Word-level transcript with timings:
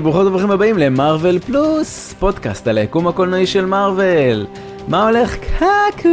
היי, 0.00 0.04
ברוכות 0.04 0.26
וברוכים 0.26 0.50
הבאים 0.50 0.78
למרוויל 0.78 1.38
פלוס, 1.38 2.14
פודקאסט 2.18 2.68
על 2.68 2.78
היקום 2.78 3.08
הקולנועי 3.08 3.46
של 3.46 3.66
מרוויל. 3.66 4.46
מה 4.88 5.08
הולך 5.08 5.36
קקו? 5.36 6.08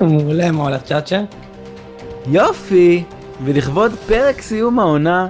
מעולה, 0.00 0.50
מה 0.50 0.62
הולך 0.62 0.82
צ'אצ'ה? 0.82 1.20
יופי, 2.26 3.04
ולכבוד 3.44 3.92
פרק 4.06 4.40
סיום 4.40 4.78
העונה 4.78 5.28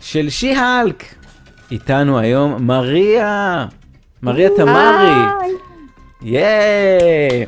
של 0.00 0.30
שי-הלק. 0.30 1.04
איתנו 1.70 2.18
היום 2.18 2.66
מריה, 2.66 3.66
מריה 4.22 4.48
תמרי. 4.56 5.12
ייי! 6.22 7.46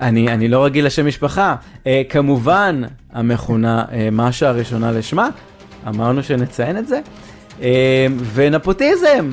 אני, 0.00 0.28
אני 0.28 0.48
לא 0.48 0.64
רגיל 0.64 0.86
לשם 0.86 1.06
משפחה. 1.06 1.56
אה, 1.86 2.02
כמובן, 2.08 2.82
המכונה 3.12 3.84
אה, 3.92 4.08
משה 4.12 4.48
הראשונה 4.48 4.92
לשמה, 4.92 5.28
אמרנו 5.88 6.22
שנציין 6.22 6.78
את 6.78 6.88
זה. 6.88 7.00
אה, 7.60 8.06
ונפוטיזם! 8.34 9.30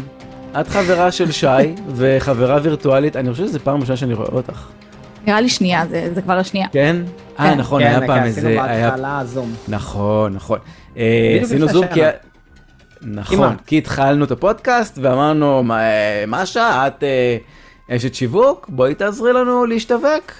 את 0.60 0.68
חברה 0.68 1.12
של 1.12 1.32
שי 1.32 1.48
וחברה 1.96 2.60
וירטואלית, 2.64 3.16
אני 3.16 3.32
חושב 3.32 3.46
שזו 3.46 3.60
פעם 3.64 3.80
ראשונה 3.82 3.98
שאני 3.98 4.14
רואה 4.14 4.28
אותך. 4.32 4.66
נראה 5.28 5.42
לי 5.42 5.50
שנייה, 5.50 5.86
זה, 5.90 6.10
זה 6.16 6.22
כבר 6.22 6.34
השנייה. 6.34 6.68
כן? 6.72 6.96
אה, 7.40 7.46
כן. 7.52 7.58
נכון, 7.58 7.82
כן, 7.82 7.88
היה 7.88 8.00
כן, 8.00 8.08
פעם 8.08 8.20
עשינו 8.24 8.48
איזה... 8.48 8.64
היה- 8.64 8.90
בהתחלה 8.90 9.22
זום. 9.26 9.54
נכון, 9.68 10.34
נכון. 10.34 10.60
אה, 10.98 11.40
עשינו 11.42 11.68
זום 11.68 11.88
כי... 11.88 12.02
נכון. 13.02 13.56
כי 13.66 13.78
התחלנו 13.78 14.26
את 14.26 14.32
הפודקאסט 14.32 14.98
ואמרנו, 15.02 15.64
"מה, 15.64 15.80
אה, 15.82 16.24
משה, 16.28 16.88
את 16.88 17.04
אה, 17.04 17.38
אשת 17.96 18.14
שיווק, 18.16 18.66
בואי 18.70 18.96
תעזרי 18.96 19.34
לנו 19.34 19.66
להשתווק. 19.66 20.32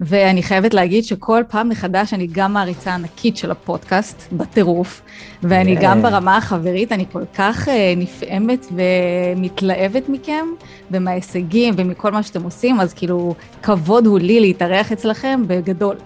ואני 0.00 0.42
חייבת 0.42 0.74
להגיד 0.74 1.04
שכל 1.04 1.42
פעם 1.48 1.68
מחדש 1.68 2.14
אני 2.14 2.26
גם 2.32 2.52
מעריצה 2.52 2.94
ענקית 2.94 3.36
של 3.36 3.50
הפודקאסט, 3.50 4.32
בטירוף, 4.32 5.02
ואני 5.42 5.76
Yeah. 5.76 5.82
גם 5.82 6.02
ברמה 6.02 6.36
החברית, 6.36 6.92
אני 6.92 7.04
כל 7.12 7.22
כך 7.34 7.68
אה, 7.68 7.94
נפעמת 7.96 8.66
ומתלהבת 8.72 10.08
מכם, 10.08 10.46
ומההישגים 10.90 11.74
ומכל 11.76 12.12
מה 12.12 12.22
שאתם 12.22 12.42
עושים, 12.42 12.80
אז 12.80 12.94
כאילו, 12.94 13.34
כבוד 13.62 14.06
הוא 14.06 14.18
לי 14.18 14.40
להתארח 14.40 14.92
אצלכם 14.92 15.42
בגדול. 15.46 15.96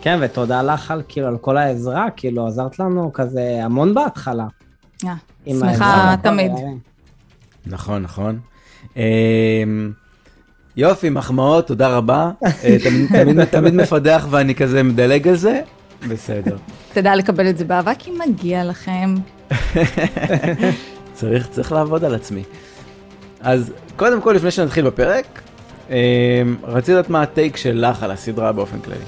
כן, 0.00 0.18
ותודה 0.22 0.62
לך 0.62 0.90
על 0.90 1.02
כאילו 1.08 1.26
על 1.26 1.38
כל 1.38 1.56
העזרה, 1.56 2.06
כאילו 2.16 2.46
עזרת 2.46 2.78
לנו 2.78 3.10
כזה 3.12 3.60
המון 3.62 3.94
בהתחלה. 3.94 4.46
אה, 5.04 5.14
עם 5.46 5.56
שמחה 5.58 6.14
תמיד. 6.22 6.52
נכון, 7.66 8.02
נכון. 8.02 8.38
אה, 8.96 9.02
יופי, 10.76 11.10
מחמאות, 11.10 11.66
תודה 11.66 11.96
רבה. 11.96 12.30
אה, 12.44 12.76
תמיד- 13.50 13.74
מפדח 13.74 14.26
ואני 14.30 14.54
כזה 14.54 14.82
מדלג 14.82 15.28
על 15.28 15.36
זה. 15.36 15.60
בסדר. 16.08 16.56
תדע 16.92 17.16
לקבל 17.16 17.48
את 17.50 17.58
זה 17.58 17.64
באהבה, 17.64 17.92
כי 17.94 18.10
מגיע 18.28 18.64
לכם. 18.64 19.14
צריך, 21.14 21.46
צריך 21.50 21.72
לעבוד 21.72 22.04
על 22.04 22.14
עצמי. 22.14 22.42
אז 23.40 23.72
קודם 23.96 24.20
כל, 24.20 24.32
לפני 24.32 24.50
שנתחיל 24.50 24.84
בפרק, 24.86 25.40
אה, 25.90 25.96
רציתי 26.62 26.92
לדעת 26.92 27.10
מה 27.10 27.22
הטייק 27.22 27.56
שלך 27.56 28.02
על 28.02 28.10
הסדרה 28.10 28.52
באופן 28.52 28.78
כללי. 28.80 28.98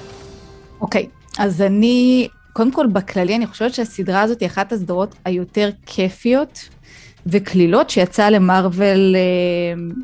אוקיי, 0.81 1.07
אז 1.39 1.63
אני, 1.63 2.29
קודם 2.53 2.73
כל 2.73 2.87
בכללי, 2.87 3.37
אני 3.37 3.47
חושבת 3.47 3.75
שהסדרה 3.75 4.23
הזאת 4.23 4.41
היא 4.41 4.47
אחת 4.49 4.73
הסדרות 4.73 5.15
היותר 5.25 5.71
כיפיות 5.87 6.69
וקלילות 7.27 7.91
שיצאה 7.91 8.31
למארוול 8.31 9.17
אה, 9.17 9.21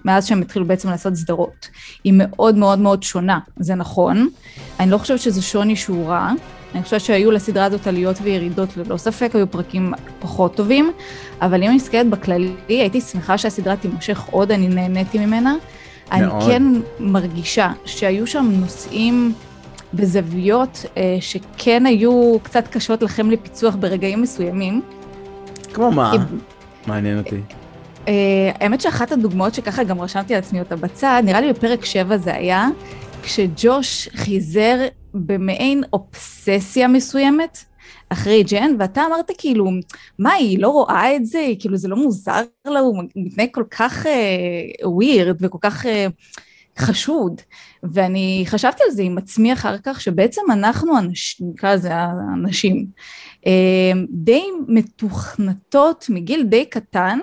מאז 0.04 0.26
שהם 0.26 0.40
התחילו 0.40 0.64
בעצם 0.64 0.88
לעשות 0.90 1.14
סדרות. 1.14 1.68
היא 2.04 2.12
מאוד 2.16 2.56
מאוד 2.56 2.78
מאוד 2.78 3.02
שונה, 3.02 3.38
זה 3.56 3.74
נכון. 3.74 4.28
אני 4.80 4.90
לא 4.90 4.98
חושבת 4.98 5.20
שזה 5.20 5.42
שוני 5.42 5.76
שהוא 5.76 6.08
רע. 6.08 6.30
אני 6.74 6.82
חושבת 6.82 7.00
שהיו 7.00 7.30
לסדרה 7.30 7.64
הזאת 7.64 7.86
עליות 7.86 8.16
וירידות, 8.22 8.76
ללא 8.76 8.97
ספק, 8.97 9.30
היו 9.34 9.50
פרקים 9.50 9.92
פחות 10.19 10.54
טובים, 10.54 10.92
אבל 11.42 11.62
אם 11.62 11.69
אני 11.69 11.76
מסתכלת 11.76 12.06
בכללי, 12.10 12.53
הייתי 12.69 13.00
שמחה 13.00 13.38
שהסדרה 13.38 13.76
תימשך 13.76 14.22
עוד, 14.30 14.53
אני 14.53 14.69
נהניתי 14.69 15.19
ממנה. 15.26 15.54
אני 16.12 16.26
מאוד. 16.26 16.42
כן 16.47 16.62
מרגישה 17.00 17.72
שהיו 17.84 18.26
שם 18.26 18.50
נושאים 18.60 19.32
בזוויות 19.94 20.84
אה, 20.97 21.16
שכן 21.20 21.86
היו 21.86 22.36
קצת 22.42 22.69
קשות 22.69 23.03
לכם 23.03 23.30
לפיצוח 23.30 23.75
ברגעים 23.80 24.22
מסוימים. 24.22 24.82
כמו 25.72 25.91
מה? 25.91 26.12
כי- 26.12 26.19
מעניין 26.86 27.18
אותי. 27.18 27.41
אה, 28.08 28.50
האמת 28.54 28.80
שאחת 28.80 29.12
הדוגמאות 29.12 29.54
שככה 29.54 29.84
גם 29.84 30.00
רשמתי 30.00 30.34
לעצמי 30.34 30.60
אותה 30.60 30.76
בצד, 30.76 31.22
נראה 31.24 31.41
לי 31.41 31.52
בפרק 31.52 31.84
7 31.84 32.16
זה 32.16 32.34
היה, 32.34 32.68
כשג'וש 33.22 34.08
חיזר 34.08 34.86
במעין 35.14 35.82
אובססיה 35.92 36.88
מסוימת 36.88 37.64
אחרי 38.08 38.42
ג'ן, 38.42 38.70
ואתה 38.78 39.02
אמרת 39.06 39.30
כאילו, 39.38 39.70
מה, 40.18 40.32
היא 40.32 40.58
לא 40.58 40.68
רואה 40.68 41.16
את 41.16 41.26
זה? 41.26 41.46
כאילו, 41.58 41.76
זה 41.76 41.88
לא 41.88 41.96
מוזר 41.96 42.42
לה, 42.66 42.80
הוא 42.80 43.04
מתנהג 43.16 43.48
כל 43.52 43.64
כך 43.70 44.06
ווירד 44.84 45.36
וכל 45.41 45.58
כך 45.60 45.86
אה, 45.86 46.06
חשוד. 46.78 47.41
ואני 47.82 48.44
חשבתי 48.47 48.82
על 48.88 48.91
זה 48.91 49.02
עם 49.02 49.18
עצמי 49.18 49.52
אחר 49.52 49.76
כך, 49.78 50.00
שבעצם 50.00 50.42
אנחנו, 50.52 50.92
נקרא 51.41 51.74
לזה 51.74 51.94
הנשים, 51.94 52.76
אה, 52.76 52.82
די 54.09 54.43
מתוכנתות 54.69 56.06
מגיל 56.09 56.43
די 56.43 56.65
קטן, 56.65 57.19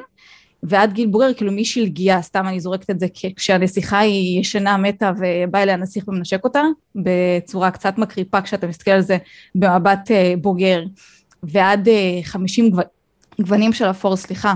ועד 0.64 0.94
גיל 0.94 1.08
בוגר, 1.08 1.34
כאילו 1.34 1.52
מי 1.52 1.66
שלגיה, 1.66 2.22
סתם 2.22 2.48
אני 2.48 2.60
זורקת 2.60 2.90
את 2.90 3.00
זה 3.00 3.08
כשהנסיכה 3.36 4.00
היא 4.00 4.40
ישנה, 4.40 4.78
מתה, 4.78 5.12
ובא 5.18 5.64
אליה 5.64 5.74
הנסיך 5.74 6.08
ומנשק 6.08 6.44
אותה, 6.44 6.64
בצורה 6.96 7.72
קצת 7.72 7.98
מקריפה 7.98 8.42
כשאתה 8.42 8.68
מסתכל 8.68 8.92
על 8.92 9.02
זה 9.02 9.18
במבט 9.56 10.12
אה, 10.12 10.34
בוגר, 10.42 10.84
ועד 11.44 11.88
אה, 11.88 12.20
50 12.24 12.70
גו... 12.70 12.82
גוונים 13.42 13.74
של 13.74 13.86
אפור, 13.86 14.16
סליחה, 14.16 14.54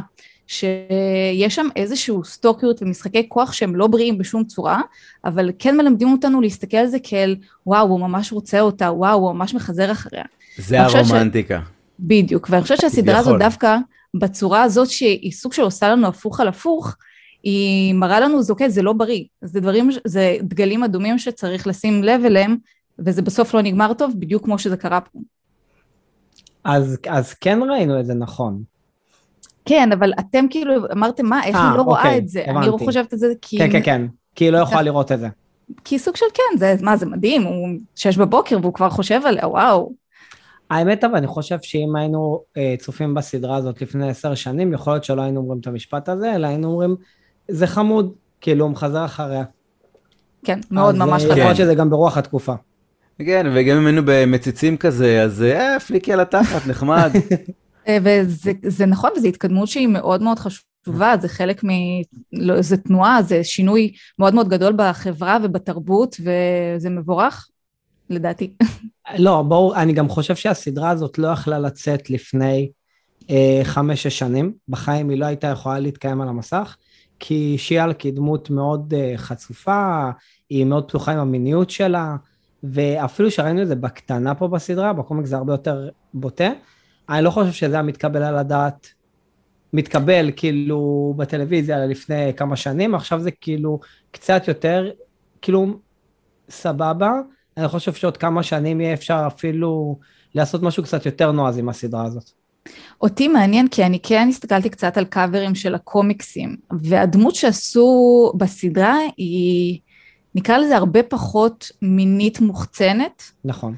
שיש 0.47 1.55
שם 1.55 1.67
איזשהו 1.75 2.23
סטוקיות 2.23 2.81
ומשחקי 2.81 3.29
כוח 3.29 3.53
שהם 3.53 3.75
לא 3.75 3.87
בריאים 3.87 4.17
בשום 4.17 4.43
צורה, 4.43 4.81
אבל 5.25 5.51
כן 5.59 5.77
מלמדים 5.77 6.11
אותנו 6.11 6.41
להסתכל 6.41 6.77
על 6.77 6.87
זה 6.87 6.97
כאל, 7.03 7.35
וואו, 7.65 7.87
הוא 7.87 7.99
ממש 7.99 8.33
רוצה 8.33 8.61
אותה, 8.61 8.91
וואו, 8.91 9.19
הוא 9.19 9.33
ממש 9.33 9.53
מחזר 9.53 9.91
אחריה. 9.91 10.23
זה 10.57 10.79
אני 10.79 10.85
חושבת 10.85 11.05
ש- 11.05 11.11
הרומנטיקה. 11.11 11.59
בדיוק, 11.99 12.47
ואני 12.49 12.61
חושבת 12.61 12.81
שהסדרה 12.81 13.17
הזאת. 13.17 13.39
דווקא 13.39 13.77
בצורה 14.13 14.63
הזאת 14.63 14.89
שהיא 14.89 15.31
סוג 15.31 15.53
של 15.53 15.61
עושה 15.61 15.89
לנו 15.89 16.07
הפוך 16.07 16.39
על 16.39 16.47
הפוך, 16.47 16.95
היא 17.43 17.93
מראה 17.93 18.19
לנו, 18.19 18.41
זה 18.43 18.53
אוקיי, 18.53 18.69
זה 18.69 18.81
לא 18.81 18.93
בריא, 18.93 19.23
זה 19.41 19.59
דברים, 19.59 19.89
זה 20.05 20.37
דגלים 20.41 20.83
אדומים 20.83 21.17
שצריך 21.17 21.67
לשים 21.67 22.03
לב 22.03 22.25
אליהם, 22.25 22.57
וזה 22.99 23.21
בסוף 23.21 23.53
לא 23.53 23.61
נגמר 23.61 23.93
טוב, 23.93 24.13
בדיוק 24.19 24.43
כמו 24.43 24.59
שזה 24.59 24.77
קרה 24.77 25.01
פה. 25.01 25.19
אז, 26.63 26.97
אז 27.09 27.33
כן 27.33 27.59
ראינו 27.69 27.99
את 27.99 28.05
זה 28.05 28.13
נכון. 28.13 28.63
כן, 29.65 29.91
אבל 29.91 30.13
אתם 30.19 30.45
כאילו 30.49 30.73
אמרתם, 30.91 31.25
מה, 31.25 31.43
איך 31.45 31.55
אה, 31.55 31.69
היא 31.69 31.77
לא 31.77 31.81
רואה 31.81 31.99
אוקיי, 32.03 32.17
את 32.17 32.27
זה? 32.29 32.43
אני 32.47 32.53
לא 32.53 32.59
הבנתי. 32.67 32.85
חושבת 32.85 33.13
את 33.13 33.19
זה 33.19 33.33
כי... 33.41 33.57
כן, 33.57 33.71
כן, 33.71 33.81
כן. 33.83 34.07
כי 34.35 34.45
היא 34.45 34.51
לא 34.51 34.57
יכולה 34.57 34.81
לראות 34.81 35.11
את 35.11 35.19
זה. 35.19 35.27
כי 35.83 35.99
סוג 35.99 36.15
של 36.15 36.25
כן, 36.33 36.57
זה, 36.57 36.75
מה, 36.81 36.97
זה 36.97 37.05
מדהים, 37.05 37.43
הוא 37.43 37.69
שש 37.95 38.17
בבוקר 38.17 38.57
והוא 38.61 38.73
כבר 38.73 38.89
חושב 38.89 39.21
עליה, 39.25 39.47
וואו. 39.47 39.93
האמת 40.71 41.03
אבל 41.03 41.15
אני 41.15 41.27
חושב 41.27 41.57
שאם 41.61 41.95
היינו 41.95 42.43
אה, 42.57 42.75
צופים 42.79 43.13
בסדרה 43.13 43.55
הזאת 43.55 43.81
לפני 43.81 44.09
עשר 44.09 44.35
שנים, 44.35 44.73
יכול 44.73 44.93
להיות 44.93 45.03
שלא 45.03 45.21
היינו 45.21 45.39
אומרים 45.39 45.59
את 45.59 45.67
המשפט 45.67 46.09
הזה, 46.09 46.35
אלא 46.35 46.47
היינו 46.47 46.67
אומרים, 46.67 46.95
זה 47.47 47.67
חמוד, 47.67 48.13
כאילו 48.41 48.65
הוא 48.65 48.71
מחזר 48.71 49.05
אחריה. 49.05 49.43
כן, 50.45 50.59
מאוד 50.71 50.95
אז, 50.95 51.01
ממש 51.01 51.11
אה, 51.11 51.17
חשוב. 51.17 51.31
יכול 51.31 51.43
להיות 51.43 51.57
שזה 51.57 51.75
גם 51.75 51.89
ברוח 51.89 52.17
התקופה. 52.17 52.53
כן, 53.17 53.47
וגם 53.55 53.77
אם 53.77 53.85
היינו 53.85 54.01
במציצים 54.05 54.77
כזה, 54.77 55.23
אז 55.23 55.43
אה, 55.43 55.79
פליקי 55.79 56.13
על 56.13 56.19
התחת, 56.19 56.67
נחמד. 56.67 57.11
אה, 57.87 57.97
וזה 58.03 58.51
זה 58.65 58.85
נכון, 58.85 59.09
וזו 59.17 59.27
התקדמות 59.27 59.67
שהיא 59.67 59.87
מאוד 59.87 60.21
מאוד 60.21 60.39
חשובה, 60.39 61.13
זה 61.21 61.27
חלק 61.27 61.63
מ... 61.63 61.69
לא, 62.33 62.61
זה 62.61 62.77
תנועה, 62.77 63.23
זה 63.23 63.43
שינוי 63.43 63.91
מאוד 64.19 64.35
מאוד 64.35 64.49
גדול 64.49 64.73
בחברה 64.75 65.37
ובתרבות, 65.43 66.15
וזה 66.19 66.89
מבורך, 66.89 67.47
לדעתי. 68.11 68.53
לא, 69.17 69.41
ברור, 69.41 69.75
אני 69.75 69.93
גם 69.93 70.09
חושב 70.09 70.35
שהסדרה 70.35 70.89
הזאת 70.89 71.17
לא 71.17 71.27
יכלה 71.27 71.59
לצאת 71.59 72.09
לפני 72.09 72.71
אה, 73.29 73.61
חמש-שש 73.63 74.19
שנים. 74.19 74.53
בחיים 74.69 75.09
היא 75.09 75.17
לא 75.17 75.25
הייתה 75.25 75.47
יכולה 75.47 75.79
להתקיים 75.79 76.21
על 76.21 76.27
המסך, 76.27 76.77
כי 77.19 77.55
שיאלק 77.57 78.01
היא 78.01 78.13
דמות 78.13 78.49
מאוד 78.49 78.93
אה, 78.93 79.13
חצופה, 79.17 80.09
היא 80.49 80.65
מאוד 80.65 80.87
פתוחה 80.87 81.11
עם 81.11 81.19
המיניות 81.19 81.69
שלה, 81.69 82.15
ואפילו 82.63 83.31
שראינו 83.31 83.61
את 83.61 83.67
זה 83.67 83.75
בקטנה 83.75 84.35
פה 84.35 84.47
בסדרה, 84.47 84.93
בקומיקס 84.93 85.29
זה 85.29 85.37
הרבה 85.37 85.53
יותר 85.53 85.89
בוטה. 86.13 86.49
אני 87.09 87.23
לא 87.23 87.29
חושב 87.29 87.51
שזה 87.51 87.75
היה 87.75 87.83
מתקבל 87.83 88.23
על 88.23 88.37
הדעת, 88.37 88.87
מתקבל 89.73 90.31
כאילו 90.35 91.13
בטלוויזיה 91.17 91.85
לפני 91.85 92.33
כמה 92.37 92.55
שנים, 92.55 92.95
עכשיו 92.95 93.19
זה 93.19 93.31
כאילו 93.31 93.79
קצת 94.11 94.47
יותר, 94.47 94.91
כאילו 95.41 95.79
סבבה, 96.49 97.11
אני 97.57 97.67
חושב 97.67 97.93
שעוד 97.93 98.17
כמה 98.17 98.43
שנים 98.43 98.81
יהיה 98.81 98.93
אפשר 98.93 99.23
אפילו 99.27 99.99
לעשות 100.35 100.63
משהו 100.63 100.83
קצת 100.83 101.05
יותר 101.05 101.31
נועז 101.31 101.57
עם 101.57 101.69
הסדרה 101.69 102.05
הזאת. 102.05 102.31
אותי 103.01 103.27
מעניין, 103.27 103.67
כי 103.67 103.85
אני 103.85 103.99
כן 104.03 104.27
הסתכלתי 104.29 104.69
קצת 104.69 104.97
על 104.97 105.05
קאברים 105.05 105.55
של 105.55 105.75
הקומיקסים, 105.75 106.55
והדמות 106.81 107.35
שעשו 107.35 108.31
בסדרה 108.37 108.97
היא, 109.17 109.79
נקרא 110.35 110.57
לזה 110.57 110.77
הרבה 110.77 111.03
פחות 111.03 111.71
מינית 111.81 112.39
מוחצנת, 112.39 113.23
נכון. 113.45 113.75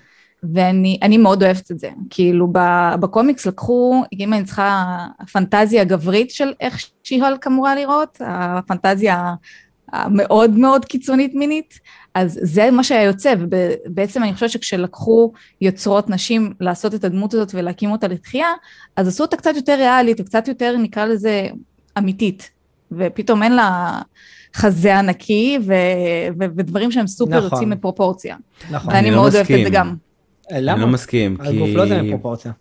ואני 0.53 1.17
מאוד 1.17 1.43
אוהבת 1.43 1.71
את 1.71 1.79
זה. 1.79 1.89
כאילו 2.09 2.47
בקומיקס 2.99 3.45
לקחו, 3.45 4.03
אם 4.19 4.33
אני 4.33 4.43
צריכה 4.43 4.97
פנטזיה 5.31 5.83
גברית 5.83 6.31
של 6.31 6.53
איך 6.59 6.89
שיהולק 7.03 7.47
אמורה 7.47 7.75
לראות, 7.75 8.17
הפנטזיה 8.21 9.33
המאוד 9.93 10.51
מאוד 10.51 10.85
קיצונית 10.85 11.35
מינית, 11.35 11.79
אז 12.13 12.39
זה 12.41 12.71
מה 12.71 12.83
שהיה 12.83 13.03
יוצא, 13.03 13.33
ובעצם 13.39 14.23
אני 14.23 14.33
חושבת 14.33 14.49
שכשלקחו 14.49 15.31
יוצרות 15.61 16.09
נשים 16.09 16.53
לעשות 16.59 16.95
את 16.95 17.03
הדמות 17.03 17.33
הזאת 17.33 17.51
ולהקים 17.53 17.91
אותה 17.91 18.07
לתחייה, 18.07 18.47
אז 18.95 19.07
עשו 19.07 19.23
אותה 19.23 19.37
קצת 19.37 19.55
יותר 19.55 19.75
ריאלית, 19.75 20.19
וקצת 20.19 20.47
יותר 20.47 20.77
נקרא 20.77 21.05
לזה 21.05 21.47
אמיתית, 21.97 22.51
ופתאום 22.91 23.43
אין 23.43 23.55
לה 23.55 23.99
חזה 24.55 24.99
ענקי 24.99 25.57
ו- 25.65 25.73
ו- 26.39 26.45
ודברים 26.57 26.91
שהם 26.91 27.07
סופר 27.07 27.37
נכון. 27.37 27.43
יוצאים 27.43 27.69
מפרופורציה. 27.69 28.35
נכון. 28.71 28.93
ואני 28.93 29.11
לא 29.11 29.15
מאוד 29.15 29.35
אוהבת 29.35 29.51
את 29.51 29.63
זה 29.63 29.69
גם. 29.69 29.95
למה? 30.51 30.73
אני 30.73 30.81
לא 30.81 30.87
מסכים, 30.87 31.37
כי... 31.37 31.47
הגוף 31.47 31.69
לא 31.73 31.87
זה 31.87 32.01
מפרופורציה. 32.01 32.51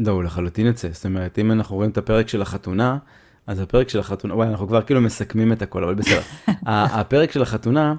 לא, 0.00 0.12
הוא 0.12 0.22
לחלוטין 0.22 0.66
יוצא. 0.66 0.88
זאת 0.92 1.04
אומרת, 1.04 1.38
אם 1.38 1.52
אנחנו 1.52 1.76
רואים 1.76 1.90
את 1.90 1.98
הפרק 1.98 2.28
של 2.28 2.42
החתונה, 2.42 2.98
אז 3.46 3.60
הפרק 3.60 3.88
של 3.88 3.98
החתונה, 3.98 4.34
וואי, 4.34 4.48
אנחנו 4.48 4.68
כבר 4.68 4.82
כאילו 4.82 5.00
מסכמים 5.00 5.52
את 5.52 5.62
הכל, 5.62 5.84
אבל 5.84 5.94
בסדר. 5.94 6.20
הפרק 6.66 7.32
של 7.32 7.42
החתונה, 7.42 7.94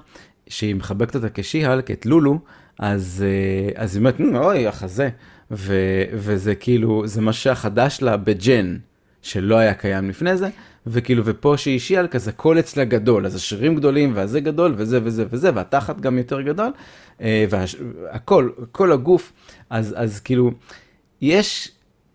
שהיא 0.46 0.74
מחבקת 0.74 1.16
אותה 1.16 1.26
כשי-הלק, 1.34 1.90
את 1.90 2.06
לולו, 2.06 2.38
אז, 2.78 3.24
אה, 3.26 3.82
אז 3.82 3.96
היא 3.96 4.00
אומרת, 4.00 4.20
אוי, 4.44 4.66
החזה. 4.66 5.08
ו, 5.50 5.74
וזה 6.12 6.54
כאילו, 6.54 7.06
זה 7.06 7.20
מה 7.20 7.32
שהחדש 7.32 8.02
לה 8.02 8.16
בג'ן, 8.16 8.76
שלא 9.22 9.56
היה 9.56 9.74
קיים 9.74 10.08
לפני 10.08 10.36
זה, 10.36 10.48
וכאילו, 10.86 11.22
ופה 11.24 11.56
שהיא 11.56 11.78
שיאלק, 11.78 12.16
אז 12.16 12.28
הכל 12.28 12.58
אצלה 12.58 12.84
גדול, 12.84 13.26
אז 13.26 13.34
השרירים 13.34 13.76
גדולים, 13.76 14.12
והזה 14.14 14.40
גדול, 14.40 14.74
וזה 14.76 15.00
וזה 15.02 15.24
וזה, 15.30 15.50
והתחת 15.54 16.00
גם 16.00 16.18
יותר 16.18 16.40
גדול, 16.40 16.70
אה, 17.20 17.44
והכל, 17.50 18.50
כל 18.72 18.92
הגוף, 18.92 19.32
אז, 19.70 19.94
אז 19.98 20.20
כאילו, 20.20 20.50
יש, 21.20 21.70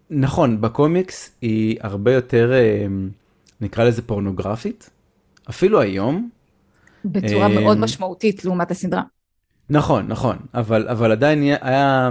נכון, 0.09 0.61
בקומיקס 0.61 1.31
היא 1.41 1.77
הרבה 1.81 2.13
יותר, 2.13 2.53
אה, 2.53 2.85
נקרא 3.61 3.83
לזה 3.83 4.01
פורנוגרפית, 4.01 4.89
אפילו 5.49 5.81
היום. 5.81 6.29
בצורה 7.05 7.47
אה, 7.47 7.59
מאוד 7.61 7.77
משמעותית 7.77 8.45
לעומת 8.45 8.71
הסדרה. 8.71 9.01
נכון, 9.69 10.07
נכון, 10.07 10.37
אבל, 10.53 10.87
אבל 10.89 11.11
עדיין 11.11 11.41
היה, 11.41 11.57
היה 11.61 12.09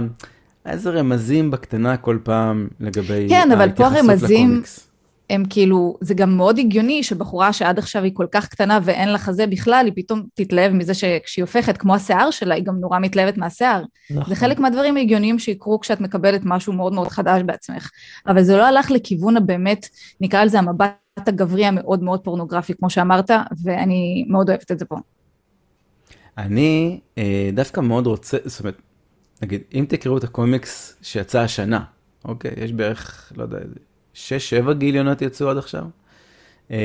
איזה 0.65 0.89
רמזים 0.89 1.51
בקטנה 1.51 1.97
כל 1.97 2.17
פעם 2.23 2.67
לגבי 2.79 3.25
כן, 3.29 3.51
אבל 3.51 3.71
פה 3.71 3.85
הרמזים, 3.87 4.47
לקומיקס. 4.47 4.86
הם 5.29 5.43
כאילו, 5.49 5.97
זה 6.01 6.13
גם 6.13 6.37
מאוד 6.37 6.59
הגיוני 6.59 7.03
שבחורה 7.03 7.53
שעד 7.53 7.79
עכשיו 7.79 8.03
היא 8.03 8.11
כל 8.15 8.25
כך 8.31 8.47
קטנה 8.47 8.79
ואין 8.83 9.09
לה 9.09 9.17
חזה 9.17 9.47
בכלל, 9.47 9.85
היא 9.85 9.93
פתאום 9.95 10.23
תתלהב 10.33 10.73
מזה 10.73 10.93
שכשהיא 10.93 11.43
הופכת 11.43 11.77
כמו 11.77 11.95
השיער 11.95 12.31
שלה, 12.31 12.55
היא 12.55 12.63
גם 12.63 12.79
נורא 12.79 12.99
מתלהבת 12.99 13.37
מהשיער. 13.37 13.83
נכון. 14.09 14.29
זה 14.29 14.35
חלק 14.35 14.59
מהדברים 14.59 14.97
ההגיוניים 14.97 15.39
שיקרו 15.39 15.79
כשאת 15.79 16.01
מקבלת 16.01 16.41
משהו 16.43 16.73
מאוד 16.73 16.93
מאוד 16.93 17.07
חדש 17.07 17.41
בעצמך. 17.45 17.89
אבל 18.27 18.43
זה 18.43 18.57
לא 18.57 18.67
הלך 18.67 18.91
לכיוון 18.91 19.37
הבאמת, 19.37 19.89
נקרא 20.21 20.43
לזה 20.43 20.59
המבט 20.59 20.91
הגברי 21.17 21.65
המאוד 21.65 22.03
מאוד 22.03 22.19
פורנוגרפי, 22.19 22.73
כמו 22.73 22.89
שאמרת, 22.89 23.31
ואני 23.63 24.25
מאוד 24.29 24.49
אוהבת 24.49 24.71
את 24.71 24.79
זה 24.79 24.85
פה. 24.85 24.95
אני 26.37 26.99
אה, 27.17 27.49
דווקא 27.53 27.81
מאוד 27.81 28.07
רוצה, 28.07 28.37
זאת 28.45 28.59
אומרת, 28.59 28.81
נגיד, 29.41 29.61
אם 29.73 29.85
תקראו 29.89 30.17
את 30.17 30.23
הקומיקס 30.23 30.97
שיצא 31.01 31.39
השנה, 31.39 31.83
אוקיי, 32.25 32.51
יש 32.57 32.73
בערך, 32.73 33.33
לא 33.37 33.43
יודע, 33.43 33.57
6-7 34.69 34.73
גיליונות 34.73 35.21
יצאו 35.21 35.49
עד 35.49 35.57
עכשיו. 35.57 35.83
אמ, 36.71 36.75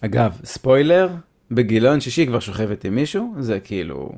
אגב, 0.00 0.38
ספוילר, 0.44 1.08
בגיליון 1.50 2.00
שישי 2.00 2.26
כבר 2.26 2.40
שוכבת 2.40 2.84
עם 2.84 2.94
מישהו, 2.94 3.34
זה 3.38 3.60
כאילו, 3.60 4.12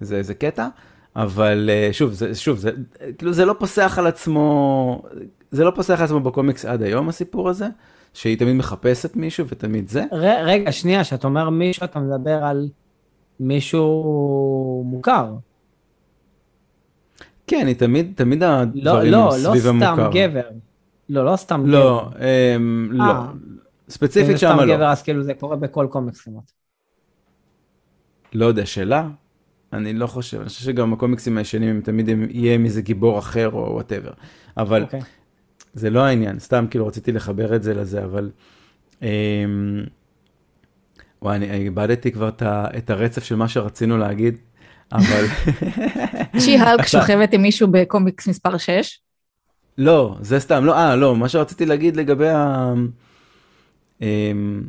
זה 0.00 0.16
איזה 0.16 0.34
קטע, 0.34 0.68
אבל 1.16 1.70
אה, 1.72 1.88
שוב, 1.92 2.12
זה, 2.12 2.34
שוב, 2.34 2.58
זה, 2.58 2.70
כאילו 3.18 3.32
זה 3.32 3.44
לא 3.44 3.54
פוסח 3.58 3.94
על 3.98 4.06
עצמו, 4.06 5.02
זה 5.50 5.64
לא 5.64 5.72
פוסח 5.74 5.98
על 5.98 6.04
עצמו 6.04 6.20
בקומיקס 6.20 6.64
עד 6.64 6.82
היום 6.82 7.08
הסיפור 7.08 7.48
הזה, 7.48 7.66
שהיא 8.14 8.38
תמיד 8.38 8.54
מחפשת 8.54 9.16
מישהו 9.16 9.46
ותמיד 9.48 9.88
זה. 9.88 10.04
ר, 10.12 10.44
רגע, 10.44 10.72
שנייה, 10.72 11.02
כשאתה 11.02 11.26
אומר 11.26 11.50
מישהו, 11.50 11.84
אתה 11.84 11.98
מדבר 11.98 12.44
על 12.44 12.68
מישהו 13.40 14.82
מוכר. 14.86 15.34
כן, 17.46 17.66
היא 17.66 17.76
תמיד, 17.76 18.12
תמיד 18.14 18.42
הדברים 18.42 19.12
לא, 19.12 19.26
לא, 19.26 19.50
סביב 19.50 19.64
לא 19.64 19.70
המוכר. 19.70 19.96
לא, 19.96 20.04
לא 20.04 20.10
סתם 20.10 20.18
גבר. 20.18 20.48
לא, 21.08 21.24
לא 21.24 21.36
סתם 21.36 21.66
לא, 21.66 22.10
גבר. 22.10 22.18
אמ, 22.56 22.88
לא, 22.92 23.04
אה. 23.04 23.26
ספציפית 23.88 24.38
שם 24.38 24.46
לא. 24.46 24.52
אם 24.52 24.58
זה 24.58 24.64
סתם 24.64 24.74
גבר, 24.76 24.88
אז 24.88 25.02
כאילו 25.02 25.22
זה 25.22 25.34
קורה 25.34 25.56
בכל 25.56 25.86
קומיקס 25.90 26.20
כמעט. 26.20 26.52
לא 28.32 28.46
יודע, 28.46 28.66
שאלה? 28.66 29.08
אני 29.72 29.92
לא 29.92 30.06
חושב, 30.06 30.40
אני 30.40 30.48
חושב 30.48 30.64
שגם 30.64 30.92
הקומיקסים 30.92 31.38
הישנים 31.38 31.68
הם 31.68 31.80
תמיד 31.80 32.08
יהיה 32.30 32.58
מזה 32.58 32.82
גיבור 32.82 33.18
אחר 33.18 33.50
או 33.52 33.72
whatever. 33.74 34.10
אבל 34.56 34.82
okay. 34.82 34.84
okay. 34.84 35.00
זה 35.74 35.90
לא 35.90 36.04
העניין, 36.04 36.38
סתם 36.38 36.66
כאילו 36.70 36.86
רציתי 36.86 37.12
לחבר 37.12 37.56
את 37.56 37.62
זה 37.62 37.74
לזה, 37.74 38.04
אבל... 38.04 38.30
אמ, 39.02 39.08
וואי, 41.22 41.36
אני 41.36 41.50
איבדתי 41.50 42.12
כבר 42.12 42.30
את 42.76 42.90
הרצף 42.90 43.24
של 43.24 43.36
מה 43.36 43.48
שרצינו 43.48 43.98
להגיד, 43.98 44.36
אבל... 44.92 45.24
שי-הלק 46.44 46.86
שוכבת 46.86 47.32
עם 47.32 47.42
מישהו 47.42 47.68
בקומיקס 47.70 48.28
מספר 48.28 48.58
6? 48.58 49.00
לא, 49.78 50.16
זה 50.20 50.40
סתם, 50.40 50.64
לא, 50.64 50.76
אה, 50.76 50.96
לא, 50.96 51.16
מה 51.16 51.28
שרציתי 51.28 51.66
להגיד 51.66 51.96
לגבי 51.96 52.28
ה... 52.28 52.72
אמ, 54.02 54.62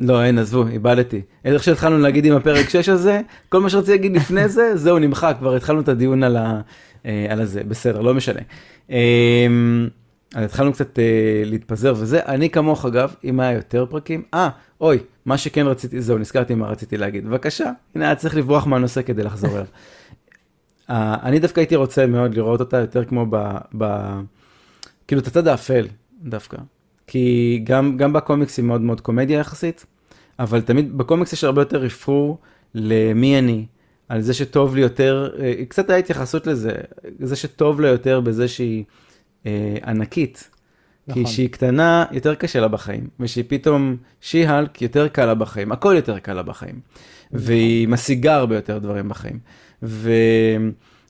לא, 0.00 0.24
אין, 0.24 0.38
עזבו, 0.38 0.66
איבדתי. 0.66 1.22
איך 1.44 1.62
שהתחלנו 1.62 1.98
להגיד 1.98 2.24
עם 2.26 2.32
הפרק 2.32 2.68
6 2.68 2.88
הזה, 2.88 3.20
כל 3.48 3.60
מה 3.60 3.70
שרציתי 3.70 3.92
להגיד 3.92 4.16
לפני 4.16 4.48
זה, 4.48 4.76
זהו, 4.76 4.98
נמחק, 4.98 5.36
כבר 5.38 5.54
התחלנו 5.54 5.80
את 5.80 5.88
הדיון 5.88 6.22
על, 6.22 6.36
ה, 6.36 6.60
אה, 7.06 7.26
על 7.30 7.40
הזה, 7.40 7.64
בסדר, 7.64 8.00
לא 8.00 8.14
משנה. 8.14 8.40
אמ, 8.90 9.88
אז 10.34 10.44
התחלנו 10.44 10.72
קצת 10.72 10.98
אה, 10.98 11.42
להתפזר 11.44 11.94
וזה, 11.96 12.20
אני 12.26 12.50
כמוך 12.50 12.86
אגב, 12.86 13.14
אם 13.24 13.40
היה 13.40 13.52
יותר 13.52 13.86
פרקים, 13.90 14.22
אה, 14.34 14.48
אוי, 14.80 14.98
מה 15.26 15.38
שכן 15.38 15.66
רציתי, 15.66 16.00
זהו, 16.00 16.18
נזכרתי 16.18 16.54
מה 16.54 16.66
רציתי 16.66 16.96
להגיד. 16.96 17.26
בבקשה, 17.26 17.70
הנה, 17.94 18.04
היה 18.04 18.14
צריך 18.14 18.36
לברוח 18.36 18.66
מהנושא 18.66 19.02
כדי 19.02 19.22
לחזור 19.22 19.50
אליו. 19.50 19.66
Uh, 20.88 20.92
אני 21.22 21.38
דווקא 21.38 21.60
הייתי 21.60 21.76
רוצה 21.76 22.06
מאוד 22.06 22.34
לראות 22.34 22.60
אותה 22.60 22.76
יותר 22.76 23.04
כמו 23.04 23.26
ב... 23.30 23.36
ב 23.78 24.10
כאילו 25.06 25.20
את 25.20 25.26
הצד 25.26 25.48
האפל 25.48 25.86
דווקא. 26.22 26.56
כי 27.06 27.60
גם, 27.64 27.96
גם 27.96 28.12
בקומיקס 28.12 28.56
היא 28.56 28.64
מאוד 28.64 28.80
מאוד 28.80 29.00
קומדיה 29.00 29.38
יחסית, 29.38 29.86
אבל 30.38 30.60
תמיד 30.60 30.98
בקומיקס 30.98 31.32
יש 31.32 31.44
הרבה 31.44 31.60
יותר 31.60 31.78
רפרור 31.78 32.38
למי 32.74 33.38
אני, 33.38 33.66
על 34.08 34.20
זה 34.20 34.34
שטוב 34.34 34.74
לי 34.74 34.80
יותר, 34.80 35.30
uh, 35.36 35.64
קצת 35.68 35.90
היה 35.90 35.98
התייחסות 35.98 36.46
לזה, 36.46 36.72
זה 37.18 37.36
שטוב 37.36 37.80
לה 37.80 37.88
יותר 37.88 38.20
בזה 38.20 38.48
שהיא 38.48 38.84
uh, 39.44 39.46
ענקית. 39.86 40.50
נכון. 41.08 41.24
כי 41.24 41.28
כשהיא 41.28 41.48
קטנה, 41.48 42.04
יותר 42.12 42.34
קשה 42.34 42.60
לה 42.60 42.68
בחיים, 42.68 43.08
ושהיא 43.20 43.44
פתאום 43.48 43.96
שי-הלק, 44.20 44.82
יותר 44.82 45.08
קל 45.08 45.26
לה 45.26 45.34
בחיים, 45.34 45.72
הכל 45.72 45.92
יותר 45.96 46.18
קל 46.18 46.32
לה 46.32 46.42
בחיים. 46.42 46.80
נכון. 47.30 47.46
והיא 47.46 47.88
משיגה 47.88 48.36
הרבה 48.36 48.54
יותר 48.54 48.78
דברים 48.78 49.08
בחיים. 49.08 49.38
ו... 49.82 50.10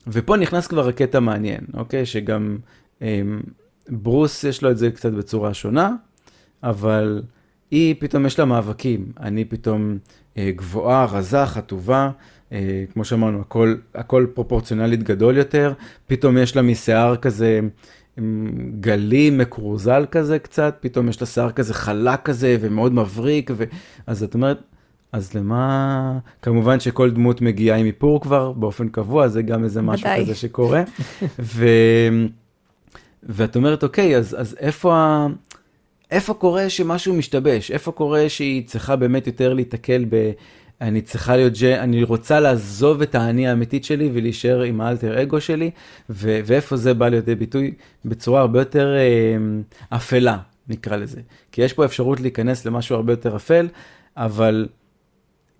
ופה 0.07 0.37
נכנס 0.37 0.67
כבר 0.67 0.87
הקטע 0.87 1.19
מעניין, 1.19 1.61
אוקיי? 1.73 2.05
שגם 2.05 2.57
אמ, 3.01 3.39
ברוס 3.89 4.43
יש 4.43 4.61
לו 4.61 4.71
את 4.71 4.77
זה 4.77 4.91
קצת 4.91 5.11
בצורה 5.11 5.53
שונה, 5.53 5.95
אבל 6.63 7.21
היא 7.71 7.95
פתאום 7.99 8.25
יש 8.25 8.39
לה 8.39 8.45
מאבקים. 8.45 9.11
אני 9.19 9.45
פתאום 9.45 9.97
אה, 10.37 10.51
גבוהה, 10.55 11.05
רזה, 11.05 11.45
חטובה, 11.45 12.09
אה, 12.51 12.83
כמו 12.93 13.05
שאמרנו, 13.05 13.41
הכל, 13.41 13.75
הכל 13.95 14.27
פרופורציונלית 14.33 15.03
גדול 15.03 15.37
יותר, 15.37 15.73
פתאום 16.07 16.37
יש 16.37 16.55
לה 16.55 16.61
משיער 16.61 17.15
כזה 17.15 17.59
אמ, 18.19 18.71
גלי, 18.79 19.29
מקרוזל 19.29 20.05
כזה 20.11 20.39
קצת, 20.39 20.77
פתאום 20.79 21.09
יש 21.09 21.21
לה 21.21 21.27
שיער 21.27 21.51
כזה 21.51 21.73
חלק 21.73 22.21
כזה 22.21 22.57
ומאוד 22.61 22.93
מבריק, 22.93 23.51
ו... 23.55 23.63
אז 24.07 24.23
את 24.23 24.33
אומרת, 24.33 24.57
אז 25.11 25.33
למה, 25.33 26.19
כמובן 26.41 26.79
שכל 26.79 27.11
דמות 27.11 27.41
מגיעה 27.41 27.77
עם 27.77 27.85
איפור 27.85 28.21
כבר 28.21 28.51
באופן 28.51 28.89
קבוע, 28.89 29.27
זה 29.27 29.41
גם 29.41 29.63
איזה 29.63 29.81
משהו 29.81 30.09
כזה 30.21 30.35
שקורה. 30.35 30.83
ו... 31.39 31.67
ואת 33.23 33.55
אומרת, 33.55 33.83
אוקיי, 33.83 34.17
אז, 34.17 34.35
אז 34.39 34.55
איפה, 34.59 34.95
ה... 34.95 35.27
איפה 36.11 36.33
קורה 36.33 36.69
שמשהו 36.69 37.13
משתבש? 37.13 37.71
איפה 37.71 37.91
קורה 37.91 38.29
שהיא 38.29 38.67
צריכה 38.67 38.95
באמת 38.95 39.27
יותר 39.27 39.53
להתקל 39.53 40.05
ב... 40.09 40.31
אני 40.81 41.01
צריכה 41.01 41.35
להיות, 41.35 41.53
אני 41.63 42.03
רוצה 42.03 42.39
לעזוב 42.39 43.01
את 43.01 43.15
האני 43.15 43.47
האמיתית 43.47 43.83
שלי 43.83 44.09
ולהישאר 44.13 44.61
עם 44.61 44.81
האלטר 44.81 45.21
אגו 45.21 45.41
שלי, 45.41 45.71
ו... 46.09 46.39
ואיפה 46.45 46.77
זה 46.77 46.93
בא 46.93 47.07
לידי 47.07 47.35
ביטוי 47.35 47.73
בצורה 48.05 48.41
הרבה 48.41 48.59
יותר 48.59 48.95
אה, 48.97 49.97
אפלה, 49.97 50.37
נקרא 50.67 50.95
לזה. 50.95 51.21
כי 51.51 51.61
יש 51.61 51.73
פה 51.73 51.85
אפשרות 51.85 52.19
להיכנס 52.19 52.65
למשהו 52.65 52.95
הרבה 52.95 53.13
יותר 53.13 53.35
אפל, 53.35 53.67
אבל 54.17 54.67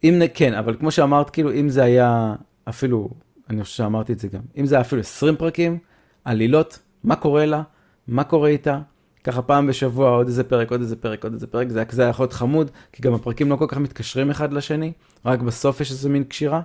אם, 0.04 0.22
כן, 0.34 0.54
אבל 0.54 0.76
כמו 0.80 0.92
שאמרת, 0.92 1.30
כאילו, 1.30 1.54
אם 1.54 1.70
זה 1.70 1.84
היה 1.84 2.36
אפילו, 2.70 3.10
אני 3.50 3.64
חושב 3.64 3.76
שאמרתי 3.76 4.14
את 4.14 4.20
זה 4.20 4.28
גם, 4.28 4.42
אם 4.58 4.66
זה 4.66 4.76
היה 4.76 4.82
אפילו 4.82 5.02
20 5.02 5.36
פרקים, 5.36 5.78
עלילות, 6.26 6.80
מה 7.04 7.16
קורה 7.16 7.46
לה, 7.46 7.62
מה 8.08 8.24
קורה 8.24 8.50
איתה, 8.50 8.80
ככה 9.24 9.42
פעם 9.42 9.68
בשבוע 9.68 10.10
עוד 10.10 10.28
איזה 10.28 10.44
פרק, 10.44 10.72
עוד 10.72 10.82
איזה 10.82 10.96
פרק, 10.96 11.24
עוד 11.24 11.34
איזה 11.34 11.48
פרק, 11.48 11.70
זה 11.70 11.80
היה 11.80 11.86
כזה 11.86 12.04
יכול 12.04 12.24
להיות 12.24 12.34
חמוד, 12.34 12.72
כי 12.94 13.02
גם 13.02 13.14
הפרקים 13.14 13.50
לא 13.50 13.56
כל 13.56 13.66
כך 13.68 13.78
מתקשרים 13.78 14.30
אחד 14.30 14.54
לשני, 14.54 14.92
רק 15.26 15.40
בסוף 15.40 15.82
יש 15.82 15.92
איזה 15.92 16.10
מין 16.10 16.24
קשירה. 16.24 16.62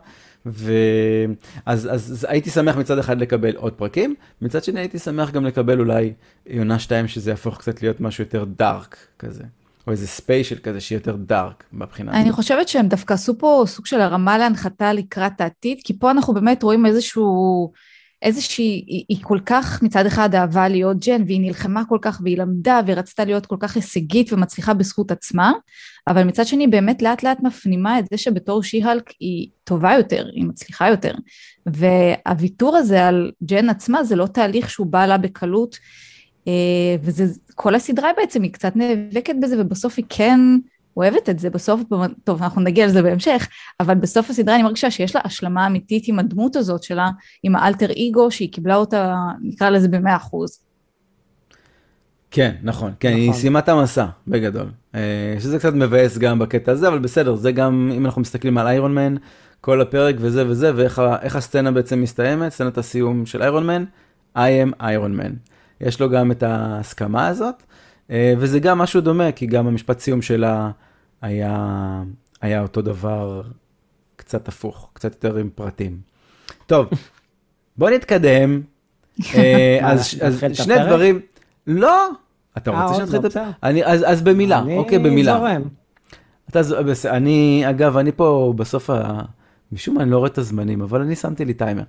ואז 0.46 0.66
אז, 1.66 1.86
אז 1.94 2.26
הייתי 2.28 2.50
שמח 2.50 2.76
מצד 2.76 2.98
אחד 2.98 3.20
לקבל 3.20 3.56
עוד 3.56 3.72
פרקים, 3.72 4.14
מצד 4.42 4.64
שני 4.64 4.80
הייתי 4.80 4.98
שמח 4.98 5.30
גם 5.30 5.44
לקבל 5.44 5.80
אולי 5.80 6.12
יונה 6.46 6.78
2 6.78 7.08
שזה 7.08 7.30
יהפוך 7.30 7.58
קצת 7.58 7.82
להיות 7.82 8.00
משהו 8.00 8.24
יותר 8.24 8.44
דארק 8.44 8.96
כזה. 9.18 9.44
או 9.86 9.92
איזה 9.92 10.06
ספיישל 10.06 10.58
כזה 10.62 10.80
שיהיה 10.80 10.96
יותר 10.96 11.16
דארק 11.16 11.64
מבחינה 11.72 12.20
אני 12.20 12.32
חושבת 12.32 12.68
שהם 12.68 12.88
דווקא 12.88 13.14
עשו 13.14 13.38
פה 13.38 13.64
סוג 13.66 13.86
של 13.86 14.00
הרמה 14.00 14.38
להנחתה 14.38 14.92
לקראת 14.92 15.40
העתיד, 15.40 15.78
כי 15.84 15.98
פה 15.98 16.10
אנחנו 16.10 16.34
באמת 16.34 16.62
רואים 16.62 16.86
איזשהו, 16.86 17.72
איזושהי, 18.22 18.84
היא, 18.86 19.04
היא 19.08 19.18
כל 19.22 19.38
כך 19.46 19.82
מצד 19.82 20.06
אחד 20.06 20.34
אהבה 20.34 20.68
להיות 20.68 20.96
ג'ן, 21.06 21.22
והיא 21.26 21.40
נלחמה 21.40 21.82
כל 21.88 21.98
כך, 22.02 22.20
והיא 22.24 22.38
למדה, 22.38 22.80
והיא 22.86 22.96
רצתה 22.96 23.24
להיות 23.24 23.46
כל 23.46 23.56
כך 23.60 23.76
הישגית 23.76 24.32
ומצליחה 24.32 24.74
בזכות 24.74 25.10
עצמה, 25.10 25.52
אבל 26.08 26.24
מצד 26.24 26.46
שני 26.46 26.66
באמת 26.66 27.02
לאט 27.02 27.22
לאט 27.22 27.40
מפנימה 27.42 27.98
את 27.98 28.04
זה 28.10 28.18
שבתור 28.18 28.62
שיהלק 28.62 29.10
היא 29.20 29.48
טובה 29.64 29.92
יותר, 29.94 30.26
היא 30.34 30.44
מצליחה 30.44 30.88
יותר. 30.88 31.14
והוויתור 31.66 32.76
הזה 32.76 33.06
על 33.06 33.30
ג'ן 33.44 33.68
עצמה 33.68 34.04
זה 34.04 34.16
לא 34.16 34.26
תהליך 34.26 34.70
שהוא 34.70 34.86
בא 34.86 35.06
לה 35.06 35.18
בקלות, 35.18 35.76
וזה, 37.02 37.25
כל 37.54 37.75
הסדרה 37.75 38.11
בעצם 38.16 38.42
היא 38.42 38.52
קצת 38.52 38.76
נאבקת 38.76 39.34
בזה, 39.42 39.56
ובסוף 39.61 39.94
היא 39.96 40.04
כן 40.08 40.40
אוהבת 40.96 41.28
את 41.28 41.38
זה, 41.38 41.50
בסוף, 41.50 41.80
טוב, 42.25 42.42
אנחנו 42.42 42.61
נגיע 42.61 42.87
לזה 42.87 43.02
בהמשך, 43.02 43.49
אבל 43.80 43.94
בסוף 43.94 44.30
הסדרה 44.30 44.54
אני 44.54 44.62
מרגישה 44.62 44.90
שיש 44.90 45.14
לה 45.16 45.20
השלמה 45.25 45.66
אמיתית 45.66 46.08
עם 46.08 46.18
הדמות 46.18 46.56
הזאת 46.56 46.82
שלה, 46.82 47.11
עם 47.42 47.56
האלטר 47.56 47.87
אגו, 47.92 48.30
שהיא 48.30 48.52
קיבלה 48.52 48.76
אותה, 48.76 49.16
נקרא 49.42 49.70
לזה 49.70 49.88
במאה 49.88 50.16
אחוז. 50.16 50.58
כן, 52.30 52.54
נכון, 52.62 52.92
כן, 53.00 53.08
נכון. 53.08 53.20
היא 53.20 53.32
סיימה 53.32 53.58
את 53.58 53.68
המסע, 53.68 54.06
בגדול. 54.28 54.66
אה, 54.94 55.37
שזה 55.38 55.58
קצת 55.58 55.75
מבאס 55.75 56.18
גם 56.18 56.38
בקטע 56.38 56.72
הזה, 56.72 56.88
אבל 56.88 56.99
בסדר, 56.99 57.34
זה 57.34 57.52
גם, 57.52 57.92
אם 57.96 58.06
אנחנו 58.06 58.20
מסתכלים 58.20 58.58
על 58.58 58.66
איירון 58.66 58.94
מן, 58.94 59.14
כל 59.61 59.80
הפרק 59.80 60.16
וזה 60.18 60.49
וזה, 60.49 60.72
ואיך 60.76 61.37
הסצנה 61.37 61.70
בעצם 61.70 62.02
מסתיימת, 62.02 62.52
סצנת 62.52 62.78
הסיום 62.78 63.26
של 63.26 63.42
איירון 63.42 63.66
מן, 63.66 63.84
I 64.37 64.38
am 64.38 64.72
איירון 64.80 65.16
מן. 65.16 65.32
יש 65.82 66.00
לו 66.00 66.10
גם 66.10 66.30
את 66.30 66.42
ההסכמה 66.42 67.26
הזאת, 67.26 67.62
אה, 68.10 68.34
וזה 68.38 68.58
גם 68.58 68.78
משהו 68.78 69.00
דומה, 69.00 69.32
כי 69.32 69.46
גם 69.46 69.66
המשפט 69.66 69.98
סיום 69.98 70.22
שלה 70.22 70.70
היה, 71.22 72.02
היה 72.40 72.62
אותו 72.62 72.82
דבר, 72.82 73.42
קצת 74.16 74.48
הפוך, 74.48 74.90
קצת 74.92 75.12
יותר 75.12 75.36
עם 75.36 75.50
פרטים. 75.54 76.00
טוב, 76.66 76.86
בוא 77.76 77.90
נתקדם. 77.90 78.60
אה, 79.34 79.78
אז, 79.82 80.18
אז 80.22 80.44
שני 80.52 80.74
דברים, 80.86 81.20
לא, 81.66 82.08
אתה 82.56 82.70
רוצה 82.70 82.84
אה, 82.84 82.94
שנתחיל 82.94 83.20
לא, 83.20 83.26
את 83.26 83.32
זה? 83.32 83.42
אז 84.08 84.22
במילה, 84.22 84.62
אוקיי, 84.76 84.98
במילה. 84.98 85.32
אני 85.36 85.40
זורם. 85.40 85.62
אתה, 86.50 86.60
אני, 87.16 87.64
אגב, 87.70 87.96
אני 87.96 88.12
פה 88.12 88.52
בסוף. 88.56 88.90
משום 89.72 89.94
מה 89.94 90.02
אני 90.02 90.10
לא 90.10 90.18
רואה 90.18 90.28
את 90.28 90.38
הזמנים, 90.38 90.82
אבל 90.82 91.00
אני 91.00 91.16
שמתי 91.16 91.44
לי 91.44 91.54
טיימר. 91.54 91.82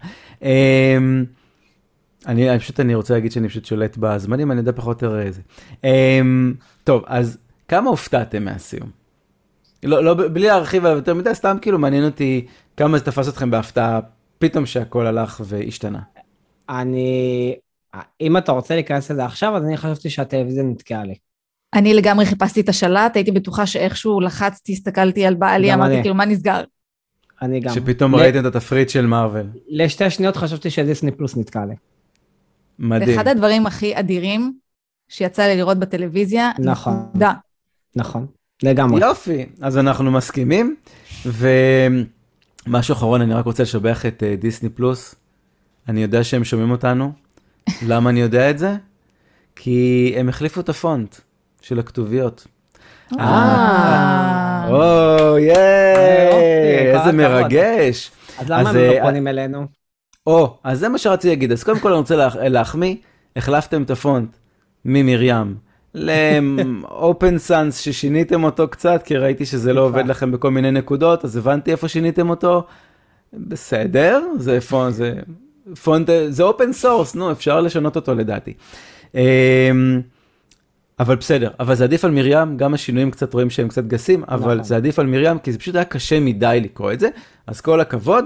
אני, 2.27 2.50
אני 2.50 2.60
פשוט, 2.60 2.80
אני 2.80 2.96
רוצה 2.96 3.13
להגיד 3.13 3.32
שאני 3.32 3.50
פשוט 3.50 3.65
שולט 3.65 3.98
בזמנים, 3.98 4.51
אני 4.51 4.60
יודע 4.60 4.72
פחות 4.72 5.03
או 5.03 5.08
יותר 5.08 5.22
איזה. 5.22 5.42
אמ, 5.84 6.53
טוב, 6.84 7.03
אז 7.08 7.38
כמה 7.68 7.89
הופתעתם 7.89 8.46
מהסיום? 8.46 8.89
לא, 9.84 10.03
לא, 10.03 10.27
בלי 10.27 10.48
להרחיב 10.48 10.86
עליו 10.86 10.98
יותר 10.98 11.13
מדי, 11.13 11.36
סתם 11.36 11.58
כאילו 11.62 11.80
מעניין 11.80 12.06
אותי 12.06 12.46
כמה 12.77 12.98
זה 12.98 13.03
תפס 13.03 13.30
אתכם 13.30 13.51
בהפתעה, 13.51 14.00
פתאום 14.39 14.65
שהכל 14.65 15.08
הלך 15.08 15.42
והשתנה. 15.46 16.00
אני, 16.70 17.56
אם 18.22 18.38
אתה 18.38 18.51
רוצה 18.51 18.75
להיכנס 18.75 19.12
לזה 19.12 19.25
עכשיו, 19.25 19.58
אז 19.58 19.63
אני 19.63 19.77
חשבתי 19.77 20.10
שהטלוויזיה 20.10 20.63
נתקעה 20.63 21.03
לי. 21.03 21.15
אני 21.74 21.94
לגמרי 21.94 22.25
חיפשתי 22.25 22.62
את 22.62 22.70
השלט, 22.70 23.15
הייתי 23.15 23.32
בטוחה 23.32 23.65
שאיכשהו 23.65 24.22
לחצתי, 24.22 24.72
הסתכלתי 24.72 25.25
על 25.25 25.36
בעלי, 25.36 25.74
אמרתי 25.74 25.94
אני. 25.94 26.01
כאילו, 26.01 26.15
מה 26.15 26.25
נסגר? 26.25 26.63
אני 27.42 27.60
גם. 27.60 27.74
שפתאום 27.74 28.15
ראיתם 28.15 28.39
את 28.39 28.46
התפריט 28.46 28.89
של 28.89 29.06
מארוול. 29.06 29.48
לשתי 29.68 30.10
שניות 30.10 30.38
חשבתי 30.38 30.70
שדיסני 30.70 31.12
פלוס 31.12 31.38
נתקע 31.38 31.65
לי. 31.65 31.75
מדהים. 32.84 33.06
זה 33.10 33.16
אחד 33.16 33.28
הדברים 33.28 33.66
הכי 33.66 34.00
אדירים 34.00 34.54
שיצא 35.10 35.44
לי 35.44 35.58
לראות 35.58 35.78
בטלוויזיה. 35.78 36.52
נכון. 36.60 37.06
נקודה. 37.10 37.34
נכון, 37.96 38.25
לגמרי. 38.63 39.02
יופי, 39.02 39.46
אז 39.62 39.78
אנחנו 39.78 40.12
מסכימים. 40.12 40.75
ומשהו 41.25 42.94
אחרון, 42.94 43.22
אני 43.22 43.34
רק 43.34 43.46
רוצה 43.46 43.63
לשבח 43.63 44.06
את 44.06 44.24
אה, 44.24 44.36
דיסני 44.36 44.70
פלוס. 44.70 45.16
אני 45.90 46.02
יודע 46.02 46.24
שהם 46.24 46.44
שומעים 46.44 46.72
אותנו. 46.72 47.12
למה 47.90 48.10
אני 48.10 48.22
יודע 48.22 48.50
את 48.50 48.60
זה? 48.60 48.75
כי 49.56 50.13
הם 50.18 50.30
החליפו 50.30 50.62
את 50.62 50.70
הפונט 50.70 51.16
של 51.62 51.80
הכתוביות. 51.80 52.48
אה. 53.20 54.68
או, 54.70 55.38
ייי, 55.38 56.94
כל 56.94 57.00
איזה. 57.00 57.12
מרגש. 57.12 58.12
אז 58.40 58.50
למה 58.50 58.70
הם 58.70 58.75
אה, 58.75 59.00
לא 59.00 59.06
פונים 59.06 59.28
אלינו? 59.28 59.83
או, 60.27 60.58
אז 60.63 60.80
זה 60.80 60.89
מה 60.89 60.98
שרציתי 60.98 61.30
להגיד. 61.30 61.51
אז 61.51 61.63
קודם 61.63 61.80
כל 61.80 61.89
אני 61.89 61.98
רוצה 61.98 62.15
לה- 62.15 62.50
להחמיא, 62.50 62.96
החלפתם 63.36 63.84
את 63.84 63.89
הפונט 63.92 64.36
ממרים 64.86 65.56
לאופן 65.96 67.38
סאנס 67.38 67.77
ששיניתם 67.84 68.44
אותו 68.44 68.68
קצת, 68.68 69.01
כי 69.06 69.18
ראיתי 69.18 69.46
שזה 69.46 69.74
לא. 69.74 69.82
עובד 69.82 70.06
לכם 70.08 70.32
בכל 70.32 70.51
מיני 70.51 70.72
נקודות, 70.72 71.25
אז 71.25 71.38
הבנתי 71.38 71.72
איפה 71.72 71.88
שיניתם 71.88 72.30
אותו. 72.30 72.63
בסדר, 73.34 74.22
זה 74.38 74.62
פונט, 74.62 74.94
זה 74.96 75.13
פונט, 75.84 76.10
זה 76.30 76.44
open 76.43 76.74
source, 76.74 77.15
נו, 77.15 77.32
אפשר 77.32 77.62
לשנות 77.62 77.96
אותו 77.96 78.15
לדעתי. 78.15 78.53
אמ, 79.15 79.22
אבל 81.00 81.15
בסדר, 81.15 81.50
אבל 81.60 81.75
זה 81.75 81.84
עדיף 81.84 82.06
על 82.06 82.12
מרים, 82.12 82.58
גם 82.58 82.74
השינויים 82.74 83.12
קצת 83.12 83.34
רואים 83.34 83.50
שהם 83.50 83.68
קצת 83.68 83.84
גסים, 83.88 84.24
אבל 84.27 84.53
נכון. 84.53 84.63
זה 84.63 84.75
עדיף 84.75 85.00
על 85.00 85.08
מרים, 85.08 85.39
כי 85.39 85.51
זה 85.51 85.60
פשוט 85.60 85.75
היה 85.75 85.86
קשה 85.86 86.20
מדי 86.20 86.60
לקרוא 86.63 86.92
את 86.92 87.00
זה, 87.00 87.10
אז 87.48 87.62
כל 87.62 87.80
הכבוד, 87.82 88.25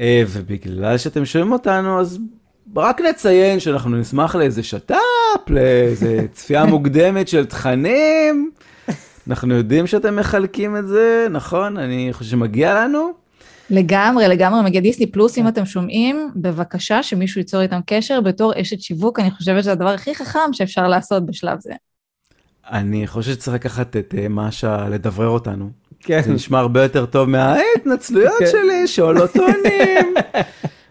ובגלל 0.00 0.98
שאתם 0.98 1.24
שומעים 1.24 1.52
אותנו, 1.52 2.00
אז 2.00 2.18
רק 2.76 3.00
נציין 3.00 3.60
שאנחנו 3.60 3.96
נשמח 3.96 4.34
לאיזה 4.34 4.62
שת"פ, 4.62 5.50
לאיזה 5.50 6.26
צפייה 6.32 6.64
מוקדמת 6.64 7.28
של 7.28 7.44
תכנים, 7.44 8.50
אנחנו 9.28 9.54
יודעים 9.54 9.86
שאתם 9.86 10.16
מחלקים 10.16 10.76
את 10.76 10.88
זה, 10.88 11.26
נכון? 11.30 11.76
אני 11.76 12.08
חושב 12.12 12.30
שמגיע 12.30 12.74
לנו. 12.74 13.12
לגמרי, 13.70 14.28
לגמרי, 14.28 14.62
מגיע 14.62 14.80
דיסני 14.80 15.06
פלוס, 15.06 15.38
אם 15.38 15.48
אתם 15.48 15.64
שומעים, 15.64 16.30
בבקשה 16.36 17.02
שמישהו 17.02 17.38
ייצור 17.38 17.60
איתם 17.60 17.80
קשר 17.86 18.20
בתור 18.20 18.52
אשת 18.60 18.80
שיווק, 18.80 19.20
אני 19.20 19.30
חושבת 19.30 19.62
שזה 19.62 19.72
הדבר 19.72 19.88
הכי 19.88 20.14
חכם 20.14 20.52
שאפשר 20.52 20.88
לעשות 20.88 21.26
בשלב 21.26 21.60
זה. 21.60 21.72
אני 22.70 23.06
חושב 23.06 23.32
שצריך 23.32 23.54
לקחת 23.54 23.96
את 23.96 24.14
אה, 24.18 24.26
משה 24.30 24.88
לדברר 24.88 25.28
אותנו. 25.28 25.70
כן. 26.04 26.22
זה 26.22 26.32
נשמע 26.32 26.58
הרבה 26.58 26.82
יותר 26.82 27.06
טוב 27.06 27.28
מההתנצלויות 27.28 28.38
כן. 28.38 28.46
שלי 28.46 28.86
שעולות 28.86 29.30
טונים. 29.32 30.14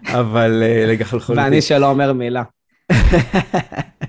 אבל 0.06 0.64
אה, 0.64 0.86
רגע 0.88 1.06
חלחולתי. 1.06 1.42
ואני 1.42 1.62
שלא 1.62 1.90
אומר 1.90 2.14
מילה. 2.14 2.44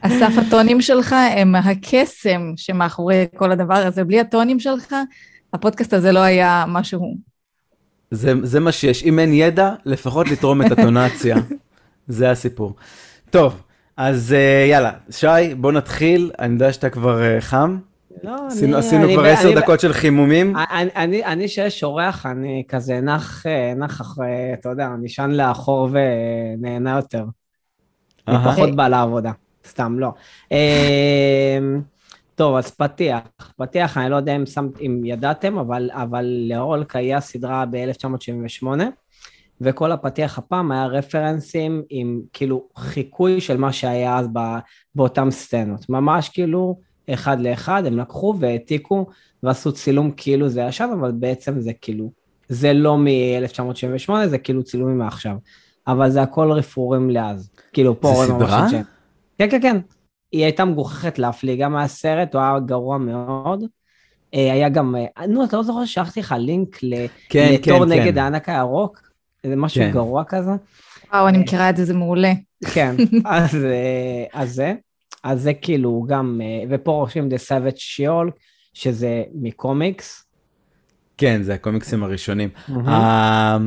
אסף, 0.01 0.33
הטונים 0.47 0.81
שלך 0.81 1.15
הם 1.37 1.55
הקסם 1.55 2.53
שמאחורי 2.57 3.27
כל 3.37 3.53
הדבר 3.53 3.75
הזה. 3.75 4.05
בלי 4.05 4.21
הטונים 4.21 4.61
שלך, 4.61 4.95
הפודקאסט 5.53 5.93
הזה 5.93 6.13
לא 6.13 6.19
היה 6.19 6.65
מה 6.69 6.85
שהוא. 6.85 7.17
זה, 8.11 8.33
זה 8.43 8.61
מה 8.61 8.73
שיש, 8.73 9.05
אם 9.05 9.19
אין 9.19 9.33
ידע, 9.33 9.75
לפחות 9.85 10.29
לתרום 10.29 10.63
את 10.63 10.73
הטונציה. 10.73 11.37
זה 12.09 12.31
הסיפור. 12.31 12.75
טוב, 13.31 13.63
אז 13.97 14.33
אה, 14.33 14.67
יאללה, 14.71 14.93
שי, 15.11 15.55
בוא 15.57 15.73
נתחיל, 15.73 16.31
אני 16.39 16.53
יודע 16.53 16.73
שאתה 16.73 16.91
כבר 16.91 17.23
אה, 17.23 17.41
חם. 17.41 17.79
לא, 18.25 18.47
עשינו, 18.47 18.73
אני- 18.77 18.87
עשינו 18.87 19.05
אני- 19.05 19.13
כבר 19.15 19.23
אני- 19.25 19.31
עשר 19.31 19.49
אני- 19.49 19.55
דקות 19.61 19.81
של 19.81 19.93
חימומים. 19.93 20.57
אני, 20.57 20.91
אני, 20.97 21.25
אני 21.25 21.49
שיש 21.49 21.85
אורח, 21.85 22.27
אני 22.27 22.63
כזה 22.69 23.01
נח, 23.01 23.47
אה, 23.47 23.75
נח, 23.77 24.01
אחרי, 24.01 24.27
אתה 24.55 24.69
יודע, 24.69 24.89
נשען 25.03 25.31
לאחור 25.31 25.89
ונהנה 25.93 26.97
יותר. 26.97 27.25
אני. 28.29 28.37
פחות 28.45 28.77
בא 28.77 28.89
לעבודה, 28.89 29.33
סתם 29.69 29.99
לא. 29.99 30.13
אה, 30.53 31.59
טוב, 32.35 32.57
אז 32.57 32.71
פתיח. 32.71 33.21
פתיח, 33.57 33.99
אני 33.99 34.11
לא 34.11 34.17
יודע 34.17 34.37
אם, 34.37 34.47
שמת, 34.47 34.81
אם 34.81 35.01
ידעתם, 35.05 35.59
אבל, 35.59 35.91
אבל 35.93 36.25
להולק 36.49 36.97
היה 36.97 37.21
סדרה 37.21 37.65
ב-1978, 37.71 38.67
וכל 39.61 39.93
הפתיח 39.93 40.39
הפעם 40.39 40.73
היה 40.73 40.87
רפרנסים 40.87 41.83
עם 41.91 42.21
כאילו 42.33 42.65
חיקוי 42.77 43.41
של 43.41 43.57
מה 43.57 43.73
שהיה 43.73 44.19
אז 44.19 44.29
ב, 44.33 44.39
באותן 44.95 45.31
סצנות. 45.31 45.89
ממש 45.89 46.29
כאילו 46.29 46.79
אחד 47.11 47.41
לאחד, 47.41 47.87
הם 47.87 47.99
לקחו 47.99 48.35
והעתיקו 48.39 49.07
ועשו 49.43 49.73
צילום 49.73 50.11
כאילו 50.17 50.49
זה 50.49 50.61
ישן, 50.61 50.89
אבל 51.01 51.13
בעצם 51.13 51.61
זה 51.61 51.73
כאילו, 51.73 52.11
זה 52.49 52.73
לא 52.73 52.99
מ-1978, 52.99 54.13
זה 54.27 54.39
כאילו 54.39 54.63
צילומים 54.63 54.99
מעכשיו. 54.99 55.37
אבל 55.87 56.11
זה 56.11 56.23
הכל 56.23 56.53
רפרורים 56.53 57.11
לאז. 57.11 57.51
כאילו 57.73 58.01
פה 58.01 58.09
זה 58.09 58.15
רואים 58.15 58.31
ממש 58.31 58.43
סדרה? 58.45 58.67
את 58.67 58.73
ג'ן. 58.73 58.83
כן, 59.39 59.51
כן, 59.51 59.61
כן. 59.63 59.77
היא 60.33 60.45
הייתה 60.45 60.65
מגוחכת 60.65 61.19
להפליא, 61.19 61.57
גם 61.57 61.73
מהסרט, 61.73 62.35
הוא 62.35 62.43
היה 62.43 62.59
גרוע 62.59 62.99
מאוד. 62.99 63.65
אה, 64.35 64.53
היה 64.53 64.69
גם, 64.69 64.97
אה, 64.97 65.27
נו, 65.27 65.45
אתה 65.45 65.57
לא 65.57 65.63
זוכר 65.63 65.85
ששלחתי 65.85 66.21
לך 66.21 66.35
לינק 66.39 66.83
ל- 66.83 67.07
כן, 67.29 67.53
לתור 67.53 67.85
כן, 67.85 67.93
נגד 67.93 68.15
כן. 68.15 68.19
הענק 68.19 68.49
הירוק? 68.49 69.01
איזה 69.45 69.57
משהו 69.57 69.81
כן. 69.83 69.91
גרוע 69.91 70.25
כזה. 70.25 70.51
וואו, 71.13 71.29
אני 71.29 71.39
מכירה 71.39 71.71
את 71.71 71.77
זה, 71.77 71.85
זה 71.85 71.95
מעולה. 71.95 72.33
כן, 72.73 72.95
אז, 73.25 73.55
אה, 73.55 74.25
אז 74.33 74.55
זה. 74.55 74.75
אז 75.25 75.43
זה 75.43 75.55
כאילו 75.55 76.05
גם, 76.09 76.41
אה, 76.45 76.65
ופה 76.71 76.91
רושמים 76.91 77.29
The 77.29 77.49
Savage 77.49 77.79
Shiol, 77.79 78.31
שזה 78.75 79.23
מקומיקס. 79.35 80.25
כן, 81.19 81.43
זה 81.43 81.55
הקומיקסים 81.55 82.03
הראשונים. 82.03 82.49
אה, 82.87 83.59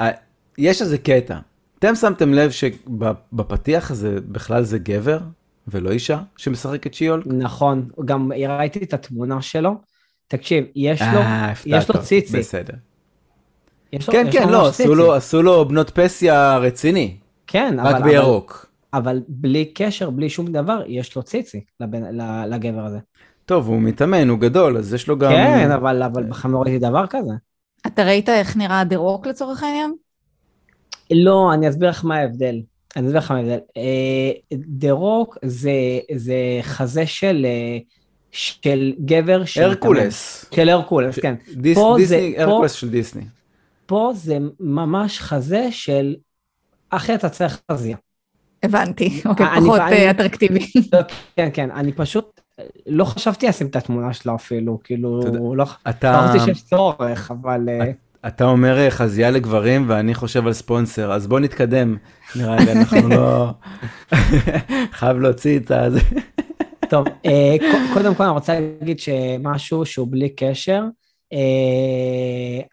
אה, 0.00 0.10
יש 0.58 0.82
איזה 0.82 0.98
קטע. 0.98 1.38
אתם 1.78 1.94
שמתם 1.94 2.34
לב 2.34 2.50
שבפתיח 2.50 3.90
הזה 3.90 4.18
בכלל 4.20 4.62
זה 4.62 4.78
גבר 4.78 5.18
ולא 5.68 5.90
אישה 5.90 6.20
שמשחק 6.36 6.86
את 6.86 6.94
שיולק? 6.94 7.26
נכון, 7.26 7.88
גם 8.04 8.32
ראיתי 8.32 8.84
את 8.84 8.94
התמונה 8.94 9.42
שלו. 9.42 9.74
תקשיב, 10.28 10.64
יש 10.76 11.02
לו, 11.02 11.20
יש 11.66 11.90
לו 11.90 12.02
ציצי. 12.02 12.38
בסדר. 12.38 12.74
כן, 13.92 14.26
כן, 14.32 14.48
לא, 14.48 14.68
עשו 14.68 14.94
לו, 14.94 15.14
עשו 15.14 15.42
לו 15.42 15.68
בנות 15.68 15.90
פסיה 15.90 16.58
רציני. 16.58 17.16
כן, 17.46 17.76
רק 17.82 17.94
אבל, 17.94 18.10
בירוק. 18.10 18.67
אבל, 18.94 19.20
בלי 19.28 19.64
קשר, 19.64 20.10
בלי 20.10 20.28
שום 20.28 20.46
דבר, 20.46 20.82
יש 20.86 21.16
לו 21.16 21.22
ציצי 21.22 21.64
לבן, 21.80 22.02
לגבר 22.48 22.84
הזה. 22.84 22.98
טוב, 23.44 23.68
הוא 23.68 23.80
מתאמן, 23.80 24.28
הוא 24.28 24.38
גדול, 24.38 24.76
אז 24.76 24.94
יש 24.94 25.08
לו 25.08 25.18
גם... 25.18 25.30
כן, 25.30 25.70
אבל, 25.70 26.02
אבל 26.02 26.24
בכלל 26.24 26.50
לא 26.50 26.58
ראיתי 26.58 26.78
דבר 26.78 27.06
כזה. 27.06 27.32
אתה 27.86 28.04
ראית 28.04 28.28
איך 28.28 28.56
נראה 28.56 28.84
דה 28.84 28.96
רוק 28.96 29.26
לצורך 29.26 29.62
העניין? 29.62 29.94
לא, 31.10 31.54
אני 31.54 31.68
אסביר 31.68 31.88
לך 31.88 32.04
מה 32.04 32.16
ההבדל. 32.16 32.56
אני 32.96 33.06
אסביר 33.06 33.18
לך 33.18 33.30
מה 33.30 33.36
ההבדל. 33.36 33.58
דה 34.52 34.92
רוק 34.92 35.38
זה, 35.44 35.70
זה 36.14 36.36
חזה 36.62 37.06
של, 37.06 37.46
אה, 37.46 37.78
של 38.32 38.92
גבר... 39.04 39.42
הרקולס. 39.60 40.44
של 40.54 40.68
הרקולס, 40.68 41.16
ש... 41.16 41.18
כן. 41.18 41.34
דיס, 41.56 41.78
דיסני, 41.96 42.06
זה, 42.06 42.30
הרקולס 42.36 42.72
פה, 42.72 42.78
של 42.78 42.90
דיסני. 42.90 43.24
פה 43.86 44.10
זה 44.14 44.38
ממש 44.60 45.20
חזה 45.20 45.68
של 45.70 46.16
אחי 46.90 47.14
אתה 47.14 47.28
צריך 47.28 47.60
חזייה. 47.72 47.96
הבנתי, 48.62 49.22
אוקיי, 49.24 49.46
פחות 49.60 49.80
אה, 49.80 50.10
אטרקטיבי. 50.10 50.70
לא, 50.92 50.98
כן, 51.36 51.48
כן, 51.52 51.70
אני 51.70 51.92
פשוט 51.92 52.40
לא 52.86 53.04
חשבתי 53.04 53.46
לשים 53.46 53.66
את 53.66 53.76
התמונה 53.76 54.12
שלו 54.12 54.34
אפילו, 54.34 54.80
כאילו, 54.84 55.20
לא 55.56 55.64
חשבתי 55.64 56.40
שיש 56.44 56.62
צורך, 56.62 57.30
אבל... 57.30 57.68
אה, 57.68 57.90
אתה 58.26 58.44
אומר 58.44 58.78
אה, 58.78 58.90
חזייה 58.90 59.30
לגברים 59.30 59.84
ואני 59.88 60.14
חושב 60.14 60.46
על 60.46 60.52
ספונסר, 60.52 61.12
אז 61.12 61.26
בוא 61.26 61.40
נתקדם, 61.40 61.96
נראה 62.36 62.56
לי 62.56 62.72
אנחנו 62.72 63.08
לא... 63.08 63.50
חייב 64.98 65.16
להוציא 65.18 65.56
את 65.56 65.66
זה. 65.66 66.00
טוב, 66.88 67.06
קודם 67.94 68.14
כל 68.14 68.22
אני 68.22 68.32
רוצה 68.32 68.60
להגיד 68.80 68.98
שמשהו 68.98 69.86
שהוא 69.86 70.08
בלי 70.10 70.28
קשר, 70.28 70.82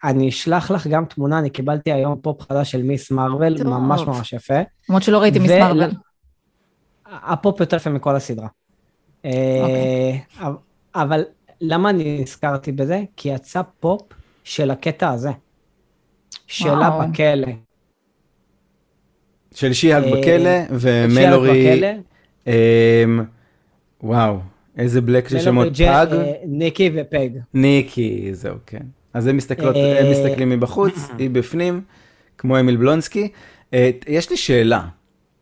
אני 0.04 0.28
אשלח 0.28 0.70
לך 0.70 0.86
גם 0.86 1.04
תמונה, 1.04 1.38
אני 1.38 1.50
קיבלתי 1.50 1.92
היום 1.92 2.20
פופ 2.22 2.42
חדש 2.42 2.70
של 2.70 2.82
מיס 2.82 3.10
מרוויל, 3.10 3.64
ממש 3.64 4.02
ממש 4.02 4.32
יפה. 4.32 4.54
למרות 4.88 5.02
שלא 5.02 5.18
ראיתי 5.18 5.38
מיס 5.38 5.50
מרוויל. 5.50 5.90
הפופ 7.06 7.60
יותר 7.60 7.76
יפה 7.76 7.90
מכל 7.90 8.16
הסדרה. 8.16 8.48
אוקיי. 9.24 10.20
אבל 10.94 11.24
למה 11.60 11.90
אני 11.90 12.20
נזכרתי 12.22 12.72
בזה? 12.72 13.02
כי 13.16 13.28
יצא 13.28 13.62
פופ 13.80 14.02
של 14.44 14.70
הקטע 14.70 15.10
הזה. 15.10 15.30
שלה 16.46 16.90
בכלא. 16.90 17.48
של 19.54 19.72
שי-האלק 19.72 20.04
בכלא 20.04 20.50
ומלורי... 20.70 21.80
וואו, 24.02 24.38
איזה 24.76 25.00
בלק 25.00 25.28
של 25.28 25.40
שמות 25.40 25.68
פג? 25.76 26.06
ניקי 26.46 26.90
ופג. 26.94 27.28
ניקי, 27.54 28.28
זהו, 28.32 28.54
כן. 28.66 28.82
אז 29.14 29.26
הם 29.26 29.36
מסתכלות, 29.36 29.76
הם 29.76 30.10
מסתכלים 30.10 30.48
מבחוץ, 30.50 31.08
היא 31.18 31.30
בפנים, 31.30 31.80
כמו 32.38 32.60
אמיל 32.60 32.76
בלונסקי. 32.76 33.28
יש 34.08 34.30
לי 34.30 34.36
שאלה. 34.36 34.86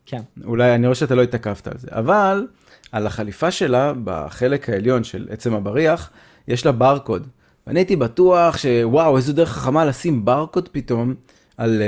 כן. 0.06 0.20
אולי, 0.44 0.74
אני 0.74 0.86
רואה 0.86 0.94
שאתה 0.94 1.14
לא 1.14 1.22
התעכבת 1.22 1.66
על 1.66 1.78
זה, 1.78 1.88
אבל 1.90 2.46
על 2.92 3.06
החליפה 3.06 3.50
שלה, 3.50 3.92
בחלק 4.04 4.68
העליון 4.70 5.04
של 5.04 5.26
עצם 5.30 5.54
הבריח, 5.54 6.10
יש 6.48 6.66
לה 6.66 6.72
ברקוד. 6.72 7.26
ואני 7.66 7.80
הייתי 7.80 7.96
בטוח 7.96 8.58
שוואו, 8.58 9.16
איזו 9.16 9.32
דרך 9.32 9.48
חכמה 9.48 9.84
לשים 9.84 10.24
ברקוד 10.24 10.68
פתאום 10.72 11.14
על, 11.56 11.82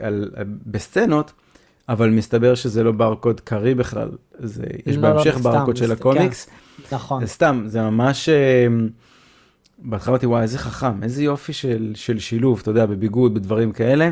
על, 0.00 0.30
על, 0.34 0.44
בסצנות, 0.66 1.32
אבל 1.88 2.10
מסתבר 2.10 2.54
שזה 2.54 2.82
לא 2.82 2.92
ברקוד 2.92 3.40
קרי 3.40 3.74
בכלל, 3.74 4.08
זה, 4.38 4.64
יש 4.86 4.96
לא, 4.96 5.02
בהמשך 5.02 5.34
לא, 5.34 5.40
ברקוד 5.42 5.76
סתם, 5.76 5.86
של 5.86 5.92
הקומיקס. 5.92 6.44
כן, 6.44 6.52
נכון. 6.92 7.26
זה 7.26 7.32
סתם, 7.32 7.62
זה 7.66 7.82
ממש, 7.82 8.28
בהתחלה 9.78 10.12
אמרתי, 10.12 10.26
וואי, 10.26 10.42
איזה 10.42 10.58
חכם, 10.58 11.02
איזה 11.02 11.22
יופי 11.22 11.52
של, 11.52 11.92
של 11.94 12.18
שילוב, 12.18 12.58
אתה 12.62 12.70
יודע, 12.70 12.86
בביגוד, 12.86 13.34
בדברים 13.34 13.72
כאלה. 13.72 14.10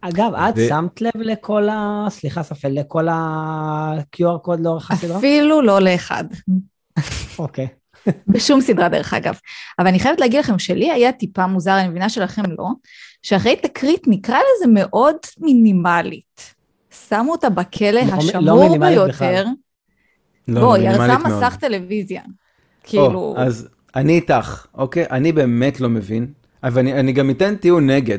אגב, 0.00 0.34
את 0.34 0.54
ו... 0.56 0.68
שמת 0.68 1.00
לב 1.00 1.16
לכל 1.16 1.68
ה... 1.68 2.06
סליחה, 2.08 2.42
ספל, 2.42 2.68
לכל 2.68 3.08
ה-QR 3.08 4.38
קוד 4.42 4.60
לאורך 4.60 4.90
הסדרה? 4.90 5.18
אפילו 5.18 5.62
לא 5.62 5.80
לאחד. 5.80 6.24
אוקיי. 7.38 7.66
בשום 8.28 8.60
סדרה 8.60 8.88
דרך 8.88 9.14
אגב. 9.14 9.34
אבל 9.78 9.86
אני 9.86 9.98
חייבת 9.98 10.20
להגיד 10.20 10.38
לכם 10.38 10.58
שלי 10.58 10.90
היה 10.90 11.12
טיפה 11.12 11.46
מוזר, 11.46 11.80
אני 11.80 11.88
מבינה 11.88 12.08
שלכם 12.08 12.42
לא, 12.58 12.68
שאחרי 13.22 13.56
תקרית 13.56 14.02
נקרא 14.06 14.38
לזה 14.38 14.72
מאוד 14.72 15.16
מינימלית. 15.40 16.54
שמו 17.08 17.32
אותה 17.32 17.50
בכלא 17.50 17.90
לא, 17.90 18.12
השמור 18.12 18.76
לא 18.76 18.88
ביותר. 18.88 19.44
לא, 20.48 20.60
בוא, 20.60 20.74
היא 20.74 20.88
הרסה 20.88 21.18
מסך 21.18 21.56
טלוויזיה. 21.60 22.22
כאילו... 22.82 23.34
אז 23.38 23.68
אני 23.96 24.12
איתך, 24.12 24.66
אוקיי? 24.74 25.06
אני 25.10 25.32
באמת 25.32 25.80
לא 25.80 25.88
מבין, 25.88 26.32
אבל 26.62 26.78
אני, 26.78 27.00
אני 27.00 27.12
גם 27.12 27.30
אתן 27.30 27.56
טיעון 27.56 27.90
נגד. 27.90 28.18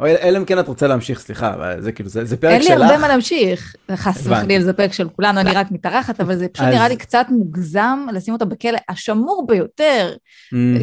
אלא 0.00 0.38
אם 0.38 0.44
כן 0.44 0.58
את 0.58 0.68
רוצה 0.68 0.86
להמשיך, 0.86 1.20
סליחה, 1.20 1.54
זה 1.78 1.92
כאילו, 1.92 2.08
זה, 2.08 2.24
זה 2.24 2.36
פרק 2.36 2.60
שלך. 2.60 2.70
אין 2.70 2.78
לי 2.78 2.84
הרבה 2.84 2.98
מה 2.98 3.08
להמשיך, 3.08 3.76
חס 3.94 4.26
וחלילה, 4.26 4.64
זה 4.64 4.72
פרק 4.72 4.92
של 4.92 5.08
כולנו, 5.08 5.40
אני 5.40 5.50
רק 5.50 5.70
מתארחת, 5.70 6.20
אבל 6.20 6.36
זה 6.36 6.48
פשוט 6.48 6.66
נראה 6.66 6.88
לי 6.88 6.96
קצת 6.96 7.26
מוגזם 7.30 8.06
לשים 8.12 8.34
אותה 8.34 8.44
בכלא 8.44 8.78
השמור 8.88 9.46
ביותר, 9.48 10.14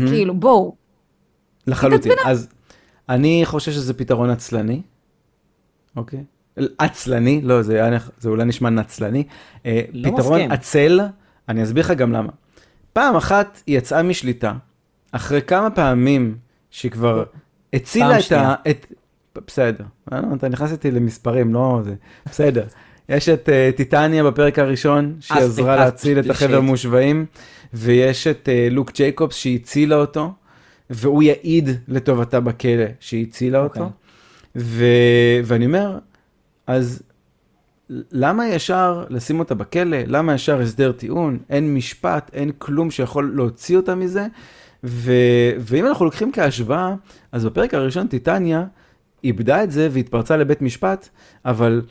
כאילו, 0.08 0.34
בואו. 0.34 0.76
לחלוטין, 1.68 2.12
אז 2.26 2.50
אני 3.10 3.42
חושב 3.46 3.72
שזה 3.72 3.94
פתרון 3.94 4.30
עצלני, 4.30 4.82
אוקיי? 5.96 6.24
עצלני, 6.78 7.42
לא, 7.44 7.62
זה, 7.62 7.90
זה 8.20 8.30
אולי 8.30 8.46
נשמע 8.46 8.70
נצלני. 8.70 9.24
אה, 9.66 9.82
לא 9.94 10.12
פתרון 10.12 10.40
מסכים. 10.40 10.52
עצל, 10.52 11.00
אני 11.50 11.64
אסביר 11.64 11.84
לך 11.84 11.92
גם 11.92 12.14
למה. 12.14 12.30
פעם 12.94 13.16
אחת 13.16 13.62
היא 13.68 13.78
יצאה 13.78 14.04
משליטה, 14.04 14.54
אחרי 15.12 15.42
כמה 15.42 15.70
פעמים 15.70 16.38
שהיא 16.72 16.92
כבר 16.92 17.24
הצילה 17.74 18.20
את 18.20 18.32
ה... 18.32 18.56
את, 18.70 18.86
בסדר, 19.48 19.84
לא, 20.12 20.18
אתה 20.36 20.50
נכנס 20.50 20.72
איתי 20.72 20.92
למספרים, 20.92 21.54
לא 21.54 21.82
זה, 21.84 21.96
בסדר. 22.26 22.66
יש 23.10 23.30
את 23.30 23.50
uh, 23.50 23.78
טיטניה 23.78 24.24
בפרק 24.24 24.60
הראשון, 24.60 25.16
שהיא 25.20 25.42
עזרה 25.42 25.76
להציל 25.76 26.20
את 26.20 26.30
החבר 26.30 26.62
מושבעים, 26.62 27.26
ויש 27.74 28.28
את 28.28 28.50
uh, 28.50 28.74
לוק 28.74 28.92
ג'ייקובס 28.94 29.36
שהצילה 29.36 29.96
אותו, 29.96 30.34
והוא 30.90 31.24
יעיד 31.24 31.70
לטובתה 31.88 32.40
בכלא 32.40 32.86
שהיא 33.00 33.26
הצילה 33.28 33.60
אותו. 33.64 33.80
Okay. 33.80 33.84
אוקיי. 33.84 33.94
ו... 34.56 34.86
ואני 35.44 35.66
אומר, 35.66 35.98
אז 36.70 37.02
למה 38.12 38.48
ישר 38.48 39.06
לשים 39.10 39.40
אותה 39.40 39.56
בכלא? 39.56 39.98
למה 40.08 40.34
ישר 40.34 40.62
הסדר 40.62 40.92
טיעון? 40.92 41.40
אין 41.50 41.76
משפט, 41.76 42.32
אין 42.34 42.52
כלום 42.58 42.92
שיכול 42.92 43.34
להוציא 43.36 43.78
אותה 43.78 43.96
מזה. 43.96 44.28
ו... 44.84 45.12
ואם 45.60 45.86
אנחנו 45.86 46.06
לוקחים 46.06 46.32
כהשוואה, 46.32 46.96
אז 47.32 47.46
בפרק 47.46 47.74
הראשון 47.74 48.08
טיטניה 48.08 48.66
איבדה 49.24 49.64
את 49.64 49.72
זה 49.72 49.88
והתפרצה 49.92 50.38
לבית 50.38 50.62
משפט, 50.62 51.10
אבל 51.46 51.82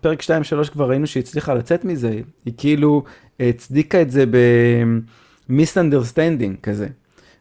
פרק 0.00 0.22
2-3 0.22 0.26
כבר 0.72 0.88
ראינו 0.88 1.06
שהיא 1.06 1.22
הצליחה 1.22 1.54
לצאת 1.54 1.84
מזה, 1.84 2.20
היא 2.44 2.54
כאילו 2.56 3.04
הצדיקה 3.40 4.02
את 4.02 4.10
זה 4.10 4.24
ב-misunderstanding 4.26 6.56
כזה. 6.62 6.88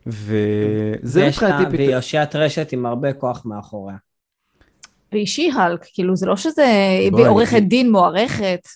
וזה 0.08 1.28
מבחינתי 1.28 1.64
פתאום. 1.64 1.76
והיא 1.76 1.96
הושיעת 1.96 2.36
רשת 2.36 2.72
עם 2.72 2.86
הרבה 2.86 3.14
כוח 3.14 3.46
מאחוריה. 3.46 3.96
והיא 5.12 5.26
שי-הלק, 5.26 5.86
כאילו 5.94 6.16
זה 6.16 6.26
לא 6.26 6.36
שזה 6.38 6.66
עורכת 7.28 7.62
דין 7.62 7.92
מוערכת. 7.92 8.68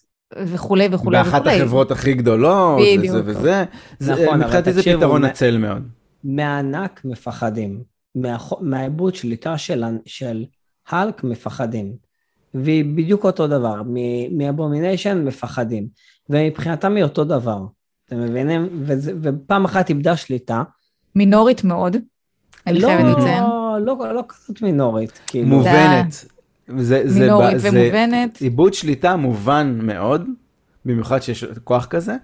וכולי 0.44 0.88
וכולי 0.92 1.18
באחת 1.18 1.42
וכולי. 1.42 1.62
החברות 1.62 1.92
הכי 1.92 2.14
גדולות, 2.14 2.80
בדיוק. 2.98 3.16
וזה 3.16 3.22
וזה, 3.26 3.64
זה, 4.00 4.14
נכון, 4.14 4.40
מבחינתי 4.40 4.74
זה 4.74 4.84
פתרון 4.84 5.26
עצל 5.26 5.58
מאוד. 5.58 5.88
מהענק 6.24 7.02
מפחדים, 7.06 7.84
מהעיבוד 8.62 9.16
שליטה 9.16 9.58
של, 9.58 9.84
של 10.06 10.46
האלק 10.90 11.24
מפחדים. 11.24 11.94
והיא 12.54 12.86
בדיוק 12.86 13.24
אותו 13.26 13.48
דבר, 13.48 13.82
מאבומיניישן 14.32 15.26
מפחדים. 15.26 15.88
ומבחינתם 16.30 16.96
היא 16.96 17.04
אותו 17.04 17.24
דבר, 17.24 17.60
אתם 18.06 18.22
מבינים? 18.22 18.70
וזה, 18.82 19.14
ופעם 19.22 19.66
אחת 19.66 19.90
איבדה 19.90 20.18
שליטה. 20.18 20.64
מינורית 21.16 21.64
מאוד, 21.64 21.98
אני 22.68 22.80
לא, 22.80 22.88
חייבת 22.88 23.18
לציין. 23.18 23.44
לא, 23.44 23.78
לא, 23.82 24.14
לא 24.14 24.24
כזאת 24.28 24.62
מינורית. 24.62 25.20
כאילו. 25.28 25.48
מובנת. 25.48 26.26
זה, 26.78 27.04
מינורית 27.20 27.60
זה, 27.60 27.70
ומובנת. 27.70 28.36
זה 28.36 28.46
איבוד 28.46 28.74
שליטה 28.74 29.16
מובן 29.16 29.80
מאוד, 29.84 30.28
במיוחד 30.86 31.22
שיש 31.22 31.46
כוח 31.64 31.86
כזה. 31.86 32.16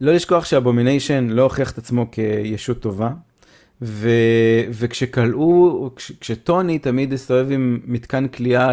לא 0.00 0.12
לשכוח 0.12 0.44
שאבומיניישן 0.44 1.26
לא 1.30 1.42
הוכיח 1.42 1.70
את 1.70 1.78
עצמו 1.78 2.06
כישות 2.12 2.80
טובה, 2.80 3.10
ו, 3.82 4.08
וכשכלאו, 4.70 5.90
כש, 5.96 6.12
כשטוני 6.20 6.78
תמיד 6.78 7.12
הסתובב 7.12 7.50
עם 7.50 7.80
מתקן 7.84 8.28
כליאה 8.28 8.72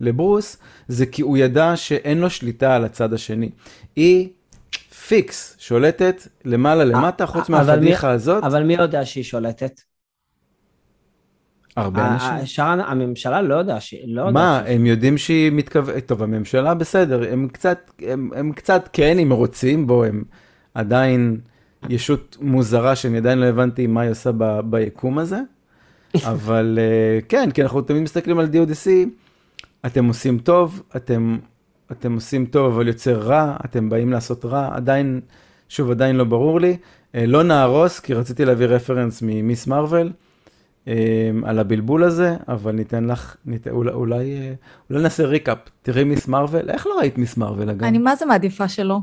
לברוס, 0.00 0.56
זה 0.88 1.06
כי 1.06 1.22
הוא 1.22 1.36
ידע 1.38 1.76
שאין 1.76 2.18
לו 2.18 2.30
שליטה 2.30 2.74
על 2.74 2.84
הצד 2.84 3.12
השני. 3.12 3.50
היא 3.96 4.28
פיקס, 5.06 5.56
שולטת 5.58 6.28
למעלה 6.44 6.84
למטה, 6.84 7.26
חוץ 7.26 7.48
מהפדיחה 7.48 8.10
הזאת. 8.10 8.44
אבל 8.44 8.62
מי 8.62 8.74
יודע 8.74 9.04
שהיא 9.04 9.24
שולטת? 9.24 9.80
הרבה 11.82 12.12
אנשים. 12.12 12.46
שאר 12.46 12.80
הממשלה 12.86 13.42
לא 13.42 13.54
יודע 13.54 13.80
שהיא... 13.80 14.00
לא 14.06 14.32
מה, 14.32 14.62
הם 14.66 14.86
יודעים 14.86 15.18
שהיא 15.18 15.52
מתכוונת... 15.52 16.06
טוב, 16.06 16.22
הממשלה 16.22 16.74
בסדר, 16.74 17.32
הם 17.32 17.48
קצת, 17.52 17.90
הם, 18.00 18.30
הם 18.36 18.52
קצת 18.52 18.88
כן, 18.92 19.18
אם 19.18 19.32
רוצים 19.32 19.86
בו, 19.86 20.04
הם 20.04 20.22
עדיין 20.74 21.40
ישות 21.88 22.36
מוזרה 22.40 22.96
שאני 22.96 23.16
עדיין 23.16 23.38
לא 23.38 23.46
הבנתי 23.46 23.86
מה 23.86 24.00
היא 24.00 24.10
עושה 24.10 24.30
ב, 24.38 24.60
ביקום 24.60 25.18
הזה. 25.18 25.40
אבל 26.24 26.78
אה, 26.80 27.20
כן, 27.28 27.50
כי 27.50 27.62
אנחנו 27.62 27.80
תמיד 27.80 28.02
מסתכלים 28.02 28.38
על 28.38 28.46
DODC, 28.46 28.88
אתם 29.86 30.04
עושים 30.04 30.38
טוב, 30.38 30.82
אתם, 30.96 31.38
אתם 31.92 32.14
עושים 32.14 32.46
טוב 32.46 32.74
אבל 32.74 32.88
יוצר 32.88 33.18
רע, 33.18 33.56
אתם 33.64 33.88
באים 33.88 34.12
לעשות 34.12 34.44
רע, 34.44 34.70
עדיין, 34.72 35.20
שוב, 35.68 35.90
עדיין 35.90 36.16
לא 36.16 36.24
ברור 36.24 36.60
לי. 36.60 36.76
אה, 37.14 37.26
לא 37.26 37.42
נהרוס, 37.42 38.00
כי 38.00 38.14
רציתי 38.14 38.44
להביא 38.44 38.66
רפרנס 38.66 39.22
ממיס 39.22 39.66
מרוויל. 39.66 40.12
אמ, 40.88 41.44
על 41.44 41.58
הבלבול 41.58 42.04
הזה, 42.04 42.36
אבל 42.48 42.72
ניתן 42.72 43.04
לך, 43.04 43.36
ניתן, 43.44 43.70
אולי, 43.70 43.92
אולי, 43.92 44.36
אה, 44.36 44.52
אולי 44.90 45.02
נעשה 45.02 45.24
recap. 45.26 45.58
תראי 45.82 46.04
מיס 46.04 46.28
מרוויל, 46.28 46.70
איך 46.70 46.86
לא 46.86 46.98
ראית 46.98 47.18
מיס 47.18 47.36
מרוויל 47.36 47.70
אגב? 47.70 47.84
אני 47.84 47.98
מה 47.98 48.16
זה 48.16 48.26
מעדיפה 48.26 48.68
שלא. 48.68 48.98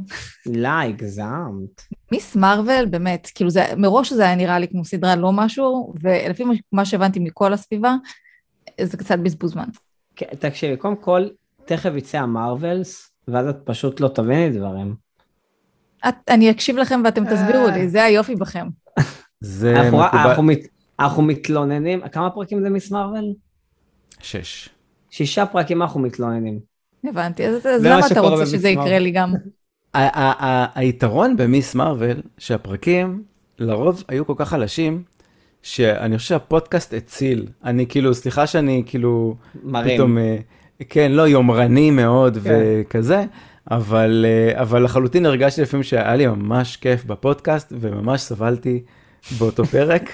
לא, 0.45 0.67
הגזמת. 0.67 1.81
מיס 2.11 2.35
מרוויל, 2.35 2.85
באמת, 2.85 3.31
כאילו 3.35 3.49
זה, 3.49 3.65
מראש 3.77 4.13
זה 4.13 4.23
היה 4.23 4.35
נראה 4.35 4.59
לי 4.59 4.67
כמו 4.67 4.85
סדרה 4.85 5.15
לא 5.15 5.31
משהו, 5.31 5.93
ולפי 6.01 6.43
מה 6.71 6.85
שהבנתי 6.85 7.19
מכל 7.19 7.53
הסביבה, 7.53 7.95
זה 8.81 8.97
קצת 8.97 9.19
בזבוז 9.19 9.51
זמן. 9.51 9.67
כן, 10.15 10.25
תקשיבי, 10.39 10.77
קודם 10.77 10.95
כל, 10.95 11.27
תכף 11.65 11.91
יצא 11.95 12.17
המרווילס, 12.17 13.11
ואז 13.27 13.47
את 13.47 13.57
פשוט 13.63 13.99
לא 13.99 14.07
תביני 14.07 14.49
דברים. 14.49 14.95
את, 16.09 16.15
אני 16.29 16.51
אקשיב 16.51 16.77
לכם 16.77 17.01
ואתם 17.05 17.25
תסבירו 17.25 17.67
לי, 17.67 17.89
זה 17.89 18.03
היופי 18.03 18.35
בכם. 18.35 18.67
זה 19.41 19.81
אנחנו, 19.81 19.97
מקובל. 19.97 20.74
אנחנו, 20.99 21.23
מתלוננים, 21.23 22.01
כמה 22.12 22.29
פרקים 22.29 22.62
זה 22.62 22.69
מיס 22.69 22.91
מרוויל? 22.91 23.34
שש. 24.21 24.69
שישה 25.10 25.45
פרקים 25.45 25.81
אנחנו 25.81 25.99
מתלוננים. 25.99 26.60
הבנתי, 27.03 27.47
אז, 27.47 27.55
אז 27.55 27.86
למה 27.86 28.08
אתה 28.08 28.19
רוצה 28.19 28.45
שזה 28.45 28.69
יקרה 28.69 28.99
לי 28.99 29.12
גם? 29.12 29.34
היתרון 30.75 31.38
במיס 31.38 31.75
מרוויל, 31.75 32.21
שהפרקים 32.38 33.23
לרוב 33.60 34.03
היו 34.08 34.25
כל 34.25 34.34
כך 34.38 34.49
חלשים, 34.49 35.03
שאני 35.62 36.17
חושב 36.17 36.29
שהפודקאסט 36.29 36.93
הציל. 36.93 37.47
אני 37.63 37.88
כאילו, 37.88 38.13
סליחה 38.13 38.47
שאני 38.47 38.84
כאילו, 38.86 39.36
מרים. 39.63 39.95
פתאום, 39.95 40.17
אה, 40.17 40.38
כן, 40.89 41.12
לא, 41.12 41.27
יומרני 41.27 41.91
מאוד 41.91 42.38
כן. 42.43 42.62
וכזה, 42.81 43.23
אבל, 43.71 44.25
אה, 44.27 44.62
אבל 44.62 44.84
לחלוטין 44.84 45.25
הרגשתי 45.25 45.62
לפעמים 45.62 45.84
שהיה 45.84 46.15
לי 46.15 46.27
ממש 46.27 46.77
כיף 46.77 47.05
בפודקאסט, 47.05 47.73
וממש 47.79 48.21
סבלתי 48.21 48.84
באותו 49.39 49.65
פרק. 49.65 50.09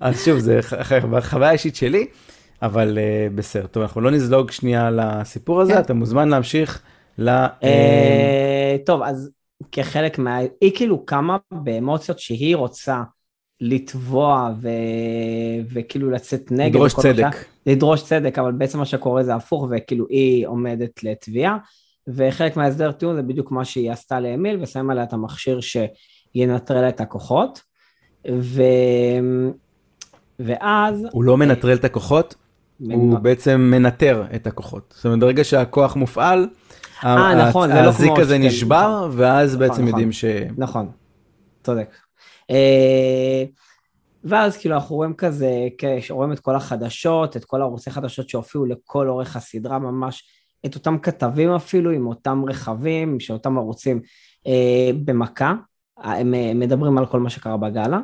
אז 0.00 0.24
שוב, 0.24 0.38
זה 0.38 0.60
חוויה 1.20 1.50
אישית 1.50 1.76
שלי, 1.76 2.06
אבל 2.62 2.98
uh, 2.98 3.32
בסדר. 3.34 3.66
טוב, 3.66 3.82
אנחנו 3.82 4.00
לא 4.00 4.10
נזלוג 4.10 4.50
שנייה 4.50 4.90
לסיפור 4.90 5.60
הזה, 5.60 5.72
כן. 5.72 5.80
אתה 5.80 5.94
מוזמן 5.94 6.28
להמשיך 6.28 6.82
ל... 7.18 7.30
Uh, 7.46 7.64
טוב, 8.86 9.02
אז 9.02 9.30
כחלק 9.72 10.18
מה... 10.18 10.38
היא 10.60 10.72
כאילו 10.76 11.06
קמה 11.06 11.36
באמוציות 11.52 12.18
שהיא 12.18 12.56
רוצה 12.56 13.02
לתבוע 13.60 14.50
ו... 14.60 14.68
וכאילו 15.72 16.10
לצאת 16.10 16.50
נגד. 16.50 16.68
לדרוש 16.68 16.94
צדק. 16.94 17.24
משהו, 17.24 17.40
לדרוש 17.66 18.02
צדק, 18.02 18.38
אבל 18.38 18.52
בעצם 18.52 18.78
מה 18.78 18.84
שקורה 18.84 19.22
זה 19.24 19.34
הפוך, 19.34 19.68
וכאילו 19.70 20.06
היא 20.08 20.46
עומדת 20.46 21.04
לתביעה. 21.04 21.58
וחלק 22.08 22.56
מההסדר 22.56 22.92
טיעון 22.92 23.16
זה 23.16 23.22
בדיוק 23.22 23.50
מה 23.50 23.64
שהיא 23.64 23.92
עשתה 23.92 24.20
לאמיל, 24.20 24.58
ושם 24.62 24.90
עליה 24.90 25.04
את 25.04 25.12
המכשיר 25.12 25.60
שינטרל 25.60 26.88
את 26.88 27.00
הכוחות. 27.00 27.71
ו... 28.30 28.62
ואז... 30.38 31.06
הוא 31.12 31.24
לא 31.24 31.36
מנטרל 31.36 31.74
את 31.74 31.84
הכוחות, 31.84 32.34
מנ... 32.80 32.92
הוא 32.92 33.18
בעצם 33.18 33.60
מנטר 33.60 34.24
את 34.34 34.46
הכוחות. 34.46 34.94
זאת 34.96 35.04
אומרת, 35.04 35.20
ברגע 35.20 35.44
שהכוח 35.44 35.96
מופעל, 35.96 36.46
아, 37.02 37.06
נכון, 37.48 37.70
לא 37.70 37.78
הזיק 37.78 38.18
הזה 38.18 38.38
נשבר, 38.38 39.08
ואז 39.12 39.54
נכון, 39.54 39.60
בעצם 39.60 39.74
נכון, 39.74 39.86
יודעים 39.86 40.12
ש... 40.12 40.24
נכון, 40.58 40.90
צודק. 41.64 41.94
אה, 42.50 43.44
ואז 44.24 44.56
כאילו 44.56 44.74
אנחנו 44.74 44.96
רואים 44.96 45.14
כזה, 45.14 45.68
רואים 46.10 46.32
את 46.32 46.40
כל 46.40 46.56
החדשות, 46.56 47.36
את 47.36 47.44
כל 47.44 47.62
ערוצי 47.62 47.90
חדשות 47.90 48.28
שהופיעו 48.28 48.66
לכל 48.66 49.08
אורך 49.08 49.36
הסדרה, 49.36 49.78
ממש 49.78 50.24
את 50.66 50.74
אותם 50.74 50.98
כתבים 50.98 51.50
אפילו, 51.50 51.90
עם 51.90 52.06
אותם 52.06 52.42
רכבים, 52.48 53.20
של 53.20 53.32
אותם 53.32 53.58
ערוצים 53.58 54.00
אה, 54.46 54.90
במכה, 55.04 55.54
הם 56.02 56.34
אה, 56.34 56.52
מדברים 56.54 56.98
על 56.98 57.06
כל 57.06 57.20
מה 57.20 57.30
שקרה 57.30 57.56
בגאלה. 57.56 57.98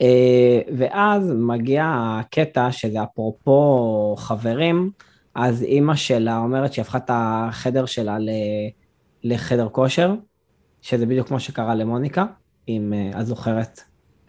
אה, 0.00 0.60
ואז 0.76 1.32
מגיע 1.36 1.92
הקטע 1.96 2.72
שזה 2.72 3.02
אפרופו 3.02 4.14
חברים, 4.18 4.90
אז 5.34 5.62
אימא 5.62 5.94
שלה 5.94 6.38
אומרת 6.38 6.72
שהיא 6.72 6.82
הפכה 6.82 6.98
את 6.98 7.10
החדר 7.12 7.86
שלה 7.86 8.16
לחדר 9.24 9.68
כושר, 9.68 10.14
שזה 10.82 11.06
בדיוק 11.06 11.28
כמו 11.28 11.40
שקרה 11.40 11.74
למוניקה, 11.74 12.24
אם 12.68 12.92
אה, 12.96 13.20
את 13.20 13.26
זוכרת. 13.26 13.80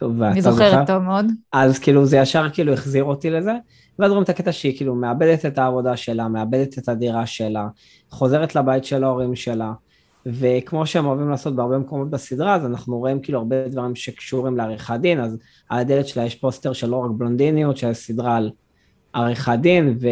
אני 0.02 0.42
זוכרת 0.42 0.72
זוכר. 0.72 0.86
טוב 0.86 1.04
מאוד. 1.04 1.26
אז 1.54 1.80
כאילו 1.80 2.06
זה 2.06 2.18
ישר 2.18 2.50
כאילו 2.54 2.74
החזיר 2.74 3.04
אותי 3.04 3.30
לזה, 3.30 3.54
ואז 4.00 4.12
רואים 4.12 4.24
את 4.24 4.30
הקטע 4.30 4.52
שהיא 4.52 4.78
כאילו 4.78 4.96
מאבדת 4.96 5.46
את 5.46 5.58
העבודה 5.58 5.98
שלה, 5.98 6.28
מאבדת 6.28 6.78
את 6.78 6.90
הדירה 6.90 7.26
שלה, 7.26 7.68
חוזרת 8.10 8.56
לבית 8.56 8.86
של 8.86 9.04
ההורים 9.04 9.36
שלה, 9.36 9.72
וכמו 10.26 10.86
שהם 10.86 11.06
אוהבים 11.06 11.30
לעשות 11.30 11.56
בהרבה 11.56 11.78
מקומות 11.78 12.10
בסדרה, 12.10 12.56
אז 12.56 12.66
אנחנו 12.66 12.98
רואים 12.98 13.20
כאילו 13.20 13.40
הרבה 13.40 13.68
דברים 13.68 13.96
שקשורים 13.96 14.58
לעריכת 14.58 15.00
דין, 15.02 15.20
אז 15.20 15.38
על 15.70 15.80
הדלת 15.80 16.08
שלה 16.08 16.26
יש 16.26 16.36
פוסטר 16.36 16.74
של 16.74 16.90
לא 16.90 16.96
רק 16.96 17.12
בלונדיניות, 17.12 17.78
של 17.78 17.94
סדרה 17.94 18.38
על 18.38 18.52
עריכת 19.14 19.58
דין, 19.62 19.98
ו... 20.02 20.08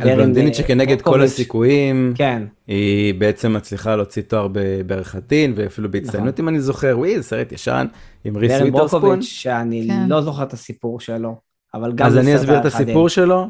על 0.00 0.14
בלונדינית 0.14 0.54
שכנגד 0.54 1.00
כל 1.00 1.22
הסיכויים, 1.22 2.12
כן. 2.16 2.42
היא 2.66 3.14
בעצם 3.14 3.52
מצליחה 3.52 3.96
להוציא 3.96 4.22
תואר 4.22 4.48
בעריכת 4.86 5.22
דין, 5.28 5.52
ואפילו 5.56 5.90
בהצטיינות 5.90 6.34
נכון. 6.34 6.44
אם 6.44 6.48
אני 6.48 6.60
זוכר, 6.60 6.94
וואי, 6.98 7.16
זה 7.16 7.22
סרט 7.22 7.52
ישן, 7.52 7.86
עם 8.24 8.36
ריס 8.36 8.52
וויטרספון. 8.52 9.00
ברקוביץ', 9.00 9.24
שאני 9.24 9.86
כן. 9.88 10.08
לא 10.08 10.20
זוכר 10.20 10.42
את 10.42 10.52
הסיפור 10.52 11.00
שלו, 11.00 11.36
אבל 11.74 11.92
גם 11.92 12.06
אז 12.06 12.18
אני 12.18 12.36
אסביר 12.36 12.60
את 12.60 12.64
הסיפור 12.64 13.08
שלו, 13.08 13.46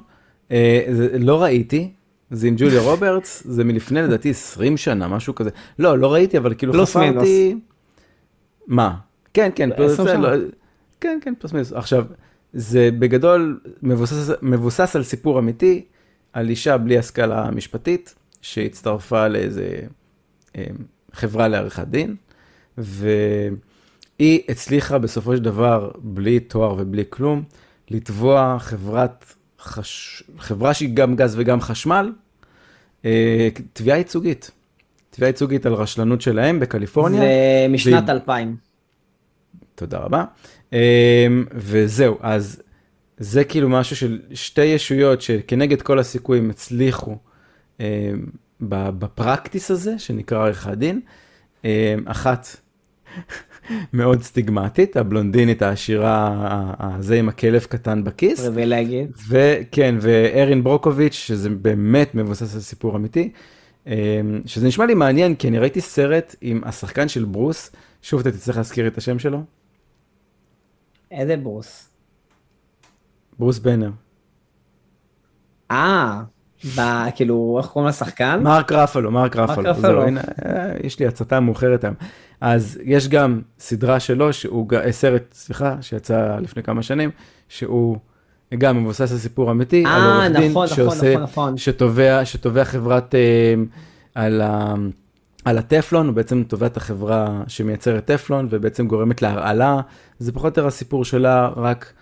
אה, 0.51 0.81
לא 1.19 1.43
ראיתי, 1.43 1.93
זה 2.31 2.47
עם 2.47 2.55
ג'וליה 2.59 2.81
רוברטס, 2.81 3.43
זה 3.47 3.65
מלפני 3.65 4.03
לדעתי 4.03 4.31
20 4.31 4.77
שנה, 4.77 5.09
משהו 5.09 5.35
כזה. 5.35 5.51
לא, 5.79 5.99
לא 5.99 6.13
ראיתי, 6.13 6.39
אבל 6.39 6.55
כאילו 6.55 6.73
פלוס 6.73 6.91
חפרתי... 6.91 7.09
מינוס. 7.11 7.65
מה? 8.67 8.97
כן, 9.35 9.51
כן, 9.55 9.77
פלוס 9.77 10.01
מינוס. 10.01 10.15
לא... 10.15 10.29
כן, 11.01 11.19
כן, 11.23 11.35
פלוס 11.39 11.53
מינוס. 11.53 11.73
עכשיו, 11.73 12.05
זה 12.53 12.91
בגדול 12.99 13.61
מבוסס, 13.83 14.31
מבוסס 14.43 14.97
על 14.97 15.03
סיפור 15.03 15.39
אמיתי, 15.39 15.85
על 16.33 16.49
אישה 16.49 16.79
בלי 16.79 16.99
השכלה 16.99 17.51
משפטית, 17.51 18.15
שהצטרפה 18.43 19.29
לאיזה 19.29 19.81
אה, 20.57 20.65
חברה 21.13 21.49
לעריכת 21.49 21.87
דין, 21.87 22.17
והיא 22.79 24.41
הצליחה 24.49 24.99
בסופו 24.99 25.37
של 25.37 25.43
דבר, 25.43 25.91
בלי 25.99 26.41
תואר 26.41 26.75
ובלי 26.79 27.05
כלום, 27.11 27.43
לתבוע 27.91 28.57
חברת 28.59 29.35
חש... 29.61 30.23
חברה 30.39 30.75
שהיא 30.75 30.95
גם 30.95 31.17
גז 31.17 31.35
וגם 31.39 31.61
חשמל, 31.61 32.13
תביעה 33.73 33.99
ייצוגית. 33.99 34.51
תביעה 35.11 35.29
ייצוגית 35.29 35.67
על 35.67 35.75
רשלנות 35.75 36.21
שלהם 36.21 36.61
בקליפורניה. 36.61 37.21
זה 37.21 37.67
משנת 37.69 38.05
ו... 38.09 38.11
2000. 38.11 38.57
תודה 39.75 39.99
רבה. 39.99 40.25
אה, 40.73 41.27
וזהו, 41.55 42.19
אז 42.21 42.63
זה 43.19 43.45
כאילו 43.45 43.69
משהו 43.69 43.97
של 43.97 44.21
שתי 44.35 44.65
ישויות 44.65 45.23
שכנגד 45.23 45.83
כל 45.83 45.99
הסיכויים 45.99 46.51
הצליחו 46.51 47.17
אה, 47.81 48.13
בפרקטיס 48.61 49.71
הזה, 49.71 49.99
שנקרא 49.99 50.39
עריכת 50.39 50.73
דין. 50.73 51.01
אה, 51.65 51.95
אחת 52.05 52.57
מאוד 53.93 54.23
סטיגמטית, 54.23 54.97
הבלונדינית 54.97 55.63
העשירה, 55.63 56.75
הזה 56.79 57.19
עם 57.19 57.29
הכלב 57.29 57.61
קטן 57.69 58.05
בכיס. 58.05 58.41
פריבילגית. 58.41 59.11
וכן, 59.29 59.95
וארין 60.01 60.65
ברוקוביץ', 60.65 61.15
שזה 61.15 61.51
באמת 61.51 62.15
מבוסס 62.15 62.55
על 62.55 62.61
סיפור 62.61 62.97
אמיתי, 62.97 63.33
אמ, 63.87 63.93
שזה 64.47 64.69
נשמע 64.69 64.87
לי 64.87 64.95
מעניין, 64.95 65.35
כי 65.35 65.49
אני 65.49 65.59
ראיתי 65.59 65.81
סרט 65.81 66.35
עם 66.41 66.61
השחקן 66.65 67.09
של 67.09 67.25
ברוס, 67.25 67.71
שוב 68.03 68.21
אתה 68.21 68.31
תצטרך 68.31 68.57
להזכיר 68.57 68.87
את 68.87 68.99
השם 68.99 69.19
שלו. 69.19 69.43
איזה 71.11 71.37
ברוס? 71.37 71.89
ברוס 73.39 73.59
בנר. 73.59 73.91
אה, 75.71 76.23
כאילו, 77.15 77.57
איך 77.59 77.67
קוראים 77.67 77.89
לשחקן? 77.89 78.41
מרק 78.43 78.73
רפלו, 78.73 79.11
מרק 79.11 79.37
רפלו. 79.37 80.03
אה, 80.03 80.73
יש 80.83 80.99
לי 80.99 81.07
הצתה 81.07 81.41
מאוחרת 81.41 81.85
היום. 81.85 81.95
אז 82.41 82.79
יש 82.85 83.09
גם 83.09 83.41
סדרה 83.59 84.01
שלו, 84.01 84.33
שהוא, 84.33 84.67
אה, 84.75 84.93
סרט, 84.93 85.23
סליחה, 85.33 85.77
שיצא 85.81 86.37
לפני 86.41 86.63
כמה 86.63 86.83
שנים, 86.83 87.11
שהוא 87.49 87.97
גם 88.59 88.83
מבוסס 88.83 89.13
על 89.13 89.19
סיפור 89.19 89.51
אמיתי, 89.51 89.85
על 89.87 90.03
אה, 90.03 90.15
עורך 90.15 90.37
דין 90.37 90.51
נכון, 90.51 90.65
נכון, 90.65 90.77
שעושה, 90.77 91.13
נכון, 91.13 91.23
נכון. 91.23 91.57
שתובע, 91.57 92.25
שתובע 92.25 92.65
חברת, 92.65 93.15
אה, 93.15 93.55
על, 94.15 94.41
ה, 94.41 94.75
על 95.45 95.59
הטפלון, 95.59 96.07
הוא 96.07 96.15
בעצם 96.15 96.43
תובע 96.43 96.67
את 96.67 96.77
החברה 96.77 97.43
שמייצרת 97.47 98.05
טפלון, 98.05 98.47
ובעצם 98.51 98.87
גורמת 98.87 99.23
להרעלה. 99.23 99.81
זה 100.19 100.33
פחות 100.33 100.45
או 100.45 100.49
יותר 100.49 100.67
הסיפור 100.67 101.05
שלה, 101.05 101.51
רק 101.57 101.93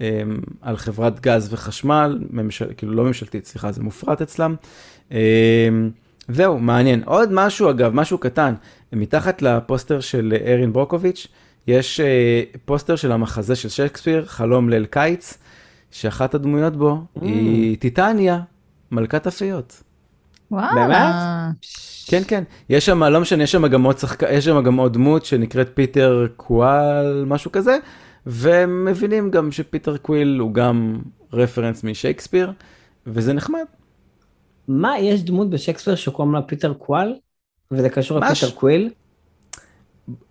אה, 0.00 0.22
על 0.60 0.76
חברת 0.76 1.20
גז 1.20 1.52
וחשמל, 1.52 2.18
ממשל, 2.30 2.66
כאילו 2.76 2.92
לא 2.92 3.04
ממשלתית, 3.04 3.46
סליחה, 3.46 3.72
זה 3.72 3.82
מופרט 3.82 4.22
אצלם. 4.22 4.54
זהו, 6.28 6.58
מעניין. 6.58 7.02
עוד 7.04 7.32
משהו, 7.32 7.70
אגב, 7.70 7.94
משהו 7.94 8.18
קטן, 8.18 8.54
מתחת 8.92 9.42
לפוסטר 9.42 10.00
של 10.00 10.34
ארין 10.46 10.72
ברוקוביץ', 10.72 11.26
יש 11.66 12.00
אה, 12.00 12.42
פוסטר 12.64 12.96
של 12.96 13.12
המחזה 13.12 13.56
של 13.56 13.68
שייקספיר, 13.68 14.24
חלום 14.26 14.68
ליל 14.68 14.84
קיץ, 14.84 15.38
שאחת 15.90 16.34
הדמויות 16.34 16.76
בו 16.76 16.98
Mm. 17.16 17.24
היא 17.24 17.76
טיטניה, 17.78 18.40
מלכת 18.92 19.26
הפיות. 19.26 19.82
וואו. 20.50 20.74
באמת? 20.74 21.14
כן, 22.06 22.22
כן. 22.28 22.44
יש 22.68 22.86
שם, 22.86 23.02
לא 23.02 23.20
משנה, 23.20 23.42
יש 23.42 23.52
שם 23.52 23.66
גם 23.66 23.82
עוד 23.82 23.98
שחק... 23.98 24.22
יש 24.30 24.44
שם 24.44 24.62
גם 24.62 24.76
עוד 24.76 24.92
דמות 24.92 25.24
שנקראת 25.24 25.70
פיטר 25.74 26.26
קואל, 26.36 27.24
משהו 27.26 27.52
כזה, 27.52 27.78
ומבינים 28.26 29.30
גם 29.30 29.52
שפיטר 29.52 29.96
קוויל 29.96 30.38
הוא 30.40 30.54
גם 30.54 30.98
רפרנס 31.32 31.84
משייקספיר, 31.84 32.52
וזה 33.06 33.32
נחמד. 33.32 33.64
מה, 34.68 34.98
יש 34.98 35.22
דמות 35.22 35.50
בשייקספיר 35.50 35.94
שקוראים 35.94 36.34
לה 36.34 36.42
פיטר 36.42 36.74
קואל? 36.74 37.14
וזה 37.70 37.88
קשור 37.88 38.18
לפיטר 38.18 38.50
קוויל? 38.50 38.90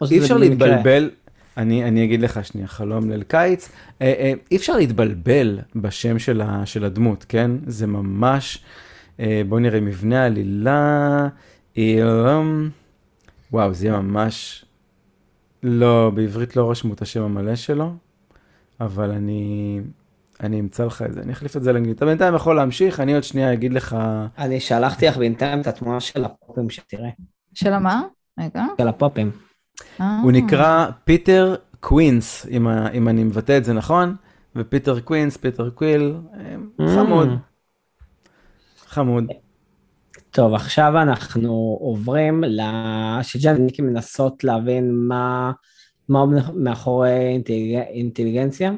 או 0.01 0.05
שזה 0.05 0.15
אי 0.15 0.19
אפשר? 0.19 0.37
להתבלבל, 0.37 1.09
אני, 1.57 1.83
אני 1.83 2.03
אגיד 2.03 2.21
לך 2.21 2.45
שנייה, 2.45 2.67
חלום 2.67 3.09
ליל 3.09 3.23
קיץ, 3.23 3.69
אה, 4.01 4.13
אה, 4.19 4.33
אי 4.51 4.57
אפשר 4.57 4.77
להתבלבל 4.77 5.59
בשם 5.75 6.19
של, 6.19 6.41
ה, 6.41 6.65
של 6.65 6.85
הדמות, 6.85 7.25
כן? 7.29 7.51
זה 7.67 7.87
ממש, 7.87 8.63
אה, 9.19 9.41
בואו 9.49 9.59
נראה, 9.59 9.79
מבנה 9.79 10.23
העלילה, 10.23 11.27
וואו, 13.51 13.73
זה 13.73 13.87
יהיה 13.87 13.99
ממש, 13.99 14.65
לא, 15.63 16.11
בעברית 16.15 16.55
לא 16.55 16.71
רשמו 16.71 16.93
את 16.93 17.01
השם 17.01 17.21
המלא 17.23 17.55
שלו, 17.55 17.93
אבל 18.79 19.11
אני, 19.11 19.79
אני 20.41 20.59
אמצא 20.59 20.85
לך 20.85 21.01
את 21.01 21.13
זה, 21.13 21.21
אני 21.21 21.31
אחליף 21.31 21.57
את 21.57 21.63
זה 21.63 21.73
לאנגלית. 21.73 21.97
אתה 21.97 22.05
בינתיים 22.05 22.35
יכול 22.35 22.55
להמשיך, 22.55 22.99
אני 22.99 23.13
עוד 23.13 23.23
שנייה 23.23 23.53
אגיד 23.53 23.73
לך, 23.73 23.97
אני 24.37 24.59
שלחתי 24.59 25.05
לך 25.07 25.17
בינתיים 25.17 25.61
את 25.61 25.67
התמונה 25.67 25.99
של 25.99 26.25
הפופים 26.25 26.69
שתראה. 26.69 27.09
של 27.53 27.73
המה? 27.73 28.01
רגע. 28.39 28.65
של 28.81 28.87
הפופים. 28.87 29.31
אה. 30.01 30.19
הוא 30.23 30.31
נקרא 30.31 30.87
פיטר 31.03 31.55
קווינס, 31.79 32.47
אם, 32.51 32.67
ה- 32.67 32.89
אם 32.91 33.07
אני 33.07 33.23
מבטא 33.23 33.57
את 33.57 33.63
זה 33.63 33.73
נכון, 33.73 34.15
ופיטר 34.55 34.99
קווינס, 34.99 35.37
פיטר 35.37 35.69
קוויל, 35.69 36.15
אה, 36.39 36.55
חמוד. 36.95 37.29
חמוד. 38.87 39.25
טוב, 40.31 40.53
עכשיו 40.53 41.01
אנחנו 41.01 41.77
עוברים 41.81 42.43
לשג'ן 42.47 43.55
וניקי 43.55 43.81
מנסות 43.81 44.43
להבין 44.43 44.91
מה, 44.91 45.51
מה 46.09 46.25
מאחורי 46.55 47.27
אינטליג... 47.29 47.75
אינטליגנציה. 47.75 48.71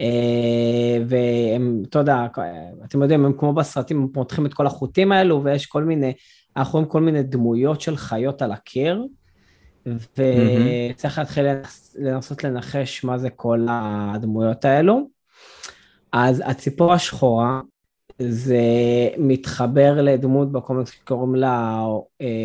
אה, 0.00 0.98
והם, 1.06 1.82
אתה 1.88 1.98
יודע, 1.98 2.26
אתם 2.84 3.02
יודעים, 3.02 3.24
הם 3.24 3.32
כמו 3.38 3.52
בסרטים, 3.52 4.02
הם 4.02 4.08
פותחים 4.08 4.46
את 4.46 4.54
כל 4.54 4.66
החוטים 4.66 5.12
האלו, 5.12 5.44
ויש 5.44 5.66
כל 5.66 5.84
מיני, 5.84 6.12
אנחנו 6.56 6.72
רואים 6.72 6.90
כל 6.90 7.00
מיני 7.00 7.22
דמויות 7.22 7.80
של 7.80 7.96
חיות 7.96 8.42
על 8.42 8.52
הקיר, 8.52 9.06
וצריך 9.86 11.18
להתחיל 11.18 11.44
לנס, 11.44 11.96
לנסות 11.98 12.44
לנחש 12.44 13.04
מה 13.04 13.18
זה 13.18 13.30
כל 13.30 13.66
הדמויות 13.70 14.64
האלו. 14.64 15.08
אז 16.12 16.42
הציפור 16.46 16.92
השחורה, 16.92 17.60
זה 18.18 18.60
מתחבר 19.18 20.02
לדמות 20.02 20.52
בקומיקס 20.52 20.90
שקוראים 20.90 21.34
לה 21.34 21.84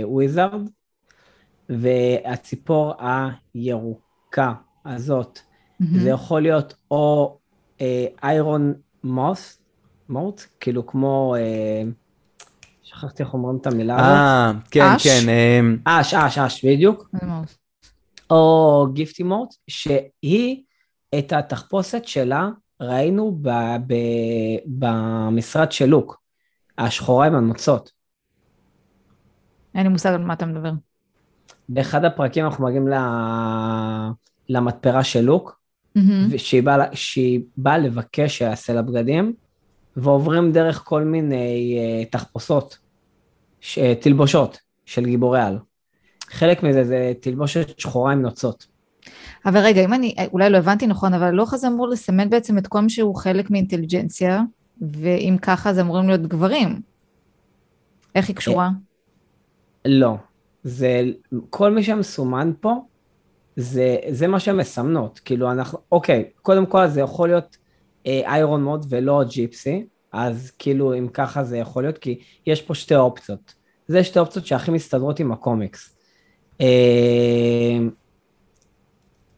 וויזארד, 0.03 0.69
והציפור 1.69 2.93
הירוקה 3.55 4.53
הזאת, 4.85 5.39
מהמם. 5.79 5.99
זה 5.99 6.09
יכול 6.09 6.41
להיות 6.41 6.73
או 6.91 7.37
איירון 8.23 8.73
מוס, 9.03 9.61
מוט, 10.09 10.41
כאילו 10.59 10.87
כמו, 10.87 11.35
אה, 11.37 11.83
שכחתי 12.83 13.23
איך 13.23 13.33
אומרים 13.33 13.57
את 13.61 13.67
המילה 13.67 13.95
הזאת, 13.95 14.07
אה, 14.07 14.51
כן, 14.71 14.81
אש? 14.95 15.07
כן, 15.07 15.29
אה, 15.87 16.01
אש, 16.01 16.13
אש, 16.13 16.37
אש, 16.37 16.65
בדיוק? 16.65 17.09
או 18.29 18.87
גיפטי 18.93 19.23
מוט, 19.23 19.49
שהיא, 19.67 20.63
את 21.19 21.33
התחפושת 21.33 22.05
שלה 22.05 22.49
ראינו 22.81 23.37
ב, 23.41 23.49
ב, 23.87 23.93
במשרד 24.65 25.71
של 25.71 25.85
לוק, 25.85 26.21
השחורה 26.77 27.27
עם 27.27 27.35
הנוצות. 27.35 27.91
אין 29.75 29.83
לי 29.83 29.89
מושג 29.89 30.09
על 30.09 30.23
מה 30.23 30.33
אתה 30.33 30.45
מדבר. 30.45 30.71
באחד 31.69 32.05
הפרקים 32.05 32.45
אנחנו 32.45 32.65
מגיעים 32.65 32.87
ל... 32.87 32.93
למתפרה 34.49 35.03
של 35.03 35.21
לוק, 35.21 35.60
מהמם. 35.95 36.37
שהיא 36.37 36.63
באה, 36.63 36.85
באה 37.57 37.77
לבקש 37.77 38.37
שיעשה 38.37 38.73
לה 38.73 38.81
בגדים, 38.81 39.33
ועוברים 39.95 40.51
דרך 40.51 40.81
כל 40.85 41.03
מיני 41.03 41.79
uh, 41.79 42.09
תחפושות, 42.11 42.77
ש... 43.59 43.79
תלבושות 43.79 44.57
של 44.85 45.05
גיבורי 45.05 45.41
על. 45.41 45.57
חלק 46.29 46.63
מזה 46.63 46.83
זה 46.83 47.13
תלבושת 47.19 47.79
שחורה 47.79 48.11
עם 48.11 48.21
נוצות. 48.21 48.67
אבל 49.45 49.59
רגע, 49.59 49.85
אם 49.85 49.93
אני, 49.93 50.15
אולי 50.33 50.49
לא 50.49 50.57
הבנתי 50.57 50.87
נכון, 50.87 51.13
אבל 51.13 51.23
הלוח 51.23 51.53
הזה 51.53 51.67
אמור 51.67 51.87
לסמן 51.87 52.29
בעצם 52.29 52.57
את 52.57 52.67
כל 52.67 52.81
מי 52.81 52.89
שהוא 52.89 53.15
חלק 53.15 53.51
מאינטליג'נציה, 53.51 54.41
ואם 54.81 55.37
ככה 55.41 55.73
זה 55.73 55.81
אמורים 55.81 56.07
להיות 56.07 56.21
גברים. 56.21 56.81
איך 58.15 58.27
היא 58.27 58.35
קשורה? 58.35 58.69
לא, 59.85 60.15
זה, 60.63 61.03
כל 61.49 61.71
מי 61.71 61.83
שמסומן 61.83 62.51
פה, 62.59 62.75
זה, 63.55 63.97
זה 64.09 64.27
מה 64.27 64.39
שהן 64.39 64.57
מסמנות. 64.57 65.19
כאילו 65.19 65.51
אנחנו, 65.51 65.79
אוקיי, 65.91 66.29
קודם 66.41 66.65
כל 66.65 66.87
זה 66.87 67.01
יכול 67.01 67.29
להיות 67.29 67.57
אה, 68.07 68.21
איירון 68.25 68.63
מוד 68.63 68.85
ולא 68.89 69.23
ג'יפסי, 69.23 69.85
אז 70.11 70.51
כאילו 70.59 70.93
אם 70.97 71.07
ככה 71.07 71.43
זה 71.43 71.57
יכול 71.57 71.83
להיות, 71.83 71.97
כי 71.97 72.19
יש 72.47 72.61
פה 72.61 72.75
שתי 72.75 72.95
אופציות. 72.95 73.53
זה 73.87 74.03
שתי 74.03 74.19
אופציות 74.19 74.45
שהכי 74.45 74.71
מסתדרות 74.71 75.19
עם 75.19 75.31
הקומיקס. 75.31 75.97
אה, 76.61 77.77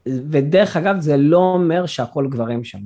ודרך 0.06 0.76
אגב, 0.76 1.00
זה 1.00 1.16
לא 1.16 1.38
אומר 1.38 1.86
שהכל 1.86 2.28
גברים 2.30 2.64
שם. 2.64 2.80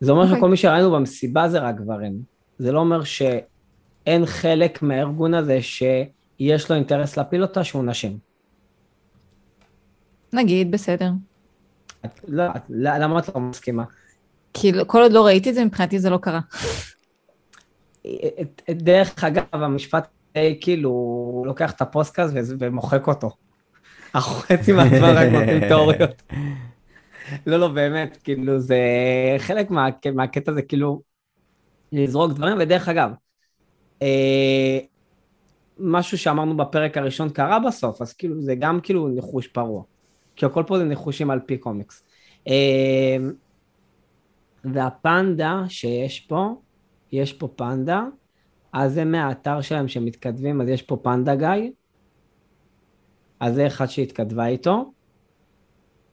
זה 0.00 0.12
אומר 0.12 0.22
אוקיי. 0.22 0.36
שכל 0.36 0.48
מי 0.48 0.56
שראינו 0.56 0.90
במסיבה 0.90 1.48
זה 1.48 1.58
רק 1.58 1.76
גברים. 1.76 2.22
זה 2.58 2.72
לא 2.72 2.78
אומר 2.80 3.04
שאין 3.04 4.26
חלק 4.26 4.82
מהארגון 4.82 5.34
הזה 5.34 5.62
שיש 5.62 6.70
לו 6.70 6.76
אינטרס 6.76 7.16
להפיל 7.16 7.42
אותה 7.42 7.64
של 7.64 7.84
הנשים. 7.84 8.18
נגיד, 10.34 10.70
בסדר. 10.70 11.10
את, 12.04 12.20
לא, 12.28 12.42
את, 12.56 12.62
למה 12.68 13.18
את 13.18 13.28
לא 13.34 13.40
מסכימה? 13.40 13.84
כי 14.54 14.72
כל 14.86 15.02
עוד 15.02 15.12
לא 15.12 15.26
ראיתי 15.26 15.50
את 15.50 15.54
זה, 15.54 15.64
מבחינתי 15.64 15.98
זה 15.98 16.10
לא 16.10 16.16
קרה. 16.16 16.40
את- 18.06 18.62
את- 18.70 18.82
דרך 18.82 19.24
אגב, 19.24 19.44
המשפט 19.52 20.08
אה, 20.36 20.52
כאילו, 20.60 20.90
הוא 20.90 21.46
לוקח 21.46 21.70
את 21.70 21.80
הפוסטקאסט 21.80 22.52
ומוחק 22.58 23.08
אותו. 23.08 23.30
אנחנו 24.14 24.34
חצי 24.34 24.72
מהזמן 24.72 25.10
רק 25.16 25.28
נותנים 25.32 25.68
תיאוריות. 25.68 26.22
לא, 27.46 27.56
לא, 27.56 27.68
באמת, 27.68 28.18
כאילו, 28.24 28.60
זה 28.60 28.78
חלק 29.38 29.70
מה, 29.70 29.88
מהקטע 30.14 30.52
זה 30.52 30.62
כאילו 30.62 31.02
לזרוק 31.92 32.32
דברים, 32.32 32.56
ודרך 32.60 32.88
אגב, 32.88 33.10
אה, 34.02 34.78
משהו 35.78 36.18
שאמרנו 36.18 36.56
בפרק 36.56 36.96
הראשון 36.96 37.30
קרה 37.30 37.58
בסוף, 37.58 38.02
אז 38.02 38.12
כאילו, 38.12 38.42
זה 38.42 38.54
גם 38.54 38.80
כאילו 38.80 39.08
ניחוש 39.08 39.46
פרוע. 39.48 39.82
כי 40.36 40.46
הכל 40.46 40.62
פה 40.66 40.78
זה 40.78 40.84
ניחושים 40.84 41.30
על 41.30 41.40
פי 41.40 41.58
קומיקס. 41.58 42.02
אה, 42.48 43.16
והפנדה 44.64 45.62
שיש 45.68 46.20
פה, 46.20 46.54
יש 47.12 47.32
פה 47.32 47.48
פנדה, 47.56 48.04
אז 48.72 48.92
זה 48.94 49.04
מהאתר 49.04 49.60
שלהם 49.60 49.88
שמתכתבים, 49.88 50.60
אז 50.60 50.68
יש 50.68 50.82
פה 50.82 50.96
פנדה 50.96 51.34
גיא, 51.34 51.70
אז 53.40 53.54
זה 53.54 53.66
אחד 53.66 53.86
שהתכתבה 53.86 54.46
איתו, 54.46 54.92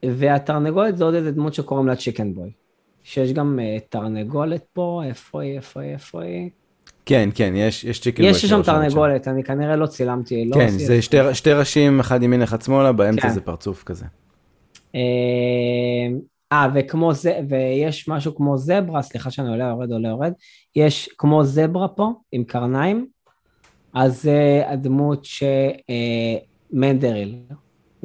והתרנגולת 0.06 0.98
זה 0.98 1.04
עוד 1.04 1.14
איזה 1.14 1.32
דמות 1.32 1.54
שקוראים 1.54 1.88
לה 1.88 1.96
צ'יקן 1.96 2.34
בוי. 2.34 2.52
שיש 3.04 3.34
גם 3.34 3.60
uh, 3.60 3.82
תרנגולת 3.90 4.66
פה, 4.74 5.02
איפה 5.06 5.42
היא, 5.42 5.56
איפה 5.56 5.82
היא, 5.82 5.94
איפה 5.94 6.24
היא? 6.24 6.50
כן, 7.06 7.30
כן, 7.36 7.54
יש, 7.56 7.84
יש 7.84 8.00
צ'יקן 8.00 8.24
יש 8.24 8.46
שם 8.46 8.62
תרנגולת, 8.62 9.28
אני 9.28 9.44
כנראה 9.44 9.76
לא 9.76 9.86
צילמתי, 9.86 10.46
לא 10.46 10.56
כן, 10.56 10.70
זה 10.70 11.02
שתי, 11.02 11.18
שתי 11.34 11.54
ראשים, 11.54 12.00
אחד 12.00 12.24
ימין, 12.24 12.42
אחד 12.42 12.62
שמאלה, 12.62 12.92
באמצע 12.92 13.22
כן. 13.22 13.30
זה 13.30 13.42
פרצוף 13.42 13.84
כזה. 13.84 14.06
אה, 14.96 15.00
אה, 16.52 16.68
וכמו 16.74 17.14
זה, 17.14 17.40
ויש 17.50 18.08
משהו 18.08 18.36
כמו 18.36 18.58
זברה, 18.58 19.02
סליחה 19.02 19.32
שאני 19.32 19.50
עולה, 19.50 19.66
יורד, 19.66 19.92
עולה, 19.92 20.10
יורד, 20.10 20.34
יש 20.76 21.10
כמו 21.18 21.44
זברה 21.44 21.88
פה, 21.88 22.12
עם 22.32 22.44
קרניים, 22.44 23.08
אז 23.94 24.22
זה 24.22 24.64
הדמות 24.68 25.28
שמנדריל, 26.72 27.36
אה, 27.52 27.56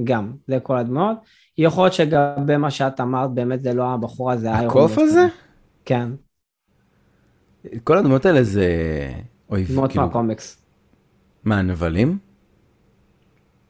גם, 0.05 0.33
זה 0.47 0.61
כל 0.61 0.77
הדמות. 0.77 1.17
יכול 1.59 1.85
להיות 1.85 1.95
שגבי 1.95 2.57
מה 2.57 2.71
שאת 2.71 3.01
אמרת, 3.01 3.31
באמת 3.31 3.63
זה 3.63 3.75
לא 3.75 3.85
הבחורה, 3.85 4.37
זה 4.37 4.49
היה... 4.49 4.67
הקוף 4.67 4.99
הזה? 4.99 5.27
כן. 5.85 6.09
כל 7.85 7.99
הדמות 7.99 8.27
האלה 8.27 8.43
זה 8.43 8.69
אויב, 9.51 9.73
דמות 9.73 9.91
כאילו... 9.91 10.07
מהקומיקס. 10.07 10.63
מה, 11.45 11.63
נבלים? 11.63 12.19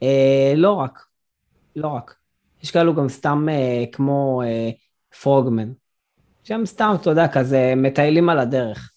אה, 0.03 0.53
לא 0.55 0.71
רק, 0.71 1.05
לא 1.75 1.87
רק. 1.87 2.15
יש 2.63 2.71
כאלו 2.71 2.95
גם 2.95 3.09
סתם 3.09 3.47
אה, 3.49 3.83
כמו 3.91 4.41
אה, 4.45 4.69
פרוגמן. 5.21 5.71
שהם 6.43 6.65
סתם, 6.65 6.95
אתה 7.01 7.09
יודע, 7.09 7.27
כזה 7.27 7.73
מטיילים 7.77 8.29
על 8.29 8.39
הדרך. 8.39 8.91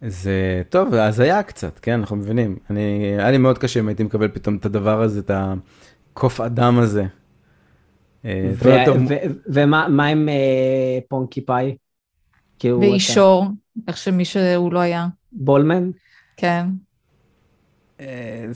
זה 0.00 0.62
טוב, 0.68 0.94
אז 0.94 1.20
היה 1.20 1.42
קצת, 1.42 1.78
כן, 1.78 1.92
אנחנו 1.92 2.16
מבינים. 2.16 2.58
אני, 2.70 3.14
היה 3.18 3.30
לי 3.30 3.38
מאוד 3.38 3.58
קשה 3.58 3.80
אם 3.80 3.88
הייתי 3.88 4.02
מקבל 4.02 4.28
פתאום 4.28 4.56
את 4.56 4.66
הדבר 4.66 5.02
הזה, 5.02 5.20
את 5.20 5.30
הקוף 6.12 6.40
אדם 6.40 6.78
הזה. 6.78 7.04
אה, 8.24 8.52
ומה 9.46 10.06
עם 10.06 10.28
אה, 10.28 10.98
פונקי 11.08 11.40
פאי? 11.40 11.76
ואישור, 12.64 13.46
איך 13.88 13.96
שמי 13.96 14.24
שהוא 14.24 14.72
לא 14.72 14.78
היה. 14.78 15.06
בולמן? 15.32 15.90
כן. 16.36 16.66
אה, 18.00 18.46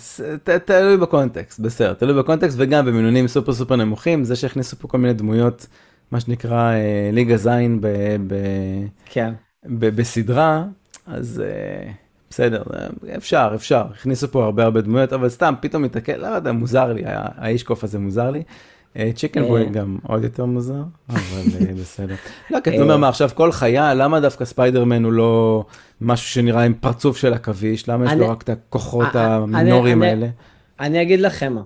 תלוי 0.64 0.96
בקונטקסט, 0.96 1.60
בסדר, 1.60 1.94
תלוי 1.94 2.18
בקונטקסט 2.18 2.54
וגם 2.58 2.86
במינונים 2.86 3.28
סופר 3.28 3.52
סופר 3.52 3.76
נמוכים, 3.76 4.24
זה 4.24 4.36
שהכניסו 4.36 4.76
פה 4.76 4.88
כל 4.88 4.98
מיני 4.98 5.14
דמויות, 5.14 5.66
מה 6.10 6.20
שנקרא 6.20 6.72
ליגה 7.12 7.36
זין 7.36 7.80
כן. 9.04 9.34
בסדרה, 9.66 10.64
אז 11.06 11.42
בסדר, 12.30 12.62
אפשר, 13.16 13.52
אפשר, 13.54 13.86
הכניסו 13.90 14.28
פה 14.28 14.44
הרבה 14.44 14.64
הרבה 14.64 14.80
דמויות, 14.80 15.12
אבל 15.12 15.28
סתם, 15.28 15.54
פתאום 15.60 15.82
מתעכל, 15.82 16.16
לא 16.16 16.26
יודע, 16.26 16.52
מוזר 16.52 16.92
לי, 16.92 17.02
האיש 17.06 17.62
קוף 17.62 17.84
הזה 17.84 17.98
מוזר 17.98 18.30
לי. 18.30 18.42
צ'יקן 19.14 19.42
בוי 19.42 19.70
גם 19.70 19.98
עוד 20.06 20.24
יותר 20.24 20.44
מוזר, 20.44 20.82
אבל 21.08 21.18
בסדר. 21.80 22.14
לא, 22.50 22.60
כי 22.60 22.70
אתה 22.70 22.82
אומר 22.82 22.96
מה 22.96 23.08
עכשיו 23.08 23.30
כל 23.34 23.52
חיה, 23.52 23.94
למה 23.94 24.20
דווקא 24.20 24.44
ספיידרמן 24.44 25.04
הוא 25.04 25.12
לא 25.12 25.64
משהו 26.00 26.28
שנראה 26.28 26.62
עם 26.62 26.74
פרצוף 26.74 27.16
של 27.16 27.34
עכביש? 27.34 27.88
למה 27.88 28.06
יש 28.06 28.12
לו 28.12 28.28
רק 28.28 28.42
את 28.42 28.48
הכוחות 28.48 29.14
המינוריים 29.14 30.02
האלה? 30.02 30.28
אני 30.80 31.02
אגיד 31.02 31.20
לכם 31.20 31.52
מה. 31.52 31.62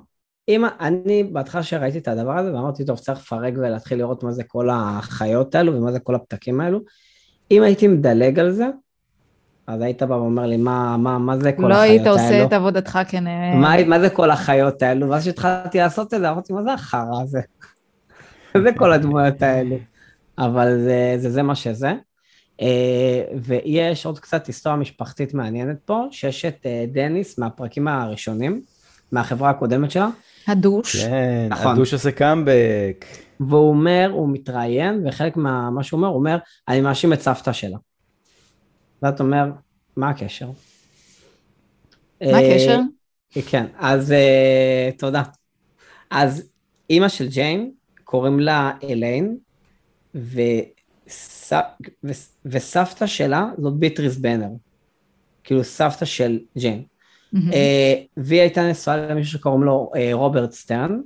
אם 0.49 0.65
אני 0.81 1.25
בהתחלה 1.25 1.63
שראיתי 1.63 1.99
את 1.99 2.09
הדבר 2.09 2.39
הזה 2.39 2.55
ואמרתי 2.55 2.85
טוב 2.85 2.99
צריך 2.99 3.19
לפרק 3.19 3.55
ולהתחיל 3.57 3.99
לראות 3.99 4.23
מה 4.23 4.33
זה 4.33 4.45
כל 4.45 4.69
החיות 4.73 5.55
האלו 5.55 5.75
ומה 5.75 5.93
זה 5.93 5.99
כל 5.99 6.15
הפתקים 6.15 6.61
האלו 6.61 6.81
אם 7.51 7.63
הייתי 7.63 7.89
מדלג 7.89 8.39
על 8.39 8.53
זה 8.53 8.67
אז 9.67 9.83
היית 9.83 10.03
בא 10.03 10.15
ואומר 10.15 10.47
לי, 10.47 10.57
מה, 10.57 10.97
מה, 10.97 11.19
מה 11.19 11.39
זה 11.39 11.53
כל 11.53 11.63
לא 11.63 11.75
החיות 11.75 11.81
האלו? 11.81 11.87
לא 11.87 11.93
היית 11.93 12.07
עושה 12.07 12.45
את 12.45 12.53
עבודתך 12.53 12.99
כנראה. 13.09 13.55
מה, 13.55 13.85
מה 13.87 14.01
זה 14.01 14.11
כל 14.11 14.31
החיות 14.31 14.83
האלו? 14.83 15.11
ואז 15.11 15.23
כשהתחלתי 15.23 15.79
לעשות 15.79 16.15
את 16.15 16.21
זה, 16.21 16.31
אמרתי, 16.31 16.53
מה 16.53 16.63
זה 16.63 16.73
החרא 16.73 17.23
הזה? 17.23 17.41
זה 18.65 18.71
כל 18.77 18.93
הדמויות 18.93 19.43
האלו. 19.43 19.77
אבל 20.39 20.79
זה, 20.79 21.15
זה, 21.17 21.31
זה 21.31 21.43
מה 21.43 21.55
שזה. 21.55 21.93
אה, 22.63 23.23
ויש 23.43 24.07
עוד 24.07 24.19
קצת 24.19 24.47
היסטוריה 24.47 24.79
משפחתית 24.79 25.35
מעניינת 25.35 25.77
פה, 25.85 26.05
שיש 26.11 26.45
את 26.45 26.67
אה, 26.67 26.85
דניס 26.93 27.39
מהפרקים 27.39 27.89
הראשונים, 27.89 28.61
מהחברה 29.13 29.51
הקודמת 29.51 29.91
שלה. 29.91 30.09
הדוש. 30.49 31.05
כן, 31.05 31.47
נכון. 31.51 31.73
הדוש 31.73 31.93
עושה 31.93 32.11
קאמבק. 32.11 33.05
והוא 33.41 33.69
אומר, 33.69 34.11
הוא 34.13 34.29
מתראיין, 34.29 35.07
וחלק 35.07 35.37
ממה 35.37 35.83
שהוא 35.83 35.99
אומר, 35.99 36.09
הוא 36.09 36.17
אומר, 36.17 36.39
אני 36.69 36.81
מאשים 36.81 37.13
את 37.13 37.21
סבתא 37.21 37.53
שלה. 37.53 37.77
ואת 39.03 39.21
אומר, 39.21 39.45
מה 39.97 40.11
הקשר? 40.11 40.51
מה 42.23 42.39
הקשר? 42.39 42.79
אה, 43.37 43.43
כן, 43.51 43.67
אז 43.79 44.11
uh, 44.11 44.99
תודה. 44.99 45.23
אז 46.11 46.49
אימא 46.91 47.09
של 47.09 47.29
ג'יין, 47.29 47.71
קוראים 48.05 48.41
לה 48.41 48.73
אליין, 48.83 49.37
וס... 50.15 51.53
וס... 52.05 52.37
וסבתא 52.45 53.07
שלה 53.07 53.51
זאת 53.59 53.75
ביאטריס 53.75 54.17
באנר. 54.17 54.49
כאילו 55.45 55.65
סבתא 55.65 56.05
של 56.05 56.39
ג'יין. 56.59 56.83
Mm-hmm. 56.83 57.39
Uh, 57.39 57.57
והיא 58.17 58.41
הייתה 58.41 58.71
נשואה 58.71 58.97
למישהו 58.97 59.39
שקוראים 59.39 59.63
לו 59.63 59.93
רוברט 60.13 60.53
סטרן, 60.53 61.01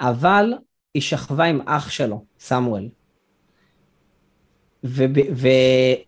אבל 0.00 0.54
היא 0.94 1.02
שכבה 1.02 1.44
עם 1.44 1.60
אח 1.66 1.90
שלו, 1.90 2.24
סמואל. 2.40 2.88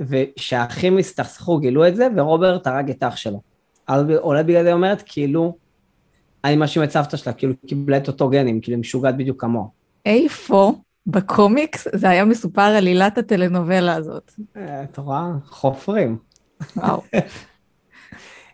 וכשהאחים 0.00 0.98
הסתכסכו 0.98 1.58
גילו 1.58 1.88
את 1.88 1.96
זה, 1.96 2.08
ורוברט 2.16 2.66
הרג 2.66 2.90
את 2.90 3.02
אח 3.02 3.16
שלו. 3.16 3.40
אז 3.86 4.04
אולי 4.10 4.44
בגלל 4.44 4.62
זה 4.62 4.68
היא 4.68 4.74
אומרת, 4.74 5.02
כאילו, 5.06 5.56
אני 6.44 6.56
מאשים 6.56 6.82
את 6.82 6.90
סבתא 6.90 7.16
שלה, 7.16 7.32
כאילו 7.32 7.54
קיבלה 7.66 7.96
את 7.96 8.08
אותו 8.08 8.28
גנים, 8.28 8.60
כאילו 8.60 8.78
משוגעת 8.78 9.16
בדיוק 9.16 9.40
כמוה. 9.40 9.66
איפה 10.06 10.72
בקומיקס 11.06 11.88
זה 11.94 12.08
היה 12.08 12.24
מסופר 12.24 12.62
על 12.62 12.86
עילת 12.86 13.18
הטלנובלה 13.18 13.94
הזאת? 13.94 14.32
אה, 14.56 14.82
את 14.82 14.98
רואה? 14.98 15.30
חופרים. 15.44 16.18
וואו. 16.76 17.02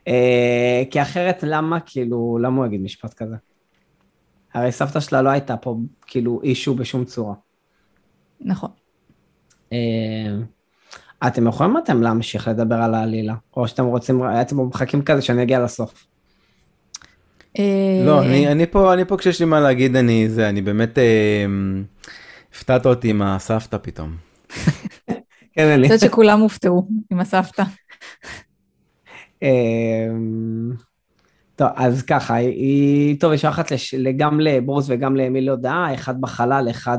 אה, 0.08 0.82
כי 0.90 1.02
אחרת 1.02 1.42
למה, 1.42 1.80
כאילו, 1.80 2.38
למה 2.42 2.56
הוא 2.56 2.66
יגיד 2.66 2.80
משפט 2.80 3.14
כזה? 3.14 3.36
הרי 4.54 4.72
סבתא 4.72 5.00
שלה 5.00 5.22
לא 5.22 5.28
הייתה 5.28 5.56
פה, 5.56 5.76
כאילו, 6.06 6.40
אישו 6.42 6.74
בשום 6.74 7.04
צורה. 7.04 7.34
נכון. 8.40 8.70
אה, 9.72 10.36
אתם 11.26 11.46
יכולים 11.46 11.76
אתם 11.78 12.02
להמשיך 12.02 12.48
לדבר 12.48 12.74
על 12.74 12.94
העלילה, 12.94 13.34
או 13.56 13.68
שאתם 13.68 13.84
רוצים, 13.84 14.22
אתם 14.40 14.60
מחכים 14.60 15.02
כזה 15.02 15.22
שאני 15.22 15.42
אגיע 15.42 15.60
לסוף. 15.60 16.06
אה, 17.58 18.02
לא, 18.06 18.22
אני, 18.22 18.48
אני 18.48 18.66
פה, 18.66 18.94
אני 18.94 19.04
פה 19.04 19.16
כשיש 19.16 19.40
לי 19.40 19.46
מה 19.46 19.60
להגיד, 19.60 19.96
אני 19.96 20.28
זה, 20.28 20.48
אני 20.48 20.62
באמת, 20.62 20.98
אה, 20.98 21.46
הפתעת 22.54 22.86
אותי 22.86 23.10
עם 23.10 23.22
הסבתא 23.22 23.76
פתאום. 23.82 24.16
כן, 25.54 25.66
אני. 25.66 25.88
חושבת 25.88 26.10
שכולם 26.10 26.40
הופתעו 26.40 26.88
עם 27.10 27.20
הסבתא. 27.20 27.62
טוב, 31.56 31.68
אז 31.76 32.02
ככה, 32.02 32.34
היא, 32.34 33.20
טוב, 33.20 33.32
יש 33.32 33.44
אחת 33.44 33.72
גם 34.16 34.40
לברוס 34.40 34.86
וגם 34.88 35.16
לאמיל 35.16 35.48
הודעה, 35.48 35.94
אחד 35.94 36.20
בחלל, 36.20 36.66
אחד 36.70 36.98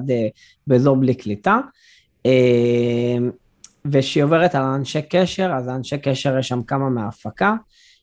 באזור 0.67 0.95
בלי 0.95 1.13
קליטה. 1.13 1.59
אמ, 2.25 3.31
וכשהיא 3.85 4.23
עוברת 4.23 4.55
על 4.55 4.63
אנשי 4.63 5.01
קשר, 5.01 5.51
אז 5.57 5.69
אנשי 5.69 5.97
קשר 5.97 6.37
יש 6.37 6.47
שם 6.47 6.63
כמה 6.63 6.89
מההפקה, 6.89 7.55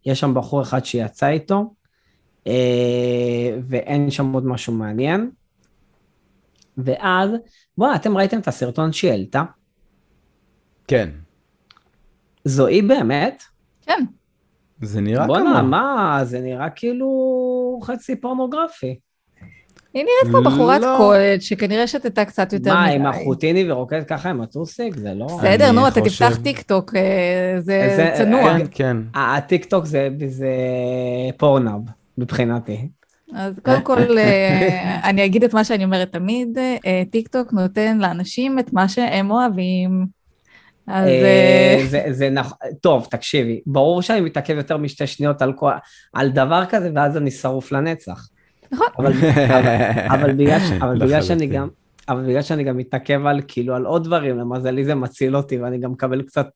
יש 0.07 0.21
שם 0.21 0.35
בחור 0.35 0.63
אחד 0.63 0.85
שיצא 0.85 1.29
איתו, 1.29 1.75
אה, 2.47 3.59
ואין 3.69 4.11
שם 4.11 4.33
עוד 4.33 4.47
משהו 4.47 4.73
מעניין. 4.73 5.31
ואז, 6.79 7.31
בואו, 7.79 7.95
אתם 7.95 8.17
ראיתם 8.17 8.39
את 8.39 8.49
הסרטון 8.49 8.93
שהיא 8.93 9.11
העלתה? 9.11 9.43
כן. 10.89 11.11
זו 12.45 12.67
היא 12.67 12.83
באמת? 12.83 13.43
כן. 13.83 14.05
זה 14.83 15.01
נראה 15.01 15.25
כמה. 15.25 15.27
בוא'נה, 15.27 15.63
מה, 15.63 16.21
זה 16.25 16.41
נראה 16.41 16.71
כאילו 16.71 17.81
חצי 17.83 18.21
פורנוגרפי. 18.21 18.99
היא 19.97 20.05
נראית 20.05 20.37
כמו 20.37 20.51
בחורת 20.51 20.81
לא. 20.81 20.95
קולג' 20.99 21.41
שכנראה 21.41 21.87
שתתה 21.87 22.25
קצת 22.25 22.53
יותר 22.53 22.71
מדי. 22.71 22.79
מה, 22.79 22.87
עם 22.87 23.07
החוטיני 23.07 23.73
ורוקדת 23.73 24.09
ככה 24.09 24.31
עם 24.31 24.41
הטוסיק? 24.41 24.97
זה 24.97 25.15
לא... 25.15 25.27
בסדר, 25.27 25.73
נו, 25.73 25.89
אתה 25.89 26.01
תפתח 26.01 26.37
טיק 26.43 26.63
טוק, 26.63 26.97
אה, 26.97 27.57
זה 27.59 28.13
צנוע. 28.17 28.59
כן, 28.59 28.67
כן. 28.71 28.97
הטיק 29.15 29.65
טוק 29.65 29.85
זה 29.85 30.09
Pornhub, 31.37 31.81
מבחינתי. 32.19 32.89
אז 33.35 33.59
קודם 33.65 33.83
כל, 33.83 34.19
אה, 34.19 35.01
אני 35.11 35.25
אגיד 35.25 35.45
את 35.45 35.55
מה 35.55 35.65
שאני 35.65 35.85
אומרת 35.85 36.13
תמיד, 36.13 36.59
אה, 36.59 37.03
טיק 37.11 37.29
טוק 37.29 37.53
נותן 37.53 37.99
לאנשים 37.99 38.59
את 38.59 38.73
מה 38.73 38.89
שהם 38.89 39.31
אוהבים. 39.31 40.07
אז... 40.89 41.11
זה 42.11 42.31
נכון, 42.31 42.59
טוב, 42.81 43.07
תקשיבי, 43.11 43.61
ברור 43.67 44.03
שאני 44.03 44.21
מתעכב 44.21 44.57
יותר 44.57 44.77
משתי 44.77 45.07
שניות 45.07 45.43
על 46.15 46.31
דבר 46.31 46.65
כזה, 46.69 46.91
ואז 46.95 47.17
אני 47.17 47.31
שרוף 47.31 47.73
לנצח. 47.73 48.29
נכון. 48.77 48.87
אבל, 48.99 49.12
אבל, 49.49 49.67
אבל, 50.09 50.33
בגלל, 50.33 50.59
אבל 50.81 50.99
בגלל 50.99 51.23
שאני 51.23 51.47
גם, 51.47 51.69
אבל 52.09 52.27
בגלל 52.27 52.43
שאני 52.43 52.65
גם 52.65 52.77
מתעכב 52.77 53.27
על 53.27 53.41
כאילו 53.49 53.75
על 53.75 53.87
עוד 53.87 54.05
דברים, 54.05 54.39
למזלי 54.39 54.85
זה 54.85 54.95
מציל 54.95 55.37
אותי 55.37 55.59
ואני 55.59 55.79
גם 55.79 55.93
מקבל 55.93 56.23
קצת 56.23 56.49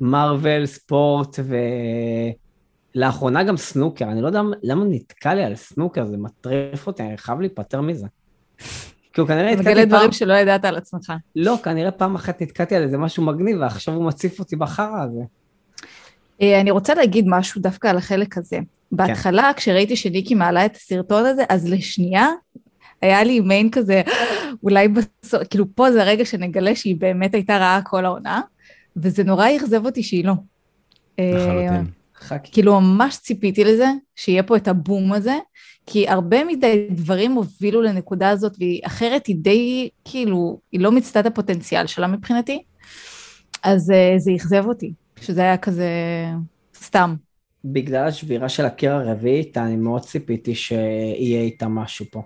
מרוויל, 0.00 0.62
אה, 0.62 0.66
ספורט 0.66 1.38
ולאחרונה 2.94 3.44
גם 3.44 3.56
סנוקר, 3.56 4.04
אני 4.04 4.20
לא 4.20 4.26
יודע 4.26 4.40
למה 4.62 4.84
נתקע 4.84 5.34
לי 5.34 5.44
על 5.44 5.54
סנוקר, 5.54 6.06
זה 6.06 6.16
מטריף 6.16 6.86
אותי, 6.86 7.02
אני 7.02 7.16
חייב 7.16 7.40
להיפטר 7.40 7.80
מזה. 7.80 8.06
כאילו 9.12 9.28
כנראה 9.28 9.50
נתקעתי 9.50 9.64
פעם... 9.64 9.72
מגלה 9.72 9.84
דברים 9.84 10.12
שלא 10.12 10.34
ידעת 10.34 10.64
על 10.64 10.76
עצמך. 10.76 11.12
לא, 11.36 11.56
כנראה 11.62 11.90
פעם 11.90 12.14
אחת 12.14 12.42
נתקעתי 12.42 12.76
על 12.76 12.82
איזה 12.82 12.98
משהו 12.98 13.24
מגניב 13.24 13.56
ועכשיו 13.60 13.94
הוא 13.94 14.04
מציף 14.04 14.38
אותי 14.38 14.56
בחרא 14.56 15.02
הזה. 15.02 15.22
אה, 16.42 16.60
אני 16.60 16.70
רוצה 16.70 16.94
להגיד 16.94 17.24
משהו 17.28 17.62
דווקא 17.62 17.88
על 17.88 17.96
החלק 17.96 18.38
הזה. 18.38 18.58
בהתחלה, 18.92 19.42
כן. 19.42 19.58
כשראיתי 19.58 19.96
שניקי 19.96 20.34
מעלה 20.34 20.66
את 20.66 20.76
הסרטון 20.76 21.26
הזה, 21.26 21.44
אז 21.48 21.68
לשנייה 21.68 22.28
היה 23.02 23.24
לי 23.24 23.40
מיין 23.40 23.70
כזה, 23.70 24.02
אולי 24.62 24.88
בסוף, 24.88 25.42
כאילו 25.50 25.64
פה 25.74 25.92
זה 25.92 26.02
הרגע 26.02 26.24
שנגלה 26.24 26.76
שהיא 26.76 26.96
באמת 26.98 27.34
הייתה 27.34 27.58
רעה 27.58 27.82
כל 27.82 28.04
העונה, 28.04 28.40
וזה 28.96 29.24
נורא 29.24 29.46
אכזב 29.56 29.86
אותי 29.86 30.02
שהיא 30.02 30.24
לא. 30.24 30.34
לחלוטין. 31.18 31.86
כאילו 32.42 32.80
ממש 32.80 33.16
ציפיתי 33.16 33.64
לזה, 33.64 33.86
שיהיה 34.16 34.42
פה 34.42 34.56
את 34.56 34.68
הבום 34.68 35.12
הזה, 35.12 35.38
כי 35.86 36.08
הרבה 36.08 36.44
מדי 36.44 36.86
דברים 36.90 37.32
הובילו 37.32 37.82
לנקודה 37.82 38.30
הזאת, 38.30 38.52
והיא 38.58 38.80
אחרת 38.84 39.26
היא 39.26 39.36
די, 39.38 39.88
כאילו, 40.04 40.60
היא 40.72 40.80
לא 40.80 40.92
מיצתה 40.92 41.20
את 41.20 41.26
הפוטנציאל 41.26 41.86
שלה 41.86 42.06
מבחינתי, 42.06 42.62
אז 43.62 43.90
uh, 43.90 44.18
זה 44.18 44.32
אכזב 44.36 44.66
אותי, 44.66 44.92
שזה 45.20 45.40
היה 45.40 45.56
כזה 45.56 45.88
סתם. 46.76 47.14
בגלל 47.64 48.06
השבירה 48.06 48.48
של 48.48 48.64
הקיר 48.64 48.92
הרביעית, 48.92 49.58
אני 49.58 49.76
מאוד 49.76 50.02
ציפיתי 50.02 50.54
שיהיה 50.54 51.40
איתה 51.40 51.68
משהו 51.68 52.06
פה. 52.10 52.22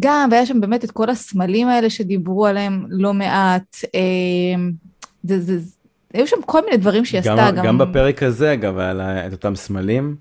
גם, 0.00 0.28
והיה 0.32 0.46
שם 0.46 0.60
באמת 0.60 0.84
את 0.84 0.90
כל 0.90 1.10
הסמלים 1.10 1.68
האלה 1.68 1.90
שדיברו 1.90 2.46
עליהם 2.46 2.86
לא 2.88 3.14
מעט. 3.14 3.76
אה, 3.94 4.62
זה, 5.22 5.40
זה, 5.40 5.58
היו 6.14 6.26
שם 6.26 6.36
כל 6.46 6.64
מיני 6.64 6.76
דברים 6.76 7.04
שהיא 7.04 7.18
עשתה. 7.18 7.50
גם, 7.56 7.64
גם 7.64 7.78
בפרק 7.78 8.22
הזה, 8.22 8.52
אגב, 8.52 8.78
היה 8.78 8.92
לה 8.92 9.26
את 9.26 9.32
אותם 9.32 9.56
סמלים. 9.56 10.16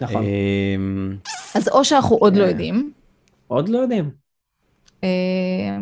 נכון. 0.00 0.22
אמ, 0.24 1.16
אז 1.54 1.68
או 1.68 1.84
שאנחנו 1.84 2.16
עוד 2.16 2.36
לא 2.36 2.44
כן. 2.44 2.48
יודעים. 2.50 2.92
עוד 3.46 3.68
לא 3.68 3.78
יודעים. 3.78 4.10
אה, 5.04 5.78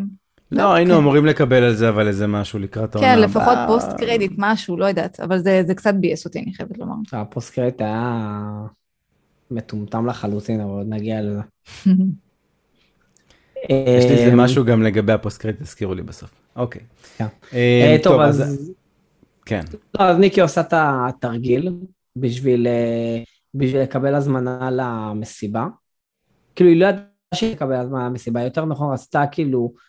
לא, 0.51 0.73
היינו 0.73 0.97
אמורים 0.97 1.25
לקבל 1.25 1.63
על 1.63 1.73
זה, 1.73 1.89
אבל 1.89 2.07
איזה 2.07 2.27
משהו 2.27 2.59
לקראת 2.59 2.95
העונה 2.95 3.15
כן. 3.15 3.21
לפחות 3.21 3.57
פוסט 3.67 3.91
קרדיט, 3.97 4.31
משהו, 4.37 4.77
לא 4.77 4.85
יודעת, 4.85 5.19
אבל 5.19 5.39
זה, 5.39 5.61
זה 5.67 5.75
קצת 5.75 5.93
ביאס 5.93 6.25
אותי, 6.25 6.39
אני 6.39 6.53
חייבת 6.53 6.77
לומר. 6.77 6.95
ה 7.11 7.19
post 7.19 7.53
credit 7.53 7.81
היה 7.81 8.21
מטומטם 9.51 10.07
לחלוטין, 10.07 10.61
אבל 10.61 10.69
עוד 10.69 10.87
נגיע 10.89 11.21
לזה. 11.21 11.41
יש 13.69 14.05
לי 14.05 14.11
איזה 14.11 14.33
אמ, 14.33 14.39
משהו 14.39 14.65
גם 14.65 14.83
לגבי 14.83 15.13
ה 15.13 15.19
post 15.19 15.41
credit, 15.41 15.61
תזכירו 15.61 15.93
לי 15.93 16.01
בסוף. 16.01 16.29
אוקיי. 16.55 16.81
כן. 17.17 17.25
אמ, 17.53 17.57
אה, 17.57 17.97
טוב, 18.03 18.21
אז... 18.21 18.71
כן. 19.45 19.63
לא, 19.99 20.05
אז 20.05 20.17
ניקי 20.17 20.41
עושה 20.41 20.61
את 20.61 20.73
התרגיל 20.77 21.69
בשביל, 22.15 22.67
אה, 22.67 23.23
בשביל 23.53 23.81
לקבל 23.81 24.15
הזמנה 24.15 24.69
למסיבה. 24.71 25.67
כאילו, 26.55 26.69
היא 26.69 26.79
לא 26.79 26.85
ידעה 26.85 27.03
שהיא 27.33 27.55
תקבל 27.55 27.75
הזמנה 27.75 28.05
למסיבה, 28.05 28.41
יותר 28.41 28.65
נכון, 28.65 28.93
רצתה 28.93 29.23
כאילו 29.31 29.73
אה, 29.75 29.81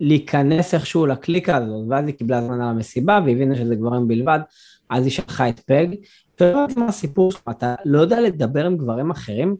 להיכנס 0.00 0.74
איכשהו 0.74 1.06
לקליקה 1.06 1.56
הזאת, 1.56 1.84
ואז 1.88 2.06
היא 2.06 2.14
קיבלה 2.14 2.38
הזמנה 2.38 2.70
למסיבה, 2.70 3.20
והבינה 3.26 3.56
שזה 3.56 3.74
גברים 3.74 4.08
בלבד, 4.08 4.38
אז 4.90 5.04
היא 5.04 5.12
שלחה 5.12 5.48
את 5.48 5.60
פג. 5.60 5.86
לא 6.40 6.46
הבנתי 6.46 6.80
מה 6.80 6.86
הסיפור 6.86 7.32
שלך, 7.32 7.42
אתה 7.50 7.74
לא 7.84 8.00
יודע 8.00 8.20
לדבר 8.20 8.66
עם 8.66 8.76
גברים 8.76 9.10
אחרים? 9.10 9.56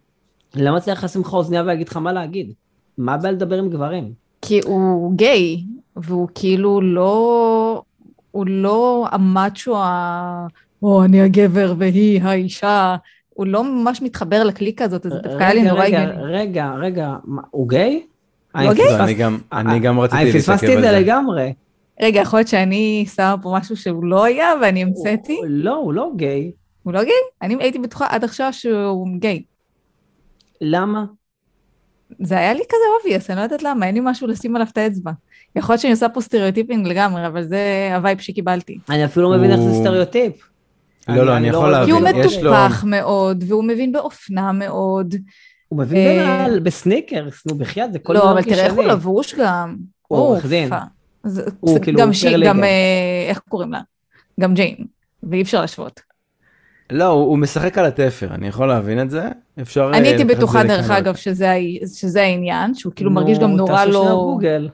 למה 0.54 0.80
צריך 0.80 1.04
לשים 1.04 1.20
לך 1.20 1.32
אוזניה 1.32 1.62
ולהגיד 1.62 1.88
לך 1.88 1.96
מה 1.96 2.12
להגיד? 2.12 2.52
מה 2.98 3.14
הבעיה 3.14 3.32
לדבר 3.32 3.58
עם 3.58 3.70
גברים? 3.70 4.12
כי 4.42 4.60
הוא 4.64 5.14
גיי, 5.16 5.64
והוא 5.96 6.28
כאילו 6.34 6.80
לא, 6.80 7.82
הוא 8.30 8.46
לא 8.46 9.06
המאצ'ו 9.10 9.76
ה... 9.76 10.46
או, 10.82 11.04
אני 11.04 11.22
הגבר 11.22 11.74
והיא 11.78 12.22
האישה, 12.22 12.96
הוא 13.28 13.46
לא 13.46 13.64
ממש 13.64 14.02
מתחבר 14.02 14.44
לקליקה 14.44 14.84
הזאת, 14.84 15.06
אז 15.06 15.12
דווקא 15.12 15.42
היה 15.42 15.54
לי 15.54 15.60
רגע, 15.60 15.70
נורא 15.72 15.84
רגע, 15.84 16.02
הגיוני. 16.02 16.32
רגע, 16.32 16.72
רגע, 16.80 17.16
מה, 17.24 17.42
הוא 17.50 17.68
גיי? 17.68 18.02
לא 18.54 18.60
אני 18.60 18.74
גיי? 18.74 18.84
פספסתי- 18.86 19.02
אני 19.02 19.14
גם- 19.14 19.38
אני 19.52 19.78
גם 19.80 20.00
רציתי 20.00 20.22
אני 20.22 20.24
להתעכב 20.32 20.42
פספסתי 20.42 20.66
את 20.72 20.76
על 20.76 20.82
זה 20.82 20.90
זה. 20.90 21.00
לגמרי. 21.00 21.52
רגע, 22.02 22.20
יכול 22.20 22.38
להיות 22.38 22.48
שאני 22.48 23.06
שמה 23.14 23.34
פה 23.42 23.56
משהו 23.60 23.76
שהוא 23.76 24.04
לא 24.04 24.24
היה 24.24 24.48
ואני 24.62 24.82
המצאתי? 24.82 25.32
הוא- 25.36 25.46
לא, 25.48 25.74
הוא 25.74 25.92
לא 25.92 26.10
גיי. 26.16 26.50
הוא 26.82 26.92
לא 26.92 27.04
גיי? 27.04 27.12
אני 27.42 27.56
הייתי 27.60 27.78
בטוחה 27.78 28.06
עד 28.08 28.24
עכשיו 28.24 28.52
שהוא 28.52 29.08
גיי. 29.18 29.42
למה? 30.60 31.04
זה 32.22 32.38
היה 32.38 32.54
לי 32.54 32.62
כזה 32.68 32.78
obvious, 32.98 33.30
אני 33.30 33.38
לא 33.38 33.42
יודעת 33.42 33.62
למה, 33.62 33.86
אין 33.86 33.94
לי 33.94 34.00
משהו 34.04 34.26
לשים 34.26 34.56
עליו 34.56 34.68
את 34.72 34.78
האצבע. 34.78 35.10
יכול 35.56 35.72
להיות 35.72 35.80
שאני 35.82 35.92
עושה 35.92 36.08
פה 36.08 36.20
stereotyping 36.20 36.86
לגמרי, 36.86 37.26
אבל 37.26 37.42
זה 37.42 37.90
ה 37.94 37.99
vibe 37.99 38.18
שקיבלתי. 38.18 38.78
אני 38.90 39.04
אפילו 39.04 39.30
לא 39.32 39.38
מבין 39.38 39.50
איך 39.50 39.60
זה 39.60 39.70
הוא- 39.70 39.80
סטריאוטיפ. 39.80 40.32
לא, 41.08 41.26
לא, 41.26 41.36
אני 41.36 41.48
יכול 41.48 41.84
כי 41.84 41.90
הוא 41.90 42.00
להבין, 42.00 42.22
יש 42.24 42.38
לו- 42.42 42.50
מטופח 42.52 42.84
מאוד, 42.86 43.44
והוא 43.48 43.64
מבין 43.64 43.92
באופנה 43.92 44.52
מאוד. 44.52 45.14
הוא 45.74 45.82
מבין 45.82 46.06
אה, 46.20 46.24
בנעל, 46.46 46.58
בסניקרס, 46.60 47.46
נו 47.46 47.54
בחייאת, 47.54 47.92
זה 47.92 47.98
כל 47.98 48.12
לא, 48.12 48.20
דבר 48.20 48.32
אבל 48.32 48.42
תראה 48.42 48.64
איך 48.64 48.74
הוא. 48.74 48.84
לבוש 48.84 49.34
גם. 49.34 49.76
הוא 50.08 50.18
עורך 50.18 50.46
דין. 50.46 50.70
זה- 51.24 51.44
הוא 51.60 51.72
זה 51.74 51.80
כאילו 51.80 52.00
גם 52.00 52.12
שהיא. 52.12 52.46
גם, 52.48 52.64
אה, 52.64 53.26
איך 53.28 53.38
קוראים 53.48 53.72
לה? 53.72 53.80
גם 54.40 54.54
ג'יין, 54.54 54.76
ואי 55.22 55.42
אפשר 55.42 55.60
להשוות. 55.60 56.00
לא, 56.90 57.06
הוא 57.08 57.38
משחק 57.38 57.78
על 57.78 57.84
התפר, 57.86 58.34
אני 58.34 58.48
יכול 58.48 58.68
להבין 58.68 59.00
את 59.00 59.10
זה. 59.10 59.28
אפשר... 59.62 59.90
אני 59.94 60.08
אה, 60.08 60.12
הייתי 60.12 60.24
בטוחה 60.24 60.64
דרך. 60.64 60.90
אגב 60.90 61.14
שזה 61.14 62.22
העניין, 62.22 62.74
שהוא 62.74 62.92
כאילו 62.96 63.10
מרגיש 63.10 63.38
גם 63.38 63.50
נורא 63.56 63.76
תעשו 63.76 63.92
שנייה 63.92 64.08
לא... 64.10 64.14
גוגל. 64.14 64.68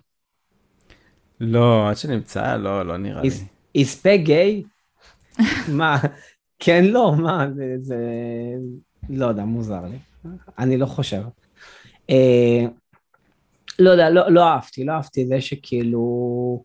לא, 1.41 1.89
עד 1.91 1.97
שנמצא, 1.97 2.57
לא, 2.57 2.87
לא 2.87 2.97
נראה 2.97 3.23
לי. 3.23 3.29
איס- 3.29 3.45
איספה 3.75 4.17
גיי? 4.17 4.63
מה? 5.69 5.99
כן, 6.59 6.85
לא, 6.85 7.15
מה? 7.19 7.47
זה- 7.55 7.75
זה... 7.79 7.97
לא 9.11 9.27
יודע, 9.27 9.45
מוזר 9.45 9.81
לי. 9.85 9.99
אני 10.59 10.77
לא 10.77 10.87
חושב. 10.87 11.23
אה, 12.11 12.65
לא 13.79 13.91
יודע, 13.91 14.11
לא 14.11 14.31
לא 14.31 14.49
אהבתי, 14.49 14.85
לא 14.85 14.93
אהבתי 14.93 15.27
זה 15.27 15.41
שכאילו... 15.41 16.65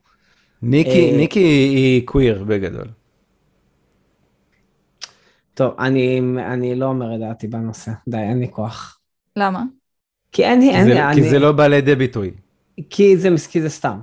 ניקי, 0.62 1.12
אה, 1.12 1.18
ניקי 1.18 1.39
היא 1.39 2.06
קוויר 2.06 2.43
בגדול. 2.43 2.88
טוב, 5.53 5.76
אני, 5.80 6.22
אני 6.53 6.76
לא 6.76 6.86
אומר 6.86 7.16
את 7.16 7.20
דעתי 7.20 7.47
בנושא, 7.47 7.91
די, 8.08 8.18
אין 8.18 8.39
לי 8.39 8.47
כוח. 8.51 8.99
למה? 9.36 9.64
כי 10.32 10.45
אין 10.45 10.60
לי, 10.60 10.70
כי 10.70 10.76
אין 10.76 10.88
לי, 10.88 10.93
כי 10.93 11.01
אני, 11.01 11.30
זה 11.30 11.39
לא 11.39 11.51
בא 11.51 11.68
לידי 11.68 11.95
ביטוי. 11.95 12.32
כי 12.89 13.18
זה, 13.18 13.30
כי 13.51 13.62
זה 13.62 13.70
סתם. 13.70 13.99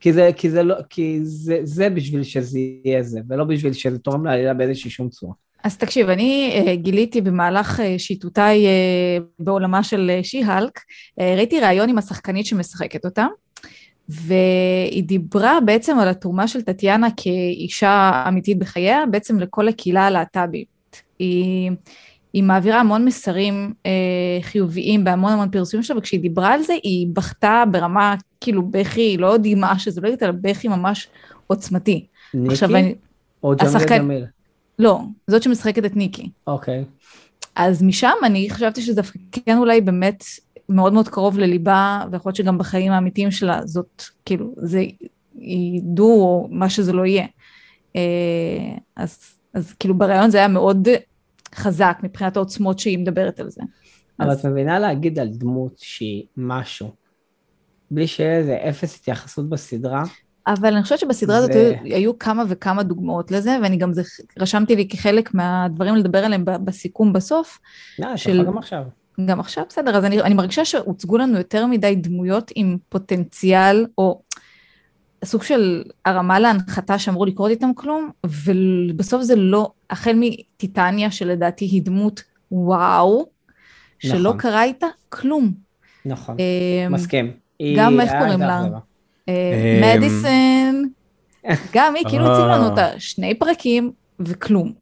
כי 0.00 0.12
זה, 0.12 0.30
כי 0.36 0.50
זה 0.50 0.62
לא, 0.62 0.74
כי 0.90 1.20
זה, 1.22 1.60
זה 1.62 1.90
בשביל 1.90 2.22
שזה 2.22 2.58
יהיה 2.58 3.02
זה, 3.02 3.20
ולא 3.28 3.44
בשביל 3.44 3.72
שזה 3.72 3.98
תורם 3.98 4.26
לעלילה 4.26 4.54
באיזושהי 4.54 4.90
שום 4.90 5.08
צורה. 5.08 5.34
אז 5.66 5.76
תקשיב, 5.76 6.08
אני 6.08 6.62
uh, 6.66 6.74
גיליתי 6.74 7.20
במהלך 7.20 7.80
uh, 7.80 7.82
שיטוטיי 7.98 8.66
uh, 8.66 9.22
בעולמה 9.38 9.82
של 9.82 10.10
שי-הלק, 10.22 10.78
uh, 10.78 11.22
ראיתי 11.36 11.60
ראיון 11.60 11.88
עם 11.88 11.98
השחקנית 11.98 12.46
שמשחקת 12.46 13.04
אותה, 13.04 13.26
והיא 14.08 15.04
דיברה 15.04 15.58
בעצם 15.64 15.98
על 15.98 16.08
התרומה 16.08 16.48
של 16.48 16.62
טטיאנה 16.62 17.08
כאישה 17.16 18.24
אמיתית 18.28 18.58
בחייה, 18.58 19.06
בעצם 19.10 19.40
לכל 19.40 19.68
הקהילה 19.68 20.06
הלהט"בית. 20.06 21.02
היא, 21.18 21.70
היא 22.32 22.42
מעבירה 22.42 22.80
המון 22.80 23.04
מסרים 23.04 23.72
uh, 23.82 23.88
חיוביים 24.42 25.04
בהמון 25.04 25.32
המון 25.32 25.50
פרסומים 25.50 25.82
שלה, 25.84 25.98
וכשהיא 25.98 26.20
דיברה 26.20 26.54
על 26.54 26.62
זה, 26.62 26.72
היא 26.82 27.06
בכתה 27.12 27.64
ברמה, 27.70 28.14
כאילו 28.40 28.62
בכי, 28.62 29.16
לא 29.16 29.36
דמעה 29.42 29.78
שזה 29.78 30.00
לא 30.00 30.08
יודעת, 30.08 30.22
אלא 30.22 30.32
בכי 30.40 30.68
ממש 30.68 31.08
עוצמתי. 31.46 32.06
ניקי 32.34 32.52
עכשיו 32.52 32.76
אני, 32.76 32.94
או 33.42 33.54
ג'מאל 33.56 33.76
השחקן- 33.76 33.98
ג'מיל? 33.98 34.24
לא, 34.78 35.00
זאת 35.26 35.42
שמשחקת 35.42 35.84
את 35.84 35.96
ניקי. 35.96 36.30
אוקיי. 36.46 36.84
אז 37.56 37.82
משם 37.82 38.12
אני 38.24 38.50
חשבתי 38.50 38.82
שזה 38.82 38.94
דווקא 38.94 39.18
כן 39.32 39.58
אולי 39.58 39.80
באמת 39.80 40.24
מאוד 40.68 40.92
מאוד 40.92 41.08
קרוב 41.08 41.38
לליבה, 41.38 42.04
ויכול 42.12 42.30
להיות 42.30 42.36
שגם 42.36 42.58
בחיים 42.58 42.92
האמיתיים 42.92 43.30
שלה 43.30 43.66
זאת, 43.66 44.02
כאילו, 44.24 44.54
זה 44.56 44.84
ידעו 45.38 46.22
או 46.22 46.48
מה 46.50 46.70
שזה 46.70 46.92
לא 46.92 47.06
יהיה. 47.06 47.26
אה, 47.96 48.02
אז, 48.96 49.18
אז 49.54 49.72
כאילו 49.72 49.98
ברעיון 49.98 50.30
זה 50.30 50.38
היה 50.38 50.48
מאוד 50.48 50.88
חזק 51.54 51.98
מבחינת 52.02 52.36
העוצמות 52.36 52.78
שהיא 52.78 52.98
מדברת 52.98 53.40
על 53.40 53.50
זה. 53.50 53.62
אבל 54.20 54.30
אז- 54.30 54.40
את 54.40 54.46
מבינה 54.46 54.78
להגיד 54.78 55.18
על 55.18 55.28
דמות 55.28 55.78
שהיא 55.78 56.24
משהו, 56.36 56.90
בלי 57.90 58.06
שיהיה 58.06 58.38
איזה 58.38 58.56
אפס 58.68 59.00
התייחסות 59.00 59.48
בסדרה, 59.48 60.02
אבל 60.46 60.74
אני 60.74 60.82
חושבת 60.82 60.98
שבסדרה 60.98 61.36
הזאת 61.36 61.52
זה- 61.52 61.74
היו, 61.82 61.94
היו 61.96 62.18
כמה 62.18 62.42
וכמה 62.48 62.82
דוגמאות 62.82 63.30
לזה, 63.30 63.58
ואני 63.62 63.76
גם 63.76 63.92
זה, 63.92 64.02
רשמתי 64.38 64.76
לי 64.76 64.88
כחלק 64.88 65.34
מהדברים 65.34 65.96
לדבר 65.96 66.24
עליהם 66.24 66.44
בסיכום 66.44 67.12
בסוף, 67.12 67.58
לא, 67.98 68.16
של- 68.16 68.44
גם 68.46 68.58
עכשיו. 68.58 68.82
גם 69.26 69.40
עכשיו 69.40 69.64
בסדר, 69.68 69.96
אז 69.96 70.04
אני, 70.04 70.20
אני 70.22 70.34
מרגישה 70.34 70.64
שהוצגו 70.64 71.18
לנו 71.18 71.38
יותר 71.38 71.66
מדי 71.66 71.94
דמויות 71.94 72.50
עם 72.54 72.76
פוטנציאל, 72.88 73.86
או 73.98 74.20
סוג 75.24 75.42
של 75.42 75.82
הרמה 76.04 76.38
להנחתה 76.40 76.98
שאמרו 76.98 77.24
לקרות 77.26 77.50
איתם 77.50 77.70
כלום, 77.74 78.10
ובסוף 78.26 79.22
זה 79.22 79.36
לא, 79.36 79.70
החל 79.90 80.12
מטיטניה, 80.20 81.10
שלדעתי 81.10 81.64
היא 81.64 81.82
דמות 81.82 82.22
וואו, 82.52 83.26
שלא 83.98 84.18
נכון. 84.28 84.38
קרה 84.38 84.62
איתה 84.64 84.86
כלום. 85.08 85.52
נכון, 86.06 86.36
אמ, 86.38 86.92
מסכים. 86.92 87.30
גם 87.76 88.00
איך 88.00 88.10
קוראים 88.12 88.30
איזה 88.42 88.46
לה? 88.46 88.78
אה, 89.28 89.34
אמ, 89.34 89.98
מדיסן, 89.98 90.82
גם 91.74 91.94
היא, 91.94 92.04
כאילו 92.08 92.26
הציעו 92.26 92.48
לנו 92.48 92.62
אה. 92.62 92.68
אותה 92.70 93.00
שני 93.00 93.34
פרקים 93.34 93.92
וכלום. 94.20 94.72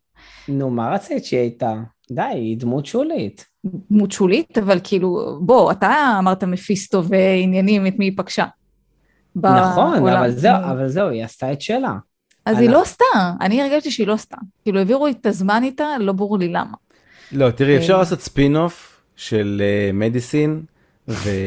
נו, 0.49 0.71
מה 0.71 0.95
רצית 0.95 1.25
שהיא 1.25 1.41
הייתה? 1.41 1.75
די, 2.11 2.23
היא 2.23 2.59
דמות 2.59 2.87
שולית. 2.87 3.47
דמות 3.91 4.13
שולית, 4.13 4.59
אבל 4.59 4.81
כאילו, 4.85 5.39
בוא, 5.41 5.73
אתה 5.73 6.17
אמרת 6.19 6.45
מפיסטו 6.45 7.05
ועניינים, 7.05 7.87
את 7.87 7.95
מי 7.99 8.05
היא 8.05 8.13
פגשה. 8.17 8.47
נכון. 9.37 10.09
אבל 10.09 10.31
זהו, 10.31 10.57
אבל 10.71 10.89
זהו, 10.89 11.09
היא 11.09 11.25
עשתה 11.25 11.53
את 11.53 11.61
שלה. 11.61 11.95
אז 12.47 12.59
היא 12.59 12.71
לא 12.71 12.83
עשתה, 12.83 13.05
אני 13.41 13.63
הרגשתי 13.63 13.91
שהיא 13.91 14.07
לא 14.07 14.13
עשתה. 14.13 14.37
כאילו, 14.63 14.79
העבירו 14.79 15.09
את 15.09 15.27
הזמן 15.27 15.63
איתה, 15.63 15.87
לא 16.01 16.13
ברור 16.13 16.39
לי 16.39 16.49
למה. 16.49 16.77
לא, 17.33 17.51
תראי, 17.51 17.77
אפשר 17.77 17.93
אה. 17.93 17.99
לעשות 17.99 18.21
ספין-אוף 18.21 19.01
של 19.17 19.63
מדיסין, 19.93 20.63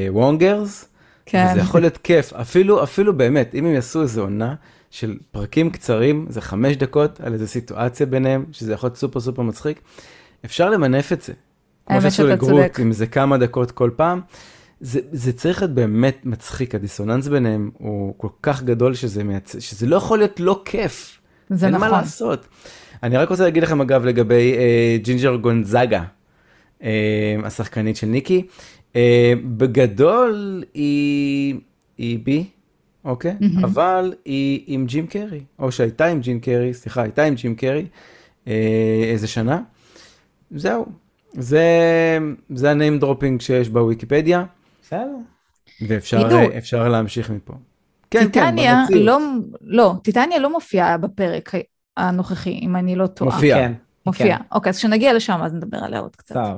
ו 0.09 0.19
וונגרס, 0.19 0.89
כן. 1.27 1.47
וזה 1.51 1.59
יכול 1.59 1.81
להיות 1.81 1.97
כיף, 1.97 2.33
אפילו, 2.33 2.83
אפילו 2.83 3.17
באמת, 3.17 3.55
אם 3.55 3.65
הם 3.65 3.73
יעשו 3.73 4.01
איזו 4.01 4.21
עונה 4.21 4.55
של 4.91 5.17
פרקים 5.31 5.69
קצרים, 5.69 6.25
זה 6.29 6.41
חמש 6.41 6.75
דקות 6.75 7.21
על 7.21 7.33
איזו 7.33 7.47
סיטואציה 7.47 8.05
ביניהם, 8.05 8.45
שזה 8.51 8.73
יכול 8.73 8.87
להיות 8.87 8.97
סופר 8.97 9.19
סופר 9.19 9.41
מצחיק, 9.41 9.81
אפשר 10.45 10.69
למנף 10.69 11.13
את 11.13 11.21
זה. 11.21 11.33
כמו 11.87 12.01
שעשו 12.01 12.27
לגרוט, 12.27 12.51
צודק. 12.51 12.79
עם 12.79 12.91
זה 12.91 13.07
כמה 13.07 13.37
דקות 13.37 13.71
כל 13.71 13.89
פעם. 13.95 14.21
זה, 14.81 14.99
זה 15.11 15.33
צריך 15.33 15.61
להיות 15.61 15.73
באמת 15.73 16.17
מצחיק, 16.23 16.75
הדיסוננס 16.75 17.27
ביניהם 17.27 17.69
הוא 17.77 18.13
כל 18.17 18.27
כך 18.41 18.63
גדול 18.63 18.93
שזה, 18.93 19.23
מייצ... 19.23 19.55
שזה 19.59 19.87
לא 19.87 19.95
יכול 19.95 20.17
להיות 20.17 20.39
לא 20.39 20.61
כיף. 20.65 21.19
זה 21.49 21.65
אין 21.65 21.75
נכון. 21.75 21.89
מה 21.89 21.97
לעשות. 21.97 22.47
אני 23.03 23.17
רק 23.17 23.29
רוצה 23.29 23.43
להגיד 23.43 23.63
לכם 23.63 23.81
אגב 23.81 24.05
לגבי 24.05 24.55
אה, 24.57 24.97
ג'ינג'ר 25.01 25.35
גונזאגה, 25.35 26.03
אה, 26.83 27.35
השחקנית 27.43 27.95
של 27.95 28.07
ניקי, 28.07 28.47
בגדול 29.57 30.63
היא, 30.73 31.55
היא 31.97 32.19
בי, 32.23 32.45
אוקיי? 33.05 33.35
מהמם. 33.39 33.65
אבל 33.65 34.13
היא 34.25 34.63
עם 34.67 34.85
ג'ים 34.85 35.07
קרי, 35.07 35.41
או 35.59 35.71
שהייתה 35.71 36.05
עם 36.05 36.19
ג'ים 36.19 36.39
קרי, 36.39 36.73
סליחה, 36.73 37.01
הייתה 37.01 37.23
עם 37.23 37.35
ג'ים 37.35 37.55
קרי 37.55 37.85
אה, 38.47 39.03
איזה 39.11 39.27
שנה. 39.27 39.61
זהו, 40.51 40.85
זה, 41.33 41.67
זה 42.49 42.71
ה 42.71 42.77
name 42.77 42.99
dropping 42.99 43.41
שיש 43.41 43.69
בוויקיפדיה, 43.69 44.45
בסדר. 44.81 45.15
ואפשר. 45.87 46.29
אה, 46.31 46.57
אפשר 46.57 46.89
להמשיך 46.89 47.29
מפה. 47.29 47.53
כן, 48.11 48.19
כן, 48.19 48.25
טיטניה 48.25 48.81
במציאות. 48.81 49.05
לא, 49.05 49.19
לא, 49.61 49.93
טיטניה 50.03 50.39
לא 50.39 50.51
מופיעה 50.51 50.97
בפרק 50.97 51.51
הנוכחי, 51.97 52.59
אם 52.61 52.75
אני 52.75 52.95
לא 52.95 53.07
טועה. 53.07 53.35
מופיע. 53.35 53.55
כן. 53.55 53.73
מופיע. 54.05 54.37
אוקיי, 54.51 54.69
אז 54.69 54.77
כשנגיע 54.77 55.13
לשם 55.13 55.39
אז 55.43 55.53
נדבר 55.53 55.77
עליה 55.77 55.99
עוד 55.99 56.15
קצת. 56.15 56.35
טוב. 56.35 56.57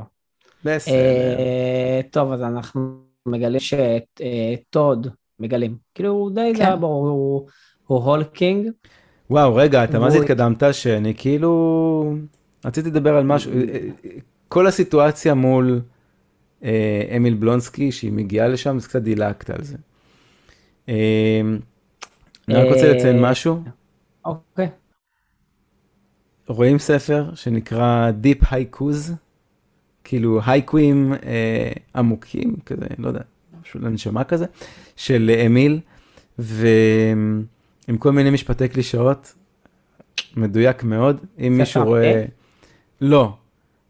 בסדר. 0.65 0.93
אה, 0.95 2.01
טוב, 2.11 2.31
אז 2.31 2.41
אנחנו 2.41 2.81
מגלים 3.25 3.59
שטוד, 3.59 5.07
מגלים, 5.39 5.77
כאילו 5.95 6.09
הוא 6.09 6.31
די 6.31 6.51
כן. 6.53 6.57
זה 6.57 6.63
היה 6.63 6.75
ברור, 6.75 7.07
הוא- 7.07 7.47
הוא 7.87 8.03
הולקינג, 8.03 8.69
וואו, 9.29 9.55
רגע, 9.55 9.83
אתה 9.83 9.99
מה 9.99 10.09
זה 10.09 10.17
התקדמת 10.17 10.63
שאני 10.71 11.13
כאילו... 11.17 12.15
רציתי 12.65 12.89
לדבר 12.89 13.15
על 13.15 13.23
משהו, 13.23 13.51
אה, 13.51 13.57
אה, 14.05 14.09
כל 14.47 14.67
הסיטואציה 14.67 15.33
מול 15.33 15.81
אה, 16.63 17.13
אמיל 17.17 17.33
בלונסקי, 17.33 17.91
שהיא 17.91 18.11
מגיעה 18.11 18.47
לשם, 18.47 18.75
אז 18.75 18.87
קצת 18.87 19.01
דילגת 19.01 19.49
על 19.49 19.63
זה. 19.63 19.77
אה, 20.89 21.41
אני 22.47 22.55
רק 22.57 22.73
רוצה 22.73 22.87
אה, 22.87 22.93
לציין 22.93 23.21
משהו, 23.21 23.59
אוקיי. 24.25 24.69
רואים 26.47 26.79
ספר 26.79 27.35
שנקרא 27.35 28.11
Deep 28.23 28.43
Haikus, 28.45 29.11
כאילו 30.09 30.39
הייקויים 30.45 31.13
אה, 31.13 31.71
עמוקים, 31.95 32.55
כזה, 32.65 32.85
לא 32.97 33.07
יודע, 33.07 33.19
משהו 33.61 33.79
לנשמה 33.79 34.23
כזה, 34.23 34.45
של 34.95 35.31
אמיל, 35.45 35.79
ועם 36.39 37.97
כל 37.99 38.11
מיני 38.11 38.29
משפטי 38.29 38.67
קלישאות, 38.67 39.33
מדויק 40.35 40.83
מאוד, 40.83 41.17
אם 41.39 41.57
מישהו 41.57 41.83
רואה... 41.83 42.13
אה? 42.13 42.25
לא, 43.01 43.33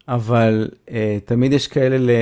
אבל 0.07 0.70
אה, 0.91 1.17
תמיד 1.26 1.53
יש 1.53 1.67
כאלה 1.67 2.13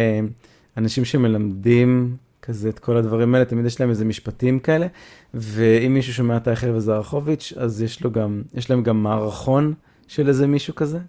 לאנשים 0.77 1.05
שמלמדים 1.05 2.15
כזה 2.41 2.69
את 2.69 2.79
כל 2.79 2.97
הדברים 2.97 3.35
האלה, 3.35 3.45
תמיד 3.45 3.65
יש 3.65 3.79
להם 3.79 3.89
איזה 3.89 4.05
משפטים 4.05 4.59
כאלה, 4.59 4.87
ואם 5.33 5.93
מישהו 5.93 6.13
שומע 6.13 6.37
את 6.37 6.47
אייכלר 6.47 6.75
וזרחוביץ', 6.75 7.53
אז 7.55 7.81
יש 7.81 8.03
לו 8.03 8.11
גם, 8.11 8.41
יש 8.53 8.69
להם 8.69 8.83
גם 8.83 9.03
מערכון 9.03 9.73
של 10.07 10.27
איזה 10.27 10.47
מישהו 10.47 10.75
כזה, 10.75 10.99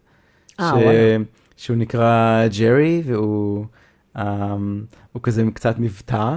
אה, 0.60 0.70
ש... 0.70 0.72
וואלה. 0.72 1.16
שהוא 1.58 1.76
נקרא 1.76 2.42
ג'רי, 2.58 3.02
והוא 3.04 3.64
um, 4.16 4.20
הוא 5.12 5.22
כזה 5.22 5.44
קצת 5.54 5.78
מבטא, 5.78 6.36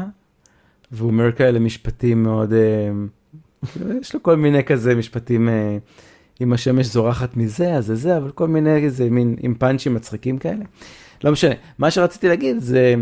והוא 0.92 1.12
אומר 1.12 1.32
כאלה 1.32 1.60
משפטים 1.60 2.24
מאוד, 2.24 2.54
כאילו, 3.72 3.98
יש 3.98 4.14
לו 4.14 4.24
כל 4.24 4.36
מיני 4.36 4.64
כזה 4.64 4.96
משפטים, 4.96 5.50
uh, 5.50 6.42
אם 6.44 6.54
השמש 6.54 6.86
זורחת 6.86 7.38
מזה, 7.38 7.74
אז 7.74 7.86
זה 7.86 7.96
זה, 7.96 8.18
אבל 8.18 8.32
כל 8.32 8.48
מיני 8.48 8.76
איזה 8.76 9.10
מין, 9.10 9.36
עם 9.40 9.56
פאנצ'ים 9.56 9.94
מצחיקים 9.94 10.38
כאלה. 10.38 10.64
לא 11.24 11.32
משנה, 11.32 11.56
מה 11.78 11.92
שרציתי 11.92 12.28
להגיד 12.28 12.58
זה 12.60 12.96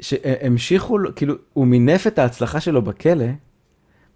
שהמשיכו, 0.00 0.98
לו- 0.98 1.14
כאילו, 1.16 1.34
הוא 1.52 1.66
מינף 1.66 2.06
את 2.06 2.18
ההצלחה 2.18 2.60
שלו 2.60 2.82
בכלא, 2.82 3.26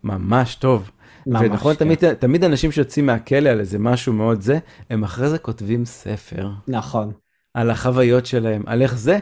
ממש 0.05 0.55
טוב. 0.55 0.91
ממש, 1.29 1.43
ונכון, 1.43 1.75
כן. 1.75 1.79
תמיד, 1.79 2.15
תמיד 2.15 2.45
אנשים 2.45 2.73
שיוצאים 2.73 3.07
מהכלא 3.07 3.49
על 3.49 3.61
איזה 3.61 3.79
משהו 3.79 4.13
מאוד 4.13 4.41
זה, 4.41 4.59
הם 4.91 5.05
אחרי 5.05 5.29
זה 5.29 5.39
כותבים 5.39 5.85
ספר 5.85 6.51
נכון. 6.69 7.13
על 7.55 7.71
החוויות 7.71 8.27
שלהם, 8.27 8.63
על 8.67 8.83
איך 8.83 8.99
זה. 8.99 9.19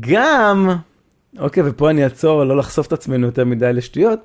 גם, 0.00 0.68
אוקיי, 1.38 1.62
ופה 1.66 1.90
אני 1.90 2.04
אעצור, 2.04 2.44
לא 2.44 2.56
לחשוף 2.56 2.86
את 2.86 2.92
עצמנו 2.92 3.26
יותר 3.26 3.44
מדי 3.44 3.72
לשטויות, 3.72 4.20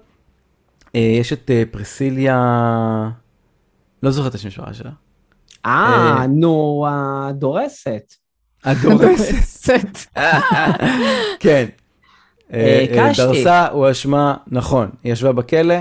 אה, 0.95 0.99
יש 0.99 1.33
את 1.33 1.51
אה, 1.51 1.63
פרסיליה, 1.71 3.09
לא 4.03 4.11
זוכר 4.11 4.27
את 4.27 4.35
השם 4.35 4.49
שלה. 4.49 4.91
אה, 5.65 6.15
אה, 6.19 6.27
נו, 6.27 6.85
הדורסת. 6.89 8.13
הדורסת. 8.63 9.97
כן. 11.39 11.65
אה, 12.53 12.59
אה, 12.59 12.85
אה, 12.91 13.09
קשתי. 13.09 13.23
דרסה, 13.23 13.67
הואשמה, 13.67 14.35
נכון, 14.47 14.89
היא 15.03 15.13
ישבה 15.13 15.31
בכלא, 15.31 15.75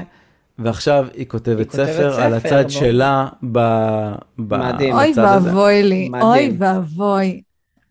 ועכשיו 0.58 1.06
היא 1.14 1.26
כותבת 1.26 1.58
היא 1.58 1.66
כותבת 1.66 1.86
ספר 1.86 2.20
על 2.20 2.38
ספר, 2.38 2.48
הצד 2.48 2.62
בוא. 2.62 2.68
שלה 2.70 3.28
ב- 3.52 4.12
ב- 4.38 4.54
מדהים. 4.56 4.94
אוי. 4.94 5.12
ואבוי 5.16 5.82
לי, 5.82 6.08
מדהים. 6.08 6.22
אוי 6.26 6.56
ואבוי. 6.58 7.42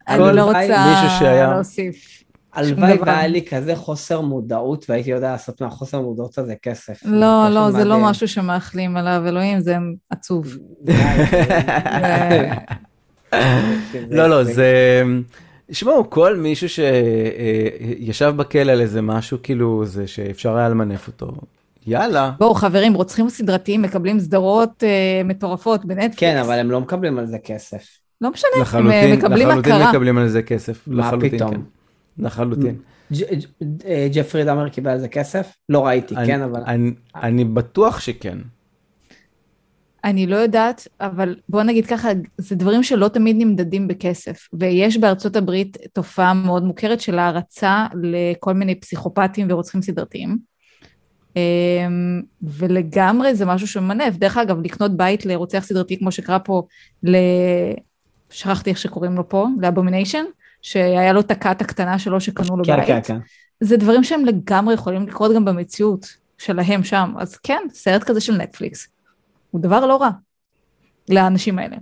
אני 0.07 0.17
כל 0.17 0.31
לא 0.31 0.43
רוצה 0.43 0.67
שהיה- 1.19 1.53
להוסיף. 1.53 2.21
הלוואי. 2.53 2.97
והיה 3.05 3.27
לי 3.27 3.41
כזה 3.45 3.75
חוסר 3.75 4.21
מודעות 4.21 4.85
והייתי 4.89 5.11
יודע 5.11 5.31
לעשות 5.31 5.61
מהחוסר 5.61 6.01
מודעות 6.01 6.37
הזה 6.37 6.53
כסף. 6.61 6.99
לא, 7.05 7.49
לא, 7.49 7.71
זה 7.71 7.83
לא 7.83 7.95
מדהים. 7.95 8.09
משהו 8.09 8.27
שמאחלים 8.27 8.97
עליו, 8.97 9.23
אלוהים, 9.27 9.59
זה 9.59 9.77
עצוב. 10.09 10.47
לא, 14.11 14.27
לא, 14.27 14.43
זה... 14.43 15.03
שמעו, 15.71 16.09
כל 16.09 16.35
מישהו 16.37 16.67
שישב 16.69 18.33
בכלא 18.37 18.71
על 18.71 18.81
איזה 18.81 19.01
משהו, 19.01 19.37
כאילו, 19.43 19.85
זה 19.85 20.07
שאפשר 20.07 20.57
היה 20.57 20.69
למנף 20.69 21.07
אותו, 21.07 21.31
יאללה. 21.87 22.31
בואו, 22.39 22.53
חברים, 22.53 22.93
רוצחים 22.93 23.29
סדרתיים 23.29 23.81
מקבלים 23.81 24.19
סדרות 24.19 24.83
אה, 24.83 25.21
מטורפות 25.25 25.85
בנטפליקס. 25.85 26.19
כן, 26.19 26.37
אבל 26.37 26.59
הם 26.59 26.71
לא 26.71 26.81
מקבלים 26.81 27.17
על 27.17 27.25
זה 27.25 27.37
כסף. 27.39 27.83
לא 28.21 28.31
משנה, 28.31 28.49
הם 28.55 28.57
אה, 28.57 28.63
לחלוטין, 28.63 29.15
מקבלים 29.15 29.47
לחלוטין 29.47 29.71
הכרה. 29.73 29.89
מקבלים 29.89 30.17
על 30.17 30.27
זה 30.27 30.41
כסף. 30.43 30.87
מה 30.87 31.07
לחלוטין, 31.07 31.29
פתאום? 31.29 31.51
כן. 31.55 31.61
לחלוטין. 32.17 32.75
ג'- 33.13 33.17
ג'- 33.63 33.85
אה, 33.85 34.07
ג'פרי 34.13 34.43
דאמר 34.43 34.69
קיבל 34.69 34.91
על 34.91 34.99
זה 34.99 35.07
כסף? 35.07 35.53
לא 35.69 35.85
ראיתי, 35.85 36.15
אני- 36.15 36.27
כן, 36.27 36.41
אבל... 36.41 36.61
אני- 36.67 36.91
אני 37.15 37.45
בטוח 37.45 37.99
שכן. 37.99 38.37
אני 40.03 40.27
לא 40.27 40.35
יודעת, 40.35 40.87
אבל 41.01 41.35
בוא 41.49 41.63
נגיד 41.63 41.85
ככה, 41.85 42.09
זה 42.37 42.55
דברים 42.55 42.83
שלא 42.83 43.07
תמיד 43.07 43.35
נמדדים 43.39 43.87
בכסף. 43.87 44.47
ויש 44.59 44.97
בארצות 44.97 45.35
הברית 45.35 45.77
תופעה 45.93 46.33
מאוד 46.33 46.63
מוכרת 46.63 47.01
של 47.01 47.19
הערצה 47.19 47.85
לכל 48.01 48.53
מיני 48.53 48.75
פסיכופטים 48.75 49.47
ורוצחים 49.49 49.81
סדרתיים. 49.81 50.37
אמ, 51.35 52.21
ולגמרי 52.41 53.35
זה 53.35 53.45
משהו 53.45 53.67
שממנף. 53.67 54.15
דרך 54.15 54.37
אגב, 54.37 54.61
לקנות 54.61 54.97
בית 54.97 55.25
לרוצח 55.25 55.59
סדרתי, 55.59 55.99
כמו 55.99 56.11
שקרה 56.11 56.39
פה, 56.39 56.63
ל... 57.03 57.15
שכחתי 58.29 58.69
איך 58.69 58.77
שקוראים 58.77 59.15
לו 59.15 59.29
פה, 59.29 59.47
לאבומיניישן, 59.61 60.23
שהיה 60.61 61.13
לו 61.13 61.19
את 61.19 61.31
הכת 61.31 61.61
הקטנה 61.61 61.99
שלו 61.99 62.21
שקנו 62.21 62.57
לו 62.57 62.65
כן, 62.65 62.75
בית. 62.75 62.87
כן, 62.87 62.99
כן. 63.03 63.17
זה 63.59 63.77
דברים 63.77 64.03
שהם 64.03 64.25
לגמרי 64.25 64.73
יכולים 64.73 65.07
לקרות 65.07 65.35
גם 65.35 65.45
במציאות 65.45 66.07
שלהם 66.37 66.83
שם. 66.83 67.13
אז 67.17 67.35
כן, 67.35 67.61
סרט 67.73 68.03
כזה 68.03 68.21
של 68.21 68.37
נטפליקס. 68.37 68.87
הוא 69.51 69.61
דבר 69.61 69.85
לא 69.85 69.97
רע 70.01 70.09
לאנשים 71.09 71.59
האלה. 71.59 71.75